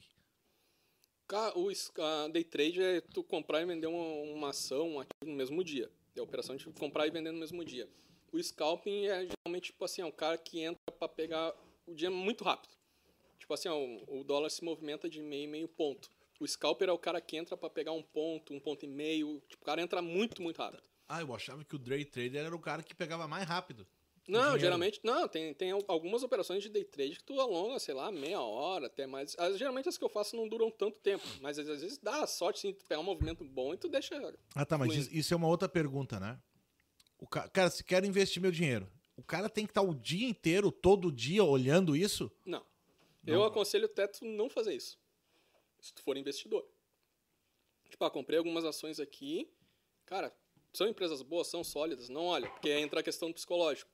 O 1.27 2.29
day 2.29 2.43
trade 2.43 2.81
é 2.81 3.01
tu 3.01 3.23
comprar 3.23 3.61
e 3.61 3.65
vender 3.65 3.87
uma, 3.87 4.31
uma 4.31 4.49
ação, 4.49 4.91
um 4.91 4.99
ativo 4.99 5.25
no 5.25 5.33
mesmo 5.33 5.63
dia. 5.63 5.91
É 6.15 6.19
a 6.19 6.23
operação 6.23 6.55
de 6.55 6.65
comprar 6.65 7.07
e 7.07 7.11
vender 7.11 7.31
no 7.31 7.39
mesmo 7.39 7.65
dia. 7.65 7.89
O 8.31 8.41
scalping 8.41 9.07
é 9.07 9.27
geralmente, 9.27 9.71
tipo 9.71 9.83
assim, 9.83 10.01
é 10.01 10.05
um 10.05 10.11
cara 10.11 10.37
que 10.37 10.59
entra 10.59 10.79
para 10.99 11.07
pegar 11.07 11.53
o 11.87 11.95
dia 11.95 12.11
muito 12.11 12.43
rápido. 12.43 12.75
Tipo 13.39 13.53
assim, 13.53 13.69
ó, 13.69 13.77
o, 14.07 14.23
dólar 14.23 14.49
se 14.49 14.63
movimenta 14.63 15.09
de 15.09 15.19
meio 15.19 15.49
meio 15.49 15.67
ponto. 15.67 16.09
O 16.39 16.47
scalper 16.47 16.89
é 16.89 16.91
o 16.91 16.97
cara 16.97 17.19
que 17.19 17.37
entra 17.37 17.57
para 17.57 17.69
pegar 17.69 17.91
um 17.91 18.03
ponto, 18.03 18.53
um 18.53 18.59
ponto 18.59 18.85
e 18.85 18.87
meio. 18.87 19.41
Tipo, 19.47 19.63
o 19.63 19.65
cara 19.65 19.81
entra 19.81 20.01
muito, 20.01 20.41
muito 20.41 20.57
rápido. 20.57 20.83
Ah, 21.07 21.21
eu 21.21 21.33
achava 21.33 21.63
que 21.63 21.75
o 21.75 21.79
day 21.79 22.05
trader 22.05 22.45
era 22.45 22.55
o 22.55 22.59
cara 22.59 22.83
que 22.83 22.95
pegava 22.95 23.27
mais 23.27 23.47
rápido. 23.47 23.87
Não, 24.27 24.39
dinheiro. 24.41 24.59
geralmente, 24.59 24.99
não, 25.03 25.27
tem, 25.27 25.53
tem 25.53 25.71
al- 25.71 25.83
algumas 25.87 26.23
operações 26.23 26.63
de 26.63 26.69
day 26.69 26.83
trade 26.83 27.17
que 27.17 27.23
tu 27.23 27.39
alonga, 27.39 27.77
sei 27.79 27.93
lá, 27.93 28.11
meia 28.11 28.41
hora, 28.41 28.87
até 28.87 29.05
mais. 29.05 29.35
As- 29.37 29.57
geralmente 29.57 29.87
as 29.87 29.97
que 29.97 30.03
eu 30.03 30.09
faço 30.09 30.35
não 30.35 30.47
duram 30.47 30.71
tanto 30.71 30.97
tempo, 30.99 31.23
mas 31.41 31.59
às 31.59 31.67
vezes 31.67 31.97
dá 31.99 32.23
a 32.23 32.27
sorte, 32.27 32.59
sim, 32.59 32.73
tu 32.73 32.83
pegar 32.85 32.99
um 33.01 33.03
movimento 33.03 33.43
bom 33.43 33.73
e 33.73 33.77
tu 33.77 33.87
deixa 33.87 34.15
Ah, 34.55 34.65
tá, 34.65 34.77
mas 34.77 34.87
Fluindo. 34.87 35.03
isso- 35.07 35.15
isso 35.15 35.33
é 35.33 35.37
uma 35.37 35.47
outra 35.47 35.69
pergunta, 35.69 36.19
né? 36.19 36.39
O 37.19 37.27
ca... 37.27 37.47
Cara, 37.49 37.69
se 37.69 37.83
quero 37.83 38.05
investir 38.05 38.41
meu 38.41 38.51
dinheiro, 38.51 38.91
o 39.15 39.23
cara 39.23 39.47
tem 39.47 39.65
que 39.65 39.71
estar 39.71 39.81
o 39.83 39.93
dia 39.93 40.27
inteiro, 40.27 40.71
todo 40.71 41.11
dia, 41.11 41.43
olhando 41.43 41.95
isso? 41.95 42.31
Não. 42.45 42.65
Eu 43.25 43.43
aconselho 43.43 43.85
até 43.85 44.07
tu 44.07 44.25
não 44.25 44.49
fazer 44.49 44.75
isso. 44.75 44.99
Se 45.79 45.93
tu 45.93 46.01
for 46.03 46.17
investidor. 46.17 46.67
Tipo, 47.89 48.05
ah, 48.05 48.09
comprei 48.11 48.37
algumas 48.37 48.65
ações 48.65 48.99
aqui. 48.99 49.47
Cara, 50.05 50.35
são 50.73 50.87
empresas 50.87 51.21
boas, 51.21 51.47
são 51.47 51.63
sólidas. 51.63 52.09
Não 52.09 52.25
olha, 52.25 52.49
porque 52.49 52.71
entra 52.71 52.99
a 52.99 53.03
questão 53.03 53.29
do 53.29 53.33
psicológico. 53.35 53.89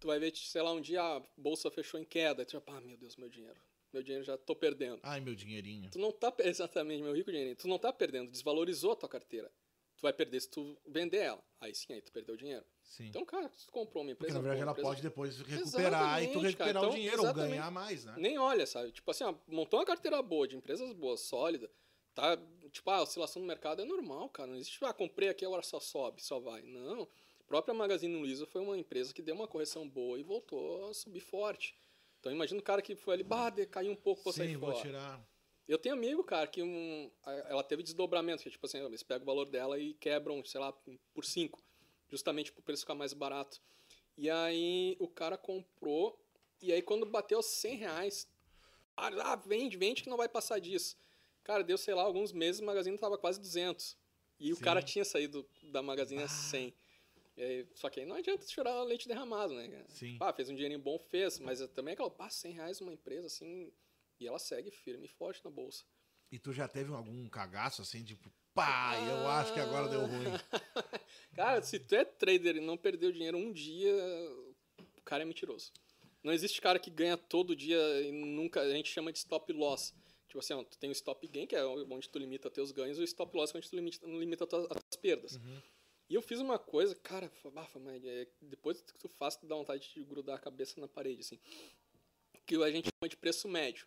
Tu 0.00 0.06
vai 0.06 0.18
ver, 0.18 0.34
sei 0.36 0.62
lá, 0.62 0.72
um 0.72 0.80
dia 0.80 1.02
a 1.02 1.22
bolsa 1.36 1.70
fechou 1.70 1.98
em 2.00 2.04
queda. 2.04 2.44
Tu 2.44 2.52
já, 2.52 2.62
ah, 2.66 2.80
meu 2.80 2.96
Deus, 2.96 3.16
meu 3.16 3.28
dinheiro. 3.28 3.58
Meu 3.92 4.02
dinheiro 4.02 4.24
já 4.24 4.36
tô 4.36 4.54
perdendo. 4.54 5.00
Ai, 5.02 5.20
meu 5.20 5.34
dinheirinho. 5.34 5.90
Tu 5.90 5.98
não 5.98 6.12
tá, 6.12 6.32
exatamente, 6.40 7.02
meu 7.02 7.14
rico 7.14 7.30
dinheiro. 7.32 7.56
Tu 7.56 7.66
não 7.66 7.78
tá 7.78 7.92
perdendo, 7.92 8.30
desvalorizou 8.30 8.92
a 8.92 8.96
tua 8.96 9.08
carteira. 9.08 9.50
Tu 9.96 10.02
vai 10.02 10.12
perder 10.12 10.40
se 10.40 10.48
tu 10.48 10.78
vender 10.86 11.16
ela. 11.18 11.42
Aí 11.60 11.74
sim, 11.74 11.92
aí 11.92 12.00
tu 12.00 12.12
perdeu 12.12 12.36
o 12.36 12.38
dinheiro. 12.38 12.64
Sim. 12.84 13.06
Então, 13.08 13.24
cara, 13.24 13.50
se 13.56 13.66
tu 13.66 13.72
comprou 13.72 14.04
uma 14.04 14.10
Porque 14.14 14.26
empresa. 14.30 14.34
na 14.34 14.40
verdade 14.40 14.62
ela 14.62 14.70
empresa- 14.70 14.88
pode 14.88 15.02
depois 15.02 15.40
recuperar 15.40 16.22
e 16.22 16.28
tu 16.28 16.38
recuperar 16.38 16.74
cara. 16.74 16.80
o 16.80 16.84
Então, 16.84 16.94
dinheiro 16.94 17.26
ou 17.26 17.34
ganhar 17.34 17.70
mais, 17.72 18.04
né? 18.04 18.14
Nem 18.16 18.38
olha, 18.38 18.64
sabe? 18.64 18.92
Tipo 18.92 19.10
assim, 19.10 19.24
ó, 19.24 19.34
montou 19.48 19.80
uma 19.80 19.84
carteira 19.86 20.22
boa, 20.22 20.46
de 20.46 20.54
empresas 20.56 20.92
boas, 20.92 21.20
sólida, 21.22 21.68
tá? 22.14 22.38
Tipo, 22.70 22.88
a 22.90 23.02
oscilação 23.02 23.42
no 23.42 23.48
mercado 23.48 23.82
é 23.82 23.84
normal, 23.84 24.28
cara. 24.28 24.48
Não 24.48 24.56
existe, 24.56 24.78
ah, 24.84 24.92
comprei 24.92 25.30
aqui, 25.30 25.44
agora 25.44 25.62
só 25.62 25.80
sobe, 25.80 26.22
só 26.22 26.38
vai. 26.38 26.62
Não. 26.62 27.08
A 27.48 27.54
própria 27.56 27.72
Magazine 27.72 28.14
Luiza 28.14 28.44
foi 28.44 28.60
uma 28.60 28.76
empresa 28.76 29.14
que 29.14 29.22
deu 29.22 29.34
uma 29.34 29.48
correção 29.48 29.88
boa 29.88 30.20
e 30.20 30.22
voltou 30.22 30.90
a 30.90 30.92
subir 30.92 31.20
forte. 31.20 31.74
Então 32.20 32.30
imagina 32.30 32.60
o 32.60 32.62
cara 32.62 32.82
que 32.82 32.94
foi 32.94 33.14
ali, 33.14 33.22
bah, 33.22 33.50
caiu 33.70 33.90
um 33.90 33.96
pouco, 33.96 34.30
sair 34.30 34.48
Sim, 34.48 34.58
vou 34.58 34.70
fora. 34.70 34.84
tirar. 34.84 35.26
Eu 35.66 35.78
tenho 35.78 35.94
amigo, 35.94 36.22
cara, 36.22 36.46
que 36.46 36.62
um, 36.62 37.10
ela 37.24 37.64
teve 37.64 37.82
desdobramento, 37.82 38.42
que 38.42 38.50
tipo 38.50 38.66
assim, 38.66 38.84
eles 38.84 39.02
pegam 39.02 39.22
o 39.22 39.26
valor 39.26 39.46
dela 39.46 39.78
e 39.78 39.94
quebram, 39.94 40.44
sei 40.44 40.60
lá, 40.60 40.74
por 41.14 41.24
5, 41.24 41.58
justamente 42.10 42.52
pro 42.52 42.62
preço 42.62 42.82
ficar 42.82 42.94
mais 42.94 43.14
barato. 43.14 43.62
E 44.14 44.28
aí 44.28 44.94
o 45.00 45.08
cara 45.08 45.38
comprou, 45.38 46.22
e 46.60 46.70
aí 46.70 46.82
quando 46.82 47.06
bateu 47.06 47.42
100 47.42 47.76
reais, 47.76 48.28
ah, 48.94 49.36
vende, 49.36 49.78
vende 49.78 50.02
que 50.02 50.10
não 50.10 50.18
vai 50.18 50.28
passar 50.28 50.58
disso. 50.58 50.98
Cara, 51.42 51.64
deu, 51.64 51.78
sei 51.78 51.94
lá, 51.94 52.02
alguns 52.02 52.30
meses, 52.30 52.60
o 52.60 52.64
Magazine 52.66 52.98
tava 52.98 53.16
quase 53.16 53.40
200. 53.40 53.96
E 54.38 54.52
o 54.52 54.56
Sim. 54.56 54.62
cara 54.62 54.82
tinha 54.82 55.02
saído 55.02 55.48
da 55.62 55.80
Magazine 55.80 56.22
a 56.22 56.28
100. 56.28 56.74
Aí, 57.38 57.66
só 57.74 57.88
que 57.88 58.00
aí 58.00 58.06
não 58.06 58.16
adianta 58.16 58.46
chorar 58.46 58.82
leite 58.82 59.06
derramado, 59.06 59.54
né? 59.54 59.84
Sim. 59.88 60.16
Ah, 60.20 60.32
fez 60.32 60.48
um 60.48 60.54
dinheirinho 60.54 60.80
bom, 60.80 60.98
fez, 60.98 61.38
mas 61.38 61.60
também 61.68 61.92
é 61.92 61.94
aquela, 61.94 62.10
pá, 62.10 62.28
100 62.28 62.52
reais 62.52 62.80
uma 62.80 62.92
empresa 62.92 63.26
assim, 63.26 63.72
e 64.18 64.26
ela 64.26 64.38
segue 64.38 64.70
firme 64.70 65.06
e 65.06 65.08
forte 65.08 65.44
na 65.44 65.50
bolsa. 65.50 65.84
E 66.30 66.38
tu 66.38 66.52
já 66.52 66.66
teve 66.68 66.92
algum 66.92 67.28
cagaço 67.28 67.80
assim, 67.80 68.04
tipo, 68.04 68.30
pá, 68.52 68.96
eu 69.08 69.28
acho 69.28 69.54
que 69.54 69.60
agora 69.60 69.88
deu 69.88 70.00
ruim. 70.00 70.24
Cara, 71.34 71.62
se 71.62 71.78
tu 71.78 71.94
é 71.94 72.04
trader 72.04 72.56
e 72.56 72.60
não 72.60 72.76
perdeu 72.76 73.12
dinheiro 73.12 73.38
um 73.38 73.52
dia, 73.52 73.94
o 74.96 75.02
cara 75.02 75.22
é 75.22 75.26
mentiroso. 75.26 75.72
Não 76.22 76.32
existe 76.32 76.60
cara 76.60 76.78
que 76.78 76.90
ganha 76.90 77.16
todo 77.16 77.54
dia 77.54 77.78
e 78.02 78.10
nunca. 78.10 78.60
A 78.60 78.70
gente 78.70 78.90
chama 78.90 79.12
de 79.12 79.18
stop 79.18 79.52
loss. 79.52 79.94
Tipo 80.26 80.40
assim, 80.40 80.52
ó, 80.52 80.62
tu 80.64 80.76
tem 80.76 80.90
o 80.90 80.92
stop 80.92 81.26
gain, 81.28 81.46
que 81.46 81.56
é 81.56 81.64
onde 81.64 82.08
tu 82.08 82.18
limita 82.18 82.50
teus 82.50 82.70
ganhos, 82.72 82.98
e 82.98 83.00
o 83.00 83.04
stop 83.04 83.34
loss, 83.34 83.50
que 83.50 83.56
é 83.56 83.60
onde 83.60 83.70
tu 83.70 83.76
limita, 83.76 84.06
limita 84.06 84.44
as 84.44 84.50
tuas, 84.50 84.64
as 84.64 84.82
tuas 84.82 84.96
perdas. 85.00 85.40
E 86.08 86.14
eu 86.14 86.22
fiz 86.22 86.40
uma 86.40 86.58
coisa, 86.58 86.94
cara, 86.94 87.30
bafa, 87.52 87.78
mas 87.78 88.02
é, 88.04 88.26
depois 88.40 88.80
que 88.80 88.98
tu 88.98 89.08
faz, 89.08 89.36
tu 89.36 89.46
dá 89.46 89.54
vontade 89.54 89.92
de 89.92 90.02
grudar 90.04 90.36
a 90.36 90.40
cabeça 90.40 90.80
na 90.80 90.88
parede, 90.88 91.20
assim. 91.20 91.38
Que 92.46 92.56
a 92.62 92.70
gente 92.70 92.86
chama 92.86 93.08
de 93.08 93.16
preço 93.16 93.46
médio. 93.46 93.86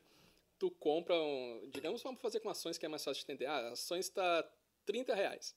Tu 0.60 0.70
compra, 0.70 1.16
um, 1.20 1.68
digamos, 1.72 2.04
vamos 2.04 2.22
fazer 2.22 2.40
com 2.40 2.50
ações 2.50 2.78
que 2.78 2.86
é 2.86 2.90
mais 2.90 3.04
fácil 3.04 3.26
de 3.26 3.32
entender. 3.32 3.48
Ah, 3.48 3.72
ações 3.72 4.06
está 4.06 4.48
30 4.86 5.16
reais. 5.16 5.56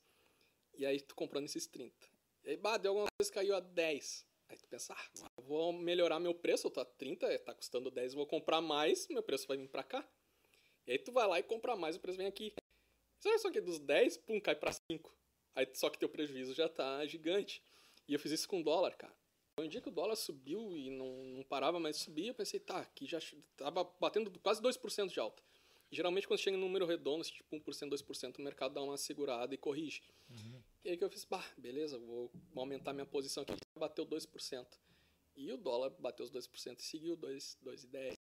E 0.73 0.87
aí 0.87 0.99
tu 1.01 1.15
comprando 1.15 1.45
esses 1.45 1.67
30. 1.67 1.95
E 2.45 2.51
aí, 2.51 2.57
bah, 2.57 2.79
deu 2.79 2.93
alguma 2.93 3.09
coisa 3.19 3.31
caiu 3.31 3.55
a 3.55 3.61
10. 3.61 4.27
Aí 4.49 4.57
tu 4.57 4.67
pensa, 4.67 4.95
ah, 4.95 5.31
vou 5.43 5.71
melhorar 5.71 6.19
meu 6.19 6.35
preço, 6.35 6.67
eu 6.67 6.71
tô 6.71 6.81
a 6.81 6.85
30, 6.85 7.39
tá 7.41 7.55
custando 7.55 7.91
10, 7.91 8.12
eu 8.12 8.17
vou 8.17 8.27
comprar 8.27 8.62
mais, 8.62 9.07
meu 9.09 9.23
preço 9.23 9.47
vai 9.47 9.59
vir 9.59 9.69
pra 9.69 9.83
cá. 9.83 10.07
E 10.87 10.93
aí 10.93 10.99
tu 10.99 11.12
vai 11.12 11.27
lá 11.27 11.39
e 11.39 11.43
compra 11.43 11.77
mais, 11.77 11.97
o 11.97 12.01
preço 12.01 12.17
vem 12.17 12.27
aqui. 12.27 12.55
Só 13.39 13.51
que 13.51 13.61
dos 13.61 13.79
10, 13.79 14.19
pum, 14.19 14.41
cai 14.41 14.55
pra 14.55 14.73
5. 14.73 15.15
Aí 15.55 15.69
só 15.75 15.89
que 15.89 15.99
teu 15.99 16.09
prejuízo 16.09 16.55
já 16.55 16.69
tá 16.69 17.05
gigante. 17.07 17.63
E 18.09 18.13
eu 18.13 18.19
fiz 18.19 18.33
isso 18.33 18.49
com 18.49 18.63
dólar, 18.63 18.95
cara. 18.97 19.15
Um 19.59 19.69
dia 19.69 19.81
que 19.81 19.89
o 19.89 19.93
dólar 19.93 20.17
subiu 20.17 20.77
e 20.77 20.91
não, 20.91 21.25
não 21.25 21.43
parava 21.45 21.79
mais 21.79 21.97
subir, 21.97 22.27
eu 22.27 22.35
pensei, 22.35 22.59
tá, 22.59 22.81
aqui 22.81 23.07
já 23.07 23.21
tava 23.57 23.85
batendo 24.01 24.31
quase 24.41 24.61
2% 24.61 25.13
de 25.13 25.21
alta. 25.21 25.43
E, 25.93 25.97
geralmente 25.97 26.27
quando 26.27 26.41
chega 26.41 26.57
em 26.57 26.61
número 26.61 26.85
redondo, 26.85 27.21
assim, 27.21 27.33
tipo 27.35 27.57
1%, 27.57 27.89
2%, 27.89 28.39
o 28.39 28.43
mercado 28.43 28.75
dá 28.75 28.83
uma 28.83 28.97
segurada 28.97 29.55
e 29.55 29.57
corrige. 29.57 30.03
E 30.85 30.91
aí 30.91 30.97
que 30.97 31.05
eu 31.05 31.09
fiz, 31.09 31.25
bah, 31.25 31.45
beleza, 31.57 31.99
vou 31.99 32.33
aumentar 32.57 32.93
minha 32.93 33.07
posição 33.07 33.45
aqui, 33.45 33.55
bateu 33.79 34.05
2%. 34.05 34.67
E 35.37 35.53
o 35.53 35.57
dólar 35.57 35.91
bateu 35.91 36.25
os 36.25 36.33
2% 36.33 36.81
e 36.81 36.83
seguiu 36.83 37.17
2,10. 37.17 38.17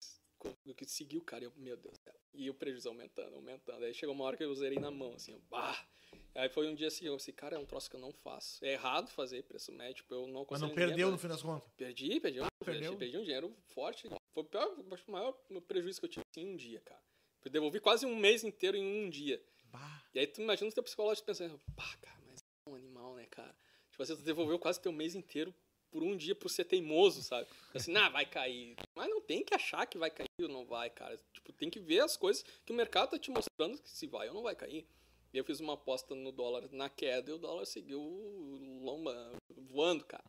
Do 0.66 0.74
que 0.74 0.86
seguiu, 0.86 1.22
cara, 1.22 1.44
eu, 1.44 1.54
meu 1.58 1.76
Deus 1.76 1.94
do 1.94 2.02
céu. 2.02 2.16
E 2.34 2.50
o 2.50 2.54
prejuízo 2.54 2.90
aumentando, 2.90 3.36
aumentando. 3.36 3.84
Aí 3.84 3.94
chegou 3.94 4.16
uma 4.16 4.24
hora 4.24 4.38
que 4.38 4.44
eu 4.44 4.56
zerei 4.56 4.80
na 4.80 4.90
mão, 4.90 5.14
assim, 5.14 5.34
eu, 5.34 5.42
bah. 5.50 5.88
Aí 6.36 6.48
foi 6.50 6.68
um 6.68 6.76
dia 6.76 6.88
assim, 6.88 7.06
eu 7.06 7.16
assim, 7.16 7.32
cara, 7.32 7.56
é 7.56 7.60
um 7.60 7.66
troço 7.66 7.90
que 7.90 7.96
eu 7.96 8.00
não 8.00 8.12
faço. 8.12 8.64
É 8.64 8.74
errado 8.74 9.10
fazer 9.10 9.44
preço 9.44 9.72
médio, 9.72 9.96
tipo, 9.96 10.14
eu 10.14 10.28
não 10.28 10.42
Mas 10.42 10.48
consigo. 10.48 10.68
não 10.68 10.76
perdeu 10.76 11.12
no 11.12 11.18
fim 11.18 11.28
das 11.28 11.42
contas. 11.42 11.70
Perdi, 11.76 12.20
perdi 12.20 12.40
um, 12.42 12.48
Perdeu? 12.64 12.92
perdi, 12.92 12.98
perdi 12.98 13.18
um 13.18 13.24
dinheiro 13.24 13.56
forte. 13.74 14.08
Foi 14.34 14.44
o 14.44 14.46
pior, 14.46 14.68
o 14.68 15.12
maior 15.12 15.34
prejuízo 15.68 16.00
que 16.00 16.06
eu 16.06 16.10
tive 16.10 16.26
assim, 16.32 16.48
em 16.48 16.54
um 16.54 16.56
dia, 16.56 16.80
cara. 16.82 17.02
Eu 17.44 17.52
devolvi 17.52 17.80
quase 17.80 18.06
um 18.06 18.16
mês 18.16 18.44
inteiro 18.44 18.78
em 18.78 19.06
um 19.06 19.10
dia. 19.10 19.42
Bah. 19.66 20.04
E 20.14 20.20
aí 20.20 20.28
tu 20.28 20.42
imagina 20.42 20.70
o 20.70 20.74
teu 20.74 20.84
psicológico 20.84 21.26
pensando, 21.26 21.60
pá, 21.76 21.98
cara, 22.02 22.20
mas 22.28 22.40
é 22.66 22.70
um 22.70 22.76
animal, 22.76 23.16
né, 23.16 23.26
cara? 23.26 23.56
Tipo 23.92 24.04
assim, 24.04 24.16
tu 24.16 24.22
devolveu 24.24 24.60
quase 24.60 24.80
teu 24.80 24.92
mês 24.92 25.16
inteiro 25.16 25.54
por 25.92 26.04
um 26.04 26.16
dia 26.16 26.36
por 26.36 26.50
ser 26.50 26.66
teimoso, 26.66 27.24
sabe? 27.24 27.48
Assim, 27.74 27.92
nah, 27.92 28.10
vai 28.10 28.26
cair. 28.26 28.76
Mas 28.96 29.10
não 29.10 29.22
tem 29.22 29.44
que 29.44 29.54
achar 29.56 29.86
que 29.86 29.98
vai 29.98 30.12
cair 30.12 30.28
ou 30.42 30.50
não 30.50 30.66
vai, 30.66 30.90
cara. 30.90 31.18
Tipo, 31.34 31.52
tem 31.54 31.70
que 31.70 31.80
ver 31.80 32.02
as 32.02 32.16
coisas 32.16 32.44
que 32.66 32.72
o 32.72 32.76
mercado 32.76 33.12
tá 33.12 33.20
te 33.20 33.32
mostrando 33.32 33.82
que 33.82 33.90
se 33.90 34.06
vai 34.06 34.28
ou 34.28 34.36
não 34.36 34.44
vai 34.44 34.56
cair. 34.56 34.88
E 35.34 35.38
eu 35.38 35.44
fiz 35.44 35.60
uma 35.60 35.74
aposta 35.74 36.16
no 36.16 36.32
dólar 36.32 36.68
na 36.72 36.90
queda 36.90 37.30
e 37.30 37.34
o 37.34 37.38
dólar 37.38 37.66
seguiu 37.66 38.02
lomba, 38.82 39.32
voando, 39.50 40.04
cara. 40.06 40.24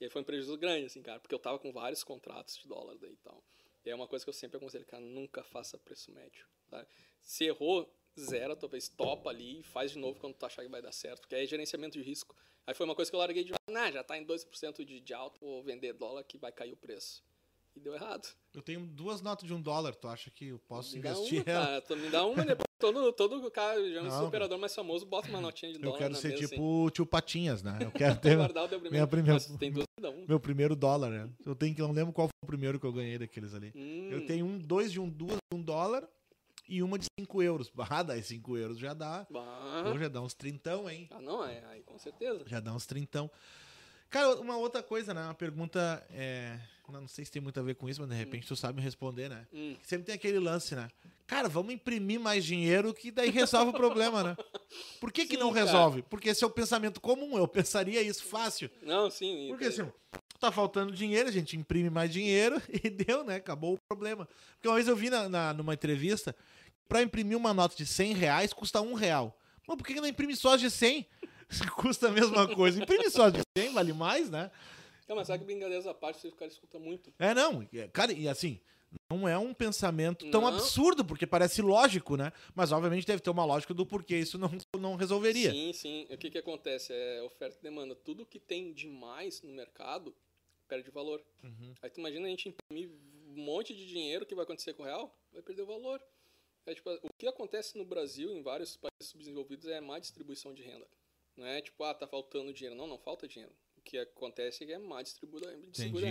E 0.00 0.04
aí 0.04 0.10
foi 0.10 0.22
um 0.22 0.24
prejuízo 0.24 0.56
grande, 0.56 0.86
assim, 0.86 1.02
cara, 1.02 1.20
porque 1.20 1.34
eu 1.34 1.38
tava 1.38 1.58
com 1.58 1.72
vários 1.72 2.02
contratos 2.02 2.56
de 2.56 2.68
dólar 2.68 2.96
daí 2.98 3.12
e 3.12 3.16
tal. 3.16 3.42
E 3.84 3.90
é 3.90 3.94
uma 3.94 4.06
coisa 4.06 4.24
que 4.24 4.28
eu 4.28 4.34
sempre 4.34 4.56
aconselho, 4.56 4.84
cara, 4.84 5.02
nunca 5.02 5.42
faça 5.42 5.78
preço 5.78 6.10
médio, 6.12 6.46
tá? 6.68 6.86
Se 7.22 7.44
errou, 7.44 7.90
zera, 8.18 8.56
talvez 8.56 8.88
topa 8.88 9.30
ali 9.30 9.60
e 9.60 9.62
faz 9.62 9.92
de 9.92 9.98
novo 9.98 10.18
quando 10.18 10.34
tu 10.34 10.44
achar 10.44 10.62
que 10.62 10.70
vai 10.70 10.82
dar 10.82 10.92
certo, 10.92 11.20
porque 11.20 11.34
aí 11.34 11.44
é 11.44 11.46
gerenciamento 11.46 11.98
de 11.98 12.02
risco. 12.02 12.34
Aí 12.66 12.74
foi 12.74 12.84
uma 12.84 12.94
coisa 12.94 13.10
que 13.10 13.14
eu 13.14 13.20
larguei 13.20 13.44
de, 13.44 13.52
nah, 13.70 13.90
já 13.90 14.02
tá 14.02 14.18
em 14.18 14.26
2% 14.26 14.84
de, 14.84 15.00
de 15.00 15.14
alto, 15.14 15.38
vou 15.38 15.62
vender 15.62 15.92
dólar 15.92 16.24
que 16.24 16.36
vai 16.36 16.50
cair 16.50 16.72
o 16.72 16.76
preço. 16.76 17.22
E 17.76 17.80
deu 17.80 17.94
errado. 17.94 18.26
Eu 18.54 18.62
tenho 18.62 18.80
duas 18.86 19.20
notas 19.20 19.46
de 19.46 19.52
um 19.52 19.60
dólar, 19.60 19.94
tu 19.94 20.08
acha 20.08 20.30
que 20.30 20.46
eu 20.48 20.58
posso 20.60 20.96
Me 20.96 21.02
dá 21.02 21.10
investir 21.10 21.42
uma, 21.42 21.50
ela? 21.52 21.82
cara, 21.82 22.00
me 22.00 22.08
dá 22.08 22.24
uma 22.26 22.34
depois. 22.44 22.66
Todo, 22.78 23.12
todo 23.12 23.50
cara, 23.50 23.90
já 23.90 24.02
Não, 24.02 24.24
um 24.24 24.26
operador 24.28 24.58
mais 24.58 24.74
famoso, 24.74 25.06
bota 25.06 25.28
uma 25.28 25.40
notinha 25.40 25.72
de 25.72 25.78
Eu 25.78 25.82
dólar 25.84 25.98
quero 25.98 26.12
na 26.14 26.18
ser 26.18 26.28
mesa, 26.28 26.46
tipo 26.48 26.62
o 26.84 26.90
tio 26.90 27.06
Patinhas, 27.06 27.62
né? 27.62 27.78
Eu 27.82 27.90
quero 27.92 28.12
assim, 28.12 28.20
ter 28.20 28.36
guardar 28.36 28.64
o 28.64 28.68
teu 28.68 28.80
primeiro. 28.80 29.08
primeira- 29.08 29.40
tem 29.58 29.70
duas, 29.72 29.86
dá 30.00 30.10
um. 30.10 30.24
meu 30.26 30.38
primeiro 30.40 30.76
dólar, 30.76 31.10
né? 31.10 31.30
Eu 31.44 31.54
tenho 31.54 31.74
que 31.74 31.80
eu 31.80 31.86
não 31.88 31.94
lembro 31.94 32.12
qual 32.12 32.28
foi 32.28 32.32
o 32.44 32.46
primeiro 32.46 32.78
que 32.80 32.84
eu 32.86 32.92
ganhei 32.92 33.18
daqueles 33.18 33.54
ali. 33.54 33.72
Hum, 33.74 34.08
Eu 34.10 34.26
tenho 34.26 34.44
um, 34.46 34.58
dois 34.58 34.90
de 34.92 35.00
um, 35.00 35.08
duas 35.08 35.36
de 35.50 35.58
um 35.58 35.62
dólar 35.62 36.06
e 36.68 36.82
uma 36.82 36.98
de 36.98 37.06
cinco 37.18 37.42
euros. 37.42 37.70
Ah, 37.90 38.02
daí 38.02 38.22
cinco 38.22 38.56
euros 38.58 38.78
já 38.78 38.92
dá. 38.92 39.26
bah. 39.30 39.82
Pô, 39.84 39.98
já 39.98 40.08
dá 40.08 40.20
uns 40.20 40.34
trintão, 40.34 40.88
hein? 40.88 41.08
Ah, 41.10 41.20
não, 41.20 41.44
é, 41.44 41.64
aí 41.66 41.82
com 41.82 41.98
certeza. 41.98 42.42
Já 42.46 42.60
dá 42.60 42.74
uns 42.74 42.84
trintão. 42.86 43.30
Cara, 44.10 44.36
uma 44.36 44.56
outra 44.56 44.82
coisa, 44.82 45.12
né? 45.12 45.22
Uma 45.24 45.34
pergunta. 45.34 46.06
É... 46.10 46.58
Não 46.88 47.00
não 47.00 47.08
sei 47.08 47.24
se 47.24 47.32
tem 47.32 47.42
muito 47.42 47.58
a 47.58 47.62
ver 47.64 47.74
com 47.74 47.88
isso, 47.88 48.00
mas 48.00 48.08
de 48.10 48.14
repente 48.16 48.46
tu 48.46 48.54
sabe 48.54 48.76
me 48.78 48.82
responder, 48.84 49.28
né? 49.28 49.44
Hum. 49.52 49.74
Sempre 49.82 50.06
tem 50.06 50.14
aquele 50.14 50.38
lance, 50.38 50.76
né? 50.76 50.88
Cara, 51.26 51.48
vamos 51.48 51.74
imprimir 51.74 52.20
mais 52.20 52.44
dinheiro 52.44 52.94
que 52.94 53.10
daí 53.10 53.28
resolve 53.30 53.70
o 53.70 53.74
problema, 53.74 54.22
né? 54.22 54.36
Por 55.00 55.10
que, 55.10 55.26
que 55.26 55.34
Sim, 55.34 55.40
não 55.40 55.52
cara. 55.52 55.66
resolve? 55.66 56.02
Porque 56.02 56.28
esse 56.28 56.44
é 56.44 56.46
o 56.46 56.50
pensamento 56.50 57.00
comum, 57.00 57.36
eu 57.36 57.48
pensaria 57.48 58.00
isso 58.00 58.24
fácil. 58.24 58.70
Não, 58.82 59.10
sim. 59.10 59.48
Porque 59.48 59.64
e- 59.64 59.66
assim, 59.66 59.90
tá 60.38 60.52
faltando 60.52 60.92
dinheiro, 60.92 61.28
a 61.28 61.32
gente 61.32 61.56
imprime 61.56 61.90
mais 61.90 62.12
dinheiro 62.12 62.62
e 62.70 62.88
deu, 62.88 63.24
né? 63.24 63.34
Acabou 63.34 63.74
o 63.74 63.78
problema. 63.88 64.28
Porque 64.52 64.68
uma 64.68 64.76
vez 64.76 64.86
eu 64.86 64.94
vi 64.94 65.10
na, 65.10 65.28
na- 65.28 65.52
numa 65.52 65.74
entrevista, 65.74 66.36
pra 66.88 67.02
imprimir 67.02 67.36
uma 67.36 67.52
nota 67.52 67.74
de 67.76 67.84
100 67.84 68.14
reais 68.14 68.52
custa 68.52 68.80
um 68.80 68.94
real. 68.94 69.36
Mas 69.66 69.76
por 69.76 69.84
que 69.84 69.94
que 69.94 70.00
não 70.00 70.06
imprime 70.06 70.36
só 70.36 70.54
as 70.54 70.60
de 70.60 70.70
100? 70.70 71.04
Custa 71.76 72.08
a 72.08 72.10
mesma 72.10 72.52
coisa. 72.54 72.82
Imprime 72.82 73.10
só 73.10 73.28
de 73.28 73.40
100, 73.56 73.72
vale 73.72 73.92
mais, 73.92 74.30
né? 74.30 74.50
Não, 75.08 75.14
mas 75.16 75.28
sabe 75.28 75.40
que 75.40 75.44
brincadeiras 75.46 75.86
à 75.86 75.94
parte, 75.94 76.20
você 76.20 76.30
cara 76.32 76.50
escuta 76.50 76.78
muito. 76.78 77.12
É, 77.18 77.32
não. 77.32 77.66
é, 77.72 77.88
Cara, 77.88 78.12
e 78.12 78.28
assim, 78.28 78.60
não 79.10 79.28
é 79.28 79.38
um 79.38 79.54
pensamento 79.54 80.28
tão 80.30 80.42
Não. 80.42 80.48
absurdo, 80.48 81.04
porque 81.04 81.26
parece 81.26 81.62
lógico, 81.62 82.16
né? 82.16 82.32
Mas 82.54 82.72
obviamente 82.72 83.06
deve 83.06 83.20
ter 83.20 83.30
uma 83.30 83.44
lógica 83.44 83.72
do 83.72 83.86
porquê 83.86 84.18
isso 84.18 84.38
não, 84.38 84.50
não 84.78 84.96
resolveria. 84.96 85.50
Sim, 85.52 85.72
sim. 85.72 86.06
O 86.10 86.18
que 86.18 86.30
que 86.30 86.38
acontece? 86.38 86.92
É 86.92 87.22
oferta 87.22 87.56
e 87.58 87.62
demanda. 87.62 87.94
Tudo 87.94 88.26
que 88.26 88.40
tem 88.40 88.72
demais 88.72 89.42
no 89.42 89.52
mercado 89.52 90.14
perde 90.66 90.90
valor. 90.90 91.22
Uhum. 91.44 91.74
Aí 91.80 91.90
tu 91.90 92.00
imagina 92.00 92.26
a 92.26 92.30
gente 92.30 92.48
imprimir 92.48 92.90
um 93.28 93.40
monte 93.44 93.74
de 93.74 93.86
dinheiro, 93.86 94.24
o 94.24 94.26
que 94.26 94.34
vai 94.34 94.44
acontecer 94.44 94.74
com 94.74 94.82
o 94.82 94.86
real? 94.86 95.16
Vai 95.32 95.42
perder 95.42 95.62
o 95.62 95.66
valor. 95.66 96.02
É, 96.64 96.74
tipo, 96.74 96.90
o 96.90 97.08
que 97.16 97.28
acontece 97.28 97.78
no 97.78 97.84
Brasil, 97.84 98.32
em 98.32 98.42
vários 98.42 98.76
países 98.76 99.12
subdesenvolvidos, 99.12 99.66
é 99.66 99.80
má 99.80 100.00
distribuição 100.00 100.52
de 100.52 100.62
renda. 100.62 100.86
Não 101.36 101.46
é 101.46 101.60
tipo, 101.60 101.82
ah, 101.84 101.94
tá 101.94 102.06
faltando 102.06 102.52
dinheiro. 102.52 102.74
Não, 102.74 102.86
não 102.86 102.98
falta 102.98 103.28
dinheiro. 103.28 103.54
O 103.76 103.80
que 103.82 103.98
acontece 103.98 104.64
é 104.64 104.66
que 104.66 104.72
é 104.72 104.78
má 104.78 105.02
distribu- 105.02 105.38
distribuição. 105.70 106.08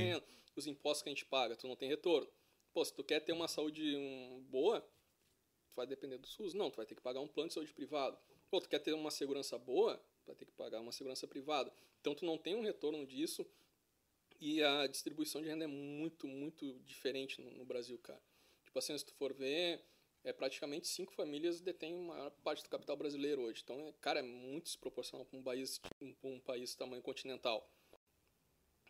Os 0.55 0.67
impostos 0.67 1.01
que 1.03 1.09
a 1.09 1.11
gente 1.11 1.26
paga, 1.26 1.55
tu 1.55 1.67
não 1.67 1.76
tem 1.76 1.89
retorno. 1.89 2.30
Pô, 2.71 2.84
se 2.86 2.93
tu 2.93 3.03
quer 3.03 3.19
ter 3.19 3.34
uma 3.34 3.47
saúde 3.47 3.95
um, 3.95 4.41
boa, 4.49 4.80
tu 4.82 5.76
vai 5.76 5.86
depender 5.88 6.17
do 6.17 6.28
SUS. 6.28 6.53
Não, 6.53 6.69
tu 6.71 6.78
vai 6.78 6.86
ter 6.86 6.95
que 6.95 7.01
pagar 7.01 7.19
um 7.19 7.28
plano 7.28 7.49
de 7.49 7.53
saúde 7.55 7.73
privado. 7.73 8.17
Pô, 8.49 8.61
tu 8.61 8.69
quer 8.69 8.80
ter 8.80 8.93
uma 8.93 9.11
segurança 9.11 9.57
boa, 9.57 9.97
tu 9.97 10.28
vai 10.28 10.36
ter 10.36 10.45
que 10.45 10.51
pagar 10.53 10.80
uma 10.80 10.91
segurança 10.91 11.28
privada. 11.28 11.73
Então 11.99 12.13
tu 12.15 12.23
não 12.26 12.38
tem 12.38 12.55
um 12.55 12.61
retorno 12.61 13.05
disso 13.05 13.45
e 14.39 14.61
a 14.61 14.88
distribuição 14.88 15.41
de 15.41 15.47
renda 15.47 15.63
é 15.65 15.67
muito, 15.67 16.28
muito 16.28 16.73
diferente 16.86 17.41
no, 17.41 17.51
no 17.51 17.65
Brasil, 17.65 17.97
cara. 17.99 18.21
Tipo 18.63 18.80
assim, 18.80 18.97
se 18.97 19.05
tu 19.05 19.13
for 19.15 19.34
ver, 19.34 19.84
é 20.26 20.34
praticamente 20.34 20.88
cinco 20.88 21.13
famílias 21.13 21.61
detêm 21.61 21.93
a 21.93 21.97
maior 21.97 22.32
parte 22.43 22.63
do 22.63 22.69
capital 22.69 22.97
brasileiro 22.97 23.43
hoje. 23.43 23.61
Então, 23.63 23.80
é, 23.88 23.93
cara, 24.01 24.19
é 24.19 24.23
muito 24.23 24.65
desproporcional 24.65 25.26
para 25.26 25.39
um 25.39 25.43
país, 25.43 25.80
pra 25.80 26.30
um 26.30 26.39
país 26.39 26.76
tamanho 26.76 27.01
continental. 27.01 27.69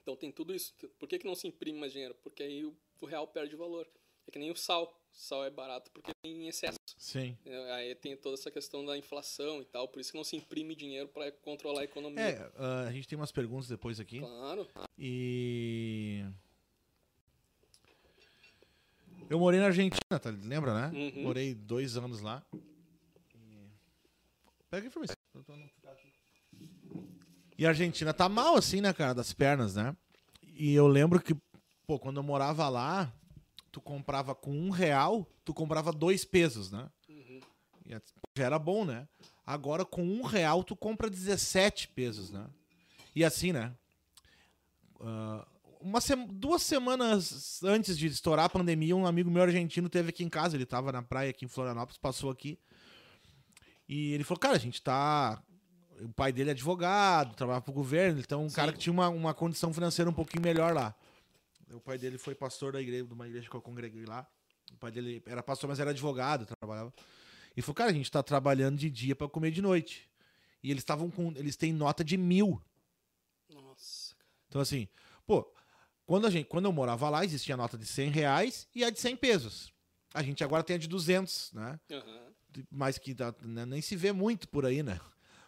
Então 0.01 0.15
tem 0.15 0.31
tudo 0.31 0.53
isso. 0.53 0.73
Por 0.97 1.09
que, 1.09 1.19
que 1.19 1.25
não 1.25 1.36
se 1.36 1.47
imprime 1.47 1.79
mais 1.79 1.91
dinheiro? 1.91 2.15
Porque 2.23 2.43
aí 2.43 2.63
o, 2.63 2.75
o 3.01 3.05
real 3.05 3.27
perde 3.27 3.55
valor. 3.55 3.88
É 4.27 4.31
que 4.31 4.39
nem 4.39 4.49
o 4.49 4.55
sal. 4.55 4.99
O 5.11 5.15
sal 5.15 5.43
é 5.43 5.49
barato 5.49 5.91
porque 5.91 6.11
tem 6.21 6.43
em 6.43 6.47
excesso. 6.47 6.77
Sim. 6.97 7.38
É, 7.45 7.71
Aí 7.73 7.95
tem 7.95 8.15
toda 8.15 8.36
essa 8.36 8.49
questão 8.51 8.86
da 8.86 8.97
inflação 8.97 9.61
e 9.61 9.65
tal. 9.65 9.88
Por 9.88 9.99
isso 9.99 10.11
que 10.11 10.17
não 10.17 10.23
se 10.23 10.36
imprime 10.36 10.75
dinheiro 10.75 11.07
para 11.09 11.31
controlar 11.31 11.81
a 11.81 11.86
economia. 11.86 12.21
É, 12.21 12.51
ah, 12.55 12.86
a 12.88 12.91
gente 12.91 13.07
tem 13.07 13.17
umas 13.17 13.31
perguntas 13.31 13.67
depois 13.67 13.99
aqui. 13.99 14.19
Claro. 14.19 14.67
E. 14.97 16.23
Eu 19.30 19.39
morei 19.39 19.59
na 19.59 19.67
Argentina, 19.67 20.19
tá? 20.19 20.30
Lembra, 20.30 20.73
né? 20.73 21.11
Uhum. 21.15 21.23
Morei 21.23 21.53
dois 21.53 21.97
anos 21.97 22.21
lá. 22.21 22.43
E... 23.34 23.69
Pega 24.69 24.86
a 24.86 24.88
informação. 24.88 25.15
E 27.57 27.65
a 27.65 27.69
Argentina 27.69 28.13
tá 28.13 28.28
mal, 28.28 28.55
assim, 28.55 28.82
né, 28.82 28.91
cara, 28.93 29.13
das 29.13 29.34
pernas, 29.34 29.76
né? 29.76 29.95
E 30.43 30.73
eu 30.73 30.88
lembro 30.88 31.21
que, 31.21 31.36
pô, 31.88 31.97
quando 31.97 32.17
eu 32.17 32.23
morava 32.23 32.67
lá, 32.69 33.13
tu 33.71 33.82
comprava 33.82 34.36
com 34.36 34.51
um 34.51 34.69
real, 34.69 35.26
tu 35.43 35.53
comprava 35.53 35.91
dois 35.91 36.26
pesos, 36.26 36.71
né? 36.71 36.89
Uhum. 37.09 37.39
E 37.86 37.91
já 38.36 38.45
era 38.45 38.59
bom, 38.59 38.86
né? 38.86 39.07
Agora, 39.45 39.86
com 39.86 40.03
um 40.03 40.23
real, 40.23 40.63
tu 40.63 40.76
compra 40.76 41.09
17 41.09 41.88
pesos, 41.89 42.32
né? 42.32 42.45
E 43.15 43.23
assim, 43.23 43.53
né? 43.53 43.73
Ah, 44.99 45.47
uma 45.86 46.01
sema- 46.01 46.27
duas 46.27 46.63
semanas 46.63 47.63
antes 47.63 47.95
de 47.97 48.07
estourar 48.07 48.45
a 48.45 48.49
pandemia, 48.49 48.95
um 48.95 49.05
amigo 49.05 49.29
meu 49.29 49.43
argentino 49.43 49.88
teve 49.88 50.09
aqui 50.09 50.23
em 50.23 50.29
casa. 50.29 50.57
Ele 50.57 50.65
tava 50.65 50.91
na 50.91 51.03
praia 51.03 51.29
aqui 51.29 51.45
em 51.45 51.47
Florianópolis, 51.47 51.97
passou 51.97 52.31
aqui. 52.31 52.59
E 53.88 54.13
ele 54.13 54.23
falou, 54.23 54.39
cara, 54.39 54.55
a 54.55 54.59
gente 54.59 54.81
tá... 54.81 55.41
O 56.01 56.09
pai 56.09 56.33
dele 56.33 56.49
é 56.49 56.53
advogado, 56.53 57.36
trabalha 57.36 57.61
pro 57.61 57.71
governo, 57.71 58.19
então 58.19 58.43
um 58.43 58.49
Sim. 58.49 58.55
cara 58.55 58.73
que 58.73 58.79
tinha 58.79 58.91
uma, 58.91 59.07
uma 59.07 59.33
condição 59.33 59.73
financeira 59.73 60.09
um 60.09 60.13
pouquinho 60.13 60.43
melhor 60.43 60.73
lá. 60.73 60.93
O 61.71 61.79
pai 61.79 61.97
dele 61.97 62.17
foi 62.17 62.36
pastor 62.36 62.73
da 62.73 62.81
igreja, 62.81 63.05
de 63.05 63.13
uma 63.13 63.27
igreja 63.27 63.49
que 63.49 63.55
eu 63.55 63.61
congreguei 63.61 64.05
lá. 64.05 64.27
O 64.73 64.77
pai 64.77 64.91
dele 64.91 65.23
era 65.25 65.41
pastor, 65.41 65.69
mas 65.69 65.79
era 65.79 65.91
advogado, 65.91 66.45
trabalhava. 66.45 66.93
E 67.55 67.61
falou, 67.61 67.75
cara, 67.75 67.91
a 67.91 67.93
gente 67.93 68.11
tá 68.11 68.21
trabalhando 68.21 68.77
de 68.77 68.89
dia 68.89 69.15
pra 69.15 69.29
comer 69.29 69.51
de 69.51 69.61
noite. 69.61 70.09
E 70.61 70.69
eles 70.69 70.81
estavam 70.81 71.09
com. 71.09 71.31
Eles 71.38 71.55
têm 71.55 71.71
nota 71.71 72.03
de 72.03 72.17
mil. 72.17 72.61
Nossa, 73.49 74.15
cara. 74.15 74.29
Então, 74.49 74.61
assim, 74.61 74.89
pô, 75.25 75.49
quando, 76.06 76.28
a 76.28 76.30
gente, 76.30 76.45
quando 76.47 76.66
eu 76.66 76.72
morava 76.74 77.10
lá, 77.10 77.24
existia 77.26 77.56
a 77.56 77.58
nota 77.58 77.78
de 77.78 77.86
100 77.86 78.10
reais 78.10 78.68
e 78.76 78.84
a 78.84 78.89
de 78.89 78.99
100 78.99 79.16
pesos. 79.16 79.72
A 80.14 80.22
gente 80.24 80.43
agora 80.43 80.64
tem 80.64 80.76
a 80.76 80.80
de 80.80 80.88
200, 80.88 81.51
né? 81.53 81.80
Aham. 81.91 82.34
Mas 82.72 82.97
que 82.97 83.14
dá- 83.14 83.34
né, 83.41 83.66
nem 83.66 83.82
se 83.82 83.95
vê 83.95 84.12
muito 84.14 84.47
por 84.47 84.66
aí, 84.66 84.82
né? 84.82 84.99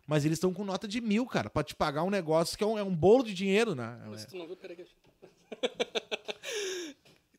Mas 0.05 0.25
eles 0.25 0.37
estão 0.37 0.53
com 0.53 0.63
nota 0.65 0.87
de 0.87 0.99
mil, 1.01 1.25
cara, 1.25 1.49
pra 1.49 1.63
te 1.63 1.73
pagar 1.75 2.03
um 2.03 2.09
negócio 2.09 2.57
que 2.57 2.63
é 2.63 2.67
um, 2.67 2.77
é 2.77 2.83
um 2.83 2.95
bolo 2.95 3.23
de 3.23 3.33
dinheiro, 3.33 3.75
né? 3.75 3.97
Mas 4.07 4.25
tu 4.25 4.35
não 4.37 4.45
viu, 4.47 4.55
peraí. 4.57 4.75
que- 4.75 4.87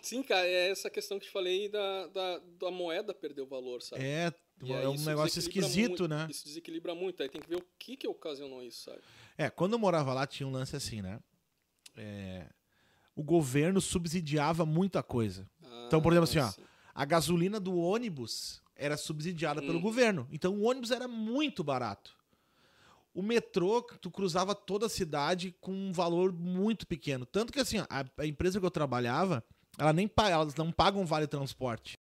Sim, 0.01 0.23
cara, 0.23 0.47
é 0.47 0.71
essa 0.71 0.89
questão 0.89 1.19
que 1.19 1.27
te 1.27 1.31
falei 1.33 1.69
da, 1.69 2.07
da, 2.07 2.39
da 2.59 2.71
moeda 2.71 3.13
perder 3.13 3.43
o 3.43 3.47
valor, 3.47 3.83
sabe? 3.83 4.03
É, 4.03 4.33
E 4.63 4.73
é 4.73 4.89
um 4.89 5.05
negócio 5.05 5.39
esquisito, 5.39 5.89
muito- 6.03 6.09
né? 6.09 6.27
Isso 6.31 6.45
desequilibra 6.47 6.95
muito. 6.95 7.23
Aí 7.23 7.29
tem 7.29 7.41
que 7.43 7.49
ver 7.49 7.57
o 7.57 7.67
que 7.79 7.97
que 7.97 8.09
ocasionou 8.09 8.63
isso, 8.63 8.85
sabe? 8.85 9.01
É, 9.37 9.51
quando 9.51 9.75
eu 9.75 9.79
morava 9.79 10.15
lá 10.15 10.27
tinha 10.27 10.47
um 10.47 10.53
lance 10.53 10.75
assim, 10.75 11.03
né? 11.03 11.21
É, 11.97 12.47
o 13.19 13.23
governo 13.25 13.81
subsidiava 13.81 14.65
muita 14.65 15.03
coisa. 15.03 15.45
Então, 15.89 16.01
por 16.01 16.13
exemplo, 16.13 16.29
assim, 16.31 16.39
ó, 16.39 16.63
Ah. 16.65 16.69
A 16.95 17.05
gasolina 17.05 17.59
do 17.61 17.77
ônibus 17.77 18.63
era 18.77 18.97
subsidiada 18.97 19.61
pelo 19.61 19.79
Hum. 19.79 19.83
governo. 19.83 20.29
Então 20.31 20.53
o 20.55 20.63
ônibus 20.69 20.91
era 20.93 21.09
muito 21.09 21.63
barato. 21.65 22.17
o 23.15 23.23
metrô, 23.23 23.83
tu 24.01 24.09
cruzava 24.13 24.55
toda 24.55 24.87
a 24.87 24.89
cidade 24.89 25.53
com 25.61 25.73
um 25.73 25.91
valor 25.93 26.33
muito 26.33 26.87
pequeno. 26.87 27.27
Tanto 27.27 27.53
que, 27.53 27.59
assim, 27.59 27.79
a, 27.79 28.05
a 28.17 28.25
empresa 28.27 28.61
que 28.61 28.67
eu 28.67 28.71
trabalhava, 28.71 29.43
ela 29.77 29.93
nem, 29.93 30.09
elas 30.31 30.55
não 30.55 30.71
pagam 30.71 31.05
vale 31.05 31.27
transporte. 31.27 31.99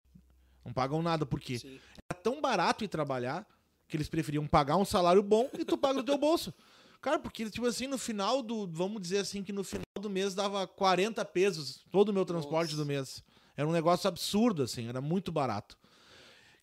Não 0.62 0.74
pagam 0.74 1.00
nada, 1.00 1.24
por 1.24 1.40
quê? 1.40 1.58
Sim. 1.58 1.80
Era 2.10 2.20
tão 2.20 2.38
barato 2.42 2.84
ir 2.84 2.88
trabalhar 2.88 3.46
que 3.88 3.96
eles 3.96 4.10
preferiam 4.10 4.46
pagar 4.46 4.76
um 4.76 4.84
salário 4.84 5.22
bom 5.22 5.48
e 5.58 5.64
tu 5.64 5.78
paga 5.78 6.02
do 6.02 6.04
teu 6.04 6.18
bolso. 6.18 6.52
Cara, 7.00 7.18
porque, 7.18 7.48
tipo 7.48 7.64
assim, 7.66 7.86
no 7.86 7.96
final 7.96 8.42
do. 8.42 8.66
Vamos 8.66 9.00
dizer 9.00 9.18
assim, 9.20 9.42
que 9.42 9.52
no 9.54 9.64
final 9.64 9.85
do 10.00 10.10
mês 10.10 10.34
dava 10.34 10.66
40 10.66 11.24
pesos 11.24 11.84
todo 11.90 12.10
o 12.10 12.12
meu 12.12 12.24
transporte 12.24 12.70
Nossa. 12.70 12.84
do 12.84 12.86
mês. 12.86 13.22
Era 13.56 13.66
um 13.66 13.72
negócio 13.72 14.06
absurdo, 14.06 14.62
assim, 14.62 14.88
era 14.88 15.00
muito 15.00 15.32
barato. 15.32 15.76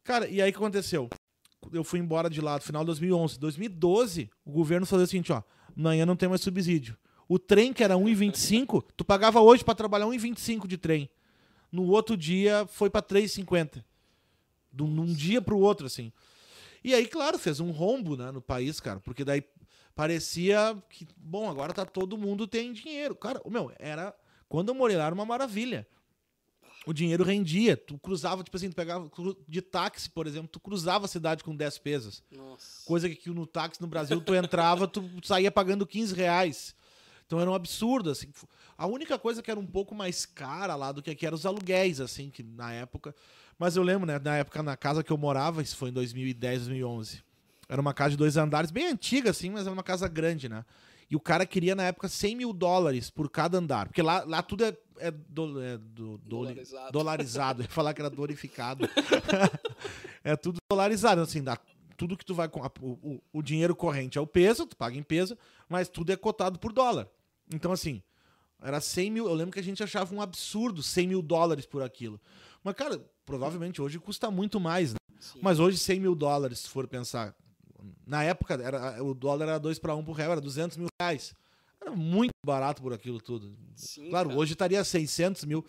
Cara, 0.04 0.28
e 0.28 0.42
aí 0.42 0.50
o 0.50 0.54
que 0.54 0.58
aconteceu? 0.58 1.10
Eu 1.72 1.84
fui 1.84 2.00
embora 2.00 2.30
de 2.30 2.42
lá 2.42 2.56
no 2.56 2.62
final 2.62 2.84
de 2.84 2.88
2011. 2.88 3.40
2012, 3.40 4.30
o 4.46 4.52
governo 4.52 4.86
falou 4.86 5.04
o 5.04 5.08
seguinte, 5.08 5.32
ó, 5.32 5.42
amanhã 5.76 6.06
não 6.06 6.16
tem 6.16 6.30
mais 6.30 6.42
subsídio. 6.42 6.98
O 7.28 7.40
trem 7.40 7.74
que 7.74 7.84
era 7.84 7.96
1,25, 7.96 8.84
tu 8.96 9.06
pagava 9.06 9.40
hoje 9.40 9.64
pra 9.64 9.74
trabalhar 9.74 10.06
1,25 10.06 10.68
de 10.68 10.78
trem. 10.78 11.10
No 11.72 11.88
outro 11.88 12.16
dia 12.16 12.68
foi 12.68 12.90
pra 12.90 13.02
3,50. 13.02 13.84
De 14.72 14.84
um 14.84 15.06
dia 15.06 15.42
pro 15.42 15.58
outro, 15.58 15.88
assim. 15.88 16.12
E 16.84 16.94
aí, 16.94 17.08
claro, 17.08 17.40
fez 17.40 17.60
um 17.60 17.72
rombo 17.72 18.18
né, 18.18 18.30
no 18.32 18.42
país, 18.42 18.80
cara, 18.80 19.00
porque 19.00 19.24
daí 19.24 19.42
parecia 19.96 20.78
que, 20.90 21.08
bom, 21.18 21.50
agora 21.50 21.74
tá 21.74 21.86
todo 21.86 22.18
mundo 22.18 22.48
tem 22.48 22.74
dinheiro. 22.74 23.16
Cara, 23.16 23.42
o 23.44 23.50
meu, 23.50 23.72
era. 23.80 24.16
Quando 24.48 24.70
eu 24.70 24.76
morei 24.76 24.98
lá 24.98 25.06
era 25.06 25.16
uma 25.16 25.26
maravilha. 25.26 25.88
O 26.86 26.94
dinheiro 26.94 27.24
rendia. 27.24 27.78
Tu 27.78 27.98
cruzava, 27.98 28.44
tipo 28.44 28.58
assim, 28.58 28.70
tu 28.70 28.76
pegava 28.76 29.10
de 29.48 29.62
táxi, 29.62 30.10
por 30.10 30.28
exemplo, 30.28 30.50
tu 30.50 30.60
cruzava 30.60 31.06
a 31.06 31.08
cidade 31.08 31.44
com 31.44 31.56
10 31.56 31.78
pesos. 31.80 32.24
Nossa. 32.30 32.86
Coisa 32.86 33.10
que 33.10 33.30
no 33.30 33.46
táxi 33.46 33.82
no 33.82 33.88
Brasil 33.88 34.20
tu 34.20 34.36
entrava, 34.36 34.88
tu 34.88 35.04
saía 35.24 35.52
pagando 35.52 35.88
15 35.88 36.14
reais. 36.14 36.76
Então 37.26 37.40
era 37.40 37.50
um 37.50 37.54
absurdo, 37.54 38.10
assim. 38.10 38.28
A 38.78 38.86
única 38.86 39.18
coisa 39.18 39.42
que 39.42 39.50
era 39.50 39.60
um 39.60 39.66
pouco 39.66 39.96
mais 39.96 40.26
cara 40.26 40.76
lá 40.76 40.92
do 40.92 41.02
que 41.02 41.10
aqui 41.10 41.26
eram 41.26 41.36
os 41.36 41.46
aluguéis, 41.46 42.02
assim, 42.02 42.30
que 42.30 42.44
na 42.44 42.74
época. 42.74 43.16
Mas 43.58 43.76
eu 43.76 43.84
lembro, 43.84 44.06
né, 44.06 44.20
na 44.20 44.38
época 44.38 44.62
na 44.62 44.76
casa 44.76 45.04
que 45.04 45.12
eu 45.12 45.18
morava, 45.18 45.62
isso 45.62 45.78
foi 45.78 45.90
em 45.90 45.94
2010, 45.94 46.68
2011. 46.68 47.24
Era 47.74 47.82
uma 47.82 47.92
casa 47.92 48.12
de 48.12 48.18
dois 48.18 48.38
andares, 48.38 48.70
bem 48.70 48.86
antiga, 48.86 49.32
assim, 49.32 49.50
mas 49.50 49.62
era 49.66 49.74
uma 49.74 49.82
casa 49.82 50.08
grande, 50.08 50.48
né? 50.48 50.64
E 51.10 51.16
o 51.16 51.20
cara 51.20 51.44
queria, 51.44 51.74
na 51.74 51.82
época, 51.82 52.08
100 52.08 52.36
mil 52.36 52.54
dólares 52.54 53.10
por 53.10 53.28
cada 53.32 53.58
andar. 53.58 53.88
Porque 53.88 54.04
lá, 54.04 54.24
lá 54.28 54.44
tudo 54.44 54.64
é, 54.64 54.78
é, 55.00 55.10
do- 55.10 55.60
é 55.60 55.78
do- 55.80 56.20
Dolarizado. 56.20 56.92
dolarizado. 56.92 57.62
Eu 57.62 57.66
ia 57.66 57.70
falar 57.72 57.96
que 57.96 58.02
era 58.02 58.12
dorificado. 58.12 58.88
é 60.24 60.36
tudo 60.36 60.58
dolarizado, 60.72 61.20
assim, 61.22 61.42
dá 61.44 61.58
tudo 61.98 62.16
que 62.16 62.24
tu 62.24 62.36
vai 62.36 62.48
o, 62.48 62.88
o, 62.92 63.22
o 63.34 63.42
dinheiro 63.42 63.76
corrente 63.76 64.20
é 64.20 64.22
o 64.22 64.28
peso, 64.28 64.68
tu 64.68 64.78
paga 64.78 64.96
em 64.96 65.02
peso, 65.04 65.36
mas 65.68 65.90
tudo 65.90 66.12
é 66.12 66.16
cotado 66.16 66.60
por 66.60 66.72
dólar. 66.72 67.08
Então, 67.52 67.72
assim, 67.72 68.04
era 68.62 68.80
100 68.80 69.10
mil. 69.10 69.26
Eu 69.28 69.34
lembro 69.34 69.52
que 69.54 69.60
a 69.60 69.64
gente 69.64 69.82
achava 69.84 70.14
um 70.14 70.22
absurdo 70.22 70.84
100 70.84 71.08
mil 71.08 71.22
dólares 71.24 71.66
por 71.66 71.82
aquilo. 71.82 72.22
Mas, 72.64 72.76
cara, 72.76 73.04
provavelmente 73.26 73.82
hoje 73.82 73.98
custa 73.98 74.30
muito 74.30 74.60
mais, 74.60 74.94
né? 74.94 74.98
Mas 75.42 75.60
hoje 75.60 75.80
100 75.80 76.00
mil 76.02 76.14
dólares, 76.16 76.60
se 76.60 76.70
for 76.70 76.88
pensar. 76.88 77.36
Na 78.06 78.24
época, 78.24 78.54
era, 78.56 79.04
o 79.04 79.14
dólar 79.14 79.48
era 79.48 79.60
2 79.60 79.80
para 79.80 79.96
1 79.96 80.04
por 80.04 80.14
real, 80.14 80.32
era 80.34 80.42
200 80.42 80.78
mil 80.78 80.88
reais. 81.02 81.34
Era 81.82 81.92
muito 81.92 82.32
barato 82.46 82.82
por 82.82 82.94
aquilo 82.94 83.20
tudo. 83.20 83.56
Sim, 83.76 84.10
Claro, 84.10 84.30
cara. 84.30 84.40
hoje 84.40 84.54
estaria 84.54 84.84
600 84.84 85.44
mil. 85.46 85.66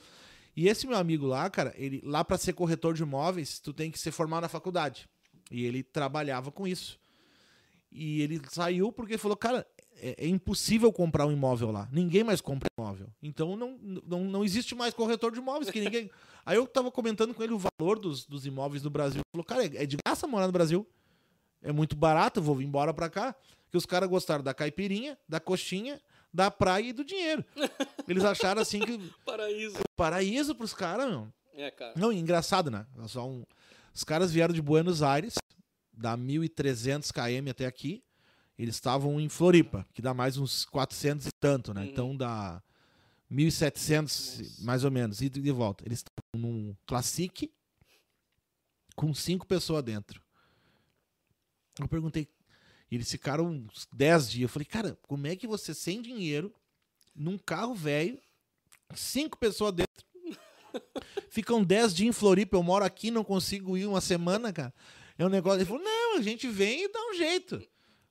E 0.57 0.69
esse 0.69 0.87
meu 0.87 0.97
amigo 0.97 1.27
lá, 1.27 1.51
cara, 1.51 1.75
ele 1.77 2.01
lá 2.05 2.25
para 2.25 2.39
ser 2.39 2.53
corretor 2.53 2.95
de 2.95 3.03
imóveis, 3.03 3.59
tu 3.59 3.73
tem 3.73 3.91
que 3.91 3.99
ser 3.99 4.13
formado 4.13 4.43
na 4.43 4.49
faculdade. 4.49 5.09
E 5.51 5.65
ele 5.65 5.83
trabalhava 5.83 6.53
com 6.53 6.67
isso. 6.67 6.99
E 7.91 8.23
ele 8.23 8.41
saiu 8.51 8.93
porque 8.93 9.19
falou, 9.19 9.37
cara, 9.37 9.67
é, 9.97 10.25
é 10.25 10.29
impossível 10.29 10.93
comprar 10.93 11.27
um 11.27 11.33
imóvel 11.33 11.71
lá. 11.71 11.89
Ninguém 11.93 12.23
mais 12.25 12.41
compra 12.41 12.69
imóvel. 12.79 13.09
Então 13.23 13.57
não, 13.57 13.79
não, 14.07 14.25
não 14.25 14.45
existe 14.45 14.75
mais 14.75 14.95
corretor 14.95 15.33
de 15.33 15.39
imóveis 15.39 15.71
que 15.71 15.81
ninguém. 15.81 16.11
Aí 16.47 16.57
eu 16.57 16.67
tava 16.67 16.91
comentando 16.91 17.33
com 17.35 17.43
ele 17.43 17.53
o 17.55 17.59
valor 17.59 17.99
dos, 17.99 18.25
dos 18.27 18.47
imóveis 18.47 18.83
no 18.83 18.91
Brasil. 18.91 19.21
Ele 19.21 19.25
falou, 19.33 19.45
cara, 19.45 19.65
é 19.65 19.83
é 19.83 19.87
de 19.87 19.97
graça 20.05 20.27
morar 20.27 20.47
no 20.47 20.53
Brasil. 20.53 20.87
É 21.65 21.73
muito 21.73 21.97
barato, 21.97 22.43
vou 22.43 22.55
vir 22.57 22.67
embora 22.67 22.93
pra 22.93 23.09
cá. 23.09 23.35
Que 23.71 23.77
os 23.77 23.87
caras 23.87 24.09
gostaram 24.09 24.45
da 24.45 24.55
caipirinha, 24.55 25.19
da 25.29 25.41
coxinha, 25.41 26.01
da 26.33 26.51
praia 26.51 26.91
e 26.91 26.93
do 26.93 27.05
dinheiro. 27.05 27.45
Eles 28.07 28.23
acharam 28.23 28.61
assim 28.61 28.79
que 28.79 28.99
Paraíso. 29.25 29.79
paraíso 29.97 30.55
pros 30.55 30.75
caras, 30.75 31.09
meu. 31.09 31.33
É, 31.55 31.71
cara. 31.71 31.95
Não, 31.97 32.13
engraçado, 32.13 32.71
né? 32.71 32.87
Só 33.09 33.27
um... 33.27 33.45
Os 33.93 34.05
caras 34.05 34.31
vieram 34.31 34.53
de 34.53 34.61
Buenos 34.61 35.03
Aires, 35.03 35.35
dá 35.93 36.17
1.300 36.17 37.11
km 37.11 37.51
até 37.51 37.65
aqui. 37.67 38.05
Eles 38.59 38.75
estavam 38.77 39.21
em 39.21 39.29
Floripa, 39.29 39.87
que 39.93 40.03
dá 40.03 40.13
mais 40.13 40.37
uns 40.37 40.65
400 40.67 41.27
e 41.27 41.31
tanto, 41.41 41.73
né? 41.73 41.83
Uhum. 41.83 41.87
Então 41.89 42.17
dá 42.17 42.63
1.700, 43.31 44.03
Nossa. 44.03 44.65
mais 44.65 44.85
ou 44.85 44.91
menos, 44.91 45.23
e 45.23 45.29
de 45.29 45.51
volta. 45.51 45.85
Eles 45.87 45.99
estavam 45.99 46.51
num 46.51 46.77
Classic 46.87 47.51
com 48.95 49.13
cinco 49.15 49.47
pessoas 49.47 49.83
dentro. 49.83 50.24
Eu 51.79 51.89
perguntei, 51.89 52.29
eles 52.91 53.11
ficaram 53.11 53.47
uns 53.47 53.87
10 53.93 54.31
dias. 54.31 54.43
Eu 54.43 54.49
falei, 54.49 54.67
cara, 54.67 54.99
como 55.03 55.27
é 55.27 55.35
que 55.35 55.47
você, 55.47 55.75
sem 55.75 56.01
dinheiro, 56.01 56.55
num 57.15 57.37
carro 57.39 57.75
velho, 57.75 58.19
cinco 58.95 59.37
pessoas 59.39 59.73
dentro, 59.73 60.05
ficam 61.29 61.63
10 61.65 61.95
dias 61.95 62.09
em 62.09 62.13
Floripa, 62.13 62.57
eu 62.57 62.63
moro 62.63 62.85
aqui, 62.85 63.11
não 63.11 63.25
consigo 63.25 63.77
ir 63.77 63.87
uma 63.87 64.01
semana, 64.01 64.53
cara. 64.53 64.73
É 65.19 65.25
um 65.25 65.29
negócio. 65.29 65.59
Ele 65.59 65.65
falou, 65.67 65.83
não, 65.83 66.19
a 66.19 66.23
gente 66.23 66.49
vem 66.49 66.85
e 66.85 66.89
dá 66.93 67.01
um 67.11 67.15
jeito. 67.15 67.63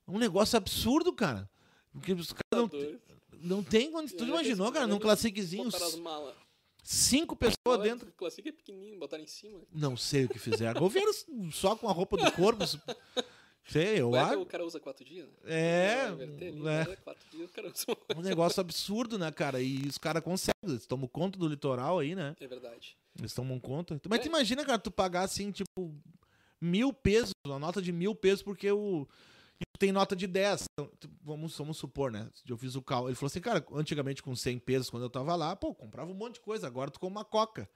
Um 0.06 0.18
negócio 0.18 0.56
absurdo, 0.56 1.12
cara. 1.12 1.48
Porque 1.92 2.12
os 2.12 2.32
caras 2.32 2.44
Tá 2.50 2.56
não, 2.56 2.66
doido. 2.66 3.00
não 3.40 3.62
tem 3.62 3.90
condição. 3.90 4.18
Tu 4.18 4.24
imaginou, 4.24 4.70
cara, 4.72 4.86
num 4.86 4.98
malas. 6.02 6.34
cinco 6.82 7.36
pessoas 7.36 7.82
dentro. 7.82 8.10
Classic 8.12 8.46
é 8.48 8.52
pequenininho, 8.52 8.98
botaram 8.98 9.22
em 9.22 9.26
cima. 9.26 9.60
Não 9.72 9.96
sei 9.96 10.24
o 10.24 10.28
que 10.28 10.38
fizeram. 10.38 10.82
Ou 10.82 10.88
vieram 10.90 11.12
só 11.52 11.76
com 11.76 11.88
a 11.88 11.92
roupa 11.92 12.16
do 12.16 12.30
corpo. 12.32 12.64
Sei, 13.66 14.00
eu 14.00 14.14
acho. 14.14 14.40
o 14.40 14.46
cara 14.46 14.64
usa 14.64 14.78
quatro 14.78 15.04
dias, 15.04 15.26
né? 15.26 15.34
É, 15.46 16.02
Vai 16.04 16.12
inverter 16.12 16.48
ali, 16.48 16.60
é. 16.60 16.62
né? 16.88 16.96
Quatro 16.96 17.24
dias 17.30 17.50
o 17.50 17.52
cara 17.52 17.68
usa. 17.68 17.84
Um 18.16 18.22
negócio 18.22 18.60
absurdo, 18.60 19.18
né, 19.18 19.30
cara? 19.32 19.60
E 19.60 19.86
os 19.88 19.96
caras 19.98 20.22
conseguem. 20.22 20.54
Eles 20.62 20.86
tomam 20.86 21.08
conta 21.08 21.38
do 21.38 21.48
litoral 21.48 21.98
aí, 21.98 22.14
né? 22.14 22.36
É 22.40 22.46
verdade. 22.46 22.96
Eles 23.18 23.32
tomam 23.32 23.58
conta. 23.58 23.98
Mas 24.08 24.18
É. 24.18 24.22
tu 24.22 24.26
imagina, 24.28 24.64
cara, 24.64 24.78
tu 24.78 24.90
pagar 24.90 25.22
assim, 25.22 25.50
tipo, 25.50 25.94
mil 26.60 26.92
pesos, 26.92 27.32
uma 27.46 27.58
nota 27.58 27.80
de 27.80 27.90
mil 27.92 28.14
pesos, 28.14 28.42
porque 28.42 28.70
o. 28.70 29.06
tem 29.78 29.92
nota 29.92 30.14
de 30.14 30.26
10. 30.26 30.64
Então, 30.72 30.90
vamos, 31.22 31.56
vamos 31.56 31.76
supor, 31.78 32.10
né? 32.10 32.28
Eu 32.48 32.56
fiz 32.58 32.74
o 32.74 32.82
cálculo. 32.82 33.08
Ele 33.10 33.16
falou 33.16 33.28
assim, 33.28 33.40
cara, 33.40 33.64
antigamente 33.72 34.22
com 34.22 34.34
100 34.36 34.58
pesos, 34.58 34.90
quando 34.90 35.04
eu 35.04 35.10
tava 35.10 35.34
lá, 35.36 35.56
pô, 35.56 35.74
comprava 35.74 36.10
um 36.10 36.14
monte 36.14 36.34
de 36.34 36.40
coisa. 36.40 36.66
Agora 36.66 36.90
tu 36.90 37.00
come 37.00 37.16
uma 37.16 37.24
coca. 37.24 37.68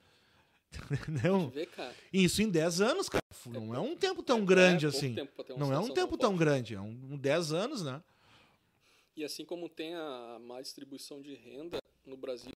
Entendeu? 0.91 1.51
E 2.13 2.23
Isso 2.23 2.41
em 2.41 2.49
10 2.49 2.81
anos, 2.81 3.09
cara. 3.09 3.23
Não 3.47 3.73
é 3.73 3.79
um 3.79 3.95
tempo 3.95 4.21
tão 4.21 4.39
É, 4.39 4.45
grande 4.45 4.85
é 4.85 4.89
assim. 4.89 5.15
Não 5.57 5.73
é 5.73 5.79
um 5.79 5.89
tempo 5.93 6.17
tão 6.17 6.31
forte. 6.31 6.39
grande. 6.39 6.75
É 6.75 6.81
um, 6.81 7.13
um 7.13 7.17
10 7.17 7.53
anos, 7.53 7.83
né? 7.83 8.03
E 9.15 9.23
assim 9.23 9.43
como 9.43 9.67
tem 9.67 9.95
a 9.95 10.37
má 10.41 10.61
distribuição 10.61 11.21
de 11.21 11.33
renda 11.33 11.81
no 12.05 12.15
Brasil, 12.15 12.53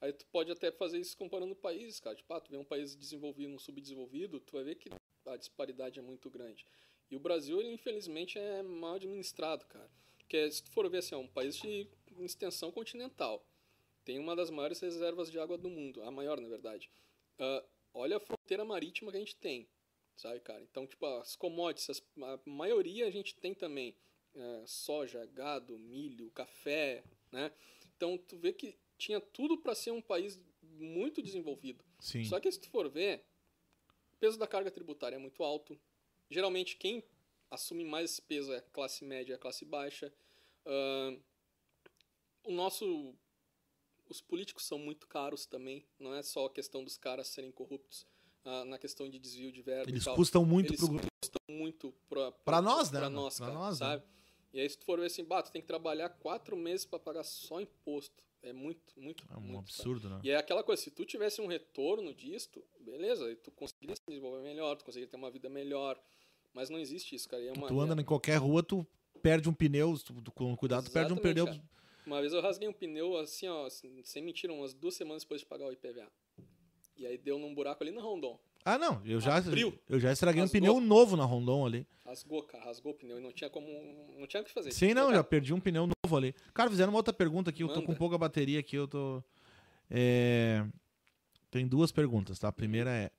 aí 0.00 0.12
tu 0.12 0.26
pode 0.26 0.50
até 0.50 0.72
fazer 0.72 0.98
isso 0.98 1.16
comparando 1.16 1.54
países, 1.54 2.00
cara. 2.00 2.16
Tipo, 2.16 2.32
ah, 2.34 2.40
tu 2.40 2.50
vê 2.50 2.56
um 2.56 2.64
país 2.64 2.96
desenvolvido 2.96 3.52
um 3.52 3.58
subdesenvolvido, 3.58 4.40
tu 4.40 4.52
vai 4.54 4.64
ver 4.64 4.74
que 4.74 4.90
a 5.26 5.36
disparidade 5.36 5.98
é 5.98 6.02
muito 6.02 6.28
grande. 6.28 6.66
E 7.10 7.16
o 7.16 7.20
Brasil, 7.20 7.60
ele 7.60 7.72
infelizmente 7.72 8.38
é 8.38 8.62
mal 8.62 8.94
administrado, 8.94 9.64
cara. 9.66 9.88
Porque 10.18 10.50
se 10.50 10.62
tu 10.62 10.70
for 10.70 10.88
ver 10.88 10.98
assim, 10.98 11.14
é 11.14 11.18
um 11.18 11.26
país 11.28 11.56
de 11.56 11.86
extensão 12.20 12.70
continental. 12.72 13.44
Tem 14.04 14.18
uma 14.18 14.34
das 14.34 14.50
maiores 14.50 14.80
reservas 14.80 15.30
de 15.30 15.38
água 15.38 15.58
do 15.58 15.68
mundo, 15.68 16.02
a 16.02 16.10
maior, 16.10 16.40
na 16.40 16.48
verdade. 16.48 16.90
Ah, 17.40 17.64
olha 17.94 18.18
a 18.18 18.20
fronteira 18.20 18.64
marítima 18.64 19.10
que 19.10 19.16
a 19.16 19.20
gente 19.20 19.34
tem, 19.36 19.66
sabe, 20.16 20.40
cara? 20.40 20.62
Então, 20.62 20.86
tipo, 20.86 21.04
as 21.06 21.34
commodities, 21.34 21.90
as- 21.90 22.02
a 22.22 22.38
maioria 22.44 23.06
a 23.06 23.10
gente 23.10 23.34
tem 23.34 23.54
também. 23.54 23.96
É, 24.32 24.64
soja, 24.64 25.26
gado, 25.26 25.76
milho, 25.76 26.30
café, 26.30 27.02
né? 27.32 27.52
Então, 27.96 28.16
tu 28.16 28.38
vê 28.38 28.52
que 28.52 28.78
tinha 28.96 29.20
tudo 29.20 29.58
para 29.58 29.74
ser 29.74 29.90
um 29.90 30.00
país 30.00 30.40
muito 30.62 31.20
desenvolvido. 31.20 31.84
Sim. 31.98 32.22
Só 32.24 32.38
que 32.38 32.52
se 32.52 32.60
tu 32.60 32.68
for 32.70 32.88
ver, 32.88 33.24
o 34.12 34.16
peso 34.18 34.38
da 34.38 34.46
carga 34.46 34.70
tributária 34.70 35.16
é 35.16 35.18
muito 35.18 35.42
alto. 35.42 35.76
Geralmente 36.30 36.76
quem 36.76 37.02
assume 37.50 37.84
mais 37.84 38.12
esse 38.12 38.22
peso 38.22 38.52
é 38.52 38.58
a 38.58 38.62
classe 38.62 39.04
média 39.04 39.32
e 39.32 39.34
a 39.34 39.38
classe 39.38 39.64
baixa. 39.64 40.12
Ahn, 40.64 41.18
o 42.44 42.52
nosso 42.52 43.12
os 44.10 44.20
políticos 44.20 44.64
são 44.66 44.78
muito 44.78 45.06
caros 45.06 45.46
também, 45.46 45.84
não 45.98 46.14
é 46.14 46.22
só 46.22 46.46
a 46.46 46.50
questão 46.50 46.82
dos 46.84 46.96
caras 46.96 47.28
serem 47.28 47.50
corruptos 47.52 48.06
ah, 48.44 48.64
na 48.64 48.78
questão 48.78 49.08
de 49.08 49.18
desvio 49.18 49.52
de 49.52 49.62
verba 49.62 49.88
Eles 49.90 50.04
custam 50.04 50.44
muito 50.44 50.70
Eles 50.72 50.80
pro. 50.80 50.88
custam 50.88 51.40
muito 51.48 51.94
Pra 52.44 52.60
nós, 52.62 52.90
né? 52.90 52.98
Pra 53.00 53.10
nós, 53.10 53.36
Pra 53.36 53.46
cara, 53.46 53.58
nós, 53.58 53.80
né? 53.80 53.86
sabe? 53.86 54.04
E 54.52 54.60
aí 54.60 54.68
se 54.68 54.78
tu 54.78 54.84
for 54.84 54.98
ver 54.98 55.06
assim, 55.06 55.22
bah, 55.24 55.42
tu 55.42 55.52
tem 55.52 55.62
que 55.62 55.68
trabalhar 55.68 56.08
quatro 56.08 56.56
meses 56.56 56.84
para 56.84 56.98
pagar 56.98 57.22
só 57.22 57.60
imposto. 57.60 58.24
É 58.42 58.52
muito, 58.54 58.98
muito, 58.98 59.22
É 59.30 59.36
um 59.36 59.40
muito, 59.40 59.58
absurdo, 59.58 60.08
né? 60.08 60.18
e 60.24 60.30
é 60.30 60.36
aquela 60.36 60.62
coisa, 60.64 60.80
se 60.82 60.90
tu 60.90 61.04
tivesse 61.04 61.42
um 61.42 61.46
retorno 61.46 62.14
disto, 62.14 62.64
beleza, 62.80 63.36
tu 63.36 63.50
conseguiria 63.50 63.94
se 63.94 64.00
desenvolver 64.08 64.42
melhor, 64.42 64.76
tu 64.76 64.84
conseguiria 64.86 65.10
ter 65.10 65.16
uma 65.18 65.30
vida 65.30 65.50
melhor, 65.50 66.02
mas 66.54 66.70
não 66.70 66.78
existe 66.78 67.14
isso, 67.14 67.28
cara. 67.28 67.44
É 67.44 67.52
uma, 67.52 67.68
Tu 67.68 67.78
anda 67.78 68.00
em 68.00 68.04
qualquer 68.04 68.36
rua, 68.38 68.62
tu 68.62 68.86
perde 69.22 69.46
um 69.46 69.52
pneu, 69.52 69.94
tu- 69.98 70.32
com 70.32 70.56
cuidado, 70.56 70.86
tu 70.86 70.90
perde 70.90 71.12
um 71.12 71.18
pneu. 71.18 71.44
cara. 71.44 71.62
Uma 72.10 72.20
vez 72.20 72.32
eu 72.32 72.40
rasguei 72.40 72.68
um 72.68 72.72
pneu 72.72 73.16
assim, 73.16 73.46
ó, 73.46 73.68
sem 73.70 74.20
mentira, 74.20 74.52
umas 74.52 74.74
duas 74.74 74.94
semanas 74.96 75.22
depois 75.22 75.42
de 75.42 75.46
pagar 75.46 75.66
o 75.66 75.72
IPVA. 75.72 76.10
E 76.96 77.06
aí 77.06 77.16
deu 77.16 77.38
num 77.38 77.54
buraco 77.54 77.84
ali 77.84 77.92
na 77.92 78.02
Rondon. 78.02 78.36
Ah, 78.64 78.76
não, 78.76 79.00
eu 79.06 79.20
já, 79.20 79.36
Abriu. 79.36 79.78
eu 79.88 80.00
já 80.00 80.12
estraguei 80.12 80.40
um 80.42 80.44
Rasgou. 80.44 80.60
pneu 80.60 80.80
novo 80.80 81.16
na 81.16 81.24
Rondon 81.24 81.64
ali. 81.64 81.86
Rasgou, 82.04 82.42
cara, 82.42 82.64
rasgou 82.64 82.90
o 82.90 82.94
pneu 82.96 83.18
e 83.18 83.22
não 83.22 83.30
tinha 83.30 83.48
como. 83.48 83.66
Não 84.18 84.26
tinha 84.26 84.42
o 84.42 84.44
que 84.44 84.50
fazer. 84.50 84.72
Sim, 84.72 84.92
não, 84.92 85.04
Cara, 85.04 85.18
já 85.18 85.24
perdi 85.24 85.54
um 85.54 85.60
pneu 85.60 85.86
novo 85.86 86.16
ali. 86.16 86.34
Cara, 86.52 86.68
fizeram 86.68 86.92
uma 86.92 86.98
outra 86.98 87.14
pergunta 87.14 87.50
aqui, 87.50 87.62
eu 87.62 87.68
tô 87.68 87.76
Manda. 87.76 87.86
com 87.86 87.94
pouca 87.94 88.18
bateria 88.18 88.58
aqui, 88.58 88.74
eu 88.74 88.88
tô... 88.88 89.22
É, 89.88 90.66
Tem 91.48 91.64
duas 91.66 91.92
perguntas, 91.92 92.40
tá? 92.40 92.48
A 92.48 92.52
primeira 92.52 92.90
é... 92.90 93.10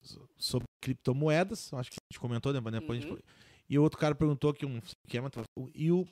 so- 0.00 0.28
sobre 0.36 0.66
criptomoedas, 0.80 1.72
acho 1.74 1.90
que 1.90 1.96
a 2.00 2.04
gente 2.12 2.20
comentou, 2.20 2.52
né? 2.52 2.60
Depois 2.70 3.04
a 3.04 3.08
gente... 3.08 3.24
E 3.72 3.78
o 3.78 3.82
outro 3.82 3.98
cara 3.98 4.14
perguntou 4.14 4.50
aqui 4.50 4.66
um 4.66 4.76
esquema, 4.80 5.30
e 5.74 5.90
o 5.90 6.06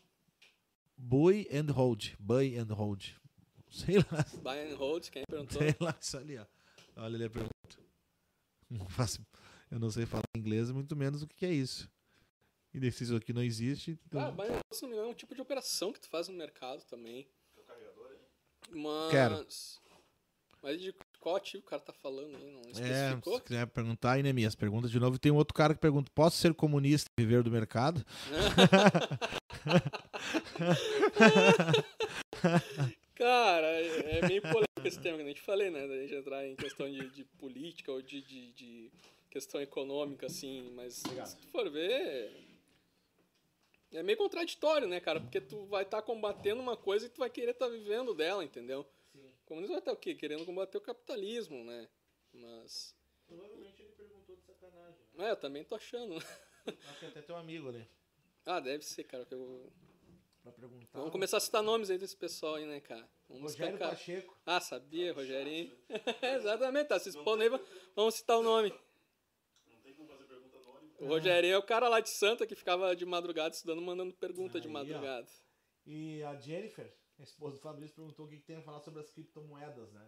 buy 0.96 1.46
and 1.52 1.70
hold, 1.70 2.14
buy 2.18 2.56
and 2.56 2.72
hold. 2.72 3.04
Sei 3.68 3.98
lá, 3.98 4.24
Buy 4.42 4.72
and 4.72 4.76
hold, 4.76 5.10
quem 5.10 5.24
perguntou? 5.28 5.58
sei 5.60 5.76
lá, 5.78 5.94
isso 6.00 6.16
ali, 6.16 6.38
ó. 6.38 6.46
Olha 6.96 7.16
ali 7.16 7.24
a 7.26 7.28
pergunta. 7.30 7.54
Não 8.70 8.88
faço- 8.88 9.20
eu 9.70 9.78
não 9.78 9.90
sei 9.90 10.06
falar 10.06 10.22
inglês, 10.34 10.70
muito 10.70 10.96
menos 10.96 11.22
o 11.22 11.26
que 11.28 11.44
é 11.44 11.52
isso. 11.52 11.86
Indeciso 12.72 13.14
aqui 13.16 13.30
não 13.34 13.42
existe. 13.42 14.00
então- 14.06 14.22
Ah, 14.22 14.30
buy 14.30 14.46
and 14.46 14.52
hold, 14.52 14.62
se 14.72 14.80
não 14.82 14.88
me 14.88 14.94
engano, 14.94 15.10
é 15.10 15.12
um 15.12 15.14
tipo 15.14 15.34
de 15.34 15.42
operação 15.42 15.92
que 15.92 16.00
tu 16.00 16.08
faz 16.08 16.28
no 16.28 16.34
mercado 16.34 16.82
também. 16.86 17.28
Mas. 18.70 19.10
Quero. 19.10 19.46
Mas 20.62 20.80
de 20.80 20.94
qual 21.20 21.36
ativo 21.36 21.62
o 21.62 21.66
cara 21.66 21.82
tá 21.82 21.92
falando 21.92 22.34
aí? 22.36 22.50
Não 22.50 22.60
É, 22.60 22.70
especificou? 22.70 23.36
se 23.38 23.44
quiser 23.44 23.66
perguntar, 23.66 24.12
aí, 24.12 24.22
Neemias, 24.22 24.54
pergunta 24.54 24.88
de 24.88 24.98
novo. 24.98 25.16
E 25.16 25.18
tem 25.18 25.30
um 25.30 25.36
outro 25.36 25.52
cara 25.54 25.74
que 25.74 25.80
pergunta: 25.80 26.10
posso 26.14 26.38
ser 26.38 26.54
comunista 26.54 27.10
e 27.18 27.22
viver 27.22 27.42
do 27.42 27.50
mercado? 27.50 28.04
Cara, 33.14 33.66
é 33.66 34.18
é 34.18 34.28
meio 34.28 34.40
polêmico 34.40 34.66
esse 34.84 34.98
tema 34.98 35.18
que 35.18 35.24
a 35.24 35.26
gente 35.26 35.42
falei, 35.42 35.70
né? 35.70 35.86
Da 35.86 35.94
gente 35.98 36.14
entrar 36.14 36.46
em 36.46 36.56
questão 36.56 36.90
de, 36.90 37.06
de 37.10 37.24
política 37.38 37.92
ou 37.92 38.00
de, 38.00 38.22
de, 38.22 38.52
de 38.52 38.90
questão 39.30 39.60
econômica, 39.60 40.26
assim. 40.26 40.72
Mas 40.74 40.94
se 40.94 41.36
tu 41.36 41.46
for 41.48 41.68
ver. 41.70 42.48
É 43.92 44.02
meio 44.04 44.16
contraditório, 44.16 44.86
né, 44.88 45.00
cara? 45.00 45.20
Porque 45.20 45.40
tu 45.40 45.66
vai 45.66 45.82
estar 45.82 46.00
combatendo 46.02 46.62
uma 46.62 46.76
coisa 46.76 47.06
e 47.06 47.08
tu 47.08 47.18
vai 47.18 47.28
querer 47.28 47.50
estar 47.50 47.66
vivendo 47.68 48.14
dela, 48.14 48.44
entendeu? 48.44 48.86
O 49.50 49.52
comunismo 49.52 49.74
vai 49.74 49.80
estar 49.80 49.92
o 49.92 49.96
quê? 49.96 50.14
Querendo 50.14 50.46
combater 50.46 50.78
o 50.78 50.80
capitalismo, 50.80 51.64
né? 51.64 51.88
Mas. 52.32 52.96
Provavelmente 53.26 53.82
ele 53.82 53.90
perguntou 53.96 54.36
de 54.36 54.42
sacanagem. 54.42 55.04
É, 55.18 55.30
eu 55.32 55.36
também 55.36 55.64
tô 55.64 55.74
achando. 55.74 56.14
Acho 56.86 56.98
que 57.00 57.06
até 57.06 57.20
teu 57.20 57.34
amigo 57.36 57.68
ali. 57.68 57.84
Ah, 58.46 58.60
deve 58.60 58.84
ser, 58.84 59.02
cara. 59.02 59.24
que 59.24 59.34
eu- 59.34 59.72
Pra 60.40 60.52
perguntar. 60.52 60.96
Vamos 60.96 61.10
começar 61.10 61.38
a 61.38 61.40
citar 61.40 61.64
nomes 61.64 61.90
aí 61.90 61.98
desse 61.98 62.16
pessoal 62.16 62.54
aí, 62.54 62.64
né, 62.64 62.80
cara? 62.80 63.10
Vamos 63.28 63.50
Rogério 63.52 63.76
cara. 63.76 63.90
Pacheco. 63.90 64.40
Ah, 64.46 64.60
sabia, 64.60 65.12
Rogerinho. 65.12 65.76
Exatamente, 66.22 66.86
tá 66.86 66.98
se 67.00 67.08
expondo 67.08 67.42
aí. 67.42 67.48
Vamos 67.96 68.14
citar 68.14 68.38
o 68.38 68.42
nome. 68.44 68.72
Não 69.66 69.80
tem 69.82 69.92
como 69.94 70.08
fazer 70.10 70.24
pergunta 70.26 70.56
anônima. 70.58 70.94
O 71.00 71.06
Rogerinho 71.08 71.54
é 71.54 71.58
o 71.58 71.62
cara 71.62 71.88
lá 71.88 71.98
de 71.98 72.08
Santa 72.10 72.46
que 72.46 72.54
ficava 72.54 72.94
de 72.94 73.04
madrugada 73.04 73.52
estudando, 73.52 73.82
mandando 73.82 74.14
pergunta 74.14 74.60
de 74.60 74.68
Aí, 74.68 74.72
ó. 74.72 74.78
madrugada. 74.78 75.28
E 75.84 76.22
a 76.22 76.36
Jennifer, 76.36 76.94
a 77.20 77.24
esposa 77.24 77.56
do 77.56 77.60
Fabrício, 77.62 77.94
perguntou 77.94 78.26
o 78.26 78.28
que 78.28 78.36
que 78.38 78.44
tem 78.46 78.56
a 78.56 78.62
falar 78.62 78.80
sobre 78.80 79.00
as 79.00 79.10
criptomoedas, 79.10 79.92
né? 79.92 80.02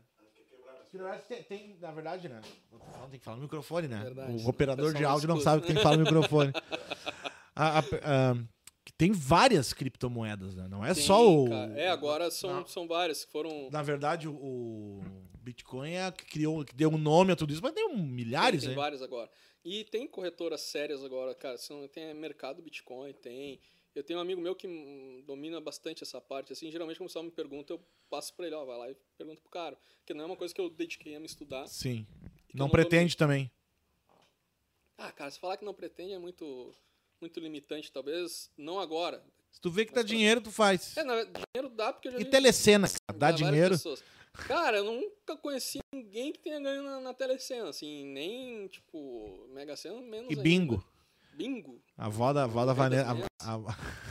Que 0.90 0.98
na 0.98 1.04
verdade 1.04 1.24
tem, 1.28 1.42
tem- 1.44 1.76
na 1.80 1.90
verdade, 1.90 2.28
né? 2.28 2.40
Falando, 2.92 3.10
Tem 3.10 3.18
que 3.18 3.24
falar 3.24 3.36
no 3.36 3.42
microfone, 3.44 3.88
né? 3.88 4.02
Verdade. 4.02 4.42
O 4.44 4.48
operador 4.48 4.90
O 4.90 4.94
de 4.94 5.04
áudio 5.04 5.28
não 5.28 5.40
sabe 5.40 5.62
que 5.62 5.68
tem 5.68 5.76
que 5.76 5.82
falar 5.82 5.96
no 5.96 6.04
microfone. 6.04 6.52
A- 7.54 7.78
a- 7.78 7.80
a- 7.80 8.36
tem 8.96 9.12
várias 9.12 9.72
criptomoedas, 9.74 10.54
né? 10.54 10.66
Não 10.68 10.84
é 10.84 10.94
Tem, 10.94 11.02
só 11.02 11.28
o. 11.30 11.48
cara. 11.48 11.72
É, 11.78 11.88
agora 11.88 12.30
são, 12.30 12.50
Não. 12.60 12.66
são 12.66 12.86
várias 12.88 13.24
que 13.24 13.30
foram. 13.32 13.68
Na 13.70 13.82
verdade, 13.82 14.26
o, 14.26 14.32
o 14.34 15.00
Bitcoin 15.38 15.92
é 15.92 16.06
a 16.06 16.12
que 16.12 16.24
criou, 16.24 16.64
que 16.64 16.74
deu 16.74 16.88
um 16.90 16.96
nome 16.98 17.32
a 17.32 17.36
tudo 17.36 17.52
isso, 17.52 17.62
mas 17.62 17.72
tem 17.72 17.86
um 17.86 17.96
milhares, 18.02 18.60
tem, 18.62 18.70
tem 18.70 18.76
né? 18.76 18.82
várias 18.82 19.02
agora. 19.02 19.30
E 19.64 19.84
tem 19.84 20.06
corretoras 20.08 20.62
sérias 20.62 21.04
agora, 21.04 21.34
cara. 21.34 21.56
Tem 21.92 22.14
mercado 22.14 22.62
Bitcoin, 22.62 23.12
tem. 23.14 23.60
Eu 23.94 24.02
tenho 24.02 24.18
um 24.18 24.22
amigo 24.22 24.40
meu 24.40 24.54
que 24.54 24.66
hum, 24.66 25.22
domina 25.26 25.60
bastante 25.60 26.02
essa 26.02 26.20
parte, 26.20 26.52
assim, 26.52 26.70
geralmente 26.70 26.96
quando 26.96 27.06
o 27.06 27.08
pessoal 27.10 27.24
me 27.24 27.30
pergunta, 27.30 27.72
eu 27.74 27.80
passo 28.08 28.32
pra 28.34 28.46
ele, 28.46 28.54
ó, 28.54 28.64
vai 28.64 28.78
lá 28.78 28.90
e 28.90 28.96
pergunta 29.18 29.40
pro 29.40 29.50
cara. 29.50 29.76
Porque 29.98 30.14
não 30.14 30.24
é 30.24 30.26
uma 30.26 30.36
coisa 30.36 30.54
que 30.54 30.60
eu 30.60 30.70
dediquei 30.70 31.14
a 31.14 31.20
me 31.20 31.26
estudar. 31.26 31.66
Sim. 31.66 32.06
Não 32.54 32.66
não 32.66 32.68
pretende 32.70 33.16
também. 33.16 33.50
Ah, 34.96 35.12
cara, 35.12 35.30
se 35.30 35.38
falar 35.38 35.56
que 35.56 35.64
não 35.64 35.74
pretende 35.74 36.12
é 36.12 36.18
muito, 36.18 36.74
muito 37.20 37.40
limitante, 37.40 37.90
talvez 37.90 38.50
não 38.56 38.78
agora. 38.78 39.22
Se 39.50 39.60
tu 39.60 39.70
vê 39.70 39.84
que 39.84 39.92
dá 39.92 40.00
pra- 40.00 40.08
dinheiro, 40.08 40.40
tu 40.40 40.50
faz. 40.50 40.96
É, 40.96 41.02
na 41.04 41.14
verdade, 41.16 41.44
dinheiro 41.54 41.74
dá 41.74 41.92
porque 41.92 42.08
eu 42.08 42.12
já 42.12 42.18
E 42.20 42.24
telecena, 42.24 42.88
cara, 42.88 43.18
dá 43.18 43.30
dinheiro. 43.30 43.74
pessoas. 43.74 44.02
Cara, 44.46 44.78
eu 44.78 44.84
nunca 44.84 45.36
conheci 45.36 45.78
ninguém 45.94 46.32
que 46.32 46.38
tenha 46.38 46.58
ganho 46.58 46.82
na, 46.82 47.00
na 47.00 47.12
telecena, 47.12 47.68
assim, 47.68 48.06
nem, 48.06 48.66
tipo, 48.68 49.46
Mega 49.50 49.76
Sena, 49.76 50.00
menos 50.00 50.28
E 50.28 50.30
ainda. 50.30 50.42
bingo. 50.42 50.84
Bingo? 51.36 51.80
A 51.96 52.06
avó 52.06 52.32
da, 52.32 52.42
a 52.42 52.44
avó 52.44 52.64
da 52.66 52.72
Vanessa. 52.72 53.10
A, 53.40 53.54
a... 53.54 53.58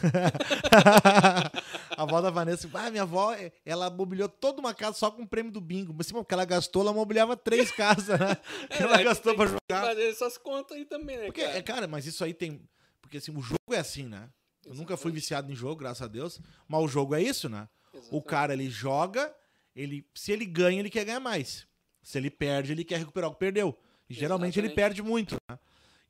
a 1.97 2.01
avó 2.03 2.21
da 2.21 2.29
Vanessa, 2.29 2.69
ah, 2.73 2.89
minha 2.89 3.03
avó, 3.03 3.35
ela 3.65 3.89
mobiliou 3.89 4.27
toda 4.29 4.59
uma 4.59 4.73
casa 4.73 4.97
só 4.97 5.11
com 5.11 5.23
o 5.23 5.27
prêmio 5.27 5.51
do 5.51 5.61
bingo. 5.61 5.93
Mas 5.95 6.07
sim, 6.07 6.13
porque 6.13 6.33
ela 6.33 6.45
gastou, 6.45 6.81
ela 6.81 6.93
mobiliava 6.93 7.35
três 7.37 7.71
casas, 7.75 8.19
né? 8.19 8.35
Que 8.75 8.83
ela 8.83 8.99
É, 8.99 9.03
gastou 9.03 9.33
tem 9.33 9.37
pra 9.37 9.45
que 9.45 9.51
jogar. 9.71 9.87
fazer 9.87 10.09
essas 10.09 10.37
contas 10.37 10.77
aí 10.77 10.85
também, 10.85 11.17
né, 11.17 11.25
Porque, 11.25 11.41
cara? 11.43 11.57
é, 11.57 11.61
cara, 11.61 11.87
mas 11.87 12.05
isso 12.05 12.23
aí 12.23 12.33
tem. 12.33 12.61
Porque 13.01 13.17
assim, 13.17 13.31
o 13.35 13.41
jogo 13.41 13.57
é 13.73 13.77
assim, 13.79 14.03
né? 14.07 14.29
Eu 14.65 14.75
nunca 14.75 14.95
fui 14.95 15.11
viciado 15.11 15.51
em 15.51 15.55
jogo, 15.55 15.75
graças 15.77 16.01
a 16.03 16.07
Deus. 16.07 16.39
Mas 16.67 16.81
o 16.81 16.87
jogo 16.87 17.15
é 17.15 17.21
isso, 17.21 17.49
né? 17.49 17.67
O 17.93 17.97
Exatamente. 17.97 18.25
cara, 18.27 18.53
ele 18.53 18.69
joga, 18.69 19.33
ele, 19.75 20.05
se 20.13 20.31
ele 20.31 20.45
ganha, 20.45 20.79
ele 20.79 20.89
quer 20.89 21.03
ganhar 21.03 21.19
mais. 21.19 21.67
Se 22.03 22.17
ele 22.17 22.29
perde, 22.29 22.71
ele 22.71 22.83
quer 22.83 22.97
recuperar 22.99 23.29
o 23.29 23.33
que 23.33 23.39
perdeu. 23.39 23.77
E 24.09 24.13
geralmente 24.13 24.59
ele 24.59 24.67
Exatamente. 24.67 24.75
perde 24.95 25.01
muito, 25.03 25.35
né? 25.49 25.57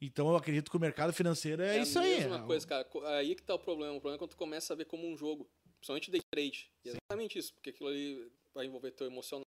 Então 0.01 0.27
eu 0.29 0.35
acredito 0.35 0.71
que 0.71 0.77
o 0.77 0.79
mercado 0.79 1.13
financeiro 1.13 1.61
é, 1.61 1.77
É 1.77 1.81
isso 1.83 1.99
a 1.99 2.01
aí. 2.01 2.17
mesma 2.21 2.37
é 2.37 2.41
o- 2.41 2.45
coisa, 2.47 2.67
cara. 2.67 2.83
Co- 2.83 3.05
Aí 3.05 3.35
que 3.35 3.43
tá 3.43 3.53
o 3.53 3.59
problema. 3.59 3.93
O 3.93 4.01
problema 4.01 4.15
é 4.15 4.19
quando 4.19 4.31
tu 4.31 4.37
começa 4.37 4.73
a 4.73 4.75
ver 4.75 4.85
como 4.85 5.07
um 5.07 5.15
jogo. 5.15 5.47
Principalmente 5.77 6.09
day 6.11 6.21
trade. 6.33 6.71
E 6.83 6.89
é 6.89 6.91
exatamente 6.93 7.37
isso. 7.37 7.53
Porque 7.53 7.69
aquilo 7.69 7.89
ali 7.89 8.31
vai 8.53 8.65
envolver 8.65 8.91
teu 8.91 9.05
emocional. 9.07 9.45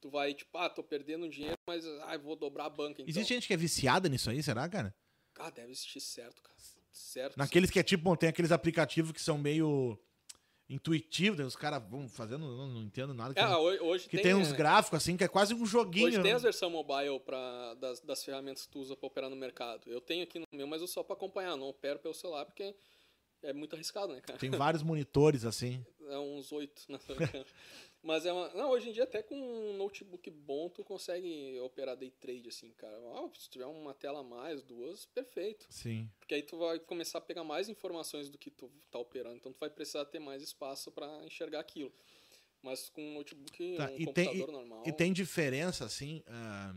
Tu 0.00 0.08
vai, 0.08 0.32
tipo, 0.32 0.56
ah, 0.56 0.70
tô 0.70 0.82
perdendo 0.82 1.28
dinheiro, 1.28 1.56
mas 1.68 1.84
ah, 1.84 2.16
vou 2.16 2.34
dobrar 2.36 2.66
a 2.66 2.70
banca. 2.70 3.02
Então. 3.02 3.06
Existe 3.08 3.34
gente 3.34 3.46
que 3.46 3.52
é 3.54 3.56
viciada 3.56 4.08
nisso 4.08 4.30
aí, 4.30 4.42
será, 4.42 4.68
cara? 4.68 4.94
Ah, 5.38 5.50
deve 5.50 5.70
existir 5.72 6.00
certo, 6.00 6.42
cara. 6.42 6.56
Certo. 6.90 7.36
Naqueles 7.36 7.70
que 7.70 7.78
é 7.78 7.82
tipo, 7.82 8.16
tem 8.16 8.28
aqueles 8.28 8.50
aplicativos 8.52 9.12
que 9.12 9.20
são 9.20 9.36
meio 9.38 9.98
intuitivos, 10.68 11.38
né? 11.38 11.44
os 11.44 11.56
caras 11.56 11.82
vão 11.88 12.08
fazendo, 12.08 12.46
não, 12.46 12.68
não 12.68 12.82
entendo 12.82 13.14
nada. 13.14 13.32
Que, 13.32 13.40
Ah, 13.40 13.48
tem, 13.48 13.56
hoje, 13.56 13.80
hoje 13.80 14.08
que 14.08 14.16
tem, 14.16 14.24
tem 14.24 14.34
uns 14.34 14.52
é, 14.52 14.56
gráficos 14.56 14.98
assim, 14.98 15.16
que 15.16 15.24
é 15.24 15.28
quase 15.28 15.54
um 15.54 15.64
joguinho. 15.64 16.08
Hoje 16.08 16.16
tem 16.16 16.30
né? 16.30 16.36
as 16.36 16.42
versões 16.42 16.70
mobile 16.70 17.18
pra, 17.20 17.74
das, 17.74 18.00
das 18.00 18.22
ferramentas 18.22 18.66
que 18.66 18.72
tu 18.72 18.80
usa 18.80 18.94
pra 18.94 19.06
operar 19.06 19.30
no 19.30 19.36
mercado. 19.36 19.90
Eu 19.90 20.00
tenho 20.00 20.22
aqui 20.24 20.38
no 20.38 20.46
meu, 20.52 20.66
mas 20.66 20.82
eu 20.82 20.86
só 20.86 21.02
pra 21.02 21.14
acompanhar. 21.14 21.56
Não 21.56 21.68
opero 21.68 21.98
pelo 21.98 22.14
celular 22.14 22.44
porque 22.44 22.74
é 23.42 23.52
muito 23.52 23.74
arriscado, 23.74 24.12
né, 24.12 24.20
cara? 24.20 24.38
Tem 24.38 24.50
vários 24.50 24.82
monitores 24.82 25.44
assim. 25.44 25.84
É 26.08 26.16
uns 26.16 26.50
oito. 26.52 26.80
Né? 26.88 26.98
Mas 28.02 28.24
é 28.24 28.32
uma. 28.32 28.48
Não, 28.54 28.70
hoje 28.70 28.88
em 28.90 28.92
dia, 28.92 29.02
até 29.04 29.22
com 29.22 29.34
um 29.36 29.76
notebook 29.76 30.30
bom, 30.30 30.68
tu 30.68 30.84
consegue 30.84 31.58
operar 31.60 31.96
day 31.96 32.10
trade, 32.12 32.48
assim, 32.48 32.70
cara. 32.72 32.96
Ah, 32.96 33.28
se 33.34 33.50
tiver 33.50 33.66
uma 33.66 33.92
tela 33.92 34.20
a 34.20 34.22
mais, 34.22 34.62
duas, 34.62 35.04
perfeito. 35.06 35.66
Sim. 35.68 36.08
Porque 36.20 36.34
aí 36.34 36.42
tu 36.42 36.56
vai 36.56 36.78
começar 36.78 37.18
a 37.18 37.20
pegar 37.20 37.42
mais 37.44 37.68
informações 37.68 38.28
do 38.30 38.38
que 38.38 38.50
tu 38.50 38.70
tá 38.90 38.98
operando. 38.98 39.36
Então 39.36 39.52
tu 39.52 39.58
vai 39.58 39.68
precisar 39.70 40.04
ter 40.04 40.20
mais 40.20 40.42
espaço 40.42 40.92
pra 40.92 41.24
enxergar 41.24 41.60
aquilo. 41.60 41.92
Mas 42.62 42.88
com 42.88 43.02
um 43.02 43.14
notebook, 43.14 43.76
Tá, 43.76 43.84
um 43.90 43.94
e 43.96 44.12
tem- 44.12 44.24
computador 44.26 44.52
normal. 44.52 44.82
E 44.86 44.92
tem 44.92 45.12
diferença, 45.12 45.84
assim, 45.84 46.22
ah, 46.26 46.74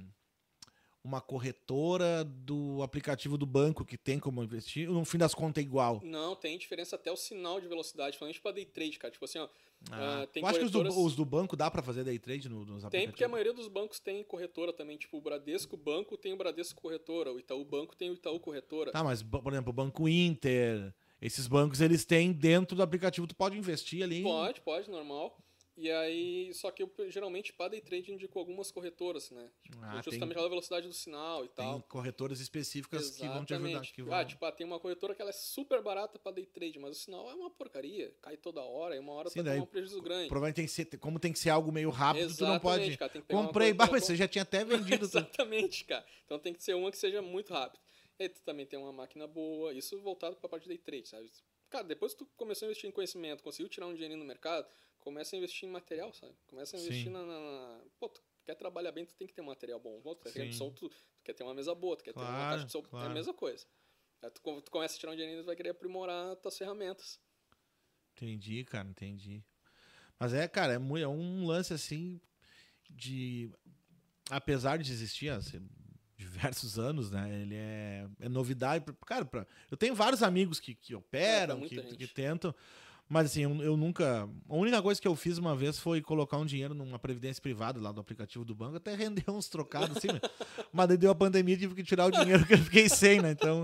uma 1.03 1.19
corretora 1.19 2.23
do 2.23 2.81
aplicativo 2.83 3.37
do 3.37 3.45
banco 3.45 3.83
que 3.83 3.97
tem 3.97 4.19
como 4.19 4.43
investir, 4.43 4.87
no 4.87 5.03
fim 5.03 5.17
das 5.17 5.33
contas 5.33 5.63
é 5.63 5.65
igual. 5.65 5.99
Não, 6.03 6.35
tem 6.35 6.57
diferença 6.57 6.95
até 6.95 7.11
o 7.11 7.15
sinal 7.15 7.59
de 7.59 7.67
velocidade, 7.67 8.17
falando 8.17 8.39
pra 8.39 8.51
day 8.51 8.65
trade, 8.65 8.99
cara. 8.99 9.11
Tipo 9.11 9.25
assim, 9.25 9.39
ó. 9.39 9.47
Ah, 9.91 10.21
Ah, 10.21 10.27
tem 10.27 10.43
eu 10.43 10.47
acho 10.47 10.59
que 10.59 10.65
os 10.65 10.71
do, 10.71 10.77
corretoras- 10.79 11.05
os 11.05 11.15
do 11.15 11.25
banco 11.25 11.55
dá 11.55 11.71
pra 11.71 11.81
fazer 11.81 12.03
day 12.03 12.19
trade 12.19 12.47
no- 12.47 12.59
nos 12.59 12.67
Tem, 12.67 12.75
aplicativos. 12.87 13.11
porque 13.13 13.23
a 13.23 13.27
maioria 13.27 13.53
dos 13.53 13.67
bancos 13.67 13.99
tem 13.99 14.23
corretora 14.23 14.71
também. 14.71 14.95
Tipo, 14.95 15.17
o 15.17 15.21
Bradesco 15.21 15.75
Banco 15.75 16.15
tem 16.15 16.33
o 16.33 16.37
Bradesco 16.37 16.79
Corretora, 16.79 17.33
o 17.33 17.39
Itaú 17.39 17.65
Banco 17.65 17.95
tem 17.95 18.11
o 18.11 18.13
Itaú 18.13 18.39
Corretora. 18.39 18.91
Tá, 18.91 19.03
mas, 19.03 19.23
por 19.23 19.51
exemplo, 19.51 19.71
o 19.71 19.73
Banco 19.73 20.07
Inter, 20.07 20.93
esses 21.19 21.47
bancos, 21.47 21.81
eles 21.81 22.05
têm 22.05 22.31
dentro 22.31 22.75
do 22.75 22.83
aplicativo, 22.83 23.25
tu 23.25 23.35
pode 23.35 23.57
investir 23.57 24.03
ali. 24.03 24.21
Pode, 24.21 24.61
pode, 24.61 24.87
normal. 24.87 25.35
E 25.81 25.89
aí, 25.89 26.53
só 26.53 26.69
que 26.69 26.83
eu 26.83 26.91
geralmente 27.09 27.51
para 27.51 27.69
day 27.71 27.81
trade 27.81 28.11
indico 28.11 28.37
algumas 28.37 28.69
corretoras, 28.69 29.31
né? 29.31 29.49
Tipo, 29.63 29.79
Ah, 29.81 29.95
justamente 30.03 30.19
tem- 30.19 30.29
pela 30.35 30.47
velocidade 30.47 30.87
do 30.87 30.93
sinal 30.93 31.43
e 31.43 31.47
Tem 31.47 31.55
tal. 31.65 31.81
corretoras 31.89 32.39
específicas 32.39 33.09
que 33.17 33.27
vão 33.27 33.43
te 33.43 33.55
ajudar. 33.55 33.67
Exatamente. 33.69 33.93
Que 33.93 34.03
vão... 34.03 34.13
Ah, 34.13 34.23
tipo, 34.23 34.45
ah, 34.45 34.51
tem 34.51 34.63
uma 34.63 34.79
corretora 34.79 35.15
que 35.15 35.21
ela 35.23 35.31
é 35.31 35.33
super 35.33 35.81
barata 35.81 36.19
para 36.19 36.33
day 36.33 36.45
trade, 36.45 36.77
mas 36.77 36.91
o 36.97 36.99
sinal 36.99 37.27
é 37.31 37.33
uma 37.33 37.49
porcaria. 37.49 38.15
Cai 38.21 38.37
toda 38.37 38.61
hora, 38.61 38.95
e 38.95 38.99
uma 38.99 39.13
hora 39.13 39.31
Sim, 39.31 39.41
vai 39.41 39.53
daí 39.53 39.59
um 39.59 39.65
prejuízo 39.65 39.99
grande. 40.03 40.27
Provavelmente 40.27 40.55
tem 40.57 40.65
que 40.67 40.71
ser, 40.71 40.85
como 40.99 41.19
tem 41.19 41.33
que 41.33 41.39
ser 41.39 41.49
algo 41.49 41.71
meio 41.71 41.89
rápido, 41.89 42.27
tu 42.35 42.45
não 42.45 42.51
Exatamente, 42.57 42.61
pode. 42.61 42.97
cara, 42.99 43.11
tem 43.11 43.21
que 43.23 43.27
pegar 43.27 43.41
Comprei, 43.41 43.73
bah, 43.73 43.87
mas 43.91 44.03
você 44.05 44.15
já 44.15 44.27
tinha 44.27 44.43
até 44.43 44.63
vendido. 44.99 45.03
Exatamente, 45.03 45.83
cara. 45.85 46.05
Então 46.25 46.37
tem 46.37 46.53
que 46.53 46.63
ser 46.63 46.75
uma 46.75 46.91
que 46.91 46.97
seja 46.99 47.23
muito 47.23 47.51
rápida. 47.51 47.83
Aí 48.19 48.29
tu 48.29 48.39
também 48.43 48.67
tem 48.67 48.77
uma 48.77 48.93
máquina 48.93 49.25
boa, 49.25 49.73
isso 49.73 49.99
voltado 49.99 50.35
para 50.35 50.45
a 50.45 50.49
parte 50.49 50.67
day 50.67 50.77
trade, 50.77 51.07
sabe? 51.07 51.27
Cara, 51.71 51.85
depois 51.85 52.13
que 52.13 52.19
tu 52.19 52.25
começou 52.35 52.65
a 52.65 52.67
investir 52.69 52.89
em 52.89 52.91
conhecimento, 52.91 53.41
conseguiu 53.41 53.69
tirar 53.69 53.87
um 53.87 53.93
dinheirinho 53.93 54.19
no 54.19 54.25
mercado, 54.25 54.67
começa 54.99 55.35
a 55.35 55.37
investir 55.37 55.67
em 55.67 55.71
material, 55.71 56.13
sabe? 56.13 56.35
Começa 56.45 56.75
a 56.75 56.79
investir 56.79 57.09
na, 57.09 57.25
na, 57.25 57.81
Pô, 57.97 58.09
tu 58.09 58.21
quer 58.43 58.55
trabalhar 58.55 58.91
bem, 58.91 59.05
tu 59.05 59.15
tem 59.15 59.25
que 59.25 59.33
ter 59.33 59.41
um 59.41 59.45
material 59.45 59.79
bom. 59.79 60.01
Pô, 60.01 60.13
tu, 60.13 60.23
quer 60.25 60.33
ter 60.33 60.49
tu, 60.49 60.71
tu 60.71 60.91
quer 61.23 61.33
ter 61.33 61.43
uma 61.43 61.53
mesa 61.53 61.73
boa, 61.73 61.95
tu 61.95 62.03
quer 62.03 62.11
ter 62.13 62.19
uma 62.19 62.27
Claro, 62.27 62.49
caixa 62.51 62.65
de 62.65 62.71
som, 62.73 62.79
é 62.79 62.83
claro. 62.89 63.11
a 63.11 63.13
mesma 63.13 63.33
coisa. 63.33 63.65
Aí 64.21 64.29
tu, 64.29 64.41
tu 64.61 64.69
começa 64.69 64.95
a 64.95 64.99
tirar 64.99 65.13
um 65.13 65.15
dinheirinho, 65.15 65.41
tu 65.43 65.45
vai 65.45 65.55
querer 65.55 65.69
aprimorar 65.69 66.35
tuas 66.35 66.57
ferramentas. 66.57 67.19
Entendi, 68.13 68.65
cara, 68.65 68.87
entendi. 68.89 69.41
Mas 70.19 70.33
é, 70.33 70.47
cara, 70.49 70.73
é, 70.73 70.77
mu- 70.77 70.97
é 70.97 71.07
um 71.07 71.45
lance 71.47 71.73
assim 71.73 72.19
de. 72.89 73.49
Apesar 74.29 74.77
de 74.77 74.91
existir 74.91 75.29
assim, 75.29 75.67
diversos 76.21 76.77
anos, 76.79 77.11
né? 77.11 77.29
Ele 77.41 77.55
é, 77.55 78.05
é 78.21 78.29
novidade. 78.29 78.83
pra- 78.85 78.93
Cara, 79.05 79.25
pra, 79.25 79.45
eu 79.69 79.75
tenho 79.77 79.93
vários 79.95 80.21
amigos 80.23 80.59
que, 80.59 80.75
que 80.75 80.93
operam, 80.95 81.57
muita 81.57 81.81
que, 81.81 81.95
que 81.97 82.07
tentam. 82.07 82.53
Mas 83.09 83.25
assim, 83.25 83.41
eu, 83.41 83.61
eu 83.61 83.75
nunca. 83.75 84.29
A 84.47 84.55
única 84.55 84.81
coisa 84.81 85.01
que 85.01 85.07
eu 85.07 85.15
fiz 85.17 85.37
uma 85.37 85.53
vez 85.53 85.77
foi 85.77 86.01
colocar 86.01 86.37
um 86.37 86.45
dinheiro 86.45 86.73
numa 86.73 86.97
previdência 86.97 87.41
privada 87.41 87.77
lá 87.81 87.91
do 87.91 87.99
aplicativo 87.99 88.45
do 88.45 88.55
banco, 88.55 88.77
até 88.77 88.95
rendeu 88.95 89.35
uns 89.35 89.49
trocados 89.49 89.97
assim, 89.97 90.07
mas 90.71 90.87
daí 90.87 90.97
deu 90.97 91.11
a 91.11 91.15
pandemia 91.15 91.55
e 91.55 91.57
tive 91.57 91.75
que 91.75 91.83
tirar 91.83 92.05
o 92.05 92.11
dinheiro 92.11 92.45
que 92.45 92.53
eu 92.53 92.57
fiquei 92.59 92.87
sem, 92.87 93.19
né? 93.21 93.31
Então. 93.31 93.63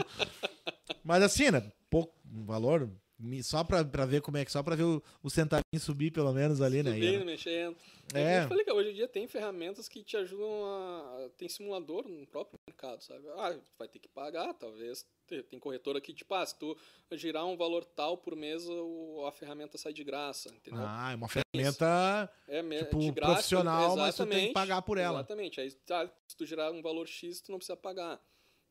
Mas 1.03 1.23
assim, 1.23 1.49
né? 1.49 1.71
Pouco 1.89 2.13
um 2.29 2.43
valor. 2.43 2.89
Só 3.43 3.63
pra, 3.63 3.83
pra 3.83 4.05
ver 4.05 4.21
como 4.21 4.37
é 4.37 4.45
que. 4.45 4.51
Só 4.51 4.61
pra 4.61 4.75
ver 4.75 4.83
o, 4.83 5.03
o 5.23 5.29
centavinho 5.29 5.79
subir, 5.79 6.11
pelo 6.11 6.31
menos, 6.31 6.61
ali, 6.61 6.83
né? 6.83 6.93
Subindo, 6.93 7.25
mexendo. 7.25 7.75
É. 8.13 8.21
É. 8.21 8.43
Eu 8.43 8.47
falei 8.47 8.63
que 8.63 8.71
hoje 8.71 8.91
em 8.91 8.93
dia 8.93 9.07
tem 9.07 9.27
ferramentas 9.27 9.89
que 9.89 10.03
te 10.03 10.15
ajudam 10.15 10.65
a. 10.65 11.29
Tem 11.35 11.49
simulador 11.49 12.07
no 12.07 12.27
próprio 12.27 12.59
mercado, 12.69 13.01
sabe? 13.03 13.27
Ah, 13.37 13.57
vai 13.77 13.87
ter 13.87 13.99
que 13.99 14.07
pagar, 14.07 14.53
talvez. 14.53 15.05
Tem 15.49 15.59
corretora 15.59 15.99
que, 15.99 16.13
tipo, 16.13 16.33
ah, 16.35 16.45
se 16.45 16.55
tu 16.57 16.77
girar 17.13 17.45
um 17.45 17.57
valor 17.57 17.83
tal 17.83 18.17
por 18.17 18.35
mês, 18.35 18.65
a 19.27 19.31
ferramenta 19.31 19.77
sai 19.77 19.91
de 19.91 20.03
graça, 20.03 20.49
entendeu? 20.49 20.83
Ah, 20.85 21.11
é 21.11 21.15
uma 21.15 21.27
ferramenta 21.27 22.31
é 22.47 22.83
tipo, 22.83 22.99
de 22.99 23.11
graça, 23.11 23.33
profissional, 23.33 23.97
mas 23.97 24.15
tu 24.15 24.25
tem 24.25 24.47
que 24.47 24.53
pagar 24.53 24.81
por 24.83 24.97
ela. 24.97 25.19
Exatamente. 25.19 25.59
Aí, 25.59 25.71
tá, 25.85 26.09
se 26.27 26.37
tu 26.37 26.45
girar 26.45 26.71
um 26.71 26.81
valor 26.81 27.07
X, 27.07 27.41
tu 27.41 27.51
não 27.51 27.57
precisa 27.57 27.75
pagar. 27.75 28.21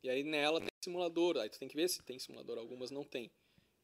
E 0.03 0.09
aí 0.09 0.23
nela 0.23 0.61
tem 0.61 0.69
simulador. 0.83 1.37
Aí 1.37 1.49
tu 1.51 1.59
tem 1.59 1.69
que 1.69 1.77
ver 1.77 1.89
se 1.89 2.03
tem 2.03 2.19
simulador. 2.19 2.59
Algumas 2.59 2.91
não 2.91 3.05
tem. 3.05 3.31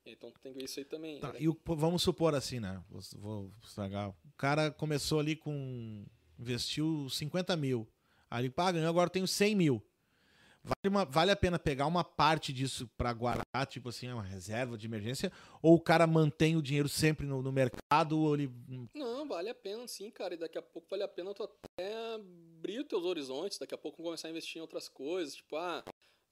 Então 0.04 0.30
tem 0.42 0.52
que 0.52 0.58
ver 0.58 0.64
isso 0.64 0.78
aí 0.80 0.84
também. 0.84 1.20
Tá, 1.20 1.32
né? 1.32 1.38
e 1.40 1.48
o- 1.48 1.56
vamos 1.64 2.02
supor 2.02 2.34
assim, 2.34 2.58
né? 2.60 2.82
Vou, 2.90 3.00
vou 3.18 3.52
estragar. 3.62 4.10
O 4.10 4.14
cara 4.36 4.70
começou 4.70 5.20
ali 5.20 5.36
com. 5.36 6.04
investiu 6.38 7.08
50 7.08 7.56
mil. 7.56 7.86
Aí 8.30 8.42
ele 8.42 8.50
paga, 8.50 8.86
agora 8.88 9.08
tenho 9.10 9.28
100 9.28 9.54
mil. 9.54 9.82
Vale, 10.64 10.88
uma- 10.94 11.04
vale 11.04 11.30
a 11.32 11.36
pena 11.36 11.58
pegar 11.58 11.86
uma 11.86 12.04
parte 12.04 12.52
disso 12.52 12.88
pra 12.96 13.12
guardar, 13.12 13.66
tipo 13.66 13.88
assim, 13.88 14.08
uma 14.08 14.22
reserva 14.22 14.78
de 14.78 14.86
emergência? 14.86 15.30
Ou 15.60 15.74
o 15.74 15.80
cara 15.80 16.06
mantém 16.06 16.56
o 16.56 16.62
dinheiro 16.62 16.88
sempre 16.88 17.26
no, 17.26 17.42
no 17.42 17.50
mercado? 17.52 18.18
Ou 18.18 18.34
ele. 18.34 18.48
Não, 18.94 19.26
vale 19.26 19.50
a 19.50 19.54
pena 19.54 19.86
sim, 19.88 20.08
cara. 20.10 20.34
E 20.34 20.36
daqui 20.36 20.56
a 20.56 20.62
pouco 20.62 20.88
vale 20.88 21.02
a 21.02 21.08
pena 21.08 21.34
tu 21.34 21.42
até 21.42 22.14
abrir 22.14 22.78
os 22.80 22.86
teus 22.86 23.04
horizontes. 23.04 23.58
Daqui 23.58 23.74
a 23.74 23.78
pouco 23.78 24.02
começar 24.02 24.28
a 24.28 24.30
investir 24.30 24.58
em 24.58 24.62
outras 24.62 24.88
coisas. 24.88 25.34
Tipo, 25.34 25.56
ah, 25.56 25.82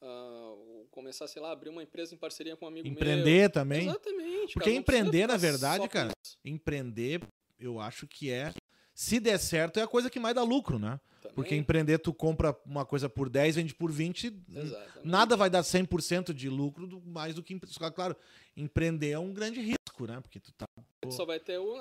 ah, 0.02 0.56
começar, 0.90 1.26
sei 1.28 1.40
lá, 1.40 1.52
abrir 1.52 1.70
uma 1.70 1.82
empresa 1.82 2.14
em 2.14 2.18
parceria 2.18 2.56
com 2.56 2.64
um 2.64 2.68
amigo 2.68 2.84
meu. 2.84 2.92
Empreender 2.92 3.50
também? 3.50 3.88
Exatamente. 3.88 4.54
Porque 4.54 4.70
cara, 4.70 4.80
empreender, 4.80 5.26
na 5.26 5.36
verdade, 5.36 5.88
cara, 5.88 6.10
Empreender, 6.44 7.22
eu 7.58 7.80
acho 7.80 8.06
que 8.06 8.30
é. 8.30 8.52
Se 8.94 9.18
der 9.18 9.38
certo, 9.38 9.78
é 9.78 9.82
a 9.82 9.88
coisa 9.88 10.10
que 10.10 10.20
mais 10.20 10.34
dá 10.34 10.42
lucro, 10.42 10.78
né? 10.78 11.00
também. 11.20 11.34
Porque 11.34 11.54
empreender, 11.54 11.98
tu 11.98 12.12
compra 12.12 12.56
uma 12.64 12.84
coisa 12.84 13.08
por 13.08 13.28
10, 13.28 13.56
vende 13.56 13.74
por 13.74 13.90
20. 13.90 14.26
Exatamente. 14.48 15.06
Nada 15.06 15.36
vai 15.36 15.48
dar 15.48 15.62
100% 15.62 16.32
de 16.32 16.48
lucro 16.48 17.00
mais 17.04 17.34
do 17.34 17.42
que. 17.42 17.58
Claro, 17.94 18.16
empreender 18.56 19.10
é 19.10 19.18
um 19.18 19.32
grande 19.32 19.60
risco, 19.60 20.06
né? 20.06 20.20
Porque 20.20 20.40
tu 20.40 20.52
tá. 20.52 20.66
Tu 21.00 21.12
só 21.12 21.24
vai 21.24 21.40
ter 21.40 21.58
o, 21.58 21.74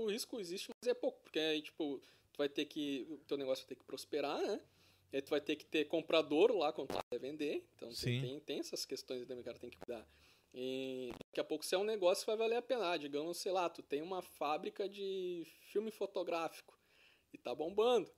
o 0.00 0.10
risco 0.10 0.40
existe, 0.40 0.70
mas 0.80 0.90
é 0.90 0.94
pouco, 0.94 1.20
porque 1.22 1.38
aí, 1.38 1.62
tipo, 1.62 2.00
tu 2.32 2.38
vai 2.38 2.48
ter 2.48 2.64
que, 2.64 3.06
o 3.08 3.18
teu 3.18 3.36
negócio 3.36 3.64
vai 3.64 3.68
ter 3.68 3.76
que 3.76 3.84
prosperar, 3.84 4.40
né? 4.40 4.60
E 5.14 5.18
aí 5.18 5.22
tu 5.22 5.30
vai 5.30 5.40
ter 5.40 5.54
que 5.54 5.64
ter 5.64 5.84
comprador 5.84 6.50
lá 6.50 6.72
quando 6.72 6.88
tu 6.88 6.98
vai 7.08 7.20
vender, 7.20 7.64
então 7.76 7.88
tem, 7.88 8.20
tem, 8.20 8.40
tem 8.40 8.58
essas 8.58 8.84
questões 8.84 9.20
também 9.22 9.36
que 9.36 9.42
o 9.42 9.44
cara 9.44 9.58
tem 9.60 9.70
que 9.70 9.78
cuidar. 9.78 10.04
E 10.52 11.12
daqui 11.28 11.38
a 11.38 11.44
pouco 11.44 11.64
se 11.64 11.72
é 11.72 11.78
um 11.78 11.84
negócio 11.84 12.26
vai 12.26 12.36
valer 12.36 12.56
a 12.56 12.62
pena, 12.62 12.90
Ah, 12.90 12.96
digamos, 12.96 13.38
sei 13.38 13.52
lá, 13.52 13.70
tu 13.70 13.80
tem 13.80 14.02
uma 14.02 14.22
fábrica 14.22 14.88
de 14.88 15.46
filme 15.70 15.92
fotográfico 15.92 16.76
e 17.32 17.38
tá 17.38 17.54
bombando. 17.54 18.10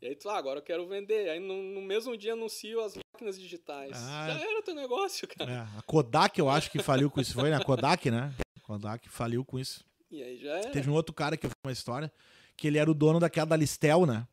E 0.00 0.06
aí 0.06 0.14
tu, 0.14 0.28
ah, 0.28 0.36
agora 0.38 0.60
eu 0.60 0.62
quero 0.62 0.86
vender. 0.86 1.28
Aí 1.28 1.40
no, 1.40 1.60
no 1.60 1.82
mesmo 1.82 2.16
dia 2.16 2.34
anuncio 2.34 2.80
as 2.80 2.94
máquinas 2.94 3.36
digitais. 3.36 3.90
Ah. 3.92 4.28
Já 4.28 4.48
era 4.48 4.62
teu 4.62 4.76
negócio, 4.76 5.26
cara. 5.26 5.50
É, 5.50 5.78
a 5.78 5.82
Kodak, 5.82 6.38
eu 6.38 6.48
acho 6.48 6.70
que 6.70 6.80
faliu 6.80 7.10
com 7.10 7.20
isso. 7.20 7.34
Foi, 7.34 7.50
né? 7.50 7.56
A 7.56 7.64
Kodak, 7.64 8.12
né? 8.12 8.32
A 8.56 8.60
Kodak 8.60 9.08
faliu 9.08 9.44
com 9.44 9.58
isso. 9.58 9.84
E 10.08 10.22
aí 10.22 10.38
já 10.38 10.52
era. 10.58 10.70
Teve 10.70 10.88
um 10.88 10.94
outro 10.94 11.12
cara 11.12 11.36
que 11.36 11.46
eu 11.46 11.50
vi 11.50 11.54
uma 11.66 11.72
história 11.72 12.12
que 12.56 12.68
ele 12.68 12.78
era 12.78 12.88
o 12.88 12.94
dono 12.94 13.18
daquela 13.18 13.46
da 13.46 13.56
Listel, 13.56 14.06
né? 14.06 14.24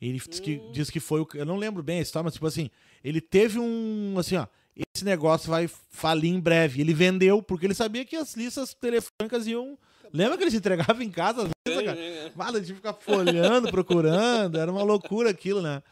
Ele 0.00 0.18
disse 0.18 0.40
que, 0.40 0.56
Hum. 0.58 0.72
diz 0.72 0.88
que 0.90 0.98
foi 1.00 1.20
o. 1.20 1.28
Eu 1.34 1.44
não 1.44 1.56
lembro 1.56 1.82
bem 1.82 1.98
a 1.98 2.02
história, 2.02 2.24
mas 2.24 2.34
tipo 2.34 2.46
assim, 2.46 2.70
ele 3.04 3.20
teve 3.20 3.58
um. 3.58 4.14
Assim, 4.18 4.36
ó. 4.36 4.46
Esse 4.94 5.04
negócio 5.04 5.50
vai 5.50 5.68
falir 5.68 6.30
em 6.32 6.40
breve. 6.40 6.80
Ele 6.80 6.94
vendeu 6.94 7.42
porque 7.42 7.66
ele 7.66 7.74
sabia 7.74 8.04
que 8.04 8.16
as 8.16 8.34
listas 8.34 8.72
telefônicas 8.72 9.46
iam. 9.46 9.76
Lembra 10.12 10.36
que 10.38 10.44
eles 10.44 10.54
entregavam 10.54 11.02
em 11.02 11.10
casa 11.10 11.42
as 11.42 11.50
listas, 11.68 11.84
cara? 11.84 12.32
Vale, 12.34 12.60
de 12.60 12.74
ficar 12.74 12.94
folhando, 12.94 13.70
procurando. 13.70 14.58
Era 14.58 14.70
uma 14.72 14.82
loucura 14.82 15.30
aquilo, 15.30 15.60
né? 15.60 15.82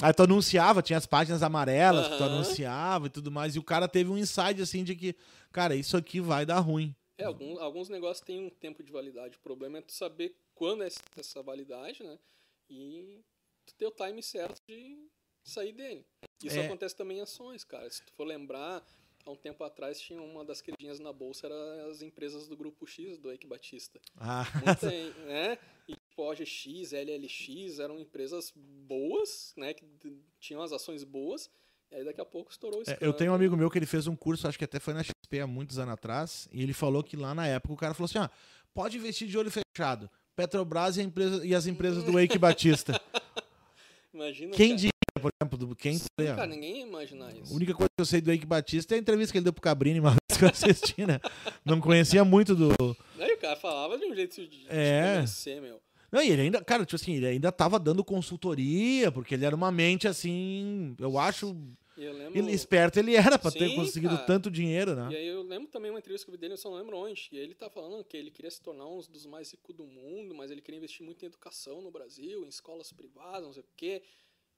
Aí 0.00 0.12
tu 0.12 0.22
anunciava, 0.22 0.82
tinha 0.82 0.96
as 0.96 1.06
páginas 1.06 1.42
amarelas 1.44 2.08
que 2.08 2.16
tu 2.16 2.24
anunciava 2.24 3.06
e 3.06 3.10
tudo 3.10 3.30
mais. 3.30 3.54
E 3.54 3.58
o 3.58 3.62
cara 3.62 3.86
teve 3.86 4.10
um 4.10 4.18
insight 4.18 4.60
assim 4.62 4.82
de 4.82 4.96
que, 4.96 5.14
cara, 5.52 5.76
isso 5.76 5.96
aqui 5.96 6.18
vai 6.20 6.44
dar 6.46 6.58
ruim. 6.60 6.94
É, 7.18 7.24
alguns, 7.24 7.58
alguns 7.60 7.88
negócios 7.88 8.24
têm 8.24 8.40
um 8.46 8.50
tempo 8.50 8.82
de 8.82 8.90
validade. 8.90 9.36
O 9.36 9.40
problema 9.40 9.78
é 9.78 9.82
tu 9.82 9.92
saber 9.92 10.34
quando 10.54 10.82
é 10.82 10.86
essa- 10.86 11.00
essa 11.16 11.42
validade, 11.42 12.02
né? 12.02 12.18
E 12.68 13.20
tu 13.72 13.78
ter 13.78 13.86
o 13.86 13.90
time 13.90 14.22
certo 14.22 14.60
de 14.68 15.08
sair 15.44 15.72
dele. 15.72 16.04
Isso 16.42 16.56
É. 16.58 16.66
acontece 16.66 16.96
também 16.96 17.18
em 17.18 17.22
ações, 17.22 17.64
cara. 17.64 17.88
Se 17.90 18.02
tu 18.02 18.12
for 18.12 18.24
lembrar, 18.24 18.84
há 19.24 19.30
um 19.30 19.36
tempo 19.36 19.62
atrás 19.64 20.00
tinha 20.00 20.20
uma 20.20 20.44
das 20.44 20.60
queridinhas 20.60 20.98
na 21.00 21.12
bolsa, 21.12 21.46
era 21.46 21.86
as 21.90 22.02
empresas 22.02 22.46
do 22.48 22.56
grupo 22.56 22.86
X, 22.86 23.18
do 23.18 23.30
Eike 23.30 23.46
Batista. 23.46 24.00
Ah, 24.16 24.44
Muita, 24.64 24.90
né? 25.26 25.58
E 25.88 25.94
tipo, 25.94 26.22
OGX, 26.22 26.92
LLX 26.92 27.78
eram 27.78 27.98
empresas 27.98 28.52
boas, 28.56 29.52
né? 29.56 29.74
Que 29.74 29.84
tinham 30.40 30.62
as 30.62 30.72
ações 30.72 31.02
boas. 31.04 31.50
E 31.90 31.96
aí 31.96 32.04
daqui 32.04 32.20
a 32.20 32.24
pouco 32.24 32.50
estourou 32.50 32.80
o 32.80 32.90
É, 32.90 32.96
eu 33.00 33.12
tenho 33.12 33.32
um 33.32 33.34
amigo 33.34 33.56
meu 33.56 33.70
que 33.70 33.78
ele 33.78 33.84
fez 33.86 34.06
um 34.06 34.16
curso, 34.16 34.48
acho 34.48 34.56
que 34.58 34.64
até 34.64 34.80
foi 34.80 34.94
na 34.94 35.02
XP 35.02 35.40
há 35.40 35.46
muitos 35.46 35.78
anos 35.78 35.92
atrás, 35.94 36.48
e 36.50 36.62
ele 36.62 36.72
falou 36.72 37.02
que 37.04 37.16
lá 37.16 37.34
na 37.34 37.46
época 37.46 37.74
o 37.74 37.76
cara 37.76 37.92
falou 37.94 38.06
assim: 38.06 38.18
ah, 38.18 38.30
pode 38.72 38.96
investir 38.96 39.28
de 39.28 39.36
olho 39.36 39.50
fechado. 39.50 40.08
Petrobras 40.34 40.96
e, 40.96 41.00
a 41.00 41.04
empresa- 41.04 41.44
e 41.46 41.54
as 41.54 41.66
empresas 41.66 42.02
do 42.04 42.18
Eike 42.18 42.38
Batista. 42.38 42.92
Imagina, 44.14 44.52
Quem 44.52 44.68
cara. 44.70 44.76
diria, 44.78 44.92
por 45.20 45.30
exemplo, 45.40 45.58
do, 45.58 45.76
quem 45.76 45.94
Sim, 45.94 46.06
diria? 46.18 46.34
cara, 46.34 46.46
ninguém 46.46 46.78
ia 46.80 46.86
imaginar 46.86 47.32
isso. 47.34 47.52
A 47.52 47.56
única 47.56 47.72
coisa 47.74 47.88
que 47.96 48.00
eu 48.00 48.06
sei 48.06 48.20
do 48.20 48.30
Eike 48.30 48.44
Batista 48.46 48.94
é 48.94 48.96
a 48.96 49.00
entrevista 49.00 49.32
que 49.32 49.38
ele 49.38 49.44
deu 49.44 49.52
pro 49.52 49.62
Cabrini 49.62 50.00
uma 50.00 50.10
vez 50.10 50.38
que 50.38 50.44
eu 50.44 50.48
assisti, 50.48 51.06
né? 51.06 51.18
Não 51.64 51.80
conhecia 51.80 52.24
muito 52.24 52.54
do. 52.54 52.72
Aí 53.18 53.32
o 53.32 53.38
cara 53.38 53.56
falava 53.56 53.96
de 53.98 54.04
um 54.04 54.14
jeito 54.14 54.46
de, 54.46 54.66
É. 54.68 55.14
convencer, 55.14 55.60
meu. 55.62 55.80
Não, 56.10 56.20
e 56.22 56.28
ele 56.30 56.42
ainda, 56.42 56.62
cara, 56.62 56.84
tipo 56.84 56.96
assim, 56.96 57.14
ele 57.14 57.26
ainda 57.26 57.50
tava 57.50 57.78
dando 57.78 58.04
consultoria, 58.04 59.10
porque 59.10 59.34
ele 59.34 59.46
era 59.46 59.56
uma 59.56 59.72
mente 59.72 60.06
assim, 60.06 60.94
eu 60.98 61.18
acho. 61.18 61.56
E 61.96 62.08
lembro. 62.08 62.38
Ele, 62.38 62.52
esperto 62.52 62.98
ele 62.98 63.14
era 63.14 63.38
pra 63.38 63.50
ter 63.50 63.74
conseguido 63.74 64.14
cara. 64.14 64.26
tanto 64.26 64.50
dinheiro, 64.50 64.92
E 64.92 64.94
né? 64.94 65.08
aí 65.16 65.26
eu 65.26 65.42
lembro 65.42 65.68
também 65.68 65.90
uma 65.90 65.98
entrevista 65.98 66.24
que 66.24 66.30
eu 66.30 66.32
vi 66.32 66.38
dele, 66.40 66.54
eu 66.54 66.58
só 66.58 66.70
não 66.70 66.78
lembro 66.78 66.96
onde. 66.96 67.28
E 67.32 67.36
ele 67.38 67.54
tá 67.54 67.68
falando 67.68 68.02
que 68.04 68.16
ele 68.16 68.30
queria 68.30 68.50
se 68.50 68.60
tornar 68.62 68.86
um 68.86 68.98
dos 69.00 69.26
mais 69.26 69.50
ricos 69.50 69.74
do 69.74 69.84
mundo, 69.84 70.34
mas 70.34 70.50
ele 70.50 70.62
queria 70.62 70.78
investir 70.78 71.04
muito 71.04 71.22
em 71.22 71.26
educação 71.26 71.82
no 71.82 71.90
Brasil, 71.90 72.44
em 72.44 72.48
escolas 72.48 72.92
privadas, 72.92 73.42
não 73.44 73.52
sei 73.52 73.62
o 73.62 73.66
quê. 73.76 74.02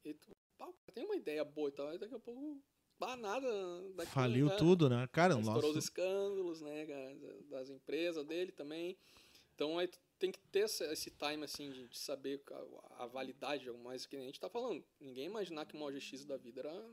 E 0.05 0.15
tu, 0.15 0.31
pá, 0.57 0.67
o 0.69 0.75
tem 0.93 1.05
uma 1.05 1.17
ideia 1.17 1.45
boa 1.45 1.69
e 1.69 1.73
tal, 1.73 1.89
aí 1.89 1.99
daqui 1.99 2.15
a 2.15 2.19
pouco, 2.21 2.61
pá, 2.99 3.17
nada 3.17 3.49
Faliu 4.07 4.49
já- 4.49 4.57
tudo, 4.57 4.89
né? 4.89 5.09
Cara, 5.11 5.35
Estourou 5.39 5.71
os 5.73 5.77
escândalos, 5.77 6.61
né, 6.61 6.87
cara, 6.87 7.15
da- 7.17 7.59
das 7.59 7.71
empresas 7.71 8.25
dele 8.25 8.53
também. 8.53 8.97
Então 9.55 9.79
aí 9.79 9.87
tu 9.89 9.99
tem 10.19 10.31
que 10.33 10.39
ter 10.51 10.61
esse, 10.61 11.11
time, 11.11 11.45
assim, 11.45 11.71
de, 11.71 11.87
de 11.89 11.99
saber 11.99 12.41
a, 12.99 13.05
a 13.05 13.07
validade, 13.07 13.71
mais 13.71 14.05
que 14.07 14.17
nem 14.17 14.25
a 14.27 14.29
gente 14.29 14.41
tá 14.41 14.49
falando. 14.49 14.85
Ninguém 15.01 15.27
imaginar 15.27 15.65
que 15.67 15.75
uma 15.77 15.87
OGX 15.87 16.25
da 16.25 16.37
vida 16.37 16.61
era, 16.61 16.85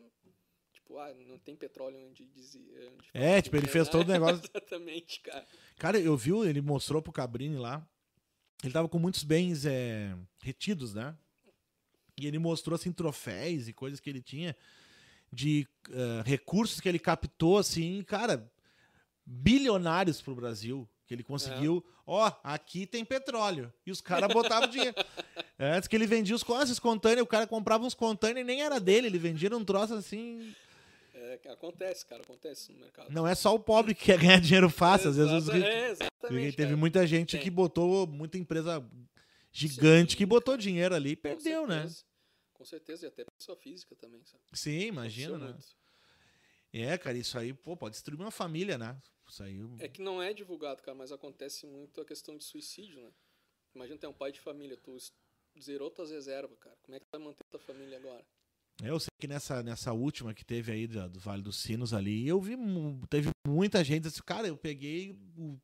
tipo, 0.81 0.97
ah, 0.97 1.13
não 1.27 1.37
tem 1.37 1.55
petróleo 1.55 1.97
onde 2.09 2.25
dizia... 2.25 2.61
onde 2.93 3.09
É, 3.13 3.41
tipo, 3.41 3.55
ele 3.55 3.67
fez 3.67 3.85
né? 3.85 3.91
todo 3.91 4.09
o 4.09 4.11
negócio. 4.11 4.41
Exatamente, 4.53 5.21
cara. 5.21 5.47
Cara, 5.77 5.99
eu 5.99 6.17
vi, 6.17 6.31
ele 6.47 6.61
mostrou 6.61 7.01
pro 7.01 7.13
Cabrini 7.13 7.57
lá. 7.57 7.85
Ele 8.63 8.73
tava 8.73 8.89
com 8.89 8.99
muitos 8.99 9.23
bens 9.23 9.65
é, 9.65 10.15
retidos, 10.41 10.93
né? 10.93 11.15
E 12.19 12.27
ele 12.27 12.37
mostrou, 12.37 12.75
assim, 12.75 12.91
troféus 12.91 13.67
e 13.67 13.73
coisas 13.73 13.99
que 13.99 14.09
ele 14.09 14.21
tinha 14.21 14.55
de 15.31 15.67
eh, 15.89 16.23
recursos 16.25 16.81
que 16.81 16.89
ele 16.89 16.99
captou, 16.99 17.57
assim, 17.57 18.03
cara, 18.03 18.51
bilionários 19.25 20.21
pro 20.21 20.35
Brasil. 20.35 20.87
Que 21.07 21.15
ele 21.15 21.23
conseguiu, 21.23 21.83
ó, 22.05 22.31
aqui 22.43 22.85
tem 22.85 23.03
petróleo. 23.03 23.73
E 23.85 23.91
os 23.91 23.99
caras 23.99 24.31
botavam 24.31 24.67
dinheiro. 24.67 24.95
É, 25.57 25.79
diz 25.79 25.87
que 25.87 25.95
ele 25.95 26.07
vendia 26.07 26.35
os, 26.35 26.41
quase 26.41 26.71
os 26.71 26.79
containers, 26.79 27.21
o 27.21 27.27
cara 27.27 27.45
comprava 27.45 27.85
uns 27.85 27.93
containers 27.93 28.41
e 28.41 28.43
nem 28.43 28.63
era 28.63 28.79
dele, 28.79 29.05
ele 29.05 29.19
vendia 29.19 29.55
um 29.55 29.63
troço 29.63 29.93
assim. 29.93 30.55
É, 31.33 31.51
acontece, 31.51 32.05
cara, 32.05 32.21
acontece 32.21 32.71
no 32.71 32.79
mercado. 32.79 33.11
Não 33.11 33.27
é 33.27 33.35
só 33.35 33.53
o 33.53 33.59
pobre 33.59 33.95
que 33.95 34.05
quer 34.05 34.19
ganhar 34.19 34.39
dinheiro 34.39 34.69
fácil, 34.69 35.09
às 35.09 35.17
vezes. 35.17 35.49
É, 35.49 35.89
exatamente. 35.89 36.55
Teve 36.55 36.69
cara. 36.69 36.77
muita 36.77 37.07
gente 37.07 37.31
Tem. 37.31 37.41
que 37.41 37.49
botou, 37.49 38.07
muita 38.07 38.37
empresa 38.37 38.83
gigante 39.51 40.11
Sim, 40.11 40.17
que 40.17 40.25
botou 40.25 40.57
dinheiro 40.57 40.95
ali 40.95 41.11
e 41.11 41.15
perdeu, 41.15 41.67
né? 41.67 41.87
Com 42.53 42.65
certeza, 42.65 43.05
e 43.05 43.07
até 43.07 43.25
pessoa 43.37 43.57
física 43.57 43.95
também, 43.95 44.23
sabe? 44.25 44.43
Sim, 44.53 44.87
imagina, 44.87 45.37
né? 45.37 45.47
muito. 45.47 45.65
É, 46.73 46.97
cara, 46.97 47.17
isso 47.17 47.37
aí, 47.37 47.53
pô, 47.53 47.75
pode 47.75 47.93
destruir 47.93 48.19
uma 48.19 48.31
família, 48.31 48.77
né? 48.77 48.97
Isso 49.27 49.43
aí. 49.43 49.59
É 49.79 49.87
que 49.87 50.01
não 50.01 50.21
é 50.21 50.33
divulgado, 50.33 50.81
cara, 50.81 50.95
mas 50.95 51.11
acontece 51.11 51.65
muito 51.65 51.99
a 51.99 52.05
questão 52.05 52.37
de 52.37 52.43
suicídio, 52.43 53.01
né? 53.01 53.11
Imagina 53.73 53.97
ter 53.97 54.07
um 54.07 54.13
pai 54.13 54.31
de 54.31 54.39
família, 54.39 54.77
tu 54.77 54.95
zerou 55.59 55.89
tuas 55.89 56.11
reservas, 56.11 56.57
cara. 56.59 56.77
Como 56.83 56.95
é 56.95 56.99
que 56.99 57.05
tu 57.05 57.11
vai 57.11 57.21
manter 57.21 57.43
tua 57.49 57.59
família 57.59 57.97
agora? 57.97 58.25
Eu 58.83 58.99
sei 58.99 59.09
que 59.19 59.27
nessa, 59.27 59.61
nessa 59.61 59.93
última 59.93 60.33
que 60.33 60.43
teve 60.43 60.71
aí 60.71 60.87
do, 60.87 61.19
Vale 61.19 61.41
dos 61.41 61.57
Sinos 61.57 61.93
ali, 61.93 62.27
eu 62.27 62.41
vi, 62.41 62.55
teve 63.09 63.29
muita 63.47 63.83
gente 63.83 64.07
assim, 64.07 64.21
cara, 64.25 64.47
eu 64.47 64.57
peguei 64.57 65.11
o 65.37 65.57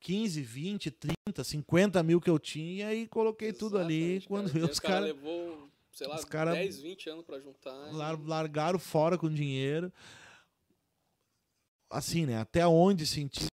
15, 0.00 0.42
20, 0.42 0.90
30, 0.90 1.44
50 1.44 2.02
mil 2.02 2.20
que 2.20 2.28
eu 2.30 2.38
tinha 2.38 2.92
e 2.92 3.06
coloquei 3.06 3.52
tudo 3.52 3.78
ali. 3.78 4.16
Exatamente, 4.16 4.28
Quando 4.28 4.50
cara. 4.50 4.58
E 4.58 4.62
aí 4.64 4.70
os 4.70 4.78
o 4.78 4.82
cara 4.82 4.94
caras 4.94 5.14
levou, 5.14 5.70
sei 5.92 6.06
lá, 6.08 6.14
os 6.16 6.24
cara 6.24 6.52
10, 6.52 6.80
20 6.80 7.10
anos 7.10 7.24
pra 7.24 7.38
juntar. 7.38 7.90
e- 7.92 7.94
lar- 7.96 8.20
largaram 8.26 8.78
fora 8.78 9.16
com 9.16 9.28
dinheiro. 9.32 9.92
Assim, 11.88 12.26
né? 12.26 12.38
Até 12.38 12.66
onde 12.66 13.06
sentir. 13.06 13.46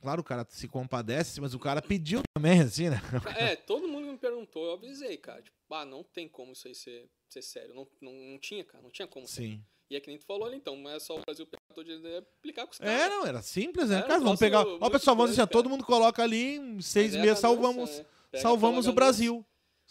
Claro, 0.00 0.20
o 0.20 0.24
cara 0.24 0.46
se 0.50 0.68
compadece, 0.68 1.40
mas 1.40 1.54
o 1.54 1.58
cara 1.58 1.80
pediu 1.80 2.20
também, 2.36 2.60
assim, 2.60 2.90
né? 2.90 3.00
É, 3.36 3.56
todo 3.56 3.88
mundo 3.88 4.06
me 4.12 4.18
perguntou, 4.18 4.66
eu 4.66 4.72
avisei, 4.74 5.16
cara. 5.16 5.40
Tipo, 5.40 5.56
ah, 5.70 5.84
não 5.84 6.02
tem 6.04 6.28
como 6.28 6.52
isso 6.52 6.68
aí 6.68 6.74
ser, 6.74 7.08
ser 7.34 7.42
sério. 7.42 7.74
Não, 7.74 7.86
não, 8.00 8.12
não 8.12 8.38
tinha, 8.38 8.64
cara. 8.64 8.82
Não 8.82 8.90
tinha 8.90 9.06
como 9.08 9.26
ser. 9.26 9.42
Sim. 9.42 9.64
E 9.90 9.96
é 9.96 10.00
que 10.00 10.08
nem 10.08 10.18
tu 10.18 10.24
falou 10.24 10.46
ali, 10.46 10.56
então. 10.56 10.76
Não 10.76 10.90
é 10.90 10.98
só 10.98 11.16
o 11.16 11.20
Brasil 11.20 11.46
pegar 11.46 11.62
todo 11.74 11.90
e 11.90 12.16
aplicar 12.16 12.66
com 12.66 12.72
os 12.72 12.80
É, 12.80 12.84
caras. 12.84 13.10
não, 13.10 13.26
era 13.26 13.42
simples, 13.42 13.90
né? 13.90 13.98
Era 13.98 14.06
Cara, 14.06 14.20
vamos 14.20 14.40
pegar. 14.40 14.64
Ó, 14.66 14.90
pessoal, 14.90 15.14
vamos 15.16 15.38
assim, 15.38 15.46
todo 15.50 15.68
mundo 15.68 15.84
coloca 15.84 16.22
ali, 16.22 16.56
em 16.56 16.80
seis 16.80 17.12
Mas 17.12 17.20
é 17.20 17.26
meses 17.26 17.38
salvamos, 17.40 17.98
né? 17.98 18.06
Salvamos 18.40 18.86
o 18.86 18.92
Brasil. 18.92 19.44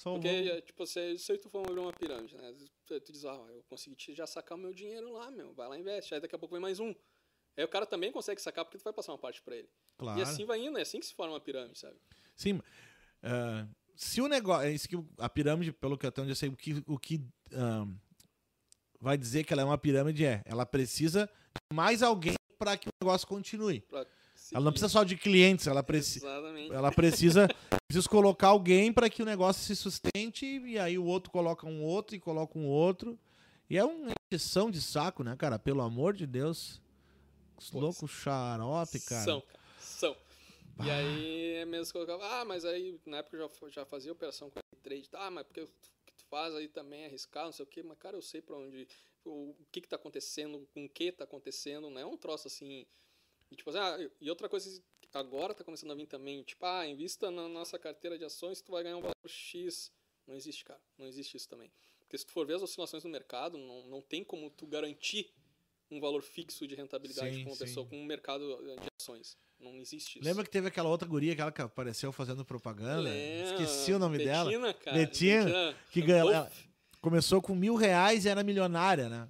Porque, 0.03 0.27
Salvamos. 0.27 0.47
é, 0.47 0.61
tipo, 0.61 0.85
se, 0.87 1.17
se 1.19 1.37
tu 1.37 1.49
for 1.49 1.59
abrir 1.65 1.79
uma 1.79 1.93
pirâmide, 1.93 2.35
né? 2.35 2.53
Tu, 2.87 2.99
diz, 3.11 3.23
ah, 3.25 3.45
eu 3.53 3.63
consegui 3.69 3.95
já 4.15 4.25
sacar 4.25 4.57
o 4.57 4.61
meu 4.61 4.73
dinheiro 4.73 5.11
lá, 5.13 5.29
meu. 5.29 5.53
Vai 5.53 5.69
lá 5.69 5.77
e 5.77 5.81
investe. 5.81 6.13
Aí 6.15 6.19
daqui 6.19 6.35
a 6.35 6.39
pouco 6.39 6.53
vem 6.55 6.61
mais 6.61 6.79
um. 6.79 6.93
Aí 7.55 7.63
o 7.63 7.67
cara 7.67 7.85
também 7.85 8.11
consegue 8.11 8.41
sacar 8.41 8.65
porque 8.65 8.79
tu 8.79 8.83
vai 8.83 8.91
passar 8.91 9.11
uma 9.11 9.19
parte 9.19 9.41
pra 9.43 9.55
ele. 9.55 9.69
Claro. 9.97 10.19
E 10.19 10.23
assim 10.23 10.43
vai 10.45 10.59
indo, 10.59 10.77
é 10.79 10.81
assim 10.81 10.99
que 10.99 11.05
se 11.05 11.13
forma 11.13 11.33
uma 11.33 11.39
pirâmide, 11.39 11.77
sabe? 11.77 11.95
Sim. 12.35 12.59
ah, 13.21 13.67
se 13.95 14.21
o 14.21 14.27
negócio. 14.27 14.67
É 14.67 14.71
isso 14.71 14.87
que 14.87 14.97
a 15.17 15.29
pirâmide, 15.29 15.71
pelo 15.71 15.97
que 15.97 16.07
até 16.07 16.21
onde 16.21 16.31
eu 16.31 16.35
sei, 16.35 16.49
o 16.49 16.55
que, 16.55 16.83
o 16.87 16.97
que 16.97 17.21
ah, 17.53 17.85
vai 18.99 19.17
dizer 19.17 19.43
que 19.43 19.53
ela 19.53 19.61
é 19.61 19.65
uma 19.65 19.77
pirâmide 19.77 20.25
é 20.25 20.41
ela 20.45 20.65
precisa 20.65 21.29
de 21.53 21.75
mais 21.75 22.01
alguém 22.01 22.35
para 22.57 22.77
que 22.77 22.87
o 22.87 22.91
negócio 23.01 23.27
continue. 23.27 23.83
Ela 24.51 24.65
não 24.65 24.71
precisa 24.71 24.89
só 24.89 25.03
de 25.03 25.15
clientes, 25.15 25.67
ela 25.67 25.83
precisa. 25.83 26.25
Exatamente. 26.25 26.73
Ela 26.73 26.91
precisa, 26.91 27.47
precisa 27.87 28.09
colocar 28.09 28.49
alguém 28.49 28.91
para 28.91 29.09
que 29.09 29.21
o 29.21 29.25
negócio 29.25 29.63
se 29.63 29.75
sustente 29.75 30.45
e 30.45 30.77
aí 30.77 30.97
o 30.97 31.05
outro 31.05 31.31
coloca 31.31 31.67
um 31.67 31.81
outro 31.83 32.15
e 32.15 32.19
coloca 32.19 32.57
um 32.57 32.65
outro. 32.65 33.17
E 33.69 33.77
é 33.77 33.83
uma 33.83 34.11
encheção 34.31 34.69
de 34.69 34.81
saco, 34.81 35.23
né, 35.23 35.35
cara? 35.35 35.57
Pelo 35.57 35.81
amor 35.81 36.13
de 36.13 36.27
Deus. 36.27 36.81
Os 37.57 37.71
loucos 37.71 38.11
xarope, 38.11 38.99
cara. 38.99 39.23
São, 39.23 39.41
cara. 39.41 39.62
São. 40.77 40.85
E 40.85 40.91
aí 40.91 41.53
é 41.55 41.65
mesmo 41.65 41.91
que 41.91 41.97
eu 41.97 42.05
colocava, 42.05 42.41
ah, 42.41 42.45
mas 42.45 42.65
aí 42.65 42.99
na 43.05 43.17
época 43.17 43.37
eu 43.37 43.49
já, 43.49 43.69
já 43.69 43.85
fazia 43.85 44.11
operação 44.11 44.49
com 44.49 44.59
trade, 44.81 45.09
ah, 45.13 45.31
mas 45.31 45.45
porque 45.45 45.61
o 45.61 45.67
que 46.05 46.13
tu 46.13 46.25
faz 46.25 46.53
aí 46.53 46.67
também 46.67 47.03
é 47.03 47.05
arriscar, 47.05 47.45
não 47.45 47.51
sei 47.51 47.63
o 47.63 47.67
quê, 47.67 47.81
mas 47.81 47.97
cara, 47.97 48.17
eu 48.17 48.21
sei 48.21 48.41
pra 48.41 48.57
onde, 48.57 48.87
o, 49.25 49.55
que 49.71 49.81
que 49.81 49.87
tá 49.87 49.95
acontecendo, 49.95 50.67
com 50.73 50.85
o 50.85 50.89
que 50.89 51.11
tá 51.11 51.23
acontecendo, 51.23 51.89
não 51.89 51.99
é 51.99 52.05
um 52.05 52.17
troço 52.17 52.47
assim, 52.47 52.85
e 53.49 53.55
tipo 53.55 53.69
assim, 53.69 53.79
ah, 53.79 54.11
e 54.19 54.29
outra 54.29 54.49
coisa 54.49 54.83
agora 55.13 55.53
tá 55.53 55.63
começando 55.63 55.91
a 55.91 55.95
vir 55.95 56.07
também, 56.07 56.43
tipo, 56.43 56.65
ah, 56.65 56.85
invista 56.85 57.31
na 57.31 57.47
nossa 57.47 57.79
carteira 57.79 58.17
de 58.17 58.25
ações, 58.25 58.61
tu 58.61 58.71
vai 58.71 58.83
ganhar 58.83 58.97
um 58.97 59.01
valor 59.01 59.15
X, 59.27 59.91
não 60.27 60.35
existe, 60.35 60.65
cara, 60.65 60.81
não 60.97 61.07
existe 61.07 61.37
isso 61.37 61.47
também, 61.47 61.71
porque 61.99 62.17
se 62.17 62.25
tu 62.25 62.31
for 62.31 62.45
ver 62.45 62.55
as 62.55 62.61
oscilações 62.61 63.03
no 63.03 63.09
mercado, 63.09 63.57
não, 63.57 63.87
não 63.87 64.01
tem 64.01 64.23
como 64.23 64.49
tu 64.49 64.67
garantir 64.67 65.33
um 65.89 65.99
valor 65.99 66.23
fixo 66.23 66.67
de 66.67 66.75
rentabilidade 66.75 67.35
Sim, 67.35 67.43
com 67.43 67.49
uma 67.49 67.55
sim. 67.55 67.65
pessoa, 67.65 67.87
com 67.87 67.97
um 67.97 68.05
mercado 68.05 68.71
eh, 68.71 68.75
de 68.77 68.87
ações. 68.99 69.37
Não 69.63 69.75
existe 69.77 70.19
isso. 70.19 70.27
Lembra 70.27 70.43
que 70.43 70.49
teve 70.49 70.67
aquela 70.67 70.89
outra 70.89 71.07
guria, 71.07 71.33
aquela 71.33 71.51
que 71.51 71.61
apareceu 71.61 72.11
fazendo 72.11 72.43
propaganda? 72.43 73.01
Lembra? 73.01 73.63
Esqueci 73.63 73.93
o 73.93 73.99
nome 73.99 74.17
dela. 74.17 74.49
Betina, 74.49 74.73
cara. 74.73 74.97
Betina, 74.97 75.75
que 75.91 75.99
Uff, 75.99 76.07
ganhou- 76.07 76.47
Começou 77.01 77.41
com 77.41 77.53
mil 77.53 77.75
reais 77.75 78.23
e 78.25 78.29
era 78.29 78.43
milionária, 78.43 79.09
né? 79.09 79.27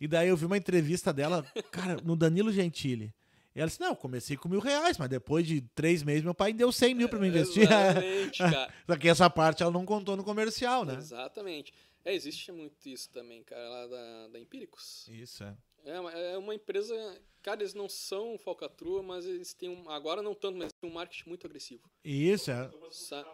E 0.00 0.08
daí 0.08 0.28
eu 0.28 0.36
vi 0.36 0.44
uma 0.46 0.56
entrevista 0.56 1.12
dela, 1.12 1.44
cara, 1.70 1.96
no 2.02 2.16
Danilo 2.16 2.52
Gentili. 2.52 3.14
E 3.54 3.60
ela 3.60 3.68
disse: 3.68 3.80
Não, 3.80 3.90
eu 3.90 3.96
comecei 3.96 4.36
com 4.36 4.48
mil 4.48 4.58
reais, 4.58 4.98
mas 4.98 5.08
depois 5.08 5.46
de 5.46 5.60
três 5.76 6.02
meses 6.02 6.24
meu 6.24 6.34
pai 6.34 6.52
deu 6.52 6.72
100 6.72 6.94
mil 6.94 7.08
pra 7.08 7.18
me 7.20 7.28
investir. 7.28 7.62
Exatamente, 7.62 8.38
cara. 8.42 8.74
Só 8.86 8.96
que 8.96 9.08
essa 9.08 9.30
parte 9.30 9.62
ela 9.62 9.70
não 9.70 9.84
contou 9.86 10.16
no 10.16 10.24
comercial, 10.24 10.84
né? 10.84 10.96
Exatamente. 10.96 11.72
É, 12.04 12.12
existe 12.12 12.50
muito 12.50 12.86
isso 12.88 13.08
também, 13.10 13.42
cara, 13.44 13.66
lá 13.68 13.86
da, 13.86 14.28
da 14.32 14.38
Empíricos. 14.40 15.06
Isso, 15.08 15.44
é. 15.44 15.54
É 15.84 16.00
uma, 16.00 16.12
é 16.12 16.38
uma 16.38 16.54
empresa. 16.54 16.94
Cara, 17.42 17.60
eles 17.60 17.74
não 17.74 17.88
são 17.90 18.38
falcatrua, 18.38 19.02
mas 19.02 19.26
eles 19.26 19.52
têm 19.52 19.68
um. 19.68 19.90
Agora 19.90 20.22
não 20.22 20.34
tanto, 20.34 20.56
mas 20.56 20.72
têm 20.80 20.88
um 20.90 20.92
marketing 20.94 21.28
muito 21.28 21.46
agressivo. 21.46 21.82
Isso, 22.04 22.50
é. 22.50 22.70
Sa- 22.90 23.26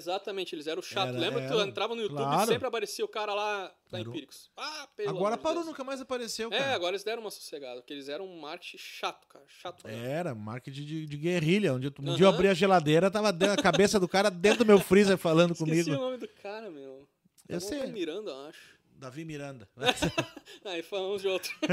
Exatamente, 0.00 0.54
eles 0.54 0.66
eram 0.66 0.82
chato. 0.82 1.08
Era- 1.10 1.18
Lembra 1.18 1.42
que 1.42 1.48
tu 1.48 1.58
era, 1.58 1.68
entrava 1.68 1.94
no 1.94 2.02
YouTube 2.02 2.18
claro. 2.18 2.42
e 2.42 2.46
sempre 2.52 2.66
aparecia 2.68 3.04
o 3.04 3.08
cara 3.08 3.32
lá 3.34 3.72
da 3.90 3.98
Era 4.00 4.08
Empíricos? 4.08 4.50
Ah, 4.56 4.88
pelo 4.96 5.10
Agora 5.10 5.36
parou, 5.38 5.58
Deus. 5.58 5.66
nunca 5.68 5.82
mais 5.84 6.00
apareceu, 6.00 6.48
É, 6.52 6.58
cara. 6.58 6.74
agora 6.74 6.90
eles 6.92 7.04
deram 7.04 7.22
uma 7.22 7.30
sossegada, 7.30 7.80
porque 7.80 7.92
eles 7.94 8.08
eram 8.08 8.26
um 8.26 8.38
marketing 8.40 8.78
chato, 8.78 9.26
cara. 9.26 9.44
Chato. 9.48 9.86
mesmo. 9.86 10.04
Era, 10.04 10.34
marketing 10.34 10.84
de, 10.84 11.06
de 11.06 11.16
guerrilha. 11.16 11.74
Onde, 11.74 11.88
um 11.88 11.92
Aham. 12.08 12.16
dia 12.16 12.26
eu 12.26 12.30
abri 12.30 12.48
a 12.48 12.54
geladeira, 12.54 13.10
tava 13.10 13.30
a 13.30 13.56
cabeça 13.62 13.98
do 13.98 14.08
cara 14.08 14.30
dentro 14.30 14.60
do 14.64 14.66
meu 14.66 14.78
freezer 14.80 15.16
falando 15.18 15.52
Esqueci 15.54 15.84
comigo. 15.84 15.90
o 15.90 16.04
nome 16.04 16.18
do 16.18 16.28
cara, 16.28 16.70
meu. 16.70 17.08
Eu 17.48 17.56
É 17.56 17.60
sei. 17.60 17.86
Miranda, 17.86 18.30
eu 18.32 18.46
acho. 18.48 18.75
Davi 18.96 19.24
Miranda. 19.24 19.68
Aí 20.64 20.82
falamos 20.82 21.22
de 21.22 21.28
outro. 21.28 21.52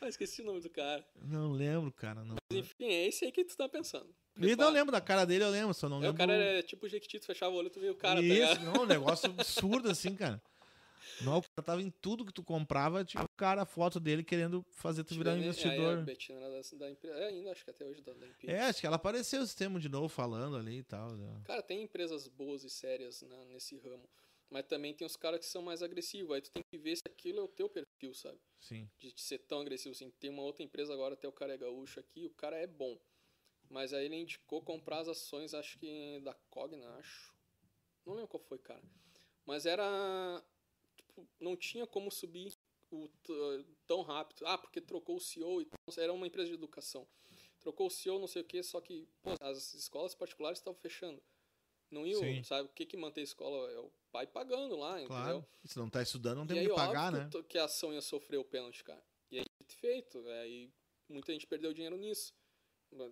ah, 0.00 0.08
esqueci 0.08 0.42
o 0.42 0.44
nome 0.44 0.60
do 0.60 0.70
cara. 0.70 1.04
não 1.22 1.52
lembro, 1.52 1.92
cara. 1.92 2.24
Não. 2.24 2.36
Mas 2.50 2.58
enfim, 2.60 2.84
é 2.86 3.06
esse 3.06 3.24
aí 3.24 3.32
que 3.32 3.44
tu 3.44 3.56
tá 3.56 3.68
pensando. 3.68 4.08
E 4.40 4.54
não 4.56 4.70
lembro 4.70 4.92
da 4.92 5.00
cara 5.00 5.26
dele, 5.26 5.44
eu 5.44 5.50
lembro, 5.50 5.74
só 5.74 5.88
não 5.88 5.98
É, 5.98 6.00
lembro. 6.02 6.14
o 6.14 6.18
cara 6.18 6.32
era 6.32 6.62
tipo 6.62 6.88
Jequiti, 6.88 7.18
tu 7.18 7.26
fechava 7.26 7.52
o 7.54 7.58
olho 7.58 7.66
e 7.66 7.70
tu 7.70 7.80
via 7.80 7.90
o 7.92 7.96
cara, 7.96 8.20
tá 8.20 8.26
Isso, 8.26 8.34
ligado? 8.54 8.64
não, 8.64 8.82
um 8.82 8.86
negócio 8.86 9.28
absurdo 9.28 9.90
assim, 9.90 10.14
cara. 10.14 10.40
Não, 11.22 11.38
o 11.38 11.42
cara 11.42 11.66
tava 11.66 11.82
em 11.82 11.90
tudo 11.90 12.24
que 12.24 12.32
tu 12.32 12.44
comprava, 12.44 13.04
tinha 13.04 13.24
o 13.24 13.28
cara, 13.36 13.62
a 13.62 13.66
foto 13.66 13.98
dele 13.98 14.22
querendo 14.22 14.64
fazer 14.70 15.02
tu 15.02 15.14
virar 15.16 15.32
um 15.32 15.34
Aí 15.34 15.40
a 15.40 15.44
investidor. 15.46 16.04
Betina 16.04 16.38
era 16.38 16.62
da, 16.62 16.76
da 16.78 16.90
empresa. 16.90 17.18
É, 17.18 17.26
ainda 17.28 17.50
acho 17.50 17.64
que 17.64 17.70
até 17.70 17.84
hoje 17.84 18.00
da, 18.02 18.12
da 18.12 18.26
empresa. 18.28 18.52
É, 18.56 18.60
acho 18.68 18.80
que 18.80 18.86
ela 18.86 18.96
apareceu 18.96 19.42
esse 19.42 19.56
termo 19.56 19.80
de 19.80 19.88
novo 19.88 20.08
falando 20.08 20.56
ali 20.56 20.78
e 20.78 20.82
tal. 20.84 21.10
né? 21.16 21.40
Cara, 21.44 21.60
tem 21.60 21.82
empresas 21.82 22.28
boas 22.28 22.62
e 22.62 22.70
sérias 22.70 23.22
né, 23.22 23.36
nesse 23.52 23.76
ramo. 23.78 24.08
Mas 24.50 24.66
também 24.66 24.94
tem 24.94 25.06
os 25.06 25.16
caras 25.16 25.40
que 25.40 25.46
são 25.46 25.62
mais 25.62 25.82
agressivos. 25.82 26.34
Aí 26.34 26.40
tu 26.40 26.50
tem 26.50 26.62
que 26.62 26.78
ver 26.78 26.96
se 26.96 27.02
aquilo 27.06 27.40
é 27.40 27.42
o 27.42 27.48
teu 27.48 27.68
perfil, 27.68 28.14
sabe? 28.14 28.40
Sim. 28.58 28.88
de 28.98 29.12
ser 29.20 29.38
tão 29.38 29.60
agressivo 29.60 29.94
assim. 29.94 30.10
Tem 30.18 30.30
uma 30.30 30.42
outra 30.42 30.62
empresa 30.64 30.92
agora, 30.92 31.14
até 31.14 31.28
o 31.28 31.32
cara 31.32 31.54
é 31.54 31.58
gaúcho 31.58 32.00
aqui, 32.00 32.26
o 32.26 32.30
cara 32.30 32.56
é 32.56 32.66
bom. 32.66 32.98
Mas 33.70 33.92
aí 33.92 34.06
ele 34.06 34.16
indicou 34.16 34.62
comprar 34.62 35.00
as 35.00 35.08
ações, 35.08 35.52
acho 35.52 35.78
que 35.78 36.20
da 36.20 36.34
Cogna, 36.50 36.88
acho. 36.96 37.34
Não 38.06 38.14
lembro 38.14 38.28
qual 38.28 38.42
foi, 38.42 38.58
cara. 38.58 38.82
Mas 39.44 39.66
era. 39.66 40.42
Tipo, 40.96 41.28
não 41.38 41.56
tinha 41.56 41.86
como 41.86 42.10
subir 42.10 42.52
o, 42.90 43.08
tão 43.86 44.02
rápido. 44.02 44.46
Ah, 44.46 44.56
porque 44.56 44.80
trocou 44.80 45.16
o 45.16 45.20
CEO 45.20 45.60
e 45.60 45.66
tal. 45.66 46.02
Era 46.02 46.12
uma 46.12 46.26
empresa 46.26 46.48
de 46.48 46.54
educação. 46.54 47.06
Trocou 47.60 47.88
o 47.88 47.90
CEO, 47.90 48.18
não 48.18 48.26
sei 48.26 48.42
o 48.42 48.44
que, 48.44 48.62
só 48.62 48.80
que 48.80 49.06
pô, 49.20 49.30
as 49.40 49.74
escolas 49.74 50.14
particulares 50.14 50.58
estavam 50.58 50.78
fechando. 50.80 51.22
Não 51.90 52.06
iam, 52.06 52.20
Sim. 52.20 52.42
sabe? 52.42 52.68
O 52.68 52.72
que, 52.72 52.84
que 52.84 52.96
mantém 52.96 53.22
a 53.22 53.24
escola 53.24 53.70
é 53.70 53.78
o 53.78 53.90
pai 54.12 54.26
pagando 54.26 54.76
lá, 54.76 55.00
entendeu? 55.00 55.08
Claro. 55.08 55.46
Se 55.64 55.78
não 55.78 55.88
tá 55.88 56.02
estudando, 56.02 56.38
não 56.38 56.46
tem 56.46 56.58
o 56.58 56.60
aí, 56.60 56.68
que 56.68 56.74
pagar, 56.74 57.10
né? 57.12 57.28
que 57.30 57.42
que 57.42 57.58
a 57.58 57.64
ação 57.64 57.92
ia 57.92 58.02
sofrer 58.02 58.36
o 58.38 58.44
pênalti, 58.44 58.84
cara. 58.84 59.02
E 59.30 59.38
aí, 59.38 59.44
feito. 59.80 60.26
Aí 60.28 60.70
muita 61.08 61.32
gente 61.32 61.46
perdeu 61.46 61.72
dinheiro 61.72 61.96
nisso. 61.96 62.34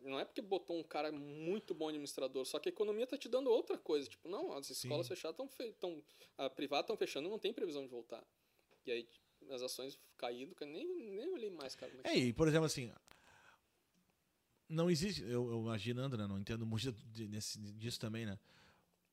Não 0.02 0.18
é 0.18 0.24
porque 0.24 0.40
botou 0.40 0.78
um 0.78 0.82
cara 0.82 1.12
muito 1.12 1.74
bom 1.74 1.88
administrador, 1.88 2.46
só 2.46 2.58
que 2.58 2.68
a 2.68 2.72
economia 2.72 3.06
tá 3.06 3.16
te 3.18 3.28
dando 3.28 3.50
outra 3.50 3.76
coisa. 3.76 4.08
Tipo, 4.08 4.28
não, 4.28 4.52
as 4.54 4.70
escolas 4.70 5.06
Sim. 5.06 5.14
fechadas 5.14 5.34
estão. 5.34 5.48
Fe 5.48 5.72
tão, 5.74 6.02
a 6.38 6.48
privada 6.48 6.82
estão 6.82 6.96
fechando 6.96 7.28
não 7.28 7.38
tem 7.38 7.52
previsão 7.52 7.82
de 7.82 7.88
voltar. 7.88 8.24
E 8.86 8.90
aí 8.90 9.08
as 9.50 9.62
ações 9.62 9.98
cara, 10.16 10.32
nem, 10.32 10.86
nem 10.86 11.28
olhei 11.28 11.50
mais, 11.50 11.74
cara. 11.74 11.92
é 11.92 12.02
que 12.02 12.08
É, 12.08 12.16
e 12.16 12.32
por 12.32 12.48
exemplo, 12.48 12.66
assim. 12.66 12.90
Não 14.68 14.90
existe, 14.90 15.22
eu, 15.22 15.48
eu 15.48 15.60
imaginando, 15.60 16.16
né? 16.16 16.26
Não 16.26 16.40
entendo 16.40 16.66
muito 16.66 16.92
nesse- 17.28 17.58
disso 17.74 18.00
também, 18.00 18.26
né? 18.26 18.38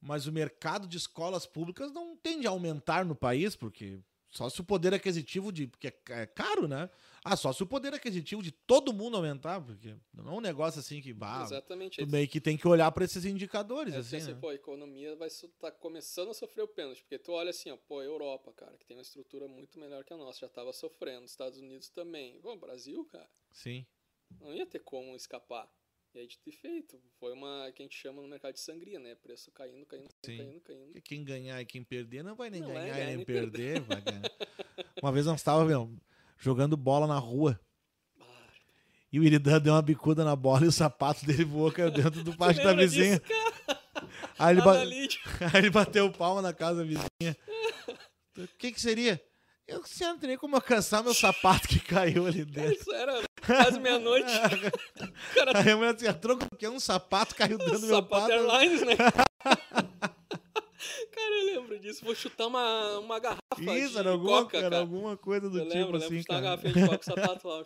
Mas 0.05 0.27
o 0.27 0.33
mercado 0.33 0.85
de 0.85 0.97
escolas 0.97 1.45
públicas 1.45 1.89
não 1.93 2.17
tende 2.17 2.45
a 2.45 2.49
aumentar 2.49 3.05
no 3.05 3.15
país, 3.15 3.55
porque 3.55 4.01
só 4.29 4.49
se 4.49 4.59
o 4.59 4.63
poder 4.63 4.93
aquisitivo 4.93 5.49
de. 5.49 5.67
Porque 5.67 5.87
é 5.87 5.93
é 6.09 6.25
caro, 6.25 6.67
né? 6.67 6.89
Ah, 7.23 7.37
só 7.37 7.53
se 7.53 7.63
o 7.63 7.65
poder 7.65 7.93
aquisitivo 7.93 8.43
de 8.43 8.51
todo 8.51 8.91
mundo 8.91 9.15
aumentar, 9.15 9.61
porque 9.61 9.95
não 10.13 10.33
é 10.33 10.35
um 10.35 10.41
negócio 10.41 10.81
assim 10.81 10.99
que. 11.01 11.15
Ah, 11.21 11.43
Exatamente. 11.43 11.99
tudo 11.99 12.11
bem 12.11 12.27
que 12.27 12.41
tem 12.41 12.57
que 12.57 12.67
olhar 12.67 12.91
para 12.91 13.05
esses 13.05 13.23
indicadores, 13.23 13.93
É, 13.93 13.99
assim, 13.99 14.17
assim, 14.17 14.33
né? 14.33 14.39
pô, 14.41 14.49
a 14.49 14.55
economia 14.55 15.15
vai 15.15 15.29
tá 15.61 15.71
começando 15.71 16.31
a 16.31 16.33
sofrer 16.33 16.63
o 16.63 16.67
pênalti, 16.67 17.01
porque 17.01 17.17
tu 17.17 17.31
olha 17.31 17.51
assim, 17.51 17.71
ó, 17.71 17.77
pô, 17.77 18.01
Europa, 18.01 18.51
cara, 18.51 18.75
que 18.77 18.85
tem 18.85 18.97
uma 18.97 19.03
estrutura 19.03 19.47
muito 19.47 19.79
melhor 19.79 20.03
que 20.03 20.13
a 20.13 20.17
nossa, 20.17 20.39
já 20.41 20.49
tava 20.49 20.73
sofrendo, 20.73 21.25
Estados 21.25 21.59
Unidos 21.59 21.87
também. 21.87 22.41
Pô, 22.41 22.53
Brasil, 22.57 23.05
cara, 23.05 23.29
Sim. 23.53 23.85
não 24.41 24.53
ia 24.53 24.65
ter 24.65 24.79
como 24.79 25.15
escapar. 25.15 25.71
E 26.15 26.19
aí, 26.19 26.27
dito 26.27 26.47
e 26.47 26.51
feito, 26.51 27.01
foi 27.19 27.33
uma 27.33 27.71
que 27.75 27.81
a 27.81 27.85
gente 27.85 27.97
chama 27.97 28.21
no 28.21 28.27
mercado 28.27 28.53
de 28.53 28.59
sangria, 28.59 28.99
né? 28.99 29.15
Preço 29.15 29.51
caindo, 29.51 29.83
caindo, 29.87 30.09
Sim. 30.23 30.37
caindo, 30.37 30.61
caindo. 30.61 31.01
Quem 31.01 31.23
ganhar 31.23 31.59
e 31.59 31.65
quem 31.65 31.83
perder 31.83 32.23
não 32.23 32.35
vai 32.35 32.51
nem 32.51 32.61
Não 32.61 32.69
é 32.69 32.73
ganhar 32.73 32.99
e 33.01 33.05
nem 33.07 33.15
nem 33.17 33.25
perder. 33.25 33.79
ganhar. 33.81 34.21
Uma 35.01 35.11
vez 35.11 35.25
nós 35.25 35.39
estávamos 35.39 35.97
jogando 36.37 36.77
bola 36.77 37.07
na 37.07 37.17
rua 37.17 37.59
Ah, 38.19 38.47
e 39.11 39.19
o 39.19 39.23
Iridan 39.23 39.59
deu 39.59 39.73
uma 39.73 39.81
bicuda 39.81 40.23
na 40.23 40.35
bola 40.35 40.65
e 40.65 40.67
o 40.67 40.71
sapato 40.71 41.25
dele 41.25 41.45
voou 41.45 41.71
caiu 41.71 41.89
dentro 41.89 42.23
do 42.23 42.35
pátio 42.37 42.63
da 42.63 42.73
vizinha. 42.73 43.19
disso? 43.19 43.33
Aí 44.37 44.53
ele, 44.55 44.61
ba-. 44.61 44.81
Aí 45.51 45.57
ele 45.61 45.69
bateu 45.71 46.11
palma 46.11 46.43
na 46.43 46.53
casa 46.53 46.79
da 46.79 46.83
vizinha. 46.83 47.35
O 48.35 48.47
que 48.57 48.71
que 48.71 48.81
seria? 48.81 49.23
Eu 49.67 49.77
não 49.79 49.85
sei, 49.85 50.07
não 50.07 50.17
tem 50.19 50.27
nem 50.29 50.37
como 50.37 50.55
alcançar 50.55 51.01
meu 51.03 51.13
sapato 51.13 51.67
que 51.67 51.79
caiu 51.79 52.25
ali 52.27 52.45
Cara, 52.51 52.67
dentro. 52.67 52.81
isso 52.81 52.93
era 52.93 53.21
quase 53.45 53.79
meia-noite. 53.79 54.31
Cara 55.33 55.57
Aí 55.57 55.71
a 55.71 55.77
mulher 55.77 55.95
assim, 55.95 56.07
a 56.07 56.13
troco 56.13 56.45
que 56.57 56.67
um 56.67 56.79
sapato 56.79 57.33
caiu 57.35 57.57
dentro 57.59 57.79
do 57.79 57.87
meu 57.87 57.95
Sapato 57.95 58.27
pato. 58.27 58.31
Airlines, 58.33 58.81
né? 58.81 58.95
cara, 61.11 61.35
eu 61.41 61.45
lembro 61.45 61.79
disso. 61.79 62.03
Vou 62.03 62.13
chutar 62.15 62.47
uma, 62.47 62.99
uma 62.99 63.19
garrafa 63.19 63.41
Isso, 63.59 63.93
de 63.93 63.97
era 63.99 64.11
alguma, 64.11 64.43
coca, 64.43 64.57
era 64.57 64.69
cara. 64.69 64.81
alguma 64.81 65.15
coisa 65.17 65.49
do 65.49 65.59
eu 65.59 65.63
tipo 65.63 65.75
lembro, 65.77 65.97
assim, 65.97 66.07
lembro. 66.09 66.21
Chutar 66.21 66.33
uma 66.35 66.41
cara. 66.41 66.55
garrafinha 66.57 66.73
de 66.73 66.89
coca, 66.89 67.03
sapato 67.03 67.47
lá. 67.47 67.63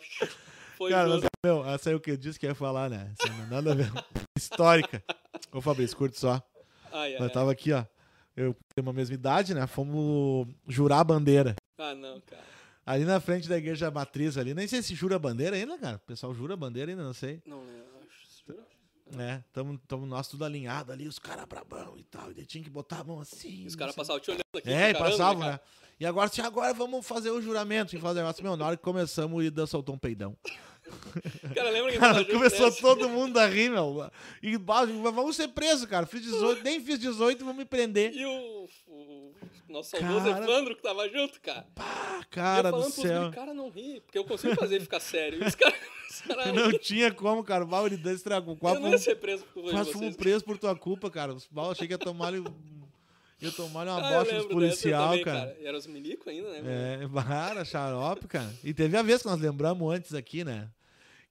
Foi 0.76 0.90
Cara, 0.92 1.08
mas, 1.08 1.24
meu, 1.44 1.66
essa 1.66 1.90
aí 1.90 1.96
o 1.96 2.00
que 2.00 2.12
eu 2.12 2.16
disse 2.16 2.38
que 2.38 2.46
ia 2.46 2.54
falar, 2.54 2.88
né? 2.88 3.12
Isso 3.18 3.32
não 3.32 3.46
nada 3.48 3.72
a 3.72 3.74
ver. 3.74 3.90
Histórica. 4.36 5.02
Ô, 5.52 5.60
Fabrício, 5.60 5.96
curte 5.96 6.16
só. 6.18 6.40
Ai, 6.92 7.14
ai, 7.14 7.20
Nós 7.20 7.32
tava 7.32 7.50
aqui, 7.50 7.72
ó. 7.72 7.84
Eu 8.36 8.54
tenho 8.74 8.86
uma 8.86 8.92
mesma 8.92 9.14
idade, 9.14 9.52
né? 9.52 9.66
Fomos 9.66 10.46
jurar 10.68 11.00
a 11.00 11.04
bandeira. 11.04 11.56
Ah, 11.78 11.94
não, 11.94 12.20
cara. 12.20 12.44
Ali 12.84 13.04
na 13.04 13.20
frente 13.20 13.48
da 13.48 13.56
igreja 13.56 13.90
matriz 13.90 14.36
ali. 14.36 14.54
Nem 14.54 14.66
sei 14.66 14.82
se 14.82 14.94
jura 14.94 15.16
a 15.16 15.18
bandeira 15.18 15.54
ainda, 15.54 15.76
cara. 15.78 15.96
O 15.96 16.00
pessoal 16.00 16.34
jura 16.34 16.54
a 16.54 16.56
bandeira 16.56 16.90
ainda, 16.90 17.04
não 17.04 17.12
sei. 17.12 17.42
Não 17.46 17.62
jura? 18.46 18.66
É, 19.18 19.42
tamo, 19.52 19.78
tamo 19.86 20.06
nós 20.06 20.28
tudo 20.28 20.44
alinhado 20.44 20.92
ali, 20.92 21.06
os 21.06 21.18
caras 21.18 21.44
brabão 21.46 21.96
e 21.96 22.02
tal. 22.04 22.30
E 22.32 22.44
tinha 22.44 22.62
que 22.64 22.70
botar 22.70 23.00
a 23.00 23.04
mão 23.04 23.20
assim. 23.20 23.66
Os 23.66 23.76
caras 23.76 23.94
passavam 23.94 24.20
te 24.20 24.30
olhando 24.30 24.42
aqui. 24.56 24.70
É, 24.70 24.92
caramba, 24.92 25.10
passavam, 25.10 25.44
né? 25.44 25.60
E 26.00 26.06
agora, 26.06 26.28
assim, 26.28 26.40
agora 26.40 26.72
vamos 26.74 27.06
fazer 27.06 27.30
o 27.30 27.40
juramento. 27.40 27.94
E 27.94 28.00
fazer 28.00 28.20
o 28.20 28.22
negócio. 28.22 28.42
Meu, 28.42 28.56
na 28.56 28.66
hora 28.66 28.76
que 28.76 28.82
começamos, 28.82 29.38
o 29.38 29.42
Ida 29.42 29.66
soltou 29.66 29.94
um 29.94 29.98
peidão. 29.98 30.36
Cara, 31.54 31.70
lembra 31.70 31.92
que 31.92 31.98
Cara, 31.98 32.24
começou 32.24 32.66
nessa? 32.66 32.80
todo 32.80 33.08
mundo 33.10 33.38
a 33.38 33.46
rir, 33.46 33.70
meu. 33.70 34.10
E 34.42 34.56
vamos 34.56 35.36
ser 35.36 35.48
presos, 35.48 35.84
cara. 35.84 36.06
Fiz 36.06 36.22
18, 36.22 36.62
nem 36.62 36.80
fiz 36.80 36.98
18, 36.98 37.44
vão 37.44 37.52
me 37.52 37.66
prender. 37.66 38.14
E 38.14 38.24
o, 38.24 38.68
o 38.86 39.34
nosso 39.68 39.90
saudoso 39.90 40.24
Cara. 40.30 40.44
Evandro 40.44 40.76
que 40.76 40.82
tava 40.82 41.08
junto, 41.08 41.40
cara. 41.40 41.66
E 42.20 42.24
cara 42.26 42.68
eu 42.68 42.72
do 42.72 42.90
céu. 42.90 43.22
guri, 43.24 43.34
cara, 43.34 43.54
não 43.54 43.68
ri, 43.70 44.00
porque 44.00 44.18
eu 44.18 44.24
consigo 44.24 44.54
fazer 44.56 44.76
ele 44.76 44.84
ficar 44.84 45.00
sério. 45.00 45.46
Os 45.46 45.54
caras 45.54 45.78
Não 46.54 46.76
tinha 46.78 47.12
como, 47.12 47.44
cara. 47.44 47.64
O 47.64 47.86
Iridan 47.86 48.12
estragou. 48.12 48.56
Quase 48.56 48.76
Eu 48.76 48.82
não 48.82 48.90
ia 48.90 48.98
ser 48.98 49.16
preso 49.16 49.44
por 49.52 49.64
de 49.64 49.70
quase 49.70 49.92
fomos 49.92 50.06
vocês. 50.08 50.16
presos 50.16 50.42
por 50.42 50.58
tua 50.58 50.74
culpa, 50.74 51.10
cara. 51.10 51.32
Os 51.34 51.46
mal, 51.50 51.70
achei 51.70 51.86
que 51.86 51.92
ia 51.94 51.98
tomar 51.98 52.28
ali. 52.28 52.42
Ia 53.40 53.52
tomar 53.52 53.86
uma 53.86 53.98
Ah, 53.98 54.18
bocha 54.24 54.34
dos 54.36 54.46
policial, 54.46 55.10
também, 55.10 55.24
cara. 55.24 55.56
E 55.60 55.66
era 55.66 55.76
os 55.78 55.86
milico 55.86 56.28
ainda, 56.28 56.60
né? 56.60 57.00
É, 57.04 57.22
cara, 57.22 57.64
xarope, 57.64 58.26
cara. 58.26 58.52
E 58.64 58.74
teve 58.74 58.96
a 58.96 59.02
vez 59.02 59.22
que 59.22 59.28
nós 59.28 59.38
lembramos 59.38 59.94
antes 59.94 60.12
aqui, 60.12 60.42
né? 60.42 60.68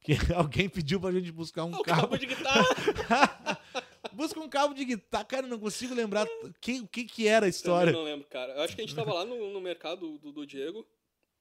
Que 0.02 0.14
alguém 0.34 0.70
pediu 0.70 1.02
pra 1.02 1.12
gente 1.12 1.32
buscar 1.34 1.66
um 1.66 1.76
Ah, 1.76 1.80
o 1.80 1.84
cabo. 1.84 2.02
cabo 2.02 2.18
de 2.18 2.28
guitarra. 2.28 3.60
Busca 4.18 4.40
um 4.40 4.50
cabo 4.50 4.74
de 4.74 4.84
guitarra. 4.84 5.24
Cara, 5.26 5.46
eu 5.46 5.50
não 5.52 5.60
consigo 5.60 5.94
lembrar 5.94 6.28
que- 6.60 6.80
o 6.82 6.88
que, 6.88 7.04
que 7.06 7.28
era 7.28 7.38
a 7.38 7.40
Também 7.42 7.50
história. 7.52 7.92
não 7.94 8.04
lembro, 8.04 8.26
cara. 8.28 8.54
Eu 8.54 8.62
acho 8.64 8.76
que 8.76 8.82
a 8.82 8.86
gente 8.86 8.96
tava 8.96 9.14
lá 9.14 9.24
no, 9.24 9.52
no 9.54 9.62
mercado 9.62 10.18
do, 10.18 10.32
do 10.32 10.46
Diego. 10.46 10.84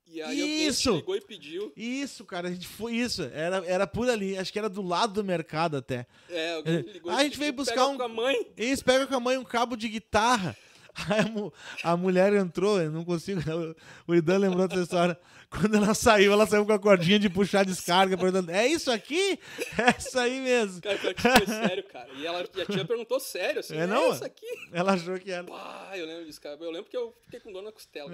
E 0.09 0.20
aí 0.23 0.40
alguém 0.40 0.66
Isso! 0.69 0.93
te 0.93 0.97
ligou 0.98 1.16
e 1.16 1.20
pediu. 1.23 1.73
Isso, 1.74 2.24
cara, 2.24 2.48
a 2.48 2.53
gente 2.53 2.69
foi 2.69 2.93
isso. 2.94 3.23
Era, 3.32 3.57
era 3.66 3.86
por 3.89 4.09
ali. 4.09 4.36
Acho 4.39 4.53
que 4.53 4.59
era 4.59 4.69
do 4.69 4.81
lado 4.82 5.15
do 5.15 5.24
mercado 5.24 5.78
até. 5.78 6.07
É, 6.31 6.53
alguém 6.55 6.77
ligou 6.82 7.11
e 7.11 7.15
a 7.15 7.24
gente 7.24 7.39
veio 7.39 7.53
buscar 7.55 7.74
"Pega 7.74 7.86
um- 7.89 7.97
com 7.97 8.03
a 8.05 8.09
mãe. 8.09 8.47
Eles 8.57 8.82
pegam 8.82 9.07
com 9.09 9.15
a 9.16 9.20
mãe 9.20 9.36
um 9.39 9.43
cabo 9.44 9.74
de 9.74 9.89
guitarra. 9.89 10.57
A, 11.85 11.93
a 11.93 11.97
mulher 11.97 12.32
entrou, 12.32 12.81
eu 12.81 12.90
não 12.90 13.05
consigo. 13.05 13.40
O 14.09 14.14
Idan 14.14 14.39
lembrou 14.39 14.66
dessa 14.66 14.82
história. 14.82 15.18
Quando 15.51 15.77
ela 15.77 15.94
saiu, 15.94 16.32
ela 16.32 16.47
saiu 16.47 16.64
com 16.66 16.73
a 16.73 16.78
cordinha 16.78 17.18
de 17.18 17.28
puxar 17.28 17.64
descarga, 17.64 18.16
perguntando: 18.16 18.51
É 18.51 18.66
isso 18.66 18.90
aqui? 18.90 19.39
É 19.78 19.94
isso 19.98 20.18
aí 20.18 20.40
mesmo. 20.40 20.81
Cara, 20.81 20.98
pior 20.98 21.14
que 21.14 21.23
foi 21.23 21.47
sério, 21.47 21.85
cara. 21.85 22.09
E, 22.14 22.27
ela, 22.27 22.44
e 22.56 22.60
a 22.62 22.66
tia 22.66 22.85
perguntou 22.85 23.20
sério, 23.20 23.60
assim, 23.60 23.77
É, 23.77 23.81
é, 23.81 23.86
não? 23.86 24.12
isso 24.12 24.24
aqui? 24.24 24.47
Ela 24.73 24.94
achou 24.94 25.18
que 25.18 25.31
era. 25.31 25.44
Pá, 25.44 25.90
eu 25.94 26.06
lembro 26.06 26.24
disso, 26.24 26.40
cara. 26.40 26.56
Eu 26.59 26.70
lembro 26.70 26.90
que 26.90 26.97
eu 26.97 27.14
fiquei 27.24 27.40
com 27.40 27.52
dor 27.52 27.62
na 27.62 27.73
costela. 27.73 28.10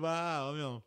Bah, 0.00 0.52
meu. 0.54 0.82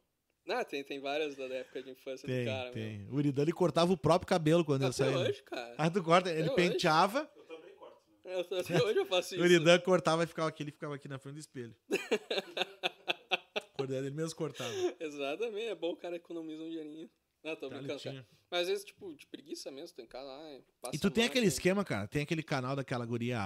Ah, 0.49 0.63
tem, 0.63 0.81
tem 0.83 1.01
várias 1.01 1.35
da 1.35 1.43
época 1.43 1.83
de 1.83 1.91
infância 1.91 2.25
Tem, 2.25 2.45
do 2.45 2.49
cara, 2.49 2.63
meu. 2.65 2.73
tem. 2.73 3.07
O 3.11 3.19
Iridan 3.19 3.41
ele 3.41 3.51
cortava 3.51 3.91
o 3.91 3.97
próprio 3.97 4.27
cabelo 4.29 4.63
quando 4.63 4.83
ele 4.83 4.91
Até 4.91 5.03
saía. 5.03 5.17
hoje, 5.17 5.43
cara. 5.43 5.75
Ah, 5.77 5.89
tu 5.89 6.01
corta, 6.01 6.29
ele 6.31 6.47
Até 6.47 6.55
penteava, 6.55 7.29
Eu 8.27 8.41
até 8.59 8.83
hoje 8.83 8.99
eu 8.99 9.05
faço 9.05 9.33
o 9.33 9.37
isso. 9.37 9.45
Iridan 9.45 9.79
cortava 9.79 10.23
e 10.23 10.27
ficava 10.27 10.49
aqui, 10.49 10.61
ele 10.63 10.71
ficava 10.71 10.95
aqui 10.95 11.07
na 11.07 11.17
frente 11.17 11.35
do 11.35 11.39
espelho. 11.39 11.75
Cordel, 13.77 13.99
ele 13.99 14.11
mesmo 14.11 14.35
cortava. 14.35 14.71
Exatamente, 14.99 15.67
é 15.67 15.75
bom 15.75 15.91
o 15.91 15.97
cara 15.97 16.15
economiza 16.15 16.63
um 16.63 16.69
dinheirinho. 16.69 17.09
Não, 17.43 17.55
tô 17.55 17.69
Tá, 17.69 17.77
brincando, 17.77 18.01
cara. 18.03 18.27
Mas 18.49 18.61
às 18.61 18.67
vezes, 18.67 18.83
tipo, 18.85 19.15
de 19.15 19.27
preguiça 19.27 19.71
mesmo, 19.71 19.95
tu 19.95 20.01
em 20.01 20.07
casa 20.07 20.27
lá, 20.27 20.59
E 20.93 20.97
tu 20.97 21.09
tem 21.11 21.25
aquele 21.25 21.45
né? 21.45 21.47
esquema, 21.47 21.85
cara, 21.85 22.07
tem 22.07 22.23
aquele 22.23 22.43
canal 22.43 22.75
daquela 22.75 23.05
guria 23.05 23.39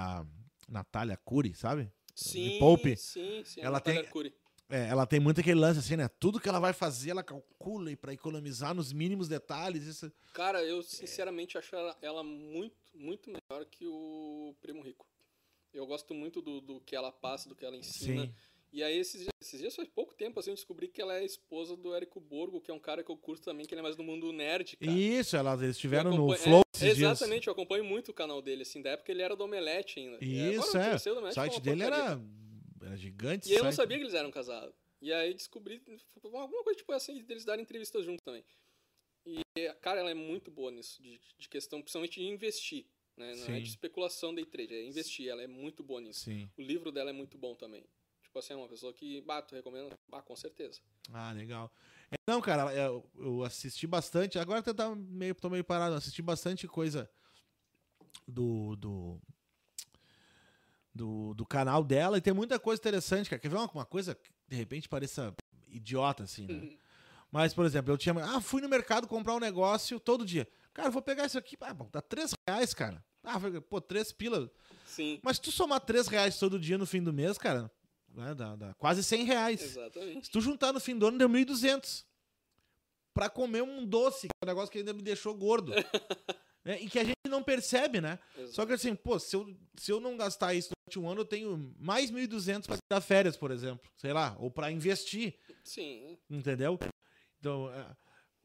Natália 0.68 1.18
Cury, 1.18 1.54
sabe? 1.54 1.92
Sim, 2.16 2.58
Poupe. 2.60 2.96
sim, 2.98 3.44
sim. 3.44 3.62
Ela 3.62 3.80
tem- 3.80 3.96
Natália 3.96 4.08
Arcuri. 4.08 4.36
É, 4.72 4.88
ela 4.88 5.06
tem 5.06 5.20
muito 5.20 5.42
aquele 5.42 5.60
lance 5.60 5.80
assim, 5.80 5.98
né? 5.98 6.08
Tudo 6.08 6.40
que 6.40 6.48
ela 6.48 6.60
vai 6.60 6.72
fazer, 6.72 7.12
ela 7.12 7.22
calcula 7.24 7.92
e 7.92 7.96
pra 7.96 8.14
economizar 8.14 8.74
nos 8.74 8.94
mínimos 8.94 9.28
detalhes. 9.28 9.84
Isso... 9.84 10.12
Cara, 10.34 10.64
eu 10.64 10.82
sinceramente 10.82 11.58
acho 11.58 11.76
ela, 11.76 11.98
ela 12.02 12.24
muito, 12.24 12.76
muito 12.94 13.30
melhor 13.30 13.66
que 13.66 13.86
o 13.86 14.56
Primo 14.62 14.82
Rico. 14.82 15.06
Eu 15.74 15.86
gosto 15.86 16.14
muito 16.14 16.42
do, 16.42 16.62
do 16.62 16.80
que 16.82 16.96
ela 16.96 17.12
passa, 17.12 17.50
do 17.50 17.56
que 17.56 17.66
ela 17.66 17.76
ensina. 17.76 18.24
Sim. 18.26 18.34
E 18.74 18.82
aí, 18.82 18.98
esses, 18.98 19.20
dias- 19.20 19.34
esses 19.42 19.60
dias 19.60 19.76
faz 19.76 19.90
pouco 19.90 20.14
tempo, 20.14 20.40
assim, 20.40 20.52
eu 20.52 20.56
descobri 20.56 20.88
que 20.88 21.02
ela 21.02 21.18
é 21.18 21.26
esposa 21.26 21.76
do 21.76 21.94
Érico 21.94 22.22
Borgo, 22.22 22.62
que 22.62 22.72
é 22.72 22.74
um 22.74 22.80
cara 22.80 23.04
que 23.04 23.12
eu 23.12 23.18
curto 23.18 23.44
também, 23.44 23.66
que 23.66 23.74
ele 23.74 23.80
é 23.80 23.84
mais 23.84 23.98
do 23.98 24.04
mundo 24.04 24.32
nerd, 24.32 24.78
cara. 24.78 24.92
Isso, 24.92 25.36
ela, 25.36 25.54
eles 25.56 25.76
estiveram 25.76 26.12
no 26.16 26.34
Flow 26.38 26.62
é, 26.62 26.78
esses 26.78 26.96
dias. 26.96 27.12
Exatamente, 27.12 27.48
eu 27.48 27.52
acompanho 27.54 27.84
muito 27.84 28.12
o 28.12 28.14
canal 28.14 28.42
dele, 28.42 28.62
assim, 28.62 28.82
da 28.82 28.92
época 28.92 29.12
ele 29.12 29.22
era 29.22 29.36
do 29.36 29.44
Omelete 29.44 30.00
ainda. 30.00 30.18
E 30.22 30.54
Isso, 30.54 30.78
é. 30.78 30.96
O 30.96 31.32
site 31.34 31.60
dele 31.60 31.82
porcaria. 31.84 32.12
era, 32.12 32.22
era 32.86 32.98
gigante. 32.98 33.50
E 33.50 33.54
eu 33.54 33.64
não 33.64 33.72
sabia 33.72 33.98
que 33.98 34.04
eles 34.04 34.14
eram 34.14 34.32
casados. 34.32 34.76
E 35.02 35.12
aí 35.12 35.34
descobri 35.34 35.82
alguma 36.24 36.64
coisa 36.64 36.78
tipo 36.78 36.92
assim, 36.92 37.24
deles 37.24 37.44
darem 37.44 37.64
entrevistas 37.64 38.06
juntos 38.06 38.24
também. 38.24 38.46
E, 39.26 39.42
cara, 39.82 40.00
ela 40.00 40.12
é 40.12 40.16
muito 40.16 40.50
boa 40.50 40.72
nisso, 40.72 41.02
de, 41.02 41.20
de 41.38 41.50
questão, 41.50 41.82
principalmente 41.82 42.20
de 42.20 42.28
investir. 42.28 42.86
Né? 43.18 43.36
Não 43.36 43.44
é 43.44 43.58
Sim. 43.58 43.62
de 43.62 43.70
especulação 43.70 44.34
day 44.34 44.46
trade, 44.46 44.74
é 44.74 44.84
investir. 44.84 45.28
Ela 45.28 45.44
é 45.44 45.48
muito 45.48 45.84
boa 45.84 46.02
nisso. 46.02 46.22
Sim. 46.22 46.50
O 46.58 46.62
livro 46.62 46.92
dela 46.92 47.10
é 47.10 47.14
muito 47.14 47.38
bom 47.38 47.56
também. 47.56 47.86
Tipo 48.24 48.40
assim, 48.40 48.54
é 48.54 48.56
uma 48.56 48.68
pessoa 48.68 48.94
que, 48.94 49.22
bah, 49.22 49.42
tu 49.42 49.56
recomenda? 49.56 49.94
Bah, 50.10 50.22
com 50.22 50.36
certeza. 50.36 50.80
Ah, 51.12 51.32
legal. 51.34 51.72
É, 52.10 52.16
Não, 52.28 52.42
cara, 52.42 52.74
eu, 52.74 53.06
eu 53.16 53.44
assisti 53.44 53.86
bastante. 53.86 54.40
Agora 54.40 54.64
eu 54.66 54.74
tá 54.74 54.96
meio, 54.96 55.36
tô 55.36 55.50
meio 55.50 55.64
parado. 55.64 55.96
Assisti 55.96 56.22
bastante 56.22 56.68
coisa 56.68 57.10
do, 58.28 58.76
do, 58.78 59.22
do, 60.94 61.34
do 61.34 61.46
canal 61.46 61.84
dela 61.84 62.18
e 62.18 62.22
tem 62.22 62.34
muita 62.34 62.60
coisa 62.60 62.80
interessante, 62.80 63.30
cara. 63.30 63.40
Quer 63.40 63.50
ver 63.50 63.56
uma, 63.58 63.70
uma 63.72 63.86
coisa 63.86 64.16
que 64.16 64.30
de 64.48 64.56
repente 64.56 64.90
pareça 64.90 65.34
idiota, 65.70 66.24
assim, 66.24 66.48
né? 66.48 66.78
Mas, 67.32 67.54
por 67.54 67.66
exemplo, 67.66 67.94
eu 67.94 67.98
tinha. 67.98 68.14
Ah, 68.26 68.42
fui 68.42 68.62
no 68.62 68.68
mercado 68.68 69.08
comprar 69.08 69.34
um 69.36 69.40
negócio 69.40 70.00
todo 70.00 70.26
dia. 70.26 70.48
Cara, 70.74 70.90
vou 70.90 71.02
pegar 71.02 71.26
isso 71.26 71.38
aqui. 71.38 71.56
Ah, 71.62 71.74
bom, 71.74 71.90
dá 71.92 72.02
3 72.02 72.34
reais, 72.48 72.74
cara. 72.74 73.04
Ah, 73.24 73.40
pô, 73.70 73.80
3 73.80 74.12
pila. 74.12 74.52
Sim, 74.86 75.20
Mas 75.24 75.38
se 75.38 75.44
tu 75.44 75.52
somar 75.52 75.80
3 75.80 76.08
reais 76.08 76.38
todo 76.38 76.60
dia 76.60 76.78
no 76.78 76.86
fim 76.86 77.02
do 77.02 77.14
mês, 77.14 77.38
cara, 77.38 77.72
né, 78.14 78.36
dá, 78.36 78.56
dá 78.58 78.74
quase 78.74 79.02
100 79.02 79.24
reais. 79.24 79.62
exatamente. 79.62 80.26
Se 80.26 80.32
tu 80.32 80.42
juntar 80.42 80.74
no 80.74 80.80
fim 80.82 80.98
do 80.98 81.08
ano, 81.08 81.18
deu 81.18 81.30
1.200. 81.30 82.04
Pra 83.14 83.30
comer 83.30 83.62
um 83.62 83.86
doce, 83.86 84.28
que 84.28 84.34
é 84.42 84.46
um 84.46 84.48
negócio 84.50 84.72
que 84.72 84.80
ainda 84.80 84.92
me 84.94 85.02
deixou 85.02 85.34
gordo. 85.34 85.72
Né, 86.64 86.80
E 86.82 86.90
que 86.90 87.00
a 87.00 87.04
gente 87.04 87.16
não 87.28 87.42
percebe, 87.44 88.00
né? 88.02 88.20
Só 88.52 88.66
que 88.66 88.74
assim, 88.74 88.94
pô, 88.96 89.18
se 89.20 89.36
eu, 89.36 89.58
se 89.78 89.92
eu 89.92 90.00
não 90.00 90.16
gastar 90.16 90.54
isso 90.54 90.70
durante 90.86 91.00
um 91.00 91.10
ano, 91.10 91.22
eu 91.22 91.26
tenho 91.26 91.74
mais 91.80 92.12
1.200 92.12 92.68
pra 92.68 92.78
tirar 92.78 93.02
férias, 93.02 93.36
por 93.36 93.52
exemplo. 93.52 93.90
Sei 93.98 94.14
lá, 94.14 94.36
ou 94.40 94.52
pra 94.52 94.72
investir, 94.72 95.38
Sim, 95.64 96.18
entendeu? 96.30 96.78
Então, 97.40 97.72
é, 97.74 97.96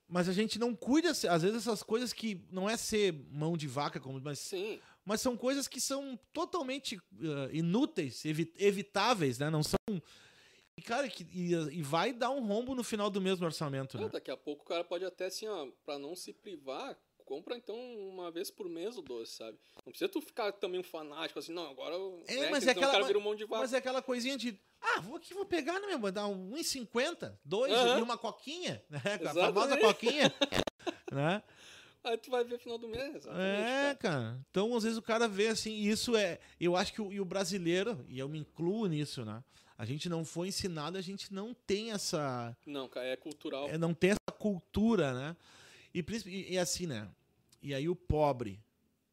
mas 0.09 0.29
a 0.29 0.33
gente 0.33 0.59
não 0.59 0.75
cuida, 0.75 1.11
às 1.11 1.43
vezes, 1.43 1.57
essas 1.59 1.83
coisas 1.83 2.13
que 2.13 2.47
não 2.51 2.69
é 2.71 2.77
ser 2.77 3.13
mão 3.31 3.57
de 3.57 3.67
vaca, 3.67 4.01
como, 4.01 4.19
mas, 4.21 4.39
sim. 4.39 4.81
mas 5.05 5.21
são 5.21 5.37
coisas 5.37 5.69
que 5.69 5.81
são 5.81 6.19
totalmente 6.33 6.97
eh, 7.21 7.51
inúteis, 7.53 8.25
evi- 8.25 8.53
evitáveis, 8.57 9.39
né? 9.39 9.51
Não 9.51 9.63
são 9.63 9.77
E, 10.79 10.83
cara, 10.83 11.09
que- 11.09 11.27
e, 11.33 11.53
e 11.79 11.83
vai 11.83 12.13
dar 12.13 12.31
um 12.31 12.47
rombo 12.47 12.75
no 12.75 12.85
final 12.85 13.09
do 13.11 13.21
mês 13.21 13.39
no 13.41 13.47
orçamento, 13.47 13.97
É, 13.97 14.03
né? 14.03 14.09
daqui 14.11 14.31
a 14.31 14.37
pouco 14.37 14.63
o 14.63 14.67
cara 14.67 14.85
pode 14.85 15.05
até 15.07 15.27
assim, 15.27 15.47
ó, 15.49 15.67
pra 15.85 15.99
não 15.99 16.15
se 16.15 16.33
privar, 16.35 16.97
compra 17.27 17.57
então 17.57 17.77
uma 18.09 18.31
vez 18.31 18.51
por 18.51 18.69
mês 18.69 18.97
o 18.97 19.03
doce, 19.03 19.33
sabe? 19.33 19.59
Não 19.85 19.91
precisa 19.93 20.09
tu 20.09 20.21
ficar 20.23 20.53
também 20.53 20.81
um 20.81 20.85
fanático 20.85 21.39
assim, 21.39 21.53
não, 21.53 21.69
agora. 21.69 21.95
É, 22.29 22.37
né, 22.37 22.51
mas 22.51 22.67
é 22.67 22.69
senão 22.73 22.75
o 22.75 22.79
aquela- 22.79 22.93
cara 22.93 23.05
vira 23.05 23.19
um 23.19 23.23
monte 23.23 23.39
de 23.39 23.45
vaca. 23.45 23.61
Mas 23.63 23.73
é 23.75 23.77
aquela 23.79 24.01
coisinha 24.01 24.39
de. 24.39 24.59
Ah, 24.81 25.01
vou 25.01 25.17
aqui, 25.17 25.35
vou 25.35 25.45
pegar, 25.45 25.79
né, 25.81 25.97
meu? 25.97 26.13
Dar 26.13 26.29
um 26.29 26.51
1,50, 26.55 27.37
dois 27.45 27.73
Aham. 27.73 27.99
e 27.99 28.03
uma 28.03 28.17
coquinha, 28.17 28.83
né? 28.89 29.01
A 29.27 29.35
famosa 29.35 29.77
coquinha. 29.77 30.33
né? 31.13 31.43
Aí 32.05 32.17
tu 32.19 32.31
vai 32.31 32.45
ver 32.45 32.59
final 32.61 32.79
do 32.79 32.87
mês. 32.89 33.27
É, 33.27 33.97
cara. 33.97 33.97
cara. 33.97 34.41
Então, 34.51 34.75
às 34.77 34.85
vezes 34.85 34.97
o 34.97 35.03
cara 35.03 35.27
vê 35.27 35.49
assim, 35.49 35.73
e 35.73 35.89
isso 35.91 36.15
é. 36.17 36.39
Eu 36.61 36.77
acho 36.77 36.93
que 36.93 37.03
o, 37.03 37.13
e 37.13 37.21
o 37.21 37.25
brasileiro, 37.25 38.05
e 38.09 38.19
eu 38.19 38.29
me 38.29 38.39
incluo 38.39 38.87
nisso, 38.87 39.25
né? 39.25 39.43
A 39.77 39.85
gente 39.85 40.09
não 40.09 40.25
foi 40.25 40.49
ensinado, 40.49 40.97
a 40.97 41.03
gente 41.03 41.35
não 41.35 41.53
tem 41.53 41.91
essa. 41.91 42.57
Não, 42.65 42.89
cara, 42.89 43.07
é 43.07 43.17
cultural. 43.17 43.69
é, 43.69 43.77
Não 43.77 43.93
tem 43.93 44.11
essa 44.11 44.39
cultura, 44.39 45.13
né? 45.13 45.37
E, 45.97 46.05
e, 46.27 46.53
e 46.53 46.59
assim, 46.59 46.87
né? 46.87 47.11
E 47.63 47.73
aí 47.75 47.89
o 47.89 47.97
pobre, 47.97 48.63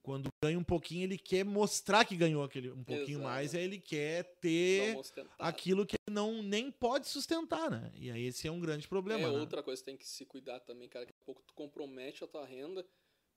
quando 0.02 0.28
ganha 0.44 0.60
um 0.60 0.64
pouquinho, 0.64 1.04
ele 1.04 1.18
quer 1.18 1.46
mostrar 1.46 2.04
que 2.04 2.16
ganhou 2.18 2.44
aquele 2.44 2.70
um 2.72 2.84
pouquinho 2.84 3.20
Exato. 3.20 3.24
mais, 3.24 3.56
aí 3.56 3.64
ele 3.64 3.80
quer 3.80 4.24
ter 4.42 4.98
aquilo 5.40 5.86
que 5.86 5.96
ele 6.08 6.14
não 6.14 6.44
nem 6.44 6.70
pode 6.70 7.08
sustentar, 7.08 7.72
né? 7.72 7.90
E 7.96 8.12
aí 8.12 8.26
esse 8.26 8.46
é 8.48 8.52
um 8.52 8.60
grande 8.60 8.86
problema, 8.86 9.30
É 9.30 9.32
né? 9.32 9.40
outra 9.40 9.64
coisa 9.64 9.82
que 9.82 9.86
tem 9.86 9.96
que 9.96 10.06
se 10.06 10.26
cuidar 10.26 10.60
também, 10.60 10.90
cara. 10.90 11.06
A 11.10 11.26
pouco 11.26 11.42
tu 11.48 11.54
compromete 11.54 12.22
a 12.22 12.28
tua 12.28 12.46
renda 12.46 12.86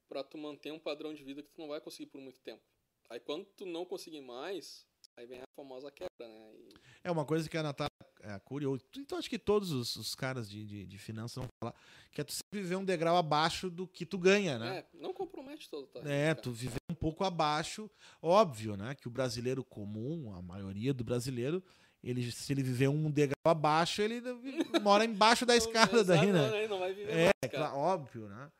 pra 0.08 0.24
tu 0.24 0.36
manter 0.36 0.72
um 0.72 0.78
padrão 0.78 1.14
de 1.14 1.22
vida 1.22 1.40
que 1.40 1.50
tu 1.50 1.60
não 1.60 1.68
vai 1.68 1.80
conseguir 1.80 2.06
por 2.10 2.20
muito 2.20 2.40
tempo. 2.40 2.62
Aí 3.08 3.20
quando 3.20 3.44
tu 3.44 3.64
não 3.64 3.84
conseguir 3.84 4.20
mais, 4.20 4.84
aí 5.16 5.24
vem 5.24 5.38
a 5.40 5.44
famosa 5.56 5.88
quebra, 5.92 6.10
né? 6.28 6.52
E- 6.56 6.74
É 7.04 7.10
uma 7.12 7.24
coisa 7.24 7.48
que 7.48 7.56
a 7.56 7.62
Natália 7.62 7.90
é, 8.26 8.38
curioso. 8.40 8.82
Então 8.96 9.16
acho 9.18 9.30
que 9.30 9.38
todos 9.38 9.70
os, 9.70 9.94
os 9.96 10.14
caras 10.14 10.48
de, 10.50 10.64
de, 10.64 10.86
de 10.86 10.98
finanças 10.98 11.36
vão 11.36 11.48
falar 11.60 11.74
que 12.10 12.20
é 12.20 12.24
tu 12.24 12.32
sempre 12.32 12.62
viver 12.62 12.76
um 12.76 12.84
degrau 12.84 13.16
abaixo 13.16 13.68
do 13.70 13.86
que 13.86 14.04
tu 14.06 14.18
ganha, 14.18 14.58
né? 14.58 14.78
É, 14.78 14.86
não 15.00 15.12
compromete 15.14 15.68
todo, 15.68 15.86
tá? 15.86 16.00
É, 16.08 16.34
tu 16.34 16.50
viver 16.50 16.78
um 16.90 16.94
pouco 16.94 17.22
abaixo, 17.24 17.90
óbvio, 18.22 18.76
né? 18.76 18.94
Que 18.94 19.06
o 19.06 19.10
brasileiro 19.10 19.62
comum, 19.62 20.32
a 20.34 20.40
maioria 20.42 20.92
do 20.94 21.04
brasileiro, 21.04 21.62
ele, 22.02 22.30
se 22.32 22.52
ele 22.52 22.62
viver 22.62 22.88
um 22.88 23.10
degrau 23.10 23.36
abaixo, 23.44 24.00
ele 24.02 24.20
mora 24.82 25.04
embaixo 25.04 25.44
da 25.44 25.54
escada 25.56 26.02
daí, 26.02 26.32
né? 26.32 26.66
Não 26.68 26.78
vai 26.78 26.92
viver 26.94 27.10
É, 27.12 27.30
mais, 27.42 27.52
cara. 27.52 27.74
óbvio, 27.74 28.28
né? 28.28 28.50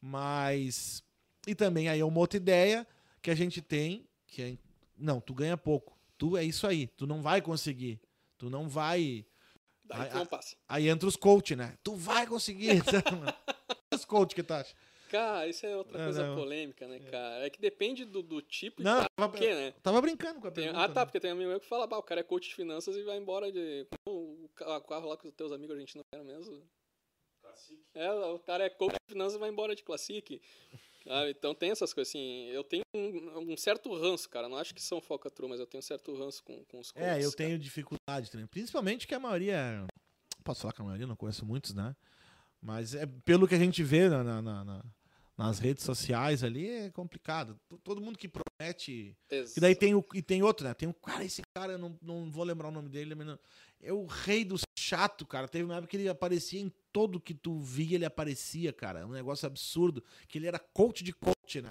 Mas. 0.00 1.02
E 1.46 1.54
também 1.54 1.88
aí 1.88 2.00
é 2.00 2.04
uma 2.04 2.18
outra 2.18 2.36
ideia 2.36 2.86
que 3.22 3.30
a 3.30 3.34
gente 3.34 3.60
tem, 3.60 4.06
que 4.26 4.42
é. 4.42 4.58
Não, 4.96 5.20
tu 5.20 5.34
ganha 5.34 5.56
pouco. 5.56 5.98
Tu 6.18 6.36
é 6.36 6.44
isso 6.44 6.66
aí. 6.66 6.86
Tu 6.86 7.06
não 7.06 7.22
vai 7.22 7.40
conseguir. 7.40 7.98
Tu 8.40 8.48
não 8.48 8.66
vai. 8.68 9.24
Daí 9.84 10.08
tu 10.08 10.16
não 10.16 10.24
passa. 10.26 10.56
Aí 10.66 10.88
entra 10.88 11.06
os 11.06 11.14
coach, 11.14 11.54
né? 11.54 11.76
Tu 11.84 11.94
vai 11.94 12.26
conseguir. 12.26 12.70
os 13.94 14.04
coach 14.06 14.34
que 14.34 14.42
tu 14.42 14.52
acha? 14.54 14.74
Cara, 15.10 15.46
isso 15.48 15.66
é 15.66 15.76
outra 15.76 16.00
É, 16.00 16.04
coisa 16.04 16.26
não. 16.26 16.36
polêmica, 16.36 16.86
né, 16.88 17.00
cara? 17.00 17.44
É 17.44 17.50
que 17.50 17.60
depende 17.60 18.04
do, 18.04 18.22
do 18.22 18.40
tipo 18.40 18.80
Não, 18.82 19.00
de 19.02 19.06
tava, 19.16 19.36
quê, 19.36 19.52
né? 19.54 19.74
tava 19.82 20.00
brincando 20.00 20.40
com 20.40 20.46
a 20.46 20.50
Tem- 20.50 20.64
pergunta. 20.64 20.84
ah, 20.84 20.88
tá, 20.88 21.00
né? 21.00 21.06
porque 21.06 21.20
tem 21.20 21.32
amigo 21.32 21.50
meu 21.50 21.60
que 21.60 21.66
fala, 21.66 21.86
bah, 21.86 21.98
o 21.98 22.02
cara 22.02 22.20
é 22.20 22.22
coach 22.24 22.48
de 22.48 22.54
finanças 22.54 22.96
e 22.96 23.02
vai 23.02 23.18
embora 23.18 23.50
de. 23.52 23.86
O 24.08 24.48
ca- 24.54 24.78
o 24.78 24.80
carro 24.82 25.08
lá 25.08 25.16
com 25.18 25.28
os 25.28 25.34
teus 25.34 25.50
amigos 25.52 25.74
argentinos 25.74 26.04
era 26.14 26.24
mesmo. 26.24 26.62
Cacique. 27.42 27.82
É, 27.94 28.10
o 28.12 28.38
cara 28.38 28.64
é 28.64 28.70
coach 28.70 28.92
de 28.92 29.12
finanças 29.12 29.34
e 29.34 29.38
vai 29.38 29.50
embora 29.50 29.74
de 29.74 29.82
Classic. 29.82 30.40
Sabe? 31.04 31.30
Então 31.30 31.54
tem 31.54 31.70
essas 31.70 31.92
coisas 31.92 32.10
assim. 32.10 32.46
Eu 32.48 32.62
tenho 32.64 32.82
um, 32.94 33.52
um 33.52 33.56
certo 33.56 33.92
ranço, 33.94 34.28
cara. 34.28 34.48
Não 34.48 34.56
acho 34.56 34.74
que 34.74 34.82
são 34.82 35.00
falcatrua, 35.00 35.48
mas 35.48 35.60
eu 35.60 35.66
tenho 35.66 35.80
um 35.80 35.82
certo 35.82 36.14
ranço 36.16 36.42
com, 36.42 36.64
com 36.64 36.80
os 36.80 36.90
coaches. 36.90 37.10
É, 37.12 37.18
eu 37.18 37.30
cara. 37.32 37.36
tenho 37.36 37.58
dificuldade 37.58 38.30
também. 38.30 38.46
Principalmente 38.46 39.06
que 39.06 39.14
a 39.14 39.20
maioria. 39.20 39.86
Posso 40.44 40.62
falar 40.62 40.72
que 40.72 40.80
a 40.80 40.84
maioria, 40.84 41.06
não 41.06 41.16
conheço 41.16 41.44
muitos, 41.44 41.74
né? 41.74 41.94
Mas 42.62 42.94
é 42.94 43.06
pelo 43.24 43.46
que 43.48 43.54
a 43.54 43.58
gente 43.58 43.82
vê 43.82 44.08
na- 44.08 44.22
na- 44.24 44.42
na- 44.42 44.64
na- 44.64 44.84
nas 45.36 45.58
redes 45.58 45.84
sociais 45.84 46.44
ali, 46.44 46.68
é 46.68 46.90
complicado. 46.90 47.58
Todo 47.82 48.00
mundo 48.00 48.18
que 48.18 48.28
promete. 48.28 49.16
Ex- 49.30 49.56
E 49.56 49.60
daí 49.60 49.74
tem, 49.74 49.94
o, 49.94 50.04
e 50.14 50.20
tem 50.20 50.42
outro, 50.42 50.66
né? 50.66 50.74
Tem 50.74 50.86
um 50.88 50.92
cara, 50.92 51.24
esse 51.24 51.40
cara, 51.54 51.72
eu 51.72 51.78
não, 51.78 51.96
não 52.02 52.30
vou 52.30 52.44
lembrar 52.44 52.68
o 52.68 52.70
nome 52.70 52.90
dele, 52.90 53.14
mas 53.14 53.26
não- 53.26 53.38
é 53.82 53.90
o 53.92 54.04
rei 54.04 54.44
do 54.44 54.56
chato, 54.90 55.24
cara. 55.24 55.46
Teve 55.46 55.64
uma 55.64 55.74
época 55.76 55.88
que 55.88 55.96
ele 55.96 56.08
aparecia 56.08 56.60
em 56.60 56.72
todo 56.92 57.20
que 57.20 57.32
tu 57.32 57.60
via, 57.60 57.94
ele 57.96 58.04
aparecia, 58.04 58.72
cara. 58.72 59.06
Um 59.06 59.12
negócio 59.12 59.46
absurdo. 59.46 60.02
Que 60.28 60.38
ele 60.38 60.48
era 60.48 60.58
coach 60.58 61.04
de 61.04 61.12
coach, 61.12 61.62
né? 61.62 61.70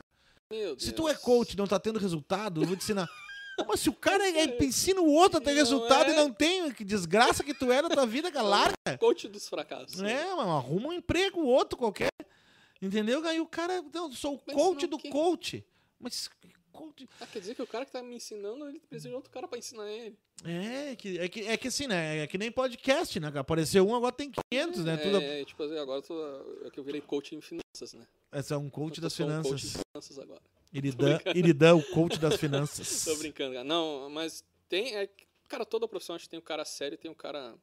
Meu 0.50 0.80
Se 0.80 0.92
tu 0.92 1.08
é 1.08 1.14
coach 1.14 1.54
e 1.54 1.58
não 1.58 1.68
tá 1.68 1.80
tendo 1.80 2.00
resultado, 2.00 2.62
eu 2.62 2.68
vou 2.68 2.76
te 2.76 2.84
ensinar. 2.84 3.08
Mas 3.68 3.82
se 3.82 3.90
o 3.90 3.94
cara 3.94 4.24
é, 4.26 4.46
é- 4.46 4.64
ensina 4.64 5.02
o 5.02 5.12
outro 5.12 5.38
a 5.38 5.42
ter 5.42 5.50
Não 5.52 5.58
resultado 5.58 6.10
é? 6.10 6.14
e 6.14 6.16
não 6.16 6.32
tem, 6.32 6.72
que 6.72 6.86
desgraça 6.86 7.44
que 7.44 7.54
tu 7.54 7.70
é 7.72 7.82
na 7.82 7.90
tua 7.90 8.06
vida, 8.06 8.32
larga. 8.42 8.98
Coach 8.98 9.28
dos 9.28 9.50
fracassos. 9.50 10.02
É, 10.02 10.34
mano, 10.34 10.52
arruma 10.52 10.88
um 10.88 10.94
emprego, 10.94 11.42
outro 11.42 11.78
qualquer. 11.78 12.10
Entendeu? 12.82 13.26
Aí 13.28 13.42
o 13.42 13.46
cara, 13.46 13.84
não, 13.94 14.10
sou 14.14 14.36
o 14.36 14.42
Mas 14.48 14.56
coach 14.56 14.88
do 14.88 14.98
coach. 14.98 15.66
Mas 16.00 16.30
coach. 16.80 17.10
Ah, 17.20 17.28
quer 17.28 17.40
dizer 17.40 17.56
que 17.56 17.62
o 17.62 17.68
cara 17.68 17.86
que 17.86 17.92
tá 17.92 18.02
me 18.02 18.16
ensinando, 18.16 18.68
ele 18.68 18.80
precisa 18.80 19.10
de 19.10 19.16
outro 19.16 19.30
cara 19.30 19.48
pra 19.48 19.60
ensinar 19.60 19.90
ele. 19.92 20.18
É 20.46 20.96
que, 20.96 21.20
é, 21.20 21.28
que, 21.28 21.42
é 21.42 21.58
que 21.58 21.68
assim, 21.68 21.88
né? 21.88 22.20
É 22.20 22.28
que 22.28 22.38
nem 22.38 22.52
podcast, 22.52 23.20
né? 23.20 23.32
Apareceu 23.36 23.88
um, 23.88 23.96
agora 23.96 24.12
tem 24.12 24.32
500, 24.52 24.86
né? 24.86 24.94
É, 24.94 24.98
Tudo, 24.98 25.18
é, 25.18 25.46
tipo 25.46 25.64
assim, 25.64 25.78
agora 25.78 26.00
eu 26.00 26.04
tô, 26.04 26.66
é 26.66 26.70
que 26.70 26.80
eu 26.80 26.84
virei 26.84 27.02
coach 27.02 27.36
em 27.36 27.42
finanças, 27.42 27.94
né? 27.94 28.08
Esse 28.34 28.54
é 28.54 28.58
um 28.58 28.70
coach 28.70 29.02
das 29.02 29.14
sou 29.14 29.26
um 29.26 29.30
finanças. 29.30 29.52
coach 29.52 29.68
de 29.68 29.84
finanças 29.92 30.20
agora. 30.20 30.42
Iridã, 31.36 31.76
o 31.76 31.84
coach 31.94 32.18
das 32.20 32.36
finanças. 32.40 33.06
Tô 33.06 33.16
brincando, 33.18 33.54
cara. 33.54 33.64
Não, 33.64 34.10
mas 34.10 34.44
tem. 34.68 34.96
É, 34.96 35.10
cara, 35.48 35.66
toda 35.66 35.88
profissão 35.88 36.16
acho 36.16 36.26
que 36.26 36.30
tem 36.30 36.40
um 36.40 36.44
cara 36.44 36.64
sério 36.64 36.96
e 36.96 36.98
tem 36.98 37.10
um 37.12 37.16
cara 37.16 37.56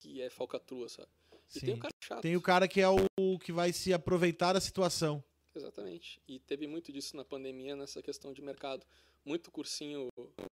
que 0.00 0.20
é 0.22 0.30
falcatrua, 0.30 0.88
sabe? 0.88 1.08
E 1.54 1.60
tem 1.60 1.70
Sim. 1.70 1.74
um 1.74 1.78
cara 1.78 1.94
chato. 2.02 2.22
Tem 2.22 2.36
o 2.36 2.40
cara 2.40 2.68
que 2.68 2.80
é 2.80 2.88
o 2.88 3.38
que 3.38 3.52
vai 3.52 3.72
se 3.72 3.92
aproveitar 3.92 4.52
da 4.52 4.60
situação. 4.60 5.22
Exatamente. 5.58 6.20
E 6.28 6.38
teve 6.38 6.66
muito 6.68 6.92
disso 6.92 7.16
na 7.16 7.24
pandemia, 7.24 7.74
nessa 7.74 8.00
questão 8.00 8.32
de 8.32 8.40
mercado. 8.40 8.86
Muito 9.24 9.50
cursinho 9.50 10.08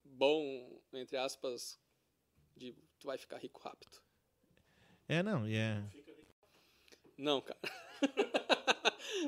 bom, 0.04 0.78
entre 0.92 1.16
aspas, 1.16 1.78
de 2.54 2.74
tu 2.98 3.06
vai 3.06 3.16
ficar 3.16 3.38
rico 3.38 3.60
rápido. 3.62 3.98
É, 5.08 5.22
não, 5.22 5.48
e 5.48 5.56
é. 5.56 5.82
Não, 7.16 7.40
cara. 7.40 7.58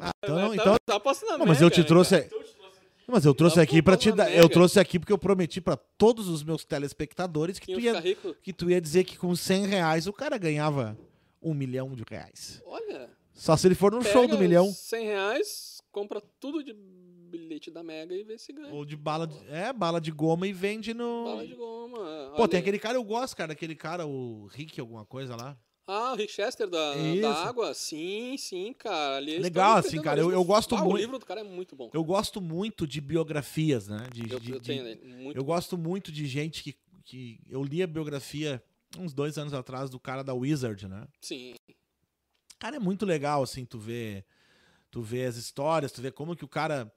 Ah, 0.01 0.11
então, 0.23 0.37
não, 0.39 0.49
Tá- 0.51 0.55
então, 0.57 0.77
tá 0.85 0.97
apostando 0.97 1.33
na 1.33 1.39
Não, 1.39 1.47
mas 1.47 1.63
eu 1.63 1.71
te 1.71 1.81
né, 1.81 1.87
trouxe. 1.87 2.11
cara? 2.11 2.27
Então 2.27 2.43
te 2.43 2.55
trouxe 2.55 2.79
aqui. 2.79 3.03
Mas 3.09 3.25
eu 3.25 3.35
trouxe 3.35 3.57
Tá 3.57 3.63
aqui 3.63 3.83
pra 3.83 3.97
te 3.97 4.13
dar. 4.13 4.31
Eu 4.31 4.49
trouxe 4.49 4.79
aqui 4.79 4.99
porque 4.99 5.13
eu 5.13 5.19
prometi 5.19 5.61
pra 5.61 5.77
todos 5.77 6.29
os 6.29 6.43
meus 6.45 6.65
telespectadores 6.65 7.59
que 7.59 7.73
tu, 7.73 7.81
ia, 7.81 8.01
que 8.43 8.53
tu 8.53 8.71
ia 8.71 8.81
dizer 8.81 9.05
que 9.05 9.17
com 9.17 9.35
100 9.35 9.67
reais 9.67 10.07
o 10.07 10.13
cara 10.13 10.37
ganhava 10.37 10.97
um 11.43 11.55
milhão 11.55 11.95
de 11.95 12.05
reais. 12.09 12.63
Olha. 12.67 13.11
Só 13.35 13.57
se 13.57 13.67
ele 13.67 13.75
for 13.75 13.93
num 13.93 14.03
show 14.03 14.23
do 14.27 14.31
pega 14.37 14.41
milhão. 14.41 14.71
100 14.73 15.05
reais, 15.07 15.83
compra 15.91 16.21
tudo 16.41 16.63
de 16.63 16.73
bilhete 16.75 17.71
da 17.71 17.83
Mega 17.83 18.15
e 18.15 18.23
vê 18.23 18.37
se 18.39 18.53
ganha. 18.53 18.73
Ou 18.73 18.85
de 18.85 18.97
bala 18.97 19.27
de. 19.27 19.37
É, 19.49 19.73
bala 19.73 20.01
de 20.01 20.11
goma 20.11 20.47
e 20.47 20.53
vende 20.53 20.93
no. 20.93 21.25
Bala 21.25 21.47
de 21.47 21.55
goma. 21.55 21.99
Pô, 22.37 22.43
Olha 22.43 22.49
tem 22.49 22.59
aí. 22.59 22.63
aquele 22.63 22.79
cara, 22.79 22.97
eu 22.99 23.05
gosto, 23.05 23.37
cara, 23.37 23.53
aquele 23.53 23.75
cara, 23.75 24.07
o 24.07 24.47
Rick, 24.47 24.79
alguma 24.81 25.05
coisa 25.05 25.35
lá. 25.35 25.57
Ah, 25.87 26.13
o 26.13 26.15
Rick 26.15 26.33
Chester 26.33 26.69
da, 26.71 26.95
Isso. 26.97 27.23
da 27.23 27.35
água? 27.45 27.75
Sim, 27.75 28.37
sim, 28.39 28.73
cara. 28.73 29.17
Ali 29.17 29.33
eles 29.33 29.43
Legal, 29.43 29.79
assim, 29.79 30.01
cara, 30.01 30.21
eu- 30.21 30.31
eu 30.31 30.45
gosto 30.45 30.77
ah, 30.77 30.79
muito- 30.79 30.95
O 30.95 30.97
livro 30.97 31.19
do 31.19 31.27
cara 31.27 31.41
é 31.41 31.45
muito 31.45 31.75
bom. 31.75 31.91
Eu 31.93 32.05
gosto 32.05 32.41
muito 32.41 32.87
de 32.87 33.01
biografias, 33.01 33.89
né? 33.89 34.07
De, 34.13 34.31
Eu, 34.33 34.39
de- 34.39 34.53
eu 34.53 34.61
tenho 34.61 34.87
ele. 34.87 35.05
Muito 35.05 35.37
Eu 35.37 35.43
gosto 35.45 35.77
muito 35.77 36.13
de 36.13 36.25
gente 36.27 36.63
que, 36.63 36.77
que. 37.05 37.41
Eu 37.49 37.65
li 37.65 37.83
a 37.83 37.87
biografia 37.87 38.63
uns 38.97 39.13
dois 39.13 39.37
anos 39.39 39.53
atrás 39.53 39.91
do 39.91 39.99
cara 39.99 40.23
da 40.23 40.33
Wizard, 40.35 40.87
né? 40.87 41.09
Sim. 41.21 41.55
Cara, 42.63 42.77
é 42.77 42.79
muito 42.79 43.05
legal, 43.05 43.43
assim, 43.43 43.65
tu 43.65 43.77
vê, 43.77 44.25
tu 44.89 45.03
vê 45.03 45.25
as 45.25 45.35
histórias, 45.35 45.91
tu 45.91 46.01
vê 46.01 46.13
como 46.13 46.37
que 46.37 46.45
o 46.45 46.49
cara 46.49 46.93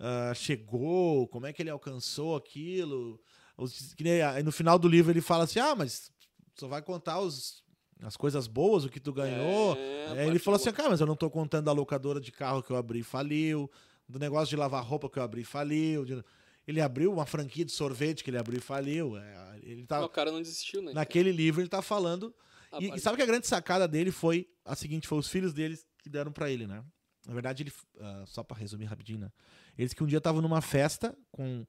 ah, 0.00 0.32
chegou, 0.34 1.28
como 1.28 1.44
é 1.44 1.52
que 1.52 1.60
ele 1.60 1.68
alcançou 1.68 2.34
aquilo. 2.34 3.20
Os- 3.54 3.94
aí 4.34 4.42
no 4.42 4.50
final 4.50 4.78
do 4.78 4.88
livro 4.88 5.12
ele 5.12 5.20
fala 5.20 5.44
assim, 5.44 5.58
ah, 5.58 5.74
mas 5.74 6.10
só 6.54 6.66
vai 6.66 6.80
contar 6.80 7.20
os, 7.20 7.62
as 8.00 8.16
coisas 8.16 8.46
boas, 8.46 8.86
o 8.86 8.88
que 8.88 8.98
tu 8.98 9.12
ganhou. 9.12 9.76
É, 9.76 10.22
ele 10.22 10.24
parte 10.30 10.38
falou 10.38 10.56
assim, 10.56 10.72
cara, 10.72 10.88
mas 10.88 11.02
eu 11.02 11.06
não 11.06 11.14
tô 11.16 11.28
contando 11.28 11.66
da 11.66 11.72
locadora 11.72 12.18
de 12.18 12.32
carro 12.32 12.62
que 12.62 12.70
eu 12.70 12.76
abri 12.76 13.00
e 13.00 13.04
faliu, 13.04 13.70
do 14.08 14.18
negócio 14.18 14.48
de 14.48 14.56
lavar 14.56 14.82
roupa 14.82 15.10
que 15.10 15.18
eu 15.18 15.22
abri 15.22 15.42
e 15.42 15.44
faliu. 15.44 16.06
de- 16.06 16.24
Ele 16.66 16.80
abriu 16.80 17.12
uma 17.12 17.26
franquia 17.26 17.66
de 17.66 17.72
sorvete 17.72 18.24
que 18.24 18.30
ele 18.30 18.38
abriu 18.38 18.56
e 18.56 18.62
faliu. 18.62 19.18
é, 19.18 19.60
ele 19.62 19.84
tá, 19.86 20.02
o 20.02 20.08
cara 20.08 20.32
não 20.32 20.40
desistiu, 20.40 20.80
né? 20.80 20.94
naquele 20.94 21.30
livro 21.30 21.60
ele 21.60 21.68
tá 21.68 21.82
falando 21.82 22.34
e, 22.80 22.94
e 22.94 23.00
sabe 23.00 23.16
que 23.16 23.22
a 23.22 23.26
grande 23.26 23.46
sacada 23.46 23.86
dele 23.86 24.10
foi 24.10 24.48
a 24.64 24.74
seguinte: 24.74 25.08
foi 25.08 25.18
os 25.18 25.28
filhos 25.28 25.52
deles 25.52 25.86
que 26.02 26.08
deram 26.08 26.32
pra 26.32 26.50
ele, 26.50 26.66
né? 26.66 26.84
Na 27.26 27.32
verdade, 27.32 27.62
ele. 27.62 27.72
ah, 28.00 28.24
só 28.26 28.42
pra 28.42 28.56
resumir 28.56 28.84
rapidinho, 28.84 29.20
né? 29.20 29.32
Eles 29.78 29.94
que 29.94 30.02
um 30.02 30.06
dia 30.06 30.18
estavam 30.18 30.42
numa 30.42 30.60
festa 30.60 31.16
com, 31.32 31.64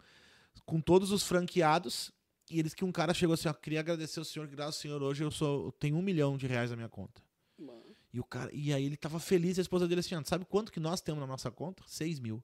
com 0.66 0.82
todos 0.82 1.12
os 1.12 1.24
franqueados. 1.24 2.12
E 2.50 2.60
eles 2.60 2.74
que 2.76 2.86
um 2.86 2.92
cara 2.92 3.14
chegou 3.14 3.34
assim, 3.34 3.48
ó, 3.48 3.54
queria 3.54 3.80
agradecer 3.80 4.20
ao 4.20 4.26
senhor, 4.26 4.48
graças 4.48 4.76
ao 4.76 4.82
senhor, 4.82 5.02
hoje 5.02 5.24
eu 5.24 5.32
sou, 5.32 5.66
eu 5.66 5.72
tenho 5.72 5.98
um 5.98 6.02
milhão 6.02 6.38
de 6.38 6.46
reais 6.46 6.70
na 6.70 6.76
minha 6.76 6.90
conta. 6.90 7.20
Mano, 7.58 7.82
E 8.14 8.20
o 8.20 8.24
cara, 8.24 8.52
e 8.54 8.72
aí 8.72 8.86
ele 8.86 8.96
tava 8.98 9.20
feliz, 9.20 9.58
e 9.58 9.62
a 9.62 9.64
esposa 9.64 9.88
dele 9.88 10.02
assim, 10.02 10.14
ó, 10.14 10.22
sabe 10.24 10.46
quanto 10.46 10.72
que 10.72 10.80
nós 10.80 11.02
temos 11.02 11.22
na 11.22 11.26
nossa 11.26 11.50
conta? 11.50 11.84
6 11.88 12.20
mil. 12.20 12.44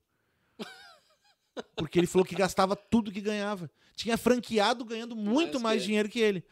Porque 1.75 1.99
ele 1.99 2.07
falou 2.07 2.25
que 2.25 2.33
gastava 2.33 2.75
tudo 2.75 3.11
que 3.11 3.21
ganhava. 3.21 3.69
Tinha 3.95 4.17
franqueado 4.17 4.83
ganhando 4.85 5.15
muito 5.15 5.59
Mais 5.59 5.63
mais 5.63 5.81
que 5.81 5.87
dinheiro 5.87 6.09
que 6.09 6.19
ele. 6.19 6.43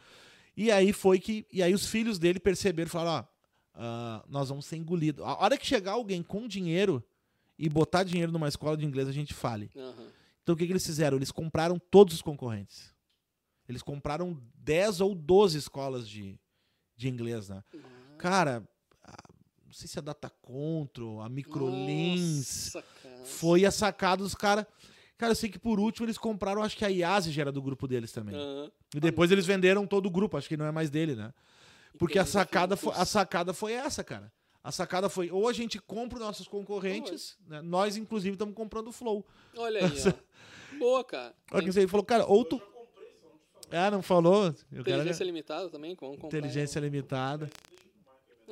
E 0.56 0.72
aí 0.72 0.92
foi 0.94 1.20
que. 1.20 1.46
E 1.52 1.62
aí 1.64 1.74
os 1.74 1.86
filhos 1.88 2.20
dele 2.20 2.40
perceberam 2.40 2.88
e 2.88 2.92
falaram: 2.92 3.26
ó, 3.28 3.82
ah, 3.82 4.26
nós 4.28 4.50
vamos 4.50 4.66
ser 4.66 4.76
engolidos. 4.78 5.24
A 5.26 5.42
hora 5.42 5.58
que 5.58 5.66
chegar 5.66 5.94
alguém 5.94 6.22
com 6.24 6.48
dinheiro 6.48 7.04
e 7.58 7.68
botar 7.70 8.04
dinheiro 8.04 8.32
numa 8.32 8.48
escola 8.48 8.76
de 8.78 8.86
inglês, 8.86 9.08
a 9.08 9.12
gente 9.12 9.34
fale. 9.34 9.70
Aham. 9.76 10.08
Então 10.44 10.56
o 10.56 10.58
que, 10.58 10.66
que 10.66 10.72
eles 10.72 10.86
fizeram? 10.86 11.18
Eles 11.18 11.32
compraram 11.32 11.78
todos 11.78 12.14
os 12.16 12.22
concorrentes. 12.22 12.94
Eles 13.68 13.84
compraram 13.84 14.42
10 14.56 15.00
ou 15.02 15.14
12 15.14 15.58
escolas 15.58 16.10
de, 16.10 16.40
de 16.96 17.08
inglês, 17.08 17.50
né? 17.50 17.64
Cara, 18.18 18.68
a- 19.04 19.24
não 19.64 19.72
sei 19.74 19.88
se 19.88 20.00
a 20.00 20.02
Data 20.02 20.28
Control, 20.42 21.22
a 21.22 21.30
Microlins, 21.30 22.72
cara. 22.72 23.26
foi 23.26 23.66
a 23.66 23.72
sacada 23.72 24.24
dos 24.24 24.34
caras. 24.34 24.66
Cara, 25.20 25.34
eu 25.34 25.36
sei 25.36 25.50
que 25.50 25.60
por 25.60 25.82
último 25.82 26.06
eles 26.06 26.18
compraram, 26.18 26.64
acho 26.64 26.78
que 26.78 26.86
a 26.86 26.88
IASE 26.88 27.30
já 27.34 27.41
era 27.41 27.52
do 27.52 27.62
grupo 27.62 27.86
deles 27.90 28.10
também. 28.14 28.34
Aham. 28.36 28.72
E 28.96 29.02
depois 29.02 29.30
eles 29.30 29.46
venderam 29.46 29.86
todo 29.86 30.06
o 30.06 30.10
grupo, 30.10 30.38
acho 30.38 30.48
que 30.48 30.56
não 30.56 30.66
é 30.66 30.72
mais 30.72 30.90
dele, 30.90 31.14
né? 31.14 31.34
Porque 31.98 32.18
a 32.18 32.26
sacada, 32.26 32.78
foi, 32.78 32.94
a 32.96 33.04
sacada 33.04 33.54
foi 33.54 33.74
essa, 33.74 34.02
cara. 34.02 34.32
A 34.64 34.72
sacada 34.72 35.10
foi, 35.10 35.30
ou 35.30 35.50
a 35.50 35.52
gente 35.52 35.78
compra 35.78 36.20
os 36.20 36.24
nossos 36.26 36.48
concorrentes, 36.48 37.38
né? 37.46 37.62
nós 37.62 37.98
inclusive 37.98 38.36
estamos 38.36 38.56
comprando 38.56 38.88
o 38.88 38.91
Flow. 38.94 39.26
Olha 39.58 39.86
aí, 39.86 39.91
ó. 40.08 40.78
Boa, 40.80 41.04
cara. 41.04 41.36
Olha 41.52 41.70
que 41.70 41.78
ele 41.78 41.88
falou, 41.88 42.06
cara, 42.06 42.26
ou 42.26 42.46
tu... 42.46 42.62
Ah, 43.72 43.91
não 43.91 44.02
falou? 44.02 44.46
Eu 44.72 44.84
quero- 44.86 45.00
Inteligência 45.00 45.24
limitada 45.26 45.70
também, 45.70 45.98
vamos 46.00 46.16
comprar. 46.18 46.38
Inteligência 46.38 46.80
limitada. 46.80 47.50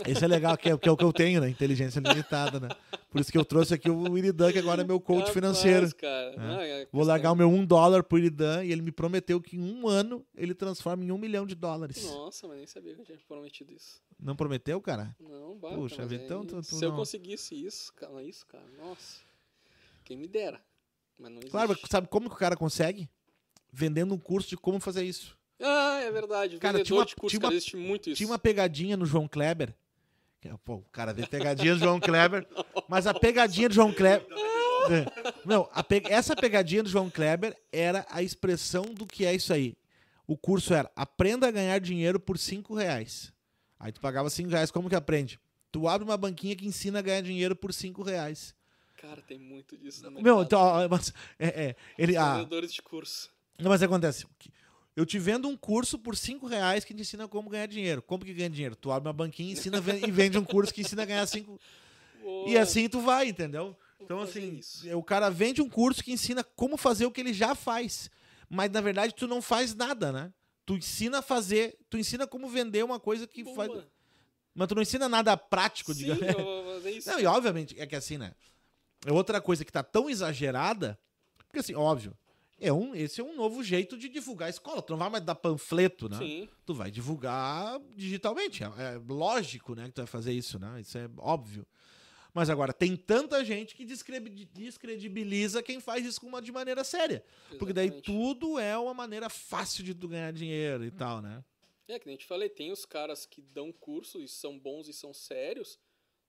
Esse 0.06 0.24
é 0.24 0.28
legal, 0.28 0.58
que 0.58 0.70
é, 0.70 0.78
que 0.78 0.88
é 0.88 0.92
o 0.92 0.98
que 0.98 1.04
eu 1.04 1.12
tenho, 1.14 1.42
né? 1.42 1.50
Inteligência 1.50 2.00
limitada, 2.00 2.60
né? 2.60 2.70
Por 3.10 3.22
isso 3.22 3.32
que 3.32 3.38
eu 3.38 3.46
trouxe 3.46 3.74
aqui 3.74 3.90
o 3.90 4.18
Iridan, 4.18 4.52
que 4.52 4.60
agora 4.60 4.82
é 4.82 4.86
meu 4.86 5.00
coach 5.00 5.20
Capaz, 5.20 5.34
financeiro. 5.34 5.96
Cara. 5.96 6.36
Ah, 6.38 6.64
é 6.66 6.88
Vou 6.92 7.04
largar 7.04 7.32
o 7.32 7.36
meu 7.36 7.50
um 7.50 7.66
dólar 7.66 8.04
pro 8.04 8.18
Iridan 8.18 8.64
e 8.64 8.72
ele 8.72 8.82
me 8.82 8.92
prometeu 8.92 9.42
que 9.42 9.56
em 9.58 9.62
um 9.62 9.88
ano 9.88 10.26
ele 10.36 10.54
transforma 10.54 11.04
em 11.04 11.12
um 11.12 11.18
milhão 11.18 11.46
de 11.48 11.56
dólares. 11.56 12.04
Nossa, 12.06 12.48
mas 12.48 12.58
nem 12.58 12.68
sabia 12.68 12.94
que 12.94 13.02
eu 13.02 13.06
tinha 13.06 13.18
prometido 13.28 13.72
isso. 13.74 14.02
Não 14.20 14.36
prometeu, 14.36 14.80
cara? 14.82 15.16
Não, 15.20 15.58
bata, 15.58 15.76
Puxa 15.76 15.96
mas 16.04 16.12
aí, 16.12 16.18
então 16.24 16.46
tu- 16.46 16.56
tu 16.62 16.64
Se 16.64 16.84
eu 16.86 16.90
não- 16.90 16.98
conseguisse 16.98 17.56
isso, 17.56 17.92
cara, 17.94 18.22
isso, 18.24 18.46
cara, 18.46 18.66
nossa. 18.78 19.22
Quem 20.04 20.18
me 20.18 20.28
dera. 20.28 20.62
Mas 21.18 21.30
não 21.32 21.38
existe. 21.38 21.52
Claro, 21.52 21.70
mas 21.70 21.80
sabe 21.90 22.08
como 22.08 22.30
que 22.30 22.36
o 22.36 22.40
cara 22.40 22.56
consegue? 22.56 23.10
Vendendo 23.72 24.14
um 24.14 24.18
curso 24.20 24.50
de 24.50 24.58
como 24.58 24.80
fazer 24.80 25.04
isso. 25.04 25.36
Ah, 25.60 26.00
é 26.02 26.12
verdade. 26.12 26.58
Cara, 26.60 26.84
tinha 26.84 26.98
uma- 27.00 27.06
curso, 27.06 27.28
tinha 27.28 27.40
uma- 27.40 27.52
existe 27.52 27.76
muito 27.76 28.10
isso. 28.10 28.18
Tinha 28.18 28.30
uma 28.30 28.38
pegadinha 28.38 28.96
no 28.96 29.06
João 29.06 29.28
Kleber. 29.28 29.74
É- 30.54 30.58
Pô, 30.64 30.76
o 30.76 30.86
cara 30.92 31.14
vê 31.14 31.26
pegadinha 31.26 31.74
do 31.76 31.80
João 31.80 32.00
Kleber. 32.00 32.48
Mas 32.88 33.06
a 33.08 33.14
pegadinha 33.14 33.70
do 33.70 33.76
João 33.76 33.92
Kleber. 33.94 34.26
É. 34.90 35.34
Não, 35.46 35.70
a 35.74 35.84
pe- 35.84 36.04
essa 36.06 36.36
pegadinha 36.36 36.82
do 36.84 36.90
João 36.90 37.10
Kleber 37.10 37.56
era 37.72 38.06
a 38.10 38.22
expressão 38.24 38.84
do 38.86 39.06
que 39.06 39.26
é 39.26 39.34
isso 39.34 39.52
aí. 39.54 39.76
O 40.26 40.38
curso 40.38 40.74
era 40.74 40.90
aprenda 40.96 41.48
a 41.48 41.52
ganhar 41.52 41.80
dinheiro 41.80 42.20
por 42.20 42.38
5 42.38 42.74
reais. 42.76 43.32
Aí 43.80 43.92
tu 43.92 44.00
pagava 44.02 44.30
5 44.30 44.50
reais, 44.50 44.72
como 44.72 44.90
que 44.90 44.96
aprende? 44.96 45.40
Tu 45.72 45.88
abre 45.88 46.04
uma 46.08 46.18
banquinha 46.18 46.56
que 46.56 46.66
ensina 46.66 47.00
a 47.00 47.02
ganhar 47.02 47.22
dinheiro 47.22 47.56
por 47.56 47.74
5 47.74 48.02
reais. 48.02 48.56
Cara, 48.98 49.22
tem 49.22 49.38
muito 49.38 49.78
disso 49.78 50.10
no 50.10 50.22
Meu, 50.22 50.42
então, 50.42 50.60
ó, 50.60 50.88
mas, 50.90 51.14
é, 51.38 51.48
é, 51.68 51.76
ele, 51.98 52.18
ah, 52.18 52.38
Vendedores 52.38 52.74
de 52.74 52.82
curso. 52.82 53.30
Não, 53.60 53.70
mas 53.70 53.84
acontece. 53.84 54.26
Eu 54.98 55.06
te 55.06 55.20
vendo 55.20 55.48
um 55.48 55.56
curso 55.56 56.00
por 56.00 56.18
5 56.18 56.48
reais 56.48 56.84
que 56.84 56.92
te 56.92 57.02
ensina 57.02 57.28
como 57.28 57.52
ganhar 57.52 57.68
dinheiro. 57.68 58.02
Como 58.02 58.26
que 58.26 58.34
ganha 58.34 58.50
dinheiro? 58.50 58.76
Tu 58.76 58.92
abre 58.92 59.08
uma 59.08 59.14
banquinha 59.14 59.54
ensina, 59.54 59.78
e 59.78 60.10
vende 60.10 60.40
um 60.40 60.44
curso 60.44 60.74
que 60.74 60.82
ensina 60.82 61.04
a 61.04 61.06
ganhar 61.06 61.28
5. 61.28 61.60
Boa. 62.20 62.50
E 62.50 62.58
assim 62.58 62.90
tu 62.90 63.00
vai, 63.00 63.28
entendeu? 63.28 63.78
Então, 64.02 64.20
assim, 64.22 64.56
isso. 64.56 64.98
o 64.98 65.04
cara 65.04 65.30
vende 65.30 65.62
um 65.62 65.70
curso 65.70 66.04
que 66.04 66.12
ensina 66.12 66.44
como 66.44 66.78
fazer 66.78 67.06
o 67.06 67.12
que 67.12 67.22
ele 67.22 67.32
já 67.32 67.54
faz. 67.54 68.10
Mas, 68.50 68.72
na 68.72 68.82
verdade, 68.82 69.14
tu 69.14 69.28
não 69.28 69.40
faz 69.40 69.76
nada, 69.76 70.12
né? 70.12 70.34
Tu 70.66 70.78
ensina 70.78 71.20
a 71.20 71.22
fazer, 71.22 71.78
tu 71.92 72.00
ensina 72.00 72.26
como 72.26 72.50
vender 72.50 72.84
uma 72.84 73.00
coisa 73.00 73.28
que 73.28 73.44
Boa. 73.44 73.56
faz. 73.56 73.72
Mas 74.56 74.68
tu 74.68 74.74
não 74.74 74.82
ensina 74.82 75.08
nada 75.08 75.38
prático, 75.38 75.94
Sim, 75.94 76.06
digamos. 76.06 76.28
eu 76.28 76.44
vou 76.44 76.74
fazer 76.74 76.90
isso. 76.90 77.08
Não, 77.08 77.20
e 77.20 77.26
obviamente, 77.28 77.80
é 77.80 77.86
que 77.86 77.96
assim, 77.96 78.18
né? 78.18 78.34
É 79.06 79.12
outra 79.12 79.40
coisa 79.40 79.64
que 79.64 79.72
tá 79.72 79.84
tão 79.84 80.10
exagerada, 80.10 80.98
porque 81.46 81.60
assim, 81.60 81.76
óbvio, 81.76 82.18
é 82.60 82.74
um, 82.74 82.96
esse 82.96 83.22
é 83.22 83.24
um 83.24 83.36
novo 83.36 83.64
jeito 83.64 83.98
de 83.98 84.10
divulgar 84.10 84.48
a 84.48 84.50
escola. 84.50 84.82
Tu 84.82 84.92
não 84.92 84.98
vai 84.98 85.10
mais 85.10 85.24
dar 85.24 85.36
panfleto, 85.36 86.10
né? 86.10 86.18
Sim. 86.18 86.50
Tu 86.66 86.74
vai 86.74 86.90
divulgar 86.90 87.80
digitalmente. 87.96 88.64
É, 88.64 88.68
é 88.68 89.02
lógico, 89.08 89.76
né, 89.76 89.86
que 89.86 89.94
tu 89.94 90.02
vai 90.02 90.08
fazer 90.08 90.34
isso, 90.34 90.58
né? 90.58 90.82
Isso 90.82 90.98
é 90.98 91.10
óbvio. 91.18 91.66
Mas 92.34 92.50
agora, 92.50 92.72
tem 92.72 92.96
tanta 92.96 93.44
gente 93.44 93.76
que 93.76 93.84
descredi- 93.84 94.46
descredibiliza 94.54 95.64
quem 95.64 95.80
faz 95.80 96.06
isso 96.06 96.22
de 96.42 96.52
maneira 96.52 96.84
séria. 96.84 97.24
Porque 97.58 97.74
daí 97.74 97.88
exatamente. 97.88 98.06
tudo 98.06 98.60
é 98.60 98.78
uma 98.78 98.94
maneira 98.94 99.30
fácil 99.30 99.84
de 99.84 99.96
tu 99.96 100.08
ganhar 100.08 100.32
dinheiro 100.32 100.84
e 100.86 100.92
tal, 100.92 101.22
né? 101.22 101.44
É, 101.88 101.98
que 101.98 102.06
nem 102.06 102.16
eu 102.16 102.20
te 102.20 102.26
falei, 102.26 102.50
tem 102.50 102.72
os 102.72 102.86
caras 102.86 103.26
que 103.26 103.42
dão 103.42 103.72
curso 103.72 104.20
e 104.22 104.28
são 104.28 104.60
bons 104.60 104.88
e 104.88 104.94
são 104.94 105.14
sérios, 105.14 105.80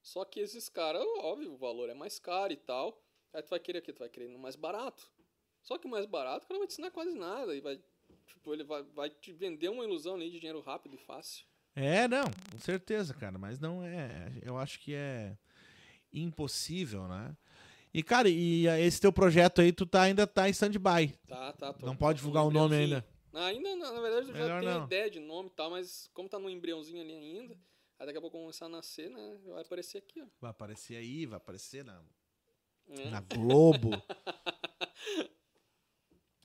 só 0.01 0.25
que 0.25 0.41
esses 0.41 0.69
caras, 0.69 1.03
óbvio, 1.19 1.53
o 1.53 1.57
valor 1.57 1.91
é 1.91 1.95
mais 1.95 2.19
caro 2.19 2.53
e 2.53 2.57
tal. 2.57 3.03
Aí 3.33 3.43
tu 3.43 3.51
vai 3.51 3.61
querer 3.61 3.81
o 3.81 3.83
quê? 3.83 3.93
Tu 3.93 3.99
vai 3.99 4.09
querer 4.09 4.29
no 4.29 4.39
mais 4.39 4.57
barato. 4.57 5.11
Só 5.69 5.77
que 5.77 5.87
o 5.87 5.91
mais 5.91 6.07
barato, 6.07 6.47
o 6.47 6.49
cara 6.49 6.55
não 6.55 6.61
vai 6.61 6.67
te 6.67 6.73
ensinar 6.73 6.91
quase 6.91 7.13
nada. 7.15 7.55
E 7.55 7.61
vai, 7.61 7.79
tipo, 8.27 8.55
ele 8.55 8.65
vai, 8.65 8.83
vai 8.83 9.11
te 9.11 9.33
vender 9.35 9.69
uma 9.69 9.85
ilusão 9.85 10.15
ali 10.15 10.31
de 10.31 10.39
dinheiro 10.39 10.61
rápido 10.63 10.95
e 10.95 10.99
fácil. 10.99 11.45
É, 11.77 12.09
não, 12.09 12.25
com 12.51 12.59
certeza, 12.59 13.13
cara, 13.13 13.37
mas 13.39 13.59
não 13.61 13.83
é. 13.85 14.33
Eu 14.43 14.57
acho 14.57 14.81
que 14.81 14.95
é 14.95 15.37
impossível, 16.11 17.07
né? 17.07 17.37
E, 17.93 18.03
cara, 18.03 18.31
e 18.31 18.67
esse 18.81 18.99
teu 18.99 19.13
projeto 19.13 19.61
aí, 19.61 19.71
tu 19.71 19.85
tá, 19.85 20.01
ainda 20.03 20.27
tá 20.27 20.49
em 20.49 20.53
stand-by. 20.53 21.09
Tá, 21.27 21.53
tá. 21.53 21.75
tô- 21.75 21.85
Não 21.85 21.95
pode 21.95 22.19
tô 22.19 22.23
divulgar 22.23 22.45
no 22.45 22.49
o 22.49 22.53
nome 22.53 22.75
ainda. 22.75 23.07
Ah, 23.35 23.45
Ainda, 23.47 23.77
na 23.77 24.01
verdade, 24.01 24.29
eu 24.31 24.35
já 24.35 24.43
Melhor 24.45 24.61
tenho 24.61 24.73
não. 24.79 24.87
ideia 24.87 25.11
de 25.11 25.21
nome 25.21 25.51
e 25.51 25.53
tal, 25.53 25.71
mas 25.71 26.09
como 26.15 26.31
tá 26.31 26.39
no 26.39 26.49
embriãozinho 26.49 27.03
ali 27.03 27.13
ainda, 27.13 27.55
aí 27.99 28.07
daqui 28.07 28.17
a 28.17 28.21
pouco 28.23 28.39
começar 28.41 28.65
a 28.67 28.69
nascer, 28.71 29.11
né? 29.11 29.39
Vai 29.45 29.61
aparecer 29.63 29.99
aqui, 29.99 30.23
ó. 30.23 30.27
Vai 30.41 30.51
aparecer 30.51 30.97
aí, 30.97 31.27
vai 31.27 31.37
aparecer 31.37 31.85
na, 31.85 32.03
É. 32.89 33.11
na 33.11 33.21
Globo. 33.21 33.91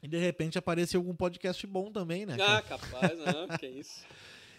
e 0.03 0.07
de 0.07 0.17
repente 0.17 0.57
aparece 0.59 0.95
algum 0.95 1.15
podcast 1.15 1.65
bom 1.65 1.91
também, 1.91 2.25
né? 2.25 2.37
Ah, 2.39 2.61
capaz, 2.61 3.17
não, 3.17 3.47
que 3.57 3.65
isso. 3.65 4.05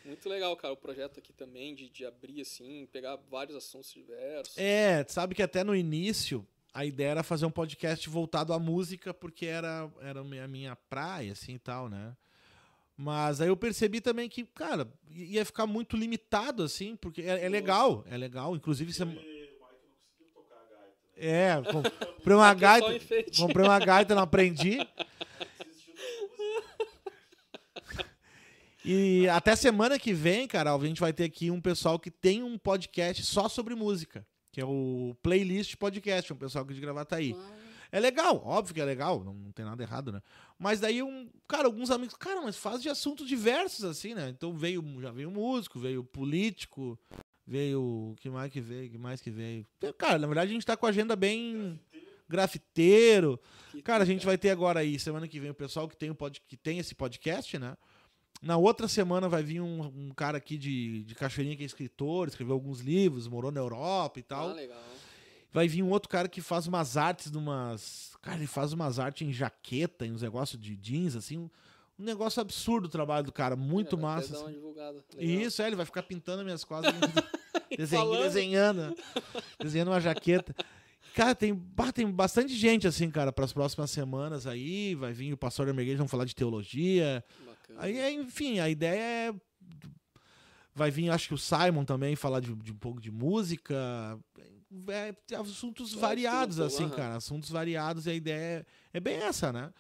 Muito 0.04 0.28
legal, 0.28 0.56
cara, 0.56 0.74
o 0.74 0.76
projeto 0.76 1.18
aqui 1.18 1.32
também, 1.32 1.74
de, 1.74 1.88
de 1.88 2.04
abrir 2.04 2.40
assim, 2.40 2.86
pegar 2.92 3.16
vários 3.30 3.56
assuntos 3.56 3.92
diversos. 3.92 4.58
É, 4.58 5.04
sabe 5.08 5.34
que 5.34 5.42
até 5.42 5.62
no 5.62 5.74
início 5.76 6.46
a 6.74 6.84
ideia 6.84 7.10
era 7.10 7.22
fazer 7.22 7.46
um 7.46 7.50
podcast 7.50 8.06
voltado 8.10 8.52
à 8.52 8.58
música, 8.58 9.14
porque 9.14 9.46
era, 9.46 9.88
era 10.00 10.20
a 10.20 10.24
minha- 10.24 10.44
a 10.44 10.48
minha 10.48 10.74
praia, 10.76 11.32
assim 11.32 11.54
e 11.54 11.58
tal, 11.58 11.88
né? 11.88 12.16
Mas 12.96 13.40
aí 13.40 13.48
eu 13.48 13.56
percebi 13.56 14.00
também 14.00 14.28
que, 14.28 14.44
cara, 14.44 14.86
ia 15.10 15.44
ficar 15.44 15.66
muito 15.66 15.96
limitado, 15.96 16.62
assim, 16.62 16.96
porque 16.96 17.22
é, 17.22 17.44
é 17.44 17.48
legal, 17.48 18.04
é 18.08 18.16
legal. 18.16 18.54
Inclusive, 18.54 18.92
você. 18.92 19.02
E 19.02 19.06
o 19.06 19.08
Mike 19.08 19.20
não 19.20 19.94
conseguiu 19.96 20.28
tocar 20.34 20.56
a 20.56 20.64
gaita. 20.70 20.96
Né? 21.02 21.03
É, 21.16 21.54
comprei 22.16 22.36
uma 22.36 22.50
é 22.50 22.54
gaita. 22.54 22.88
Comprei 23.36 23.64
uma 23.64 23.78
gaita, 23.78 24.14
não 24.14 24.22
aprendi. 24.22 24.78
E 28.84 29.26
até 29.28 29.56
semana 29.56 29.98
que 29.98 30.12
vem, 30.12 30.46
cara, 30.46 30.74
a 30.74 30.78
gente 30.86 31.00
vai 31.00 31.12
ter 31.12 31.24
aqui 31.24 31.50
um 31.50 31.60
pessoal 31.60 31.98
que 31.98 32.10
tem 32.10 32.42
um 32.42 32.58
podcast 32.58 33.24
só 33.24 33.48
sobre 33.48 33.74
música, 33.74 34.26
que 34.52 34.60
é 34.60 34.64
o 34.64 35.16
Playlist 35.22 35.76
Podcast, 35.76 36.30
um 36.32 36.36
pessoal 36.36 36.66
que 36.66 36.74
de 36.74 36.80
Gravataí. 36.80 37.34
Ah, 37.34 37.56
É 37.90 37.98
legal, 37.98 38.42
óbvio 38.44 38.74
que 38.74 38.80
é 38.82 38.84
legal, 38.84 39.24
não, 39.24 39.32
não 39.32 39.52
tem 39.52 39.64
nada 39.64 39.82
errado, 39.82 40.12
né? 40.12 40.20
Mas 40.58 40.80
daí 40.80 41.02
um, 41.02 41.30
cara, 41.48 41.66
alguns 41.66 41.90
amigos, 41.90 42.14
cara, 42.14 42.42
mas 42.42 42.58
faz 42.58 42.82
de 42.82 42.90
assuntos 42.90 43.26
diversos 43.26 43.84
assim, 43.84 44.14
né? 44.14 44.28
Então 44.28 44.52
veio, 44.52 44.84
já 45.00 45.10
veio 45.10 45.30
músico, 45.30 45.78
veio 45.78 46.04
político, 46.04 46.98
veio, 47.46 48.14
que 48.18 48.28
mais 48.30 48.52
que 48.52 48.60
veio, 48.60 48.90
que 48.90 48.98
mais 48.98 49.20
que 49.20 49.30
veio. 49.30 49.66
Cara, 49.98 50.18
na 50.18 50.26
verdade 50.26 50.50
a 50.50 50.54
gente 50.54 50.66
tá 50.66 50.76
com 50.76 50.86
a 50.86 50.88
agenda 50.88 51.14
bem 51.14 51.78
grafiteiro. 52.28 53.40
que 53.70 53.82
Cara, 53.82 54.02
a 54.02 54.06
gente 54.06 54.24
vai 54.24 54.38
ter 54.38 54.50
agora 54.50 54.80
aí, 54.80 54.98
semana 54.98 55.28
que 55.28 55.38
vem, 55.38 55.50
o 55.50 55.54
pessoal 55.54 55.88
que 55.88 55.96
tem, 55.96 56.10
o 56.10 56.14
pod, 56.14 56.40
que 56.48 56.56
tem 56.56 56.78
esse 56.78 56.94
podcast, 56.94 57.58
né? 57.58 57.76
Na 58.42 58.56
outra 58.56 58.88
semana 58.88 59.28
vai 59.28 59.42
vir 59.42 59.60
um, 59.60 59.82
um 59.82 60.10
cara 60.14 60.36
aqui 60.36 60.58
de, 60.58 61.04
de 61.04 61.14
Cachoeirinha 61.14 61.56
que 61.56 61.62
é 61.62 61.66
escritor, 61.66 62.28
escreveu 62.28 62.54
alguns 62.54 62.80
livros, 62.80 63.26
morou 63.26 63.50
na 63.50 63.60
Europa 63.60 64.18
e 64.18 64.22
tal. 64.22 64.50
Ah, 64.50 64.52
legal. 64.52 64.82
Vai 65.50 65.68
vir 65.68 65.82
um 65.82 65.90
outro 65.90 66.08
cara 66.08 66.28
que 66.28 66.40
faz 66.40 66.66
umas 66.66 66.96
artes 66.96 67.30
numas. 67.30 68.16
Cara, 68.20 68.38
ele 68.38 68.46
faz 68.46 68.72
umas 68.72 68.98
artes 68.98 69.26
em 69.26 69.32
jaqueta, 69.32 70.04
em 70.04 70.12
uns 70.12 70.20
negócios 70.20 70.60
de 70.60 70.76
jeans, 70.76 71.14
assim. 71.14 71.48
Um, 71.98 72.04
negócio 72.04 72.40
absurdo 72.40 72.86
o 72.86 72.88
trabalho 72.88 73.24
do 73.24 73.32
cara, 73.32 73.54
muito 73.56 73.96
É, 73.96 73.98
massa. 74.00 74.36
assim. 74.36 74.56
Isso, 75.18 75.62
é, 75.62 75.66
ele 75.66 75.76
vai 75.76 75.86
ficar 75.86 76.02
pintando 76.02 76.40
as 76.40 76.44
minhas 76.44 76.64
costas, 76.64 76.92
desenhando, 77.76 78.18
desenhando, 78.22 78.96
desenhando 79.60 79.88
uma 79.88 80.00
jaqueta. 80.00 80.54
Cara, 81.14 81.34
tem, 81.34 81.54
tem 81.94 82.10
bastante 82.10 82.52
gente, 82.56 82.88
assim, 82.88 83.08
cara, 83.08 83.32
para 83.32 83.44
as 83.44 83.52
próximas 83.52 83.90
semanas 83.90 84.46
aí. 84.48 84.96
Vai 84.96 85.12
vir 85.12 85.32
o 85.32 85.36
pastor 85.36 85.68
Emerguez, 85.68 85.96
vamos 85.96 86.10
falar 86.10 86.24
de 86.24 86.34
teologia. 86.34 87.24
Bacana. 87.46 87.82
Aí, 87.82 88.14
enfim, 88.16 88.58
a 88.58 88.68
ideia 88.68 89.30
é. 89.30 89.34
Vai 90.74 90.90
vir, 90.90 91.08
acho 91.10 91.28
que 91.28 91.34
o 91.34 91.38
Simon 91.38 91.84
também 91.84 92.16
falar 92.16 92.40
de, 92.40 92.52
de 92.52 92.72
um 92.72 92.76
pouco 92.76 93.00
de 93.00 93.12
música. 93.12 94.18
É, 94.88 95.14
assuntos 95.36 95.92
É, 95.92 95.94
de 95.94 96.00
variados, 96.00 96.58
assim, 96.58 96.88
cara. 96.88 97.14
Assuntos 97.14 97.48
variados 97.48 98.06
e 98.06 98.10
a 98.10 98.14
ideia 98.14 98.66
é, 98.92 98.96
é 98.98 98.98
bem 99.00 99.18
essa, 99.18 99.52
né? 99.52 99.72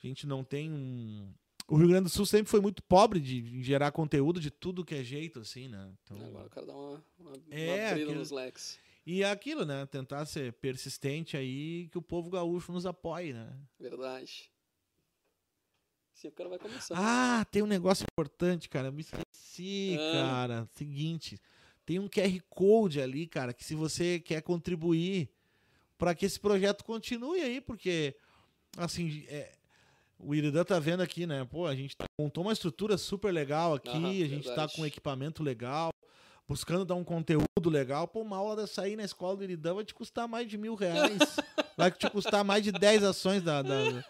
A 0.00 0.06
gente 0.06 0.28
não 0.28 0.44
tem 0.44 0.70
um. 0.70 1.28
O 1.68 1.76
Rio 1.76 1.88
Grande 1.88 2.04
do 2.04 2.08
Sul 2.08 2.24
sempre 2.24 2.50
foi 2.50 2.60
muito 2.60 2.82
pobre 2.82 3.20
de, 3.20 3.62
gerar 3.62 3.92
conteúdo 3.92 4.40
de 4.40 4.50
tudo 4.50 4.84
que 4.84 4.94
é 4.94 5.04
jeito, 5.04 5.40
assim, 5.40 5.68
né? 5.68 5.92
Então, 6.02 6.16
Agora 6.26 6.46
o 6.46 6.50
cara 6.50 6.66
dá 6.66 6.74
uma, 6.74 7.04
uma, 7.18 7.32
É, 7.50 7.94
uma 8.06 8.14
nos 8.14 8.30
leques. 8.30 8.78
E 9.06 9.22
é 9.22 9.30
aquilo, 9.30 9.64
né? 9.64 9.86
Tentar 9.86 10.24
ser 10.26 10.52
persistente 10.54 11.36
aí, 11.36 11.88
que 11.90 11.98
o 11.98 12.02
povo 12.02 12.30
gaúcho 12.30 12.72
nos 12.72 12.86
apoie, 12.86 13.32
né? 13.32 13.54
Verdade. 13.78 14.50
Sim, 16.14 16.28
o 16.28 16.32
cara 16.32 16.48
vai 16.48 16.58
começar. 16.58 16.94
Ah, 16.96 17.44
tem 17.44 17.62
um 17.62 17.66
negócio 17.66 18.04
importante, 18.10 18.68
cara. 18.68 18.88
Eu 18.88 18.92
me 18.92 19.02
esqueci, 19.02 19.96
Ah. 19.98 20.12
cara. 20.12 20.68
Seguinte, 20.74 21.38
tem 21.84 21.98
um 21.98 22.08
QR 22.08 22.40
Code 22.48 23.00
ali, 23.00 23.26
cara, 23.26 23.52
que 23.52 23.64
se 23.64 23.74
você 23.74 24.18
quer 24.18 24.42
contribuir 24.42 25.30
para 25.96 26.14
que 26.14 26.26
esse 26.26 26.38
projeto 26.40 26.84
continue 26.84 27.40
aí, 27.40 27.60
porque, 27.60 28.16
assim, 28.76 29.24
é, 29.28 29.57
o 30.18 30.34
Iridan 30.34 30.64
tá 30.64 30.78
vendo 30.78 31.00
aqui, 31.02 31.26
né? 31.26 31.44
Pô, 31.44 31.66
a 31.66 31.74
gente 31.74 31.96
tá- 31.96 32.04
montou 32.20 32.44
uma 32.44 32.52
estrutura 32.52 32.98
super 32.98 33.32
legal 33.32 33.74
aqui, 33.74 33.88
Aham, 33.90 34.10
a 34.10 34.28
gente 34.28 34.44
tá 34.44 34.50
verdade. 34.50 34.72
com 34.76 34.86
equipamento 34.86 35.42
legal, 35.42 35.90
buscando 36.48 36.84
dar 36.84 36.94
um 36.94 37.04
conteúdo 37.04 37.46
legal. 37.70 38.08
Pô, 38.08 38.20
uma 38.22 38.36
aula 38.36 38.56
dessa 38.56 38.82
aí 38.82 38.96
na 38.96 39.04
escola 39.04 39.36
do 39.36 39.44
Iridan 39.44 39.74
vai 39.74 39.84
te 39.84 39.94
custar 39.94 40.26
mais 40.26 40.48
de 40.48 40.58
mil 40.58 40.74
reais. 40.74 41.18
vai 41.76 41.90
te 41.90 42.08
custar 42.10 42.42
mais 42.44 42.62
de 42.64 42.72
10 42.72 43.04
ações 43.04 43.42
da, 43.42 43.62
da, 43.62 44.04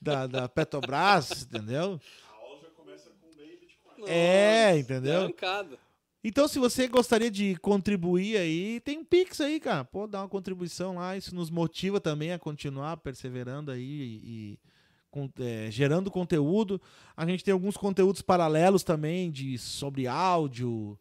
da, 0.00 0.26
da 0.26 0.48
Petrobras, 0.48 1.42
entendeu? 1.42 2.00
A 2.30 2.36
aula 2.44 2.60
já 2.62 2.68
começa 2.70 3.10
com 3.20 3.36
meio 3.36 3.58
Bitcoin. 3.58 4.04
É, 4.06 4.68
Nossa, 4.68 4.78
entendeu? 4.80 5.20
Arrancado. 5.22 5.78
Então, 6.22 6.48
se 6.48 6.58
você 6.58 6.88
gostaria 6.88 7.30
de 7.30 7.56
contribuir 7.56 8.36
aí, 8.36 8.80
tem 8.80 8.98
um 8.98 9.04
Pix 9.04 9.40
aí, 9.40 9.58
cara. 9.60 9.84
Pô, 9.84 10.06
dá 10.06 10.20
uma 10.20 10.28
contribuição 10.28 10.96
lá. 10.96 11.16
Isso 11.16 11.34
nos 11.34 11.48
motiva 11.48 12.00
também 12.00 12.32
a 12.32 12.38
continuar 12.38 12.96
perseverando 12.98 13.70
aí 13.70 13.80
e, 13.82 14.20
e 14.24 14.58
com- 15.10 15.30
é, 15.40 15.68
gerando 15.70 16.10
conteúdo. 16.10 16.80
A 17.16 17.26
gente 17.26 17.42
tem 17.44 17.52
alguns 17.52 17.76
conteúdos 17.76 18.22
paralelos 18.22 18.82
também 18.82 19.30
de 19.30 19.56
sobre 19.58 20.06
áudio, 20.06 20.98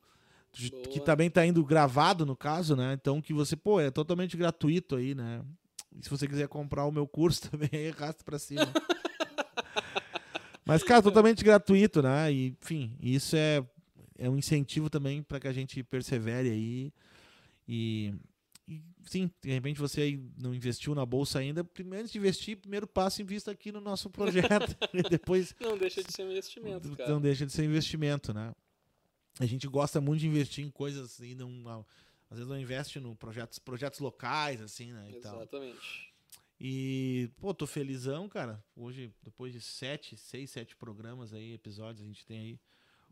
de- 0.51 0.71
que 0.71 0.99
também 0.99 1.29
tá 1.29 1.45
indo 1.45 1.63
gravado 1.63 2.25
no 2.25 2.35
caso, 2.35 2.75
né? 2.75 2.93
Então, 2.93 3.21
que 3.21 3.33
você, 3.33 3.55
pô, 3.55 3.79
é 3.79 3.91
totalmente 3.91 4.35
gratuito 4.37 4.95
aí, 4.95 5.13
né? 5.13 5.41
E 5.99 6.03
se 6.03 6.09
você 6.09 6.27
quiser 6.27 6.47
comprar 6.47 6.85
o 6.85 6.91
meu 6.91 7.07
curso 7.07 7.41
também, 7.51 7.89
arrasta 7.89 8.23
pra 8.23 8.37
cima. 8.39 8.67
Mas, 10.65 10.83
cara, 10.83 11.01
totalmente 11.01 11.43
gratuito, 11.43 12.01
né? 12.01 12.31
E, 12.31 12.55
enfim, 12.61 12.91
isso 13.01 13.35
é, 13.37 13.63
é 14.17 14.29
um 14.29 14.37
incentivo 14.37 14.89
também 14.89 15.23
para 15.23 15.39
que 15.39 15.47
a 15.47 15.53
gente 15.53 15.81
persevere 15.83 16.49
aí. 16.49 16.91
E, 17.67 18.13
sim, 19.07 19.31
de 19.41 19.49
repente 19.51 19.79
você 19.79 20.01
aí 20.01 20.31
não 20.37 20.53
investiu 20.53 20.93
na 20.93 21.05
bolsa 21.05 21.39
ainda. 21.39 21.63
Primeiro, 21.63 22.01
antes 22.01 22.11
de 22.11 22.17
investir, 22.17 22.57
primeiro 22.57 22.87
passo, 22.87 23.21
invista 23.21 23.51
aqui 23.51 23.71
no 23.71 23.81
nosso 23.81 24.09
projeto. 24.09 24.75
e 24.93 25.01
depois 25.03 25.55
Não 25.59 25.77
deixa 25.77 26.03
de 26.03 26.11
ser 26.11 26.23
um 26.23 26.31
investimento, 26.31 26.95
cara. 26.95 27.09
não 27.09 27.21
deixa 27.21 27.45
de 27.45 27.51
ser 27.51 27.63
investimento, 27.63 28.33
né? 28.33 28.53
A 29.39 29.45
gente 29.45 29.67
gosta 29.67 30.01
muito 30.01 30.21
de 30.21 30.27
investir 30.27 30.65
em 30.65 30.71
coisas 30.71 31.19
e 31.19 31.35
não. 31.35 31.85
Às 32.29 32.39
vezes 32.39 32.49
não 32.49 32.59
investe 32.59 32.99
no 32.99 33.15
projetos, 33.15 33.59
projetos 33.59 33.99
locais, 33.99 34.61
assim, 34.61 34.91
né? 34.91 35.11
Exatamente. 35.15 36.11
E, 36.59 37.29
pô, 37.37 37.53
tô 37.53 37.67
felizão, 37.67 38.27
cara. 38.27 38.63
Hoje, 38.75 39.13
depois 39.21 39.53
de 39.53 39.61
sete, 39.61 40.17
seis, 40.17 40.49
sete 40.49 40.75
programas 40.75 41.33
aí, 41.33 41.53
episódios, 41.53 42.01
a 42.01 42.07
gente 42.07 42.25
tem 42.25 42.39
aí. 42.39 42.59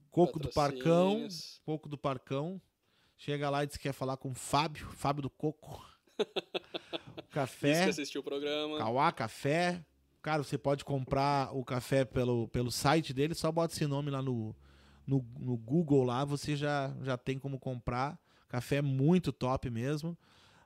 Coco 0.10 0.40
do 0.40 0.50
Parcão. 0.50 1.28
Coco 1.64 1.88
do 1.88 1.98
Parcão. 1.98 2.60
Chega 3.18 3.50
lá 3.50 3.64
e 3.64 3.68
diz 3.68 3.78
que 3.78 3.84
quer 3.84 3.94
falar 3.94 4.18
com 4.18 4.32
o 4.32 4.36
Fábio, 4.36 4.88
Fábio 4.92 5.24
do 5.24 5.30
Coco. 5.30 5.84
Diz 6.18 6.26
que 7.16 7.30
Café, 7.32 7.84
assistiu 7.86 8.22
o 8.22 8.24
programa. 8.24 8.78
Cauá 8.78 9.12
Café. 9.12 9.84
Cara, 10.22 10.44
você 10.44 10.58
pode 10.58 10.84
comprar 10.84 11.56
o 11.56 11.64
café 11.64 12.04
pelo, 12.04 12.48
pelo 12.48 12.72
site 12.72 13.14
dele, 13.14 13.36
só 13.36 13.52
bota 13.52 13.74
esse 13.76 13.86
nome 13.86 14.10
lá 14.10 14.24
no, 14.24 14.56
no, 15.06 15.24
no 15.38 15.56
Google 15.56 16.04
lá, 16.04 16.26
você 16.26 16.56
já, 16.56 16.96
já 17.04 17.16
tem 17.16 17.38
como 17.38 17.60
comprar. 17.60 18.20
Café 18.48 18.82
muito 18.82 19.32
top 19.32 19.70
mesmo. 19.70 20.18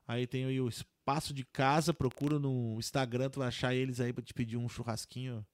Aí 0.08 0.26
tem 0.26 0.46
aí 0.46 0.62
o 0.62 0.70
Espaço 0.70 1.34
de 1.34 1.44
Casa, 1.44 1.94
procura 1.94 2.40
no 2.40 2.78
Instagram, 2.80 3.30
tu 3.30 3.40
vai 3.40 3.50
achar 3.50 3.76
eles 3.76 4.00
aí 4.00 4.14
pra 4.14 4.24
te 4.24 4.34
pedir 4.34 4.56
um 4.56 4.70
churrasquinho 4.70 5.46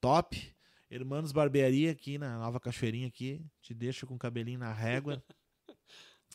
top. 0.00 0.54
Hermanos 0.90 1.32
Barbearia 1.32 1.90
aqui 1.90 2.18
na 2.18 2.38
Nova 2.38 2.60
Cachoeirinha 2.60 3.08
aqui, 3.08 3.42
te 3.62 3.72
deixa 3.72 4.04
com 4.04 4.14
o 4.14 4.18
cabelinho 4.18 4.58
na 4.58 4.72
régua. 4.72 5.22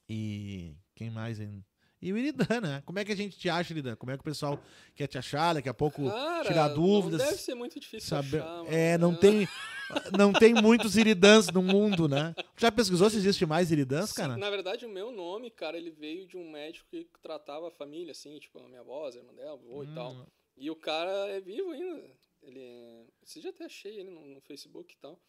E 0.09 0.75
quem 0.95 1.09
mais? 1.09 1.39
hein? 1.39 1.63
E 2.01 2.13
o 2.13 2.17
Iridan, 2.17 2.61
né? 2.61 2.83
Como 2.85 2.99
é 2.99 3.05
que 3.05 3.11
a 3.11 3.15
gente 3.15 3.37
te 3.37 3.49
acha, 3.49 3.73
Iridan? 3.73 3.95
Como 3.95 4.11
é 4.11 4.15
que 4.15 4.21
o 4.21 4.23
pessoal 4.23 4.59
quer 4.95 5.07
te 5.07 5.17
achar? 5.17 5.53
Daqui 5.53 5.67
a 5.67 5.73
pouco 5.73 6.07
Cara, 6.07 6.47
tirar 6.47 6.67
dúvidas. 6.69 7.19
Não 7.19 7.29
deve 7.29 7.41
ser 7.41 7.55
muito 7.55 7.79
difícil 7.79 8.07
saber... 8.07 8.41
achar, 8.41 8.57
mano. 8.57 8.69
É, 8.71 8.97
não 8.99 9.15
tem, 9.15 9.47
não 10.15 10.31
tem 10.31 10.53
muitos 10.53 10.95
iridãs 10.95 11.47
no 11.47 11.63
mundo, 11.63 12.07
né? 12.07 12.35
Já 12.55 12.71
pesquisou 12.71 13.09
se 13.09 13.17
existe 13.17 13.45
mais 13.47 13.71
iridãs, 13.71 14.11
Sim, 14.11 14.15
cara? 14.15 14.37
Na 14.37 14.49
verdade, 14.49 14.85
o 14.85 14.89
meu 14.89 15.11
nome, 15.11 15.49
cara, 15.49 15.75
ele 15.75 15.89
veio 15.89 16.27
de 16.27 16.37
um 16.37 16.49
médico 16.51 16.87
que 16.91 17.07
tratava 17.19 17.67
a 17.67 17.71
família, 17.71 18.11
assim, 18.11 18.37
tipo, 18.37 18.59
a 18.59 18.67
minha 18.67 18.81
avó, 18.81 19.07
a 19.07 19.15
irmã 19.15 19.33
dela, 19.33 19.53
avô 19.53 19.83
e 19.83 19.87
tal. 19.87 20.11
Hum, 20.13 20.25
E 20.55 20.69
o 20.69 20.75
cara 20.75 21.09
é 21.29 21.41
vivo 21.41 21.71
ainda. 21.71 22.03
Ele 22.43 22.59
é... 22.59 23.05
Você 23.23 23.41
já 23.41 23.49
até 23.49 23.65
achei 23.65 23.99
ele 23.99 24.11
no, 24.11 24.23
no 24.35 24.41
Facebook 24.41 24.93
e 24.93 24.97
tal. 24.97 25.19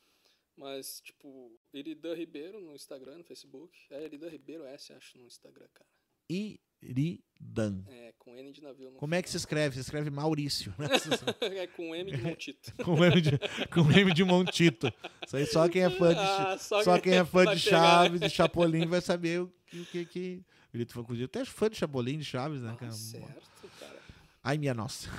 Mas, 0.59 1.01
tipo, 1.01 1.53
Iridan 1.73 2.15
Ribeiro 2.15 2.61
no 2.61 2.75
Instagram, 2.75 3.19
no 3.19 3.25
Facebook. 3.25 3.79
É 3.91 4.05
Iridan 4.05 4.29
Ribeiro 4.29 4.65
S, 4.65 4.93
acho, 4.93 5.17
no 5.17 5.27
Instagram, 5.27 5.69
cara. 5.73 5.89
Iridan. 6.29 7.85
É, 7.87 8.13
com 8.19 8.35
N 8.37 8.53
de 8.53 8.63
navio. 8.63 8.91
No 8.91 8.99
Como 8.99 9.15
é 9.15 9.23
que 9.23 9.31
se 9.31 9.37
escreve? 9.37 9.77
Se 9.77 9.81
escreve 9.81 10.11
Maurício, 10.11 10.75
né? 10.77 10.89
é 11.63 11.67
com 11.69 11.95
M 11.95 12.11
de 12.11 12.23
Montito. 12.23 12.75
com, 12.85 13.05
M 13.05 13.21
de, 13.21 13.39
com 13.73 13.93
M 13.93 14.13
de 14.13 14.25
Montito. 14.25 14.93
Isso 15.25 15.37
aí 15.37 15.47
só 15.47 15.69
quem 15.69 15.83
é 15.83 15.91
fã 15.91 16.13
de, 16.13 16.21
Ah, 16.21 16.59
só 16.59 16.99
quem 16.99 17.15
é 17.15 17.25
fã 17.25 17.45
vai 17.45 17.55
de 17.55 17.63
Chaves, 17.63 18.21
de 18.21 18.29
Chapolin, 18.29 18.87
vai 18.87 19.01
saber 19.01 19.43
o 19.43 19.53
que... 19.67 19.85
que, 19.87 20.05
que... 20.07 20.45
Ele 20.75 20.85
foi 20.85 21.03
inclusive 21.03 21.25
até 21.25 21.45
fã 21.45 21.71
de 21.71 21.77
Chapolin, 21.77 22.19
de 22.19 22.25
Chaves, 22.25 22.61
né, 22.63 22.73
Ah, 22.75 22.77
cara? 22.77 22.93
certo. 22.93 23.49
Ai, 24.43 24.59
minha 24.59 24.75
nossa. 24.75 25.09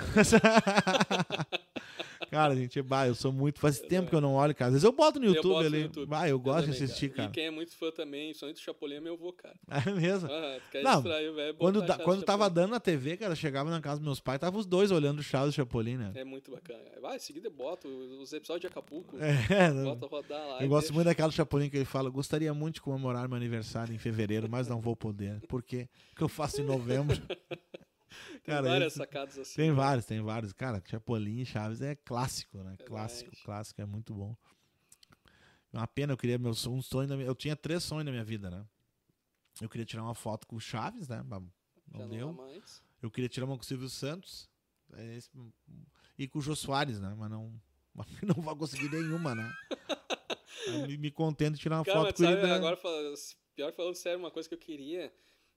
cara, 2.30 2.54
gente, 2.56 2.80
bah, 2.82 3.06
eu 3.06 3.14
sou 3.14 3.32
muito. 3.32 3.58
Faz 3.60 3.78
tempo 3.80 4.08
que 4.08 4.14
eu 4.14 4.20
não 4.20 4.34
olho, 4.34 4.54
cara. 4.54 4.68
Às 4.68 4.72
vezes 4.74 4.84
eu 4.84 4.92
boto 4.92 5.18
no 5.18 5.26
Eu 5.26 5.34
YouTube 5.34 5.50
boto 5.52 5.60
no 5.62 5.66
ali. 5.66 5.82
YouTube. 5.82 6.08
Bah, 6.08 6.28
eu 6.28 6.38
gosto 6.38 6.66
de 6.66 6.72
também, 6.72 6.84
assistir, 6.84 7.08
cara. 7.10 7.28
E 7.28 7.32
quem 7.32 7.46
é 7.46 7.50
muito 7.50 7.74
fã 7.76 7.90
também, 7.90 8.32
somente 8.34 8.56
do 8.56 8.60
Chapolin, 8.60 8.96
é 8.96 9.00
meu 9.00 9.14
avô, 9.14 9.32
cara. 9.32 9.54
É 9.86 9.90
mesmo. 9.92 10.28
Ah, 10.30 10.58
Não, 10.82 10.94
distrair 11.02 11.28
o 11.28 11.34
velho. 11.34 11.54
Quando, 11.54 11.82
da- 11.82 11.98
quando 11.98 12.22
tava 12.22 12.44
Chapolin. 12.44 12.54
dando 12.62 12.70
na 12.72 12.80
TV, 12.80 13.16
cara, 13.16 13.34
chegava 13.34 13.70
na 13.70 13.80
casa 13.80 13.96
dos 13.96 14.04
meus 14.06 14.20
pais, 14.20 14.38
tava 14.40 14.58
os 14.58 14.66
dois 14.66 14.90
olhando 14.90 15.20
o 15.20 15.22
Chaves 15.22 15.48
e 15.48 15.50
o 15.50 15.56
Chapolin, 15.56 15.96
né? 15.96 16.12
É 16.14 16.24
muito 16.24 16.50
bacana. 16.50 16.80
Vai, 17.00 17.16
em 17.16 17.20
seguida 17.20 17.48
eu 17.48 17.52
boto 17.52 17.88
os 17.88 18.32
episódios 18.32 18.60
de 18.62 18.66
Acapulco. 18.66 19.16
É, 19.18 19.70
Bota 19.84 20.06
rodar 20.06 20.46
lá. 20.48 20.62
eu 20.62 20.68
gosto 20.68 20.82
deixa. 20.86 20.94
muito 20.94 21.06
daquela 21.06 21.32
Chapolin 21.32 21.68
que 21.70 21.76
ele 21.76 21.84
fala: 21.84 22.10
gostaria 22.10 22.52
muito 22.54 22.74
de 22.76 22.80
comemorar 22.82 23.28
meu 23.28 23.36
aniversário 23.36 23.94
em 23.94 23.98
fevereiro, 23.98 24.48
mas 24.48 24.68
não 24.68 24.80
vou 24.80 24.94
poder. 24.96 25.40
Por 25.48 25.62
quê? 25.62 25.88
Porque 26.10 26.24
eu 26.24 26.28
faço 26.28 26.60
em 26.60 26.64
novembro. 26.64 27.20
Tem 28.42 28.54
cara, 28.54 28.68
várias 28.68 28.92
sacadas 28.94 29.38
assim. 29.38 29.56
Tem 29.56 29.72
vários, 29.72 30.04
tem 30.06 30.20
vários. 30.20 30.52
Cara, 30.52 30.82
Chapolin 30.84 31.40
e 31.40 31.46
Chaves 31.46 31.80
é 31.80 31.94
clássico, 31.94 32.58
né? 32.58 32.70
Verdade. 32.70 32.84
Clássico, 32.84 33.30
clássico, 33.44 33.80
é 33.80 33.86
muito 33.86 34.14
bom. 34.14 34.36
Uma 35.72 35.86
pena, 35.86 36.12
eu 36.12 36.16
queria 36.16 36.38
meu 36.38 36.50
um 36.50 36.82
sonho 36.82 37.08
minha- 37.16 37.28
eu 37.28 37.34
tinha 37.34 37.54
três 37.54 37.82
sonhos 37.84 38.04
na 38.04 38.10
minha 38.10 38.24
vida, 38.24 38.50
né? 38.50 38.66
Eu 39.60 39.68
queria 39.68 39.84
tirar 39.86 40.02
uma 40.02 40.14
foto 40.14 40.46
com 40.46 40.56
o 40.56 40.60
Chaves, 40.60 41.08
né? 41.08 41.18
Já 41.28 41.38
Não 41.38 41.52
não 41.98 42.08
deu. 42.08 42.36
Eu 43.00 43.10
queria 43.10 43.28
tirar 43.28 43.46
uma 43.46 43.56
com 43.56 43.62
o 43.62 43.66
Silvio 43.66 43.88
Santos 43.88 44.50
é 44.94 45.16
esse- 45.16 45.30
e 46.18 46.26
com 46.26 46.38
o 46.38 46.42
Jô 46.42 46.56
Soares, 46.56 46.98
né? 47.00 47.14
Mas 47.16 47.30
não, 47.30 47.60
mas 47.94 48.06
não 48.36 48.42
vou 48.42 48.56
conseguir 48.56 48.90
nenhuma, 48.90 49.34
né? 49.34 49.52
Me, 50.88 50.96
me 50.98 51.10
contento 51.10 51.54
de 51.54 51.60
tirar 51.60 51.78
uma 51.78 51.84
Cara, 51.84 52.00
foto 52.00 52.14
com 52.16 52.24
ele. 52.24 52.34
sabe, 52.34 52.46
né? 52.46 52.54
agora, 52.54 52.76
pior 53.54 53.72
falando 53.72 53.94
sério, 53.94 54.18
uma 54.18 54.30
coisa 54.30 54.48
que 54.48 54.54
eu 54.54 54.58
queria 54.58 55.12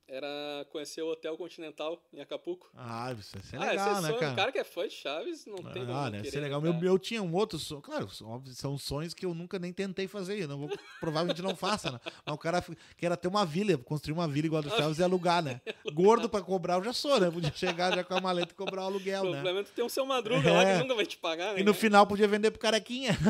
era 0.08 0.66
conhecer 0.72 1.02
o 1.02 1.12
Hotel 1.12 1.36
Continental 1.38 2.02
em 2.14 2.20
Acapulco. 2.22 2.70
Ah, 2.76 3.14
isso 3.18 3.38
ser 3.42 3.56
ah, 3.56 3.60
legal, 3.60 3.92
esse 3.94 4.02
né, 4.02 4.08
sonho, 4.10 4.20
cara? 4.20 4.34
O 4.34 4.36
cara 4.36 4.52
que 4.52 4.60
é 4.60 4.64
fã 4.64 4.88
de 4.88 4.94
Chaves 4.94 5.46
não 5.46 5.56
tem 5.58 5.86
como 5.86 5.98
Ah, 5.98 6.10
deve 6.10 6.26
ser 6.26 6.32
querer, 6.32 6.44
legal. 6.44 6.62
né, 6.62 6.72
Meu, 6.74 6.92
eu 6.94 7.00
tinha 7.00 7.24
um 7.24 7.34
outro 7.34 7.58
sonho. 7.58 7.82
Claro, 7.82 8.10
são 8.54 8.78
sonhos 8.78 9.14
que 9.14 9.26
eu 9.26 9.34
nunca 9.34 9.58
nem 9.58 9.72
tentei 9.72 10.08
fazer. 10.08 10.42
Eu 10.42 10.48
não 10.48 10.60
vou, 10.60 10.70
provavelmente 11.00 11.42
não 11.42 11.56
faça, 11.56 11.92
né? 11.92 12.00
Mas 12.26 12.36
o 12.36 12.38
cara 12.38 12.62
que 12.98 13.06
era 13.06 13.16
ter 13.18 13.28
uma 13.28 13.46
vila, 13.46 13.78
construir 13.78 14.14
uma 14.14 14.28
vila 14.28 14.48
igual 14.48 14.62
a 14.62 14.66
do 14.66 14.76
Chaves 14.76 15.00
e 15.00 15.04
alugar, 15.04 15.42
né? 15.42 15.62
Gordo 15.94 16.28
pra 16.30 16.42
cobrar 16.42 16.76
eu 16.76 16.84
já 16.84 16.94
sou, 16.94 17.20
né? 17.20 17.32
Podia 17.32 17.52
chegar 17.54 17.96
já 17.96 18.04
com 18.04 18.14
a 18.16 18.22
maleta 18.22 18.52
e 18.52 18.56
cobrar 18.56 18.82
o 18.82 18.86
O 18.86 18.88
aluguel, 18.90 19.24
né? 19.26 19.32
problema 19.32 19.60
é 19.62 19.64
tu 19.64 19.72
ter 19.72 19.84
um 19.84 19.90
seu 19.90 20.06
madruga 20.06 20.52
lá 20.52 20.64
É. 20.64 20.76
que 20.78 20.84
nunca 20.84 20.96
vai 20.96 21.06
te 21.06 21.18
pagar, 21.18 21.54
né? 21.54 21.62
E 21.62 21.64
no 21.64 21.74
final 21.74 22.06
podia 22.06 22.28
vender 22.28 22.52
pro 22.52 22.60
carequinha. 22.60 23.18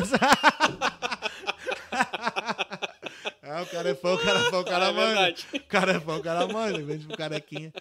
ah, 3.43 3.61
o 3.61 3.65
cara 3.67 3.89
é 3.89 3.95
fã, 3.95 4.13
o 4.13 4.17
cara 4.17 4.39
é 4.39 4.49
fã, 4.49 4.59
o 4.59 4.65
cara 4.65 4.85
é 4.89 4.93
verdade. 4.93 5.47
O 5.53 5.59
cara 5.67 5.91
é 5.93 5.99
fã, 5.99 6.15
o 6.17 6.23
cara 6.23 6.47
manda. 6.47 6.81
Vende 6.81 7.05
pro 7.05 7.17
carequinha. 7.17 7.73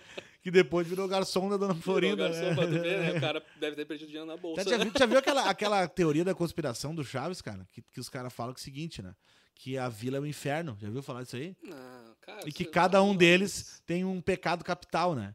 Que 0.42 0.50
depois 0.50 0.86
virou 0.86 1.06
garçom 1.06 1.48
da 1.48 1.56
Dona 1.56 1.74
Florinda. 1.74 2.28
Garçom, 2.28 2.62
né? 2.66 2.78
ver, 2.80 2.98
né? 2.98 3.18
O 3.18 3.20
cara 3.22 3.42
deve 3.60 3.76
ter 3.76 3.84
perdido 3.84 4.08
dinheiro 4.08 4.26
na 4.26 4.36
bolsa. 4.36 4.64
Já, 4.64 4.70
já 4.70 4.84
viu, 4.84 4.92
já 4.98 5.06
viu 5.06 5.18
aquela, 5.18 5.48
aquela 5.48 5.86
teoria 5.86 6.24
da 6.24 6.34
conspiração 6.34 6.92
do 6.94 7.04
Chaves, 7.04 7.40
cara? 7.40 7.64
Que, 7.72 7.80
que 7.80 8.00
os 8.00 8.08
caras 8.08 8.32
falam 8.32 8.52
que 8.52 8.58
é 8.58 8.62
o 8.62 8.64
seguinte, 8.64 9.00
né? 9.00 9.14
Que 9.54 9.78
a 9.78 9.88
vila 9.88 10.16
é 10.16 10.20
o 10.20 10.26
inferno. 10.26 10.76
Já 10.80 10.90
viu 10.90 11.00
falar 11.00 11.22
disso 11.22 11.36
aí? 11.36 11.56
Não, 11.62 12.16
cara, 12.20 12.40
E 12.44 12.50
que 12.52 12.64
você 12.64 12.70
cada 12.70 12.98
tá 12.98 13.02
um 13.02 13.14
deles 13.14 13.80
tem 13.86 14.04
um 14.04 14.20
pecado 14.20 14.64
capital, 14.64 15.14
né? 15.14 15.32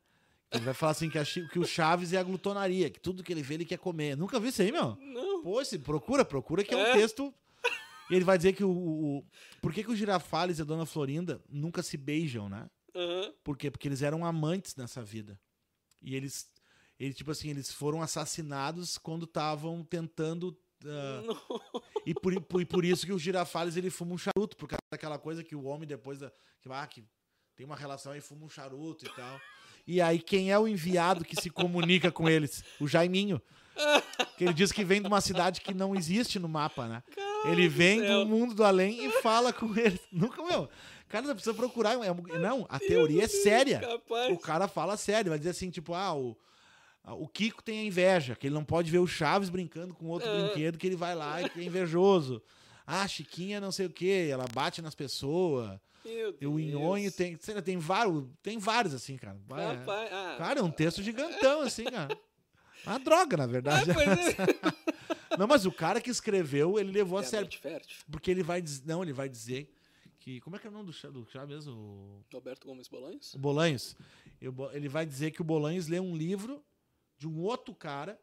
Ele 0.52 0.64
vai 0.64 0.74
falar 0.74 0.92
assim 0.92 1.10
que, 1.10 1.18
a 1.18 1.24
que 1.24 1.60
o 1.60 1.66
Chaves 1.66 2.12
é 2.12 2.18
a 2.18 2.24
glutonaria, 2.24 2.90
que 2.90 3.00
tudo 3.00 3.24
que 3.24 3.32
ele 3.32 3.42
vê 3.42 3.54
ele 3.56 3.66
quer 3.66 3.78
comer. 3.78 4.18
Nunca 4.18 4.40
vi 4.40 4.50
isso 4.50 4.62
aí, 4.62 4.72
meu? 4.72 4.98
Não. 5.00 5.42
Pô, 5.42 5.64
se 5.64 5.78
procura, 5.80 6.26
procura 6.26 6.64
que 6.64 6.74
é, 6.74 6.78
um 6.78 6.82
É. 6.82 6.94
texto. 6.94 7.34
E 8.10 8.16
ele 8.16 8.26
vai 8.26 8.38
dizer 8.38 8.54
que 8.54 8.64
o. 8.64 8.70
o- 8.72 9.26
por 9.62 9.74
que, 9.74 9.84
que 9.84 9.92
o 9.92 9.96
Girafales 9.96 10.60
e 10.60 10.62
a 10.62 10.66
Dona 10.66 10.86
Florinda 10.86 11.42
nunca 11.50 11.84
se 11.84 11.98
beijam, 11.98 12.48
né? 12.50 12.70
Aham. 12.96 13.34
Por 13.44 13.58
quê? 13.58 13.70
Porque 13.70 13.88
eles 13.88 14.02
eram 14.02 14.26
amantes 14.26 14.76
nessa 14.76 15.04
vida. 15.04 15.40
E 16.02 16.16
eles. 16.16 16.48
Ele, 17.00 17.14
tipo 17.14 17.30
assim, 17.30 17.50
eles 17.50 17.72
foram 17.72 18.02
assassinados 18.02 18.98
quando 18.98 19.26
estavam 19.26 19.84
tentando. 19.84 20.58
Não. 20.84 21.40
e, 22.06 22.14
por, 22.14 22.34
e 22.62 22.66
por- 22.66 22.86
isso 22.86 23.06
que 23.06 23.12
o 23.14 23.20
Girafales 23.20 23.76
ele 23.78 23.90
fuma 23.90 24.14
um 24.14 24.18
charuto, 24.18 24.56
por 24.56 24.68
causa 24.70 24.80
daquela 24.92 25.18
coisa 25.20 25.44
que 25.44 25.56
o 25.56 25.64
homem 25.66 25.88
depois 25.88 26.20
da. 26.20 26.32
Que, 26.62 26.70
ah, 26.72 26.88
que 26.88 27.04
tem 27.56 27.66
uma 27.66 27.76
relação 27.76 28.12
aí, 28.14 28.22
fuma 28.22 28.46
um 28.46 28.50
charuto 28.50 29.06
e 29.06 29.10
tal. 29.16 29.40
E 29.86 30.02
aí, 30.02 30.20
quem 30.20 30.52
é 30.52 30.60
o 30.60 30.68
enviado 30.68 31.24
que 31.26 31.40
se 31.42 31.50
comunica 31.50 32.12
com 32.12 32.30
eles? 32.30 32.64
O 32.80 32.88
Jaiminho. 32.88 33.42
Que 34.38 34.44
ele 34.44 34.54
diz 34.54 34.72
que 34.72 34.84
vem 34.84 35.02
de 35.02 35.08
uma 35.08 35.22
cidade 35.22 35.62
que 35.62 35.74
não 35.74 35.96
existe 35.96 36.38
no 36.40 36.50
mapa, 36.50 36.88
né? 36.88 37.04
Ele 37.46 37.68
do 37.68 37.76
vem 37.76 38.00
céu. 38.02 38.20
do 38.20 38.26
mundo 38.26 38.54
do 38.54 38.64
além 38.64 39.06
e 39.06 39.22
fala 39.22 39.52
com 39.54 39.76
eles. 39.78 40.00
Nunca, 40.12 40.44
meu. 40.44 40.70
Cara, 41.08 41.34
precisa 41.34 41.54
procurar. 41.54 41.94
é 41.94 42.12
um- 42.12 42.40
não, 42.40 42.66
a 42.70 42.80
teoria 42.80 43.24
é 43.24 43.28
séria. 43.28 43.80
Capaz. 43.80 44.34
O 44.34 44.38
cara 44.38 44.68
fala 44.68 44.98
sério, 44.98 45.30
vai 45.30 45.38
dizer 45.40 45.52
assim, 45.52 45.70
tipo, 45.70 45.94
ah, 45.94 46.14
o, 46.14 46.38
ah, 47.04 47.14
o 47.14 47.28
Kiko 47.28 47.64
tem 47.64 47.80
a 47.80 47.84
inveja, 47.84 48.36
que 48.36 48.48
ele 48.48 48.54
não 48.56 48.64
pode 48.66 48.92
ver 48.92 49.00
o 49.00 49.08
Chaves 49.08 49.50
brincando 49.50 49.94
com 49.94 50.08
outro 50.08 50.30
Ah. 50.30 50.34
brinquedo, 50.48 50.78
que 50.78 50.86
ele 50.86 50.96
vai 50.98 51.16
lá 51.16 51.42
e 51.42 51.50
que 51.50 51.60
é 51.60 51.64
invejoso. 51.64 52.42
Ah, 52.90 53.06
Chiquinha 53.06 53.60
não 53.60 53.70
sei 53.70 53.86
o 53.86 53.90
quê, 53.90 54.30
ela 54.32 54.46
bate 54.54 54.82
nas 54.82 54.96
pessoas. 54.96 55.78
Meu 56.06 56.34
E 56.40 56.48
o 56.48 56.58
Inhonho 56.58 57.12
tem, 57.12 57.38
sei 57.38 57.54
lá, 57.54 57.62
tem 57.62 57.78
vários, 57.78 58.24
tem 58.42 58.58
vários 58.58 58.94
assim, 58.94 59.18
cara. 59.18 59.38
É, 59.58 59.66
Rapaz, 59.76 60.10
ah, 60.14 60.36
cara, 60.38 60.60
é 60.62 60.64
um 60.64 60.72
texto 60.72 61.04
gigantão 61.04 61.64
assim, 61.64 61.84
cara. 61.84 62.18
Uma 62.88 63.00
droga, 63.00 63.38
na 63.38 63.46
verdade. 63.48 63.92
pois 63.94 64.08
é. 64.08 64.36
Não, 65.38 65.46
mas 65.46 65.66
o 65.66 65.72
cara 65.72 66.02
que 66.02 66.10
escreveu, 66.10 66.80
ele 66.80 66.92
levou 66.92 67.20
a 67.20 67.22
É 67.22 67.26
sério, 67.26 67.50
porque 68.10 68.32
ele 68.32 68.42
vai 68.42 68.60
dizer, 68.62 68.84
não, 68.88 69.04
ele 69.04 69.14
vai 69.14 69.30
dizer 69.30 69.72
que 70.20 70.40
como 70.42 70.56
é 70.56 70.60
que 70.60 70.66
é 70.66 70.70
o 70.70 70.74
nome 70.74 70.86
do 70.88 70.94
chá, 70.94 71.10
do 71.10 71.26
chá 71.30 71.46
mesmo? 71.46 72.26
Roberto 72.34 72.66
Gomes 72.66 72.88
Bolanhos? 72.88 73.34
O 73.36 73.38
Bolanhos. 73.38 73.96
Ele 74.74 74.90
vai 74.90 75.06
dizer 75.06 75.32
que 75.32 75.42
o 75.42 75.44
Bolanhos 75.44 75.88
lê 75.88 76.00
um 76.00 76.16
livro 76.16 76.64
de 77.18 77.28
um 77.28 77.40
outro 77.42 77.76
cara, 77.76 78.20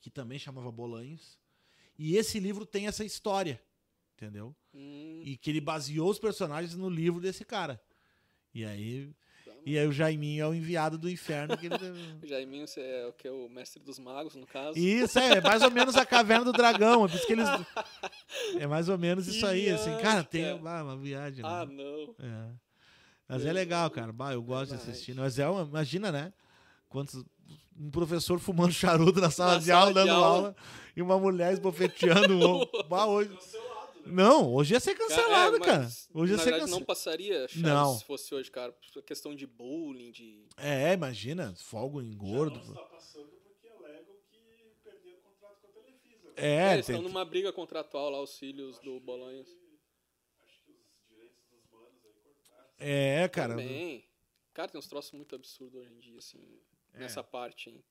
que 0.00 0.10
também 0.10 0.38
chamava 0.38 0.70
Bolanhos, 0.72 1.38
e 1.98 2.16
esse 2.16 2.40
livro 2.40 2.66
tem 2.66 2.86
essa 2.88 3.04
história, 3.04 3.62
entendeu? 4.16 4.54
Hum, 4.74 5.22
E 5.24 5.36
que 5.36 5.50
ele 5.50 5.60
baseou 5.60 6.10
os 6.10 6.18
personagens 6.18 6.74
no 6.74 6.88
livro 6.90 7.20
desse 7.20 7.44
cara. 7.44 7.80
E 8.52 8.64
aí, 8.64 9.14
e 9.66 9.76
aí 9.76 9.84
o 9.84 9.90
Jaiminho 9.90 10.44
é 10.44 10.46
o 10.46 10.54
enviado 10.54 10.96
do 10.96 11.10
inferno. 11.10 11.56
Que 11.58 11.66
ele... 11.66 11.74
O 12.22 12.26
Jaiminho 12.26 12.68
você 12.68 12.80
é 12.80 13.06
o 13.08 13.12
que 13.12 13.26
é 13.26 13.32
o 13.32 13.48
mestre 13.48 13.82
dos 13.82 13.98
magos, 13.98 14.36
no 14.36 14.46
caso. 14.46 14.78
Isso, 14.78 15.18
é, 15.18 15.38
é 15.38 15.40
mais 15.40 15.60
ou 15.60 15.72
menos 15.72 15.96
a 15.96 16.06
caverna 16.06 16.44
do 16.44 16.52
dragão. 16.52 17.04
É, 17.04 17.08
por 17.08 17.16
isso 17.16 17.26
que 17.26 17.32
eles... 17.32 17.48
é 18.60 18.66
mais 18.68 18.88
ou 18.88 18.96
menos 18.96 19.26
isso 19.26 19.44
aí, 19.44 19.68
assim. 19.68 19.96
Cara, 19.98 20.22
tem 20.22 20.48
ah, 20.48 20.54
uma 20.54 20.96
viagem. 20.96 21.42
né? 21.42 21.48
Ah, 21.50 21.66
não. 21.66 22.14
É. 22.20 22.52
Mas 23.28 23.44
é 23.44 23.52
legal, 23.52 23.90
cara. 23.90 24.12
Bah, 24.12 24.32
eu 24.32 24.42
gosto 24.42 24.70
de 24.70 24.76
assistir. 24.76 25.14
Mas 25.16 25.36
é 25.36 25.48
uma, 25.48 25.62
imagina, 25.62 26.12
né? 26.12 26.32
Quantos, 26.88 27.24
um 27.76 27.90
professor 27.90 28.38
fumando 28.38 28.70
charuto 28.72 29.20
na 29.20 29.30
sala 29.30 29.54
Na 29.54 29.58
de 29.58 29.64
sala 29.66 29.80
aula, 29.80 29.88
de 29.88 29.94
dando 29.94 30.10
aula. 30.12 30.26
aula, 30.26 30.56
e 30.96 31.02
uma 31.02 31.18
mulher 31.18 31.52
esbofeteando 31.52 32.38
o 32.38 32.82
bah, 32.88 33.06
hoje. 33.06 33.36
Não, 34.06 34.52
hoje 34.54 34.74
ia 34.74 34.80
ser 34.80 34.94
cancelado, 34.94 35.56
é, 35.56 35.60
cara. 35.60 35.88
Hoje 36.14 36.32
ia 36.32 36.36
na 36.36 36.42
ser 36.42 36.50
verdade, 36.50 36.70
não 36.70 36.78
cancelado. 36.80 36.84
passaria 36.86 37.48
Chaves 37.48 37.62
Não. 37.62 37.98
se 37.98 38.04
fosse 38.04 38.34
hoje, 38.34 38.50
cara. 38.50 38.72
por 38.72 39.02
questão 39.02 39.34
de 39.34 39.46
bullying, 39.46 40.10
de... 40.12 40.46
É, 40.56 40.92
imagina, 40.92 41.54
folga 41.56 42.02
em 42.02 42.12
Já 42.12 42.18
gordo. 42.18 42.56
não 42.60 42.62
está 42.68 42.82
passando 42.84 43.30
porque 43.42 43.68
alegam 43.68 44.14
que 44.30 44.74
perderam 44.82 45.18
o 45.18 45.22
contrato 45.22 45.56
com 45.60 45.66
a 45.68 45.82
Televisa. 45.82 46.24
né? 46.28 46.32
É, 46.36 46.72
eles 46.74 46.86
tem- 46.86 46.96
estão 46.96 47.08
numa 47.08 47.24
briga 47.24 47.52
contratual 47.52 48.10
lá, 48.10 48.20
os 48.22 48.38
filhos 48.38 48.78
do 48.80 48.98
Bolanhos. 49.00 49.48
Acho 50.44 50.60
que 50.64 50.72
os 50.72 51.08
direitos 51.08 51.42
dos 51.50 51.70
manos 51.70 52.04
aí 52.04 52.12
cortaram. 52.22 52.68
é, 52.78 53.28
cara. 53.28 53.50
Também. 53.56 54.04
Cara, 54.54 54.68
tem 54.68 54.78
uns 54.78 54.86
troços 54.88 55.12
muito 55.12 55.34
absurdos 55.34 55.74
hoje 55.80 55.92
em 55.92 55.98
dia, 55.98 56.18
assim, 56.18 56.42
É. 56.94 57.00
nessa 57.00 57.22
parte, 57.22 57.68
hein. 57.70 57.84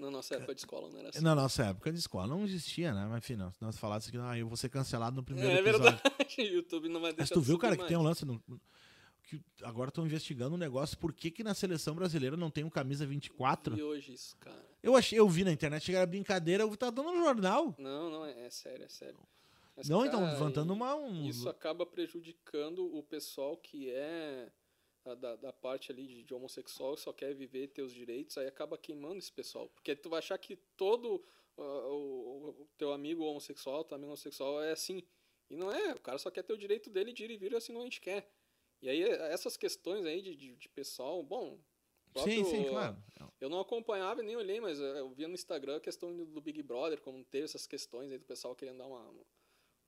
Na 0.00 0.10
nossa 0.10 0.34
época 0.34 0.54
de 0.54 0.60
escola, 0.60 0.88
não 0.88 0.98
era 0.98 1.08
assim. 1.10 1.20
Na 1.20 1.34
nossa 1.34 1.64
época 1.64 1.92
de 1.92 1.98
escola 1.98 2.26
não 2.26 2.44
existia, 2.44 2.94
né? 2.94 3.06
Mas 3.06 3.18
enfim, 3.18 3.36
não. 3.36 3.52
Se 3.52 3.60
nós 3.60 3.76
falássemos 3.78 4.10
que 4.10 4.16
ah, 4.18 4.38
eu 4.38 4.48
vou 4.48 4.56
ser 4.56 4.70
cancelado 4.70 5.16
no 5.16 5.22
primeiro 5.22 5.50
É 5.50 5.60
episódio. 5.60 5.82
verdade, 5.82 6.02
o 6.38 6.54
YouTube 6.54 6.88
não 6.88 7.00
vai 7.00 7.10
Mas 7.10 7.16
deixar 7.18 7.34
tu 7.34 7.40
de 7.40 7.46
viu, 7.46 7.58
cara, 7.58 7.76
que 7.76 7.86
tem 7.86 7.96
um 7.96 8.02
lance 8.02 8.24
no. 8.24 8.42
Que 9.24 9.40
agora 9.62 9.90
estão 9.90 10.04
investigando 10.06 10.54
um 10.54 10.58
negócio. 10.58 10.98
Por 10.98 11.12
que, 11.12 11.30
que 11.30 11.44
na 11.44 11.54
seleção 11.54 11.94
brasileira 11.94 12.36
não 12.36 12.50
tem 12.50 12.64
um 12.64 12.70
camisa 12.70 13.06
24? 13.06 13.76
E 13.76 13.82
hoje 13.82 14.14
isso, 14.14 14.36
cara. 14.38 14.64
Eu 14.82 14.96
achei, 14.96 15.18
eu 15.18 15.28
vi 15.28 15.44
na 15.44 15.52
internet 15.52 15.84
que 15.84 15.94
era 15.94 16.06
brincadeira, 16.06 16.64
eu 16.64 16.76
tava 16.76 16.92
dando 16.92 17.12
no 17.12 17.18
jornal. 17.22 17.74
Não, 17.78 18.10
não, 18.10 18.24
é, 18.24 18.46
é 18.46 18.50
sério, 18.50 18.84
é 18.84 18.88
sério. 18.88 19.18
Mas, 19.76 19.88
não, 19.88 20.04
então, 20.04 20.20
cara, 20.20 20.32
levantando 20.32 20.72
uma. 20.72 20.94
Um... 20.96 21.26
Isso 21.28 21.48
acaba 21.48 21.86
prejudicando 21.86 22.84
o 22.94 23.02
pessoal 23.02 23.56
que 23.56 23.90
é 23.90 24.50
da, 25.04 25.36
da 25.36 25.52
parte 25.52 25.90
ali 25.90 26.06
de, 26.06 26.22
de 26.22 26.34
homossexual, 26.34 26.96
só 26.96 27.12
quer 27.12 27.34
viver 27.34 27.68
ter 27.68 27.82
os 27.82 27.92
direitos, 27.92 28.36
aí 28.38 28.46
acaba 28.46 28.76
queimando 28.78 29.18
esse 29.18 29.32
pessoal. 29.32 29.68
Porque 29.68 29.96
tu 29.96 30.08
vai 30.08 30.18
achar 30.18 30.38
que 30.38 30.56
todo 30.76 31.24
ah, 31.56 31.88
o, 31.88 32.50
o 32.60 32.68
teu 32.76 32.92
amigo 32.92 33.24
homossexual, 33.24 33.84
teu 33.84 33.96
amigo 33.96 34.08
homossexual 34.10 34.62
é 34.62 34.72
assim. 34.72 35.02
E 35.48 35.56
não 35.56 35.72
é, 35.72 35.92
o 35.92 36.00
cara 36.00 36.18
só 36.18 36.30
quer 36.30 36.42
ter 36.42 36.52
o 36.52 36.58
direito 36.58 36.90
dele 36.90 37.12
de 37.12 37.24
ir 37.24 37.30
e 37.30 37.36
vir 37.36 37.54
assim 37.56 37.72
como 37.72 37.82
a 37.82 37.86
gente 37.86 38.00
quer. 38.00 38.30
E 38.82 38.88
aí 38.88 39.02
essas 39.02 39.56
questões 39.56 40.06
aí 40.06 40.22
de, 40.22 40.34
de, 40.36 40.56
de 40.56 40.68
pessoal, 40.68 41.22
bom... 41.22 41.58
Sim, 42.10 42.12
próprio- 42.12 42.44
sim, 42.46 42.64
claro. 42.64 42.96
eu 43.40 43.48
não 43.48 43.60
acompanhava 43.60 44.20
e 44.20 44.24
nem 44.26 44.34
olhei, 44.34 44.60
mas 44.60 44.80
eu 44.80 45.10
via 45.10 45.28
no 45.28 45.34
Instagram 45.34 45.76
a 45.76 45.80
questão 45.80 46.16
do 46.16 46.40
Big 46.40 46.60
Brother, 46.60 47.00
como 47.00 47.22
teve 47.24 47.44
essas 47.44 47.68
questões 47.68 48.10
aí 48.10 48.18
do 48.18 48.24
pessoal 48.24 48.56
querendo 48.56 48.78
dar 48.78 48.86
uma. 48.86 49.00
uma, 49.00 49.26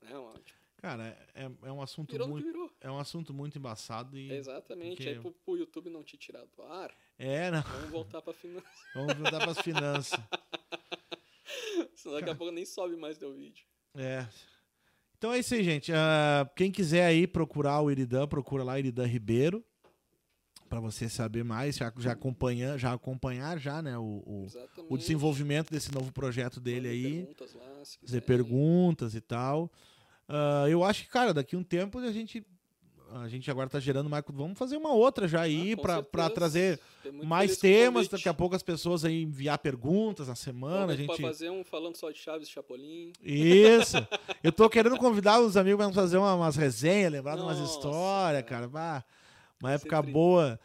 né, 0.03 0.17
uma 0.17 0.39
tipo, 0.41 0.62
Cara, 0.83 1.17
é, 1.33 1.49
é 1.63 1.73
um 1.73 1.81
assunto 1.81 2.11
virou 2.11 2.27
muito. 2.29 2.45
virou. 2.45 2.69
É 2.81 2.91
um 2.91 2.99
assunto 2.99 3.33
muito 3.33 3.57
embaçado 3.57 4.19
e. 4.19 4.33
Exatamente. 4.33 4.97
porque- 4.97 5.09
Aí 5.11 5.21
pro, 5.21 5.31
pro 5.33 5.57
YouTube 5.57 5.89
não 5.89 6.03
te 6.03 6.17
tirar 6.17 6.45
do 6.45 6.63
ar, 6.65 6.93
É, 7.17 7.53
não. 7.53 7.63
vamos 7.63 7.91
voltar 7.91 8.21
pra 8.21 8.33
finança. 8.33 8.67
Vamos 8.93 9.15
voltar 9.15 9.39
pras 9.39 9.61
finanças. 9.61 10.21
Senão 11.95 12.17
daqui 12.17 12.31
a 12.31 12.35
pouco 12.35 12.53
nem 12.53 12.67
sobe 12.67 12.97
mais 12.97 13.17
teu 13.17 13.33
vídeo. 13.33 13.65
É. 13.95 14.27
Então 15.17 15.33
é 15.33 15.39
isso 15.39 15.55
aí, 15.55 15.63
gente. 15.63 15.93
Ah, 15.93 16.51
quem 16.57 16.71
quiser 16.73 17.07
aí 17.07 17.29
procurar 17.29 17.81
o 17.81 17.89
Iridan, 17.91 18.27
procura 18.27 18.65
lá 18.65 18.77
Iridan 18.79 19.07
Ribeiro. 19.07 19.65
Pra 20.69 20.81
você 20.81 21.09
saber 21.09 21.45
mais, 21.45 21.77
já, 21.77 21.93
já, 21.99 22.13
acompanhar, 22.13 22.79
já 22.79 22.93
acompanhar 22.95 23.59
já, 23.59 23.83
né, 23.83 23.97
o, 23.99 24.23
o, 24.27 24.47
o 24.89 24.97
desenvolvimento 24.97 25.71
desse 25.71 25.93
novo 25.93 26.11
projeto 26.11 26.59
dele 26.59 26.89
Mandem 26.89 26.91
aí. 27.07 27.13
Perguntas 27.27 27.55
lá, 27.55 27.85
fazer 28.01 28.21
perguntas 28.23 29.15
e 29.15 29.21
tal. 29.21 29.71
Ah, 30.33 30.69
eu 30.69 30.83
acho 30.83 31.03
que, 31.05 31.09
cara, 31.11 31.35
daqui 31.35 31.55
um 31.57 31.63
tempo 31.63 31.99
a 31.99 32.11
gente. 32.13 32.45
A 33.15 33.29
gente 33.29 33.51
agora 33.51 33.69
tá 33.69 33.79
gerando 33.79 34.09
mais. 34.09 34.25
Vamos 34.33 34.59
fazer 34.59 34.75
uma 34.79 34.91
outra 34.95 35.29
já 35.29 35.43
aí 35.43 35.73
Ah, 35.75 35.77
com 35.77 35.83
pra, 36.05 36.31
trazer 36.31 36.81
mais 37.23 37.59
temas. 37.59 38.09
Daqui 38.09 38.27
a 38.27 38.33
pouco 38.33 38.57
as 38.57 38.63
pessoas 38.63 39.05
aí 39.05 39.23
enviar 39.23 39.59
perguntas 39.59 40.29
na 40.29 40.35
semana. 40.35 40.95
A 40.95 40.97
gente. 40.97 41.21
fazer 41.21 41.51
um 41.51 41.63
falando 41.63 41.95
só 41.97 42.11
de 42.11 42.17
Chaves 42.19 42.49
e 42.49 42.51
Chapolin. 42.51 43.13
Isso! 43.23 43.99
Eu 44.43 44.51
tô 44.51 44.67
querendo 44.71 44.97
convidar 44.97 45.41
os 45.43 45.59
amigos 45.59 45.85
pra 45.85 45.93
fazer 45.93 46.17
uma- 46.17 46.35
umas 46.35 46.57
resenhas, 46.57 47.13
lembrar 47.13 47.37
de 47.37 47.43
umas 47.43 47.59
histórias, 47.59 48.43
cara. 48.45 48.67
cara. 48.67 48.69
Bah, 48.69 49.05
uma 49.61 49.69
Vai 49.69 49.75
época 49.75 50.01
boa. 50.01 50.59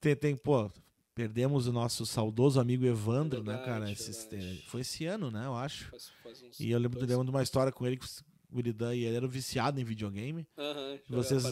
Tem, 0.00 0.16
tem, 0.16 0.34
pô, 0.34 0.68
perdemos 1.14 1.68
o 1.68 1.72
nosso 1.72 2.04
saudoso 2.04 2.58
amigo 2.58 2.84
Evandro, 2.84 3.44
né, 3.44 3.52
Verdade, 3.58 3.64
cara? 3.64 3.92
Esses- 3.92 4.24
verdade. 4.28 4.64
foi 4.66 4.80
esse 4.80 5.06
ano, 5.06 5.30
né, 5.30 5.46
eu 5.46 5.54
acho. 5.54 5.88
Faz, 5.88 6.10
faz 6.20 6.42
E 6.58 6.68
eu 6.72 6.80
lembro, 6.80 6.98
dois- 6.98 7.08
lembro 7.08 7.24
de 7.26 7.30
uma 7.30 7.44
história 7.44 7.70
com 7.70 7.86
ele 7.86 7.96
que 7.96 8.06
o 8.52 8.58
Iridan 8.58 8.94
e 8.94 9.04
ele 9.04 9.16
eram 9.16 9.28
viciados 9.28 9.80
em 9.80 9.84
videogame. 9.84 10.46
Jogar 10.56 11.22
Vocês. 11.22 11.42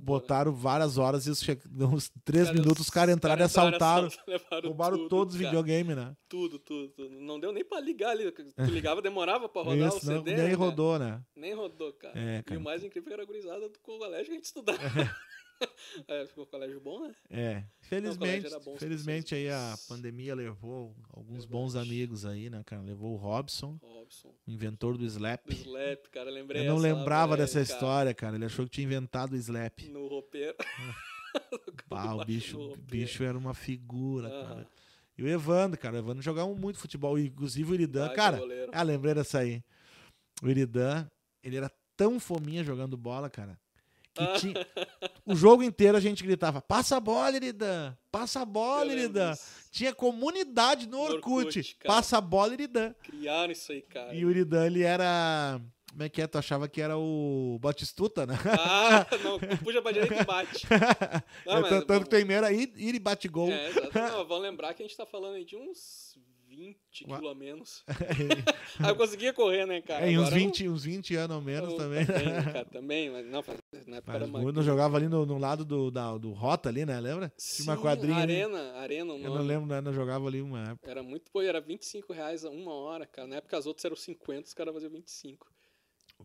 Botaram 0.00 0.52
várias 0.52 0.98
horas 0.98 1.26
e 1.26 1.30
isso 1.30 1.44
che- 1.44 1.58
uns 1.80 2.10
três 2.24 2.48
Cara, 2.48 2.58
minutos, 2.58 2.80
os 2.82 2.90
caras 2.90 3.14
entraram 3.14 3.42
e 3.42 3.44
assaltaram. 3.44 4.08
levaram 4.26 4.68
Roubaram 4.68 4.96
tudo, 4.96 5.08
todos 5.08 5.34
os 5.34 5.40
videogames, 5.40 5.96
né? 5.96 6.14
Tudo, 6.28 6.58
tudo, 6.58 6.88
tudo. 6.90 7.10
Não 7.20 7.38
deu 7.38 7.52
nem 7.52 7.64
pra 7.64 7.80
ligar 7.80 8.10
ali. 8.10 8.30
Tu 8.32 8.42
ligava, 8.70 9.00
demorava 9.00 9.48
pra 9.48 9.62
rodar 9.62 9.88
Isso, 9.88 10.06
o 10.08 10.12
não, 10.12 10.18
CD. 10.18 10.34
nem 10.36 10.48
né? 10.48 10.54
rodou, 10.54 10.98
né? 10.98 11.22
Nem 11.36 11.54
rodou, 11.54 11.92
cara. 11.94 12.18
É, 12.18 12.38
E 12.38 12.42
cara. 12.42 12.60
o 12.60 12.62
mais 12.62 12.82
incrível 12.82 13.12
era 13.12 13.22
a 13.22 13.26
gurizada 13.26 13.68
do 13.68 13.78
colégio 13.80 14.26
que 14.26 14.32
a 14.32 14.34
gente 14.34 14.44
estudava. 14.44 14.78
é, 16.08 16.26
ficou 16.26 16.44
um 16.44 16.46
colégio 16.46 16.80
bom, 16.80 17.00
né? 17.06 17.14
É, 17.30 17.64
felizmente, 17.92 18.48
felizmente 18.78 19.34
aí 19.34 19.50
a 19.50 19.74
pandemia 19.86 20.34
levou 20.34 20.96
alguns 21.12 21.44
Verdade. 21.44 21.52
bons 21.52 21.76
amigos 21.76 22.24
aí, 22.24 22.48
né, 22.48 22.62
cara? 22.64 22.80
Levou 22.80 23.12
o 23.12 23.16
Robson, 23.16 23.78
Robson. 23.82 24.34
o 24.46 24.50
inventor 24.50 24.96
do 24.96 25.04
Slap. 25.04 25.46
Do 25.46 25.52
Slap, 25.52 26.06
cara, 26.10 26.30
lembrei 26.30 26.62
Eu 26.62 26.72
não 26.72 26.78
lembrava 26.78 27.36
dessa 27.36 27.60
história, 27.60 28.14
cara. 28.14 28.36
Ele 28.36 28.46
achou 28.46 28.64
que 28.64 28.70
tinha 28.70 28.86
inventado 28.86 29.34
o 29.34 29.36
Slap. 29.36 29.80
No 29.90 30.08
roupeiro. 30.08 30.56
Pá, 31.88 32.14
o 32.14 32.24
bicho, 32.24 32.74
bicho 32.78 33.22
era 33.22 33.36
uma 33.36 33.52
figura, 33.52 34.30
cara. 34.30 34.68
E 35.16 35.22
o 35.22 35.28
Evandro, 35.28 35.78
cara, 35.78 35.96
o 35.96 35.98
Evandro 35.98 36.22
jogava 36.22 36.52
muito 36.54 36.78
futebol, 36.78 37.18
inclusive 37.18 37.70
o 37.70 37.74
Iridan, 37.74 38.08
cara. 38.14 38.40
Ah, 38.72 38.82
lembrei 38.82 39.12
dessa 39.12 39.40
aí. 39.40 39.62
O 40.42 40.48
Iridan, 40.48 41.06
ele 41.42 41.56
era 41.56 41.70
tão 41.94 42.18
fominha 42.18 42.64
jogando 42.64 42.96
bola, 42.96 43.28
cara, 43.28 43.58
que 44.14 44.40
tinha... 44.40 44.54
o 45.26 45.34
jogo 45.34 45.62
inteiro 45.62 45.96
a 45.96 46.00
gente 46.00 46.22
gritava: 46.22 46.60
passa 46.60 46.96
a 46.96 47.00
bola, 47.00 47.36
Iridan! 47.36 47.96
Passa 48.10 48.40
a 48.40 48.44
bola, 48.44 48.92
Iridan! 48.92 49.34
Tinha 49.70 49.94
comunidade 49.94 50.86
no 50.86 50.98
No 50.98 51.14
Orkut. 51.14 51.76
Passa 51.84 52.18
a 52.18 52.20
bola, 52.20 52.52
Iridan! 52.52 52.94
Criaram 53.02 53.52
isso 53.52 53.72
aí, 53.72 53.82
cara. 53.82 54.14
E 54.14 54.24
o 54.24 54.30
Iridan, 54.30 54.66
ele 54.66 54.82
era. 54.82 55.60
Como 55.90 56.02
é 56.04 56.08
que 56.08 56.22
é? 56.22 56.26
Tu 56.26 56.38
achava 56.38 56.68
que 56.68 56.80
era 56.80 56.96
o 56.96 57.58
Batistuta, 57.60 58.24
né? 58.26 58.34
Ah, 58.58 59.06
não, 59.22 59.38
puxa 59.58 59.82
pra 59.82 59.92
direita 59.92 60.22
e 60.22 60.24
bate. 60.24 60.66
Não, 61.44 61.60
mas- 61.60 61.68
tanto, 61.68 61.86
tanto 61.86 62.04
que 62.04 62.10
tem 62.24 62.34
era 62.34 62.50
ir, 62.50 62.72
ir 62.76 62.94
e 62.94 62.98
bate 62.98 63.28
gol. 63.28 63.50
É, 63.50 63.68
exato. 63.68 63.98
Não, 63.98 64.26
vamos 64.26 64.42
lembrar 64.42 64.72
que 64.72 64.82
a 64.82 64.86
gente 64.86 64.96
tá 64.96 65.04
falando 65.04 65.34
aí 65.34 65.44
de 65.44 65.54
uns 65.54 66.16
20 66.56 67.04
Ua- 67.06 67.16
quilos 67.18 67.30
a 67.32 67.34
menos. 67.34 67.84
Aí 68.78 68.90
eu 68.90 68.96
conseguia 68.96 69.32
correr, 69.32 69.66
né, 69.66 69.80
cara? 69.80 70.04
É, 70.06 70.10
em 70.10 70.18
uns 70.18 70.22
Agora 70.28 70.36
eu- 70.36 70.44
20, 70.46 70.68
uns 70.68 70.84
20 70.84 71.14
anos 71.16 71.36
ou 71.36 71.42
menos 71.42 71.70
eu- 71.72 71.76
também. 71.76 72.06
Também, 72.06 72.44
cara, 72.44 72.64
também, 72.66 73.10
mas 73.10 73.26
não, 73.26 73.42
faz- 73.42 73.58
na 73.86 73.96
época 73.96 74.16
era 74.16 74.26
muito, 74.26 74.52
não 74.52 74.62
jogava 74.62 74.96
ali 74.96 75.08
no, 75.08 75.24
no 75.26 75.38
lado 75.38 75.64
do, 75.64 75.90
da- 75.90 76.16
do 76.18 76.32
Rota 76.32 76.68
ali, 76.68 76.84
né? 76.84 77.00
Lembra? 77.00 77.32
Tinha 77.36 77.68
uma 77.68 77.76
quadrinha. 77.80 78.16
ali. 78.18 78.32
Arena, 78.42 78.72
Arena, 78.74 79.12
o 79.14 79.16
Eu 79.18 79.34
não 79.34 79.42
lembro, 79.42 79.66
né? 79.66 79.80
Não 79.80 79.92
jogava 79.92 80.26
ali 80.28 80.40
uma 80.42 80.70
época. 80.70 80.90
Era 80.90 81.02
muito, 81.02 81.30
pô, 81.30 81.40
era 81.42 81.60
25 81.60 82.12
reais 82.12 82.44
a 82.44 82.50
uma 82.50 82.72
hora, 82.74 83.06
cara. 83.06 83.26
Na 83.26 83.36
época 83.36 83.56
as 83.56 83.66
outras 83.66 83.84
eram 83.84 83.96
50, 83.96 84.46
os 84.48 84.54
caras 84.54 84.74
faziam 84.74 84.90
25. 84.92 85.50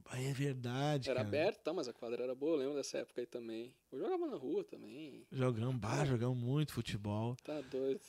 Ah, 0.10 0.22
É 0.22 0.32
verdade, 0.32 1.10
Era 1.10 1.18
cara. 1.20 1.28
aberto, 1.28 1.64
tá, 1.64 1.74
mas 1.74 1.88
a 1.88 1.94
quadra 1.94 2.24
era 2.24 2.36
boa, 2.36 2.54
eu 2.54 2.60
lembro 2.60 2.76
dessa 2.76 3.00
época 3.00 3.20
aí 3.20 3.26
também. 3.26 3.74
Eu 3.92 3.98
jogava 3.98 4.28
na 4.28 4.36
rua 4.38 4.64
também, 4.64 5.26
Jogamos, 5.32 5.76
bah, 5.78 6.06
jogamos 6.06 6.38
muito 6.38 6.72
futebol. 6.72 7.36
tá 7.44 7.60
doido. 7.62 8.00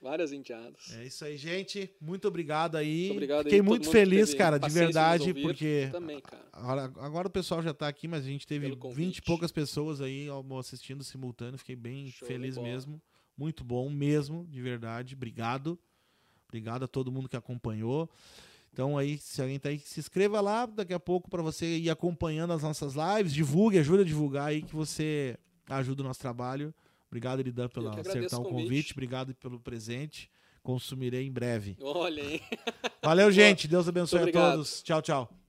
Várias 0.00 0.30
indiadas. 0.30 0.94
É 0.94 1.04
isso 1.04 1.24
aí, 1.24 1.36
gente. 1.36 1.90
Muito 2.00 2.28
obrigado 2.28 2.76
aí. 2.76 3.06
Muito 3.06 3.12
obrigado 3.12 3.38
aí 3.38 3.44
Fiquei 3.44 3.60
a 3.60 3.62
todo 3.62 3.68
muito 3.68 3.90
feliz, 3.90 4.34
cara, 4.34 4.58
de 4.58 4.70
verdade, 4.70 5.34
porque 5.34 5.88
Também, 5.90 6.20
cara. 6.20 6.44
agora, 6.52 6.82
agora 6.98 7.28
o 7.28 7.30
pessoal 7.30 7.62
já 7.62 7.72
tá 7.72 7.88
aqui, 7.88 8.06
mas 8.06 8.24
a 8.24 8.28
gente 8.28 8.46
teve 8.46 8.66
Pelo 8.66 8.76
convite. 8.76 9.06
20 9.06 9.16
e 9.18 9.22
poucas 9.22 9.50
pessoas 9.50 10.00
aí 10.00 10.28
assistindo 10.60 11.02
simultâneo. 11.02 11.58
Fiquei 11.58 11.76
bem 11.76 12.10
Show 12.10 12.28
feliz 12.28 12.58
mesmo. 12.58 13.00
Muito 13.36 13.64
bom 13.64 13.88
mesmo, 13.90 14.46
de 14.48 14.60
verdade. 14.60 15.14
Obrigado. 15.14 15.78
Obrigado 16.46 16.84
a 16.84 16.88
todo 16.88 17.10
mundo 17.10 17.28
que 17.28 17.36
acompanhou. 17.36 18.08
Então 18.72 18.98
aí, 18.98 19.16
se 19.16 19.40
alguém 19.40 19.58
tá 19.58 19.70
aí, 19.70 19.78
se 19.78 19.98
inscreva 19.98 20.40
lá 20.40 20.66
daqui 20.66 20.92
a 20.92 21.00
pouco 21.00 21.30
para 21.30 21.42
você 21.42 21.78
ir 21.78 21.88
acompanhando 21.88 22.52
as 22.52 22.62
nossas 22.62 22.94
lives, 22.94 23.32
divulgue, 23.32 23.78
ajuda 23.78 24.02
a 24.02 24.04
divulgar 24.04 24.48
aí 24.48 24.60
que 24.60 24.74
você 24.74 25.36
ajuda 25.66 26.02
o 26.02 26.06
nosso 26.06 26.20
trabalho. 26.20 26.74
Obrigado, 27.10 27.42
que 27.92 28.00
agradeço 28.00 28.18
acertar 28.26 28.40
o 28.40 28.44
convite. 28.44 28.64
convite. 28.64 28.92
Obrigado 28.92 29.34
pelo 29.34 29.60
presente. 29.60 30.30
Consumirei 30.62 31.26
em 31.26 31.32
breve. 31.32 31.76
Olha, 31.80 32.22
hein? 32.22 32.40
Valeu, 33.02 33.30
gente. 33.32 33.68
Deus 33.68 33.88
abençoe 33.88 34.28
a 34.28 34.32
todos. 34.32 34.82
Tchau, 34.82 35.00
tchau. 35.00 35.45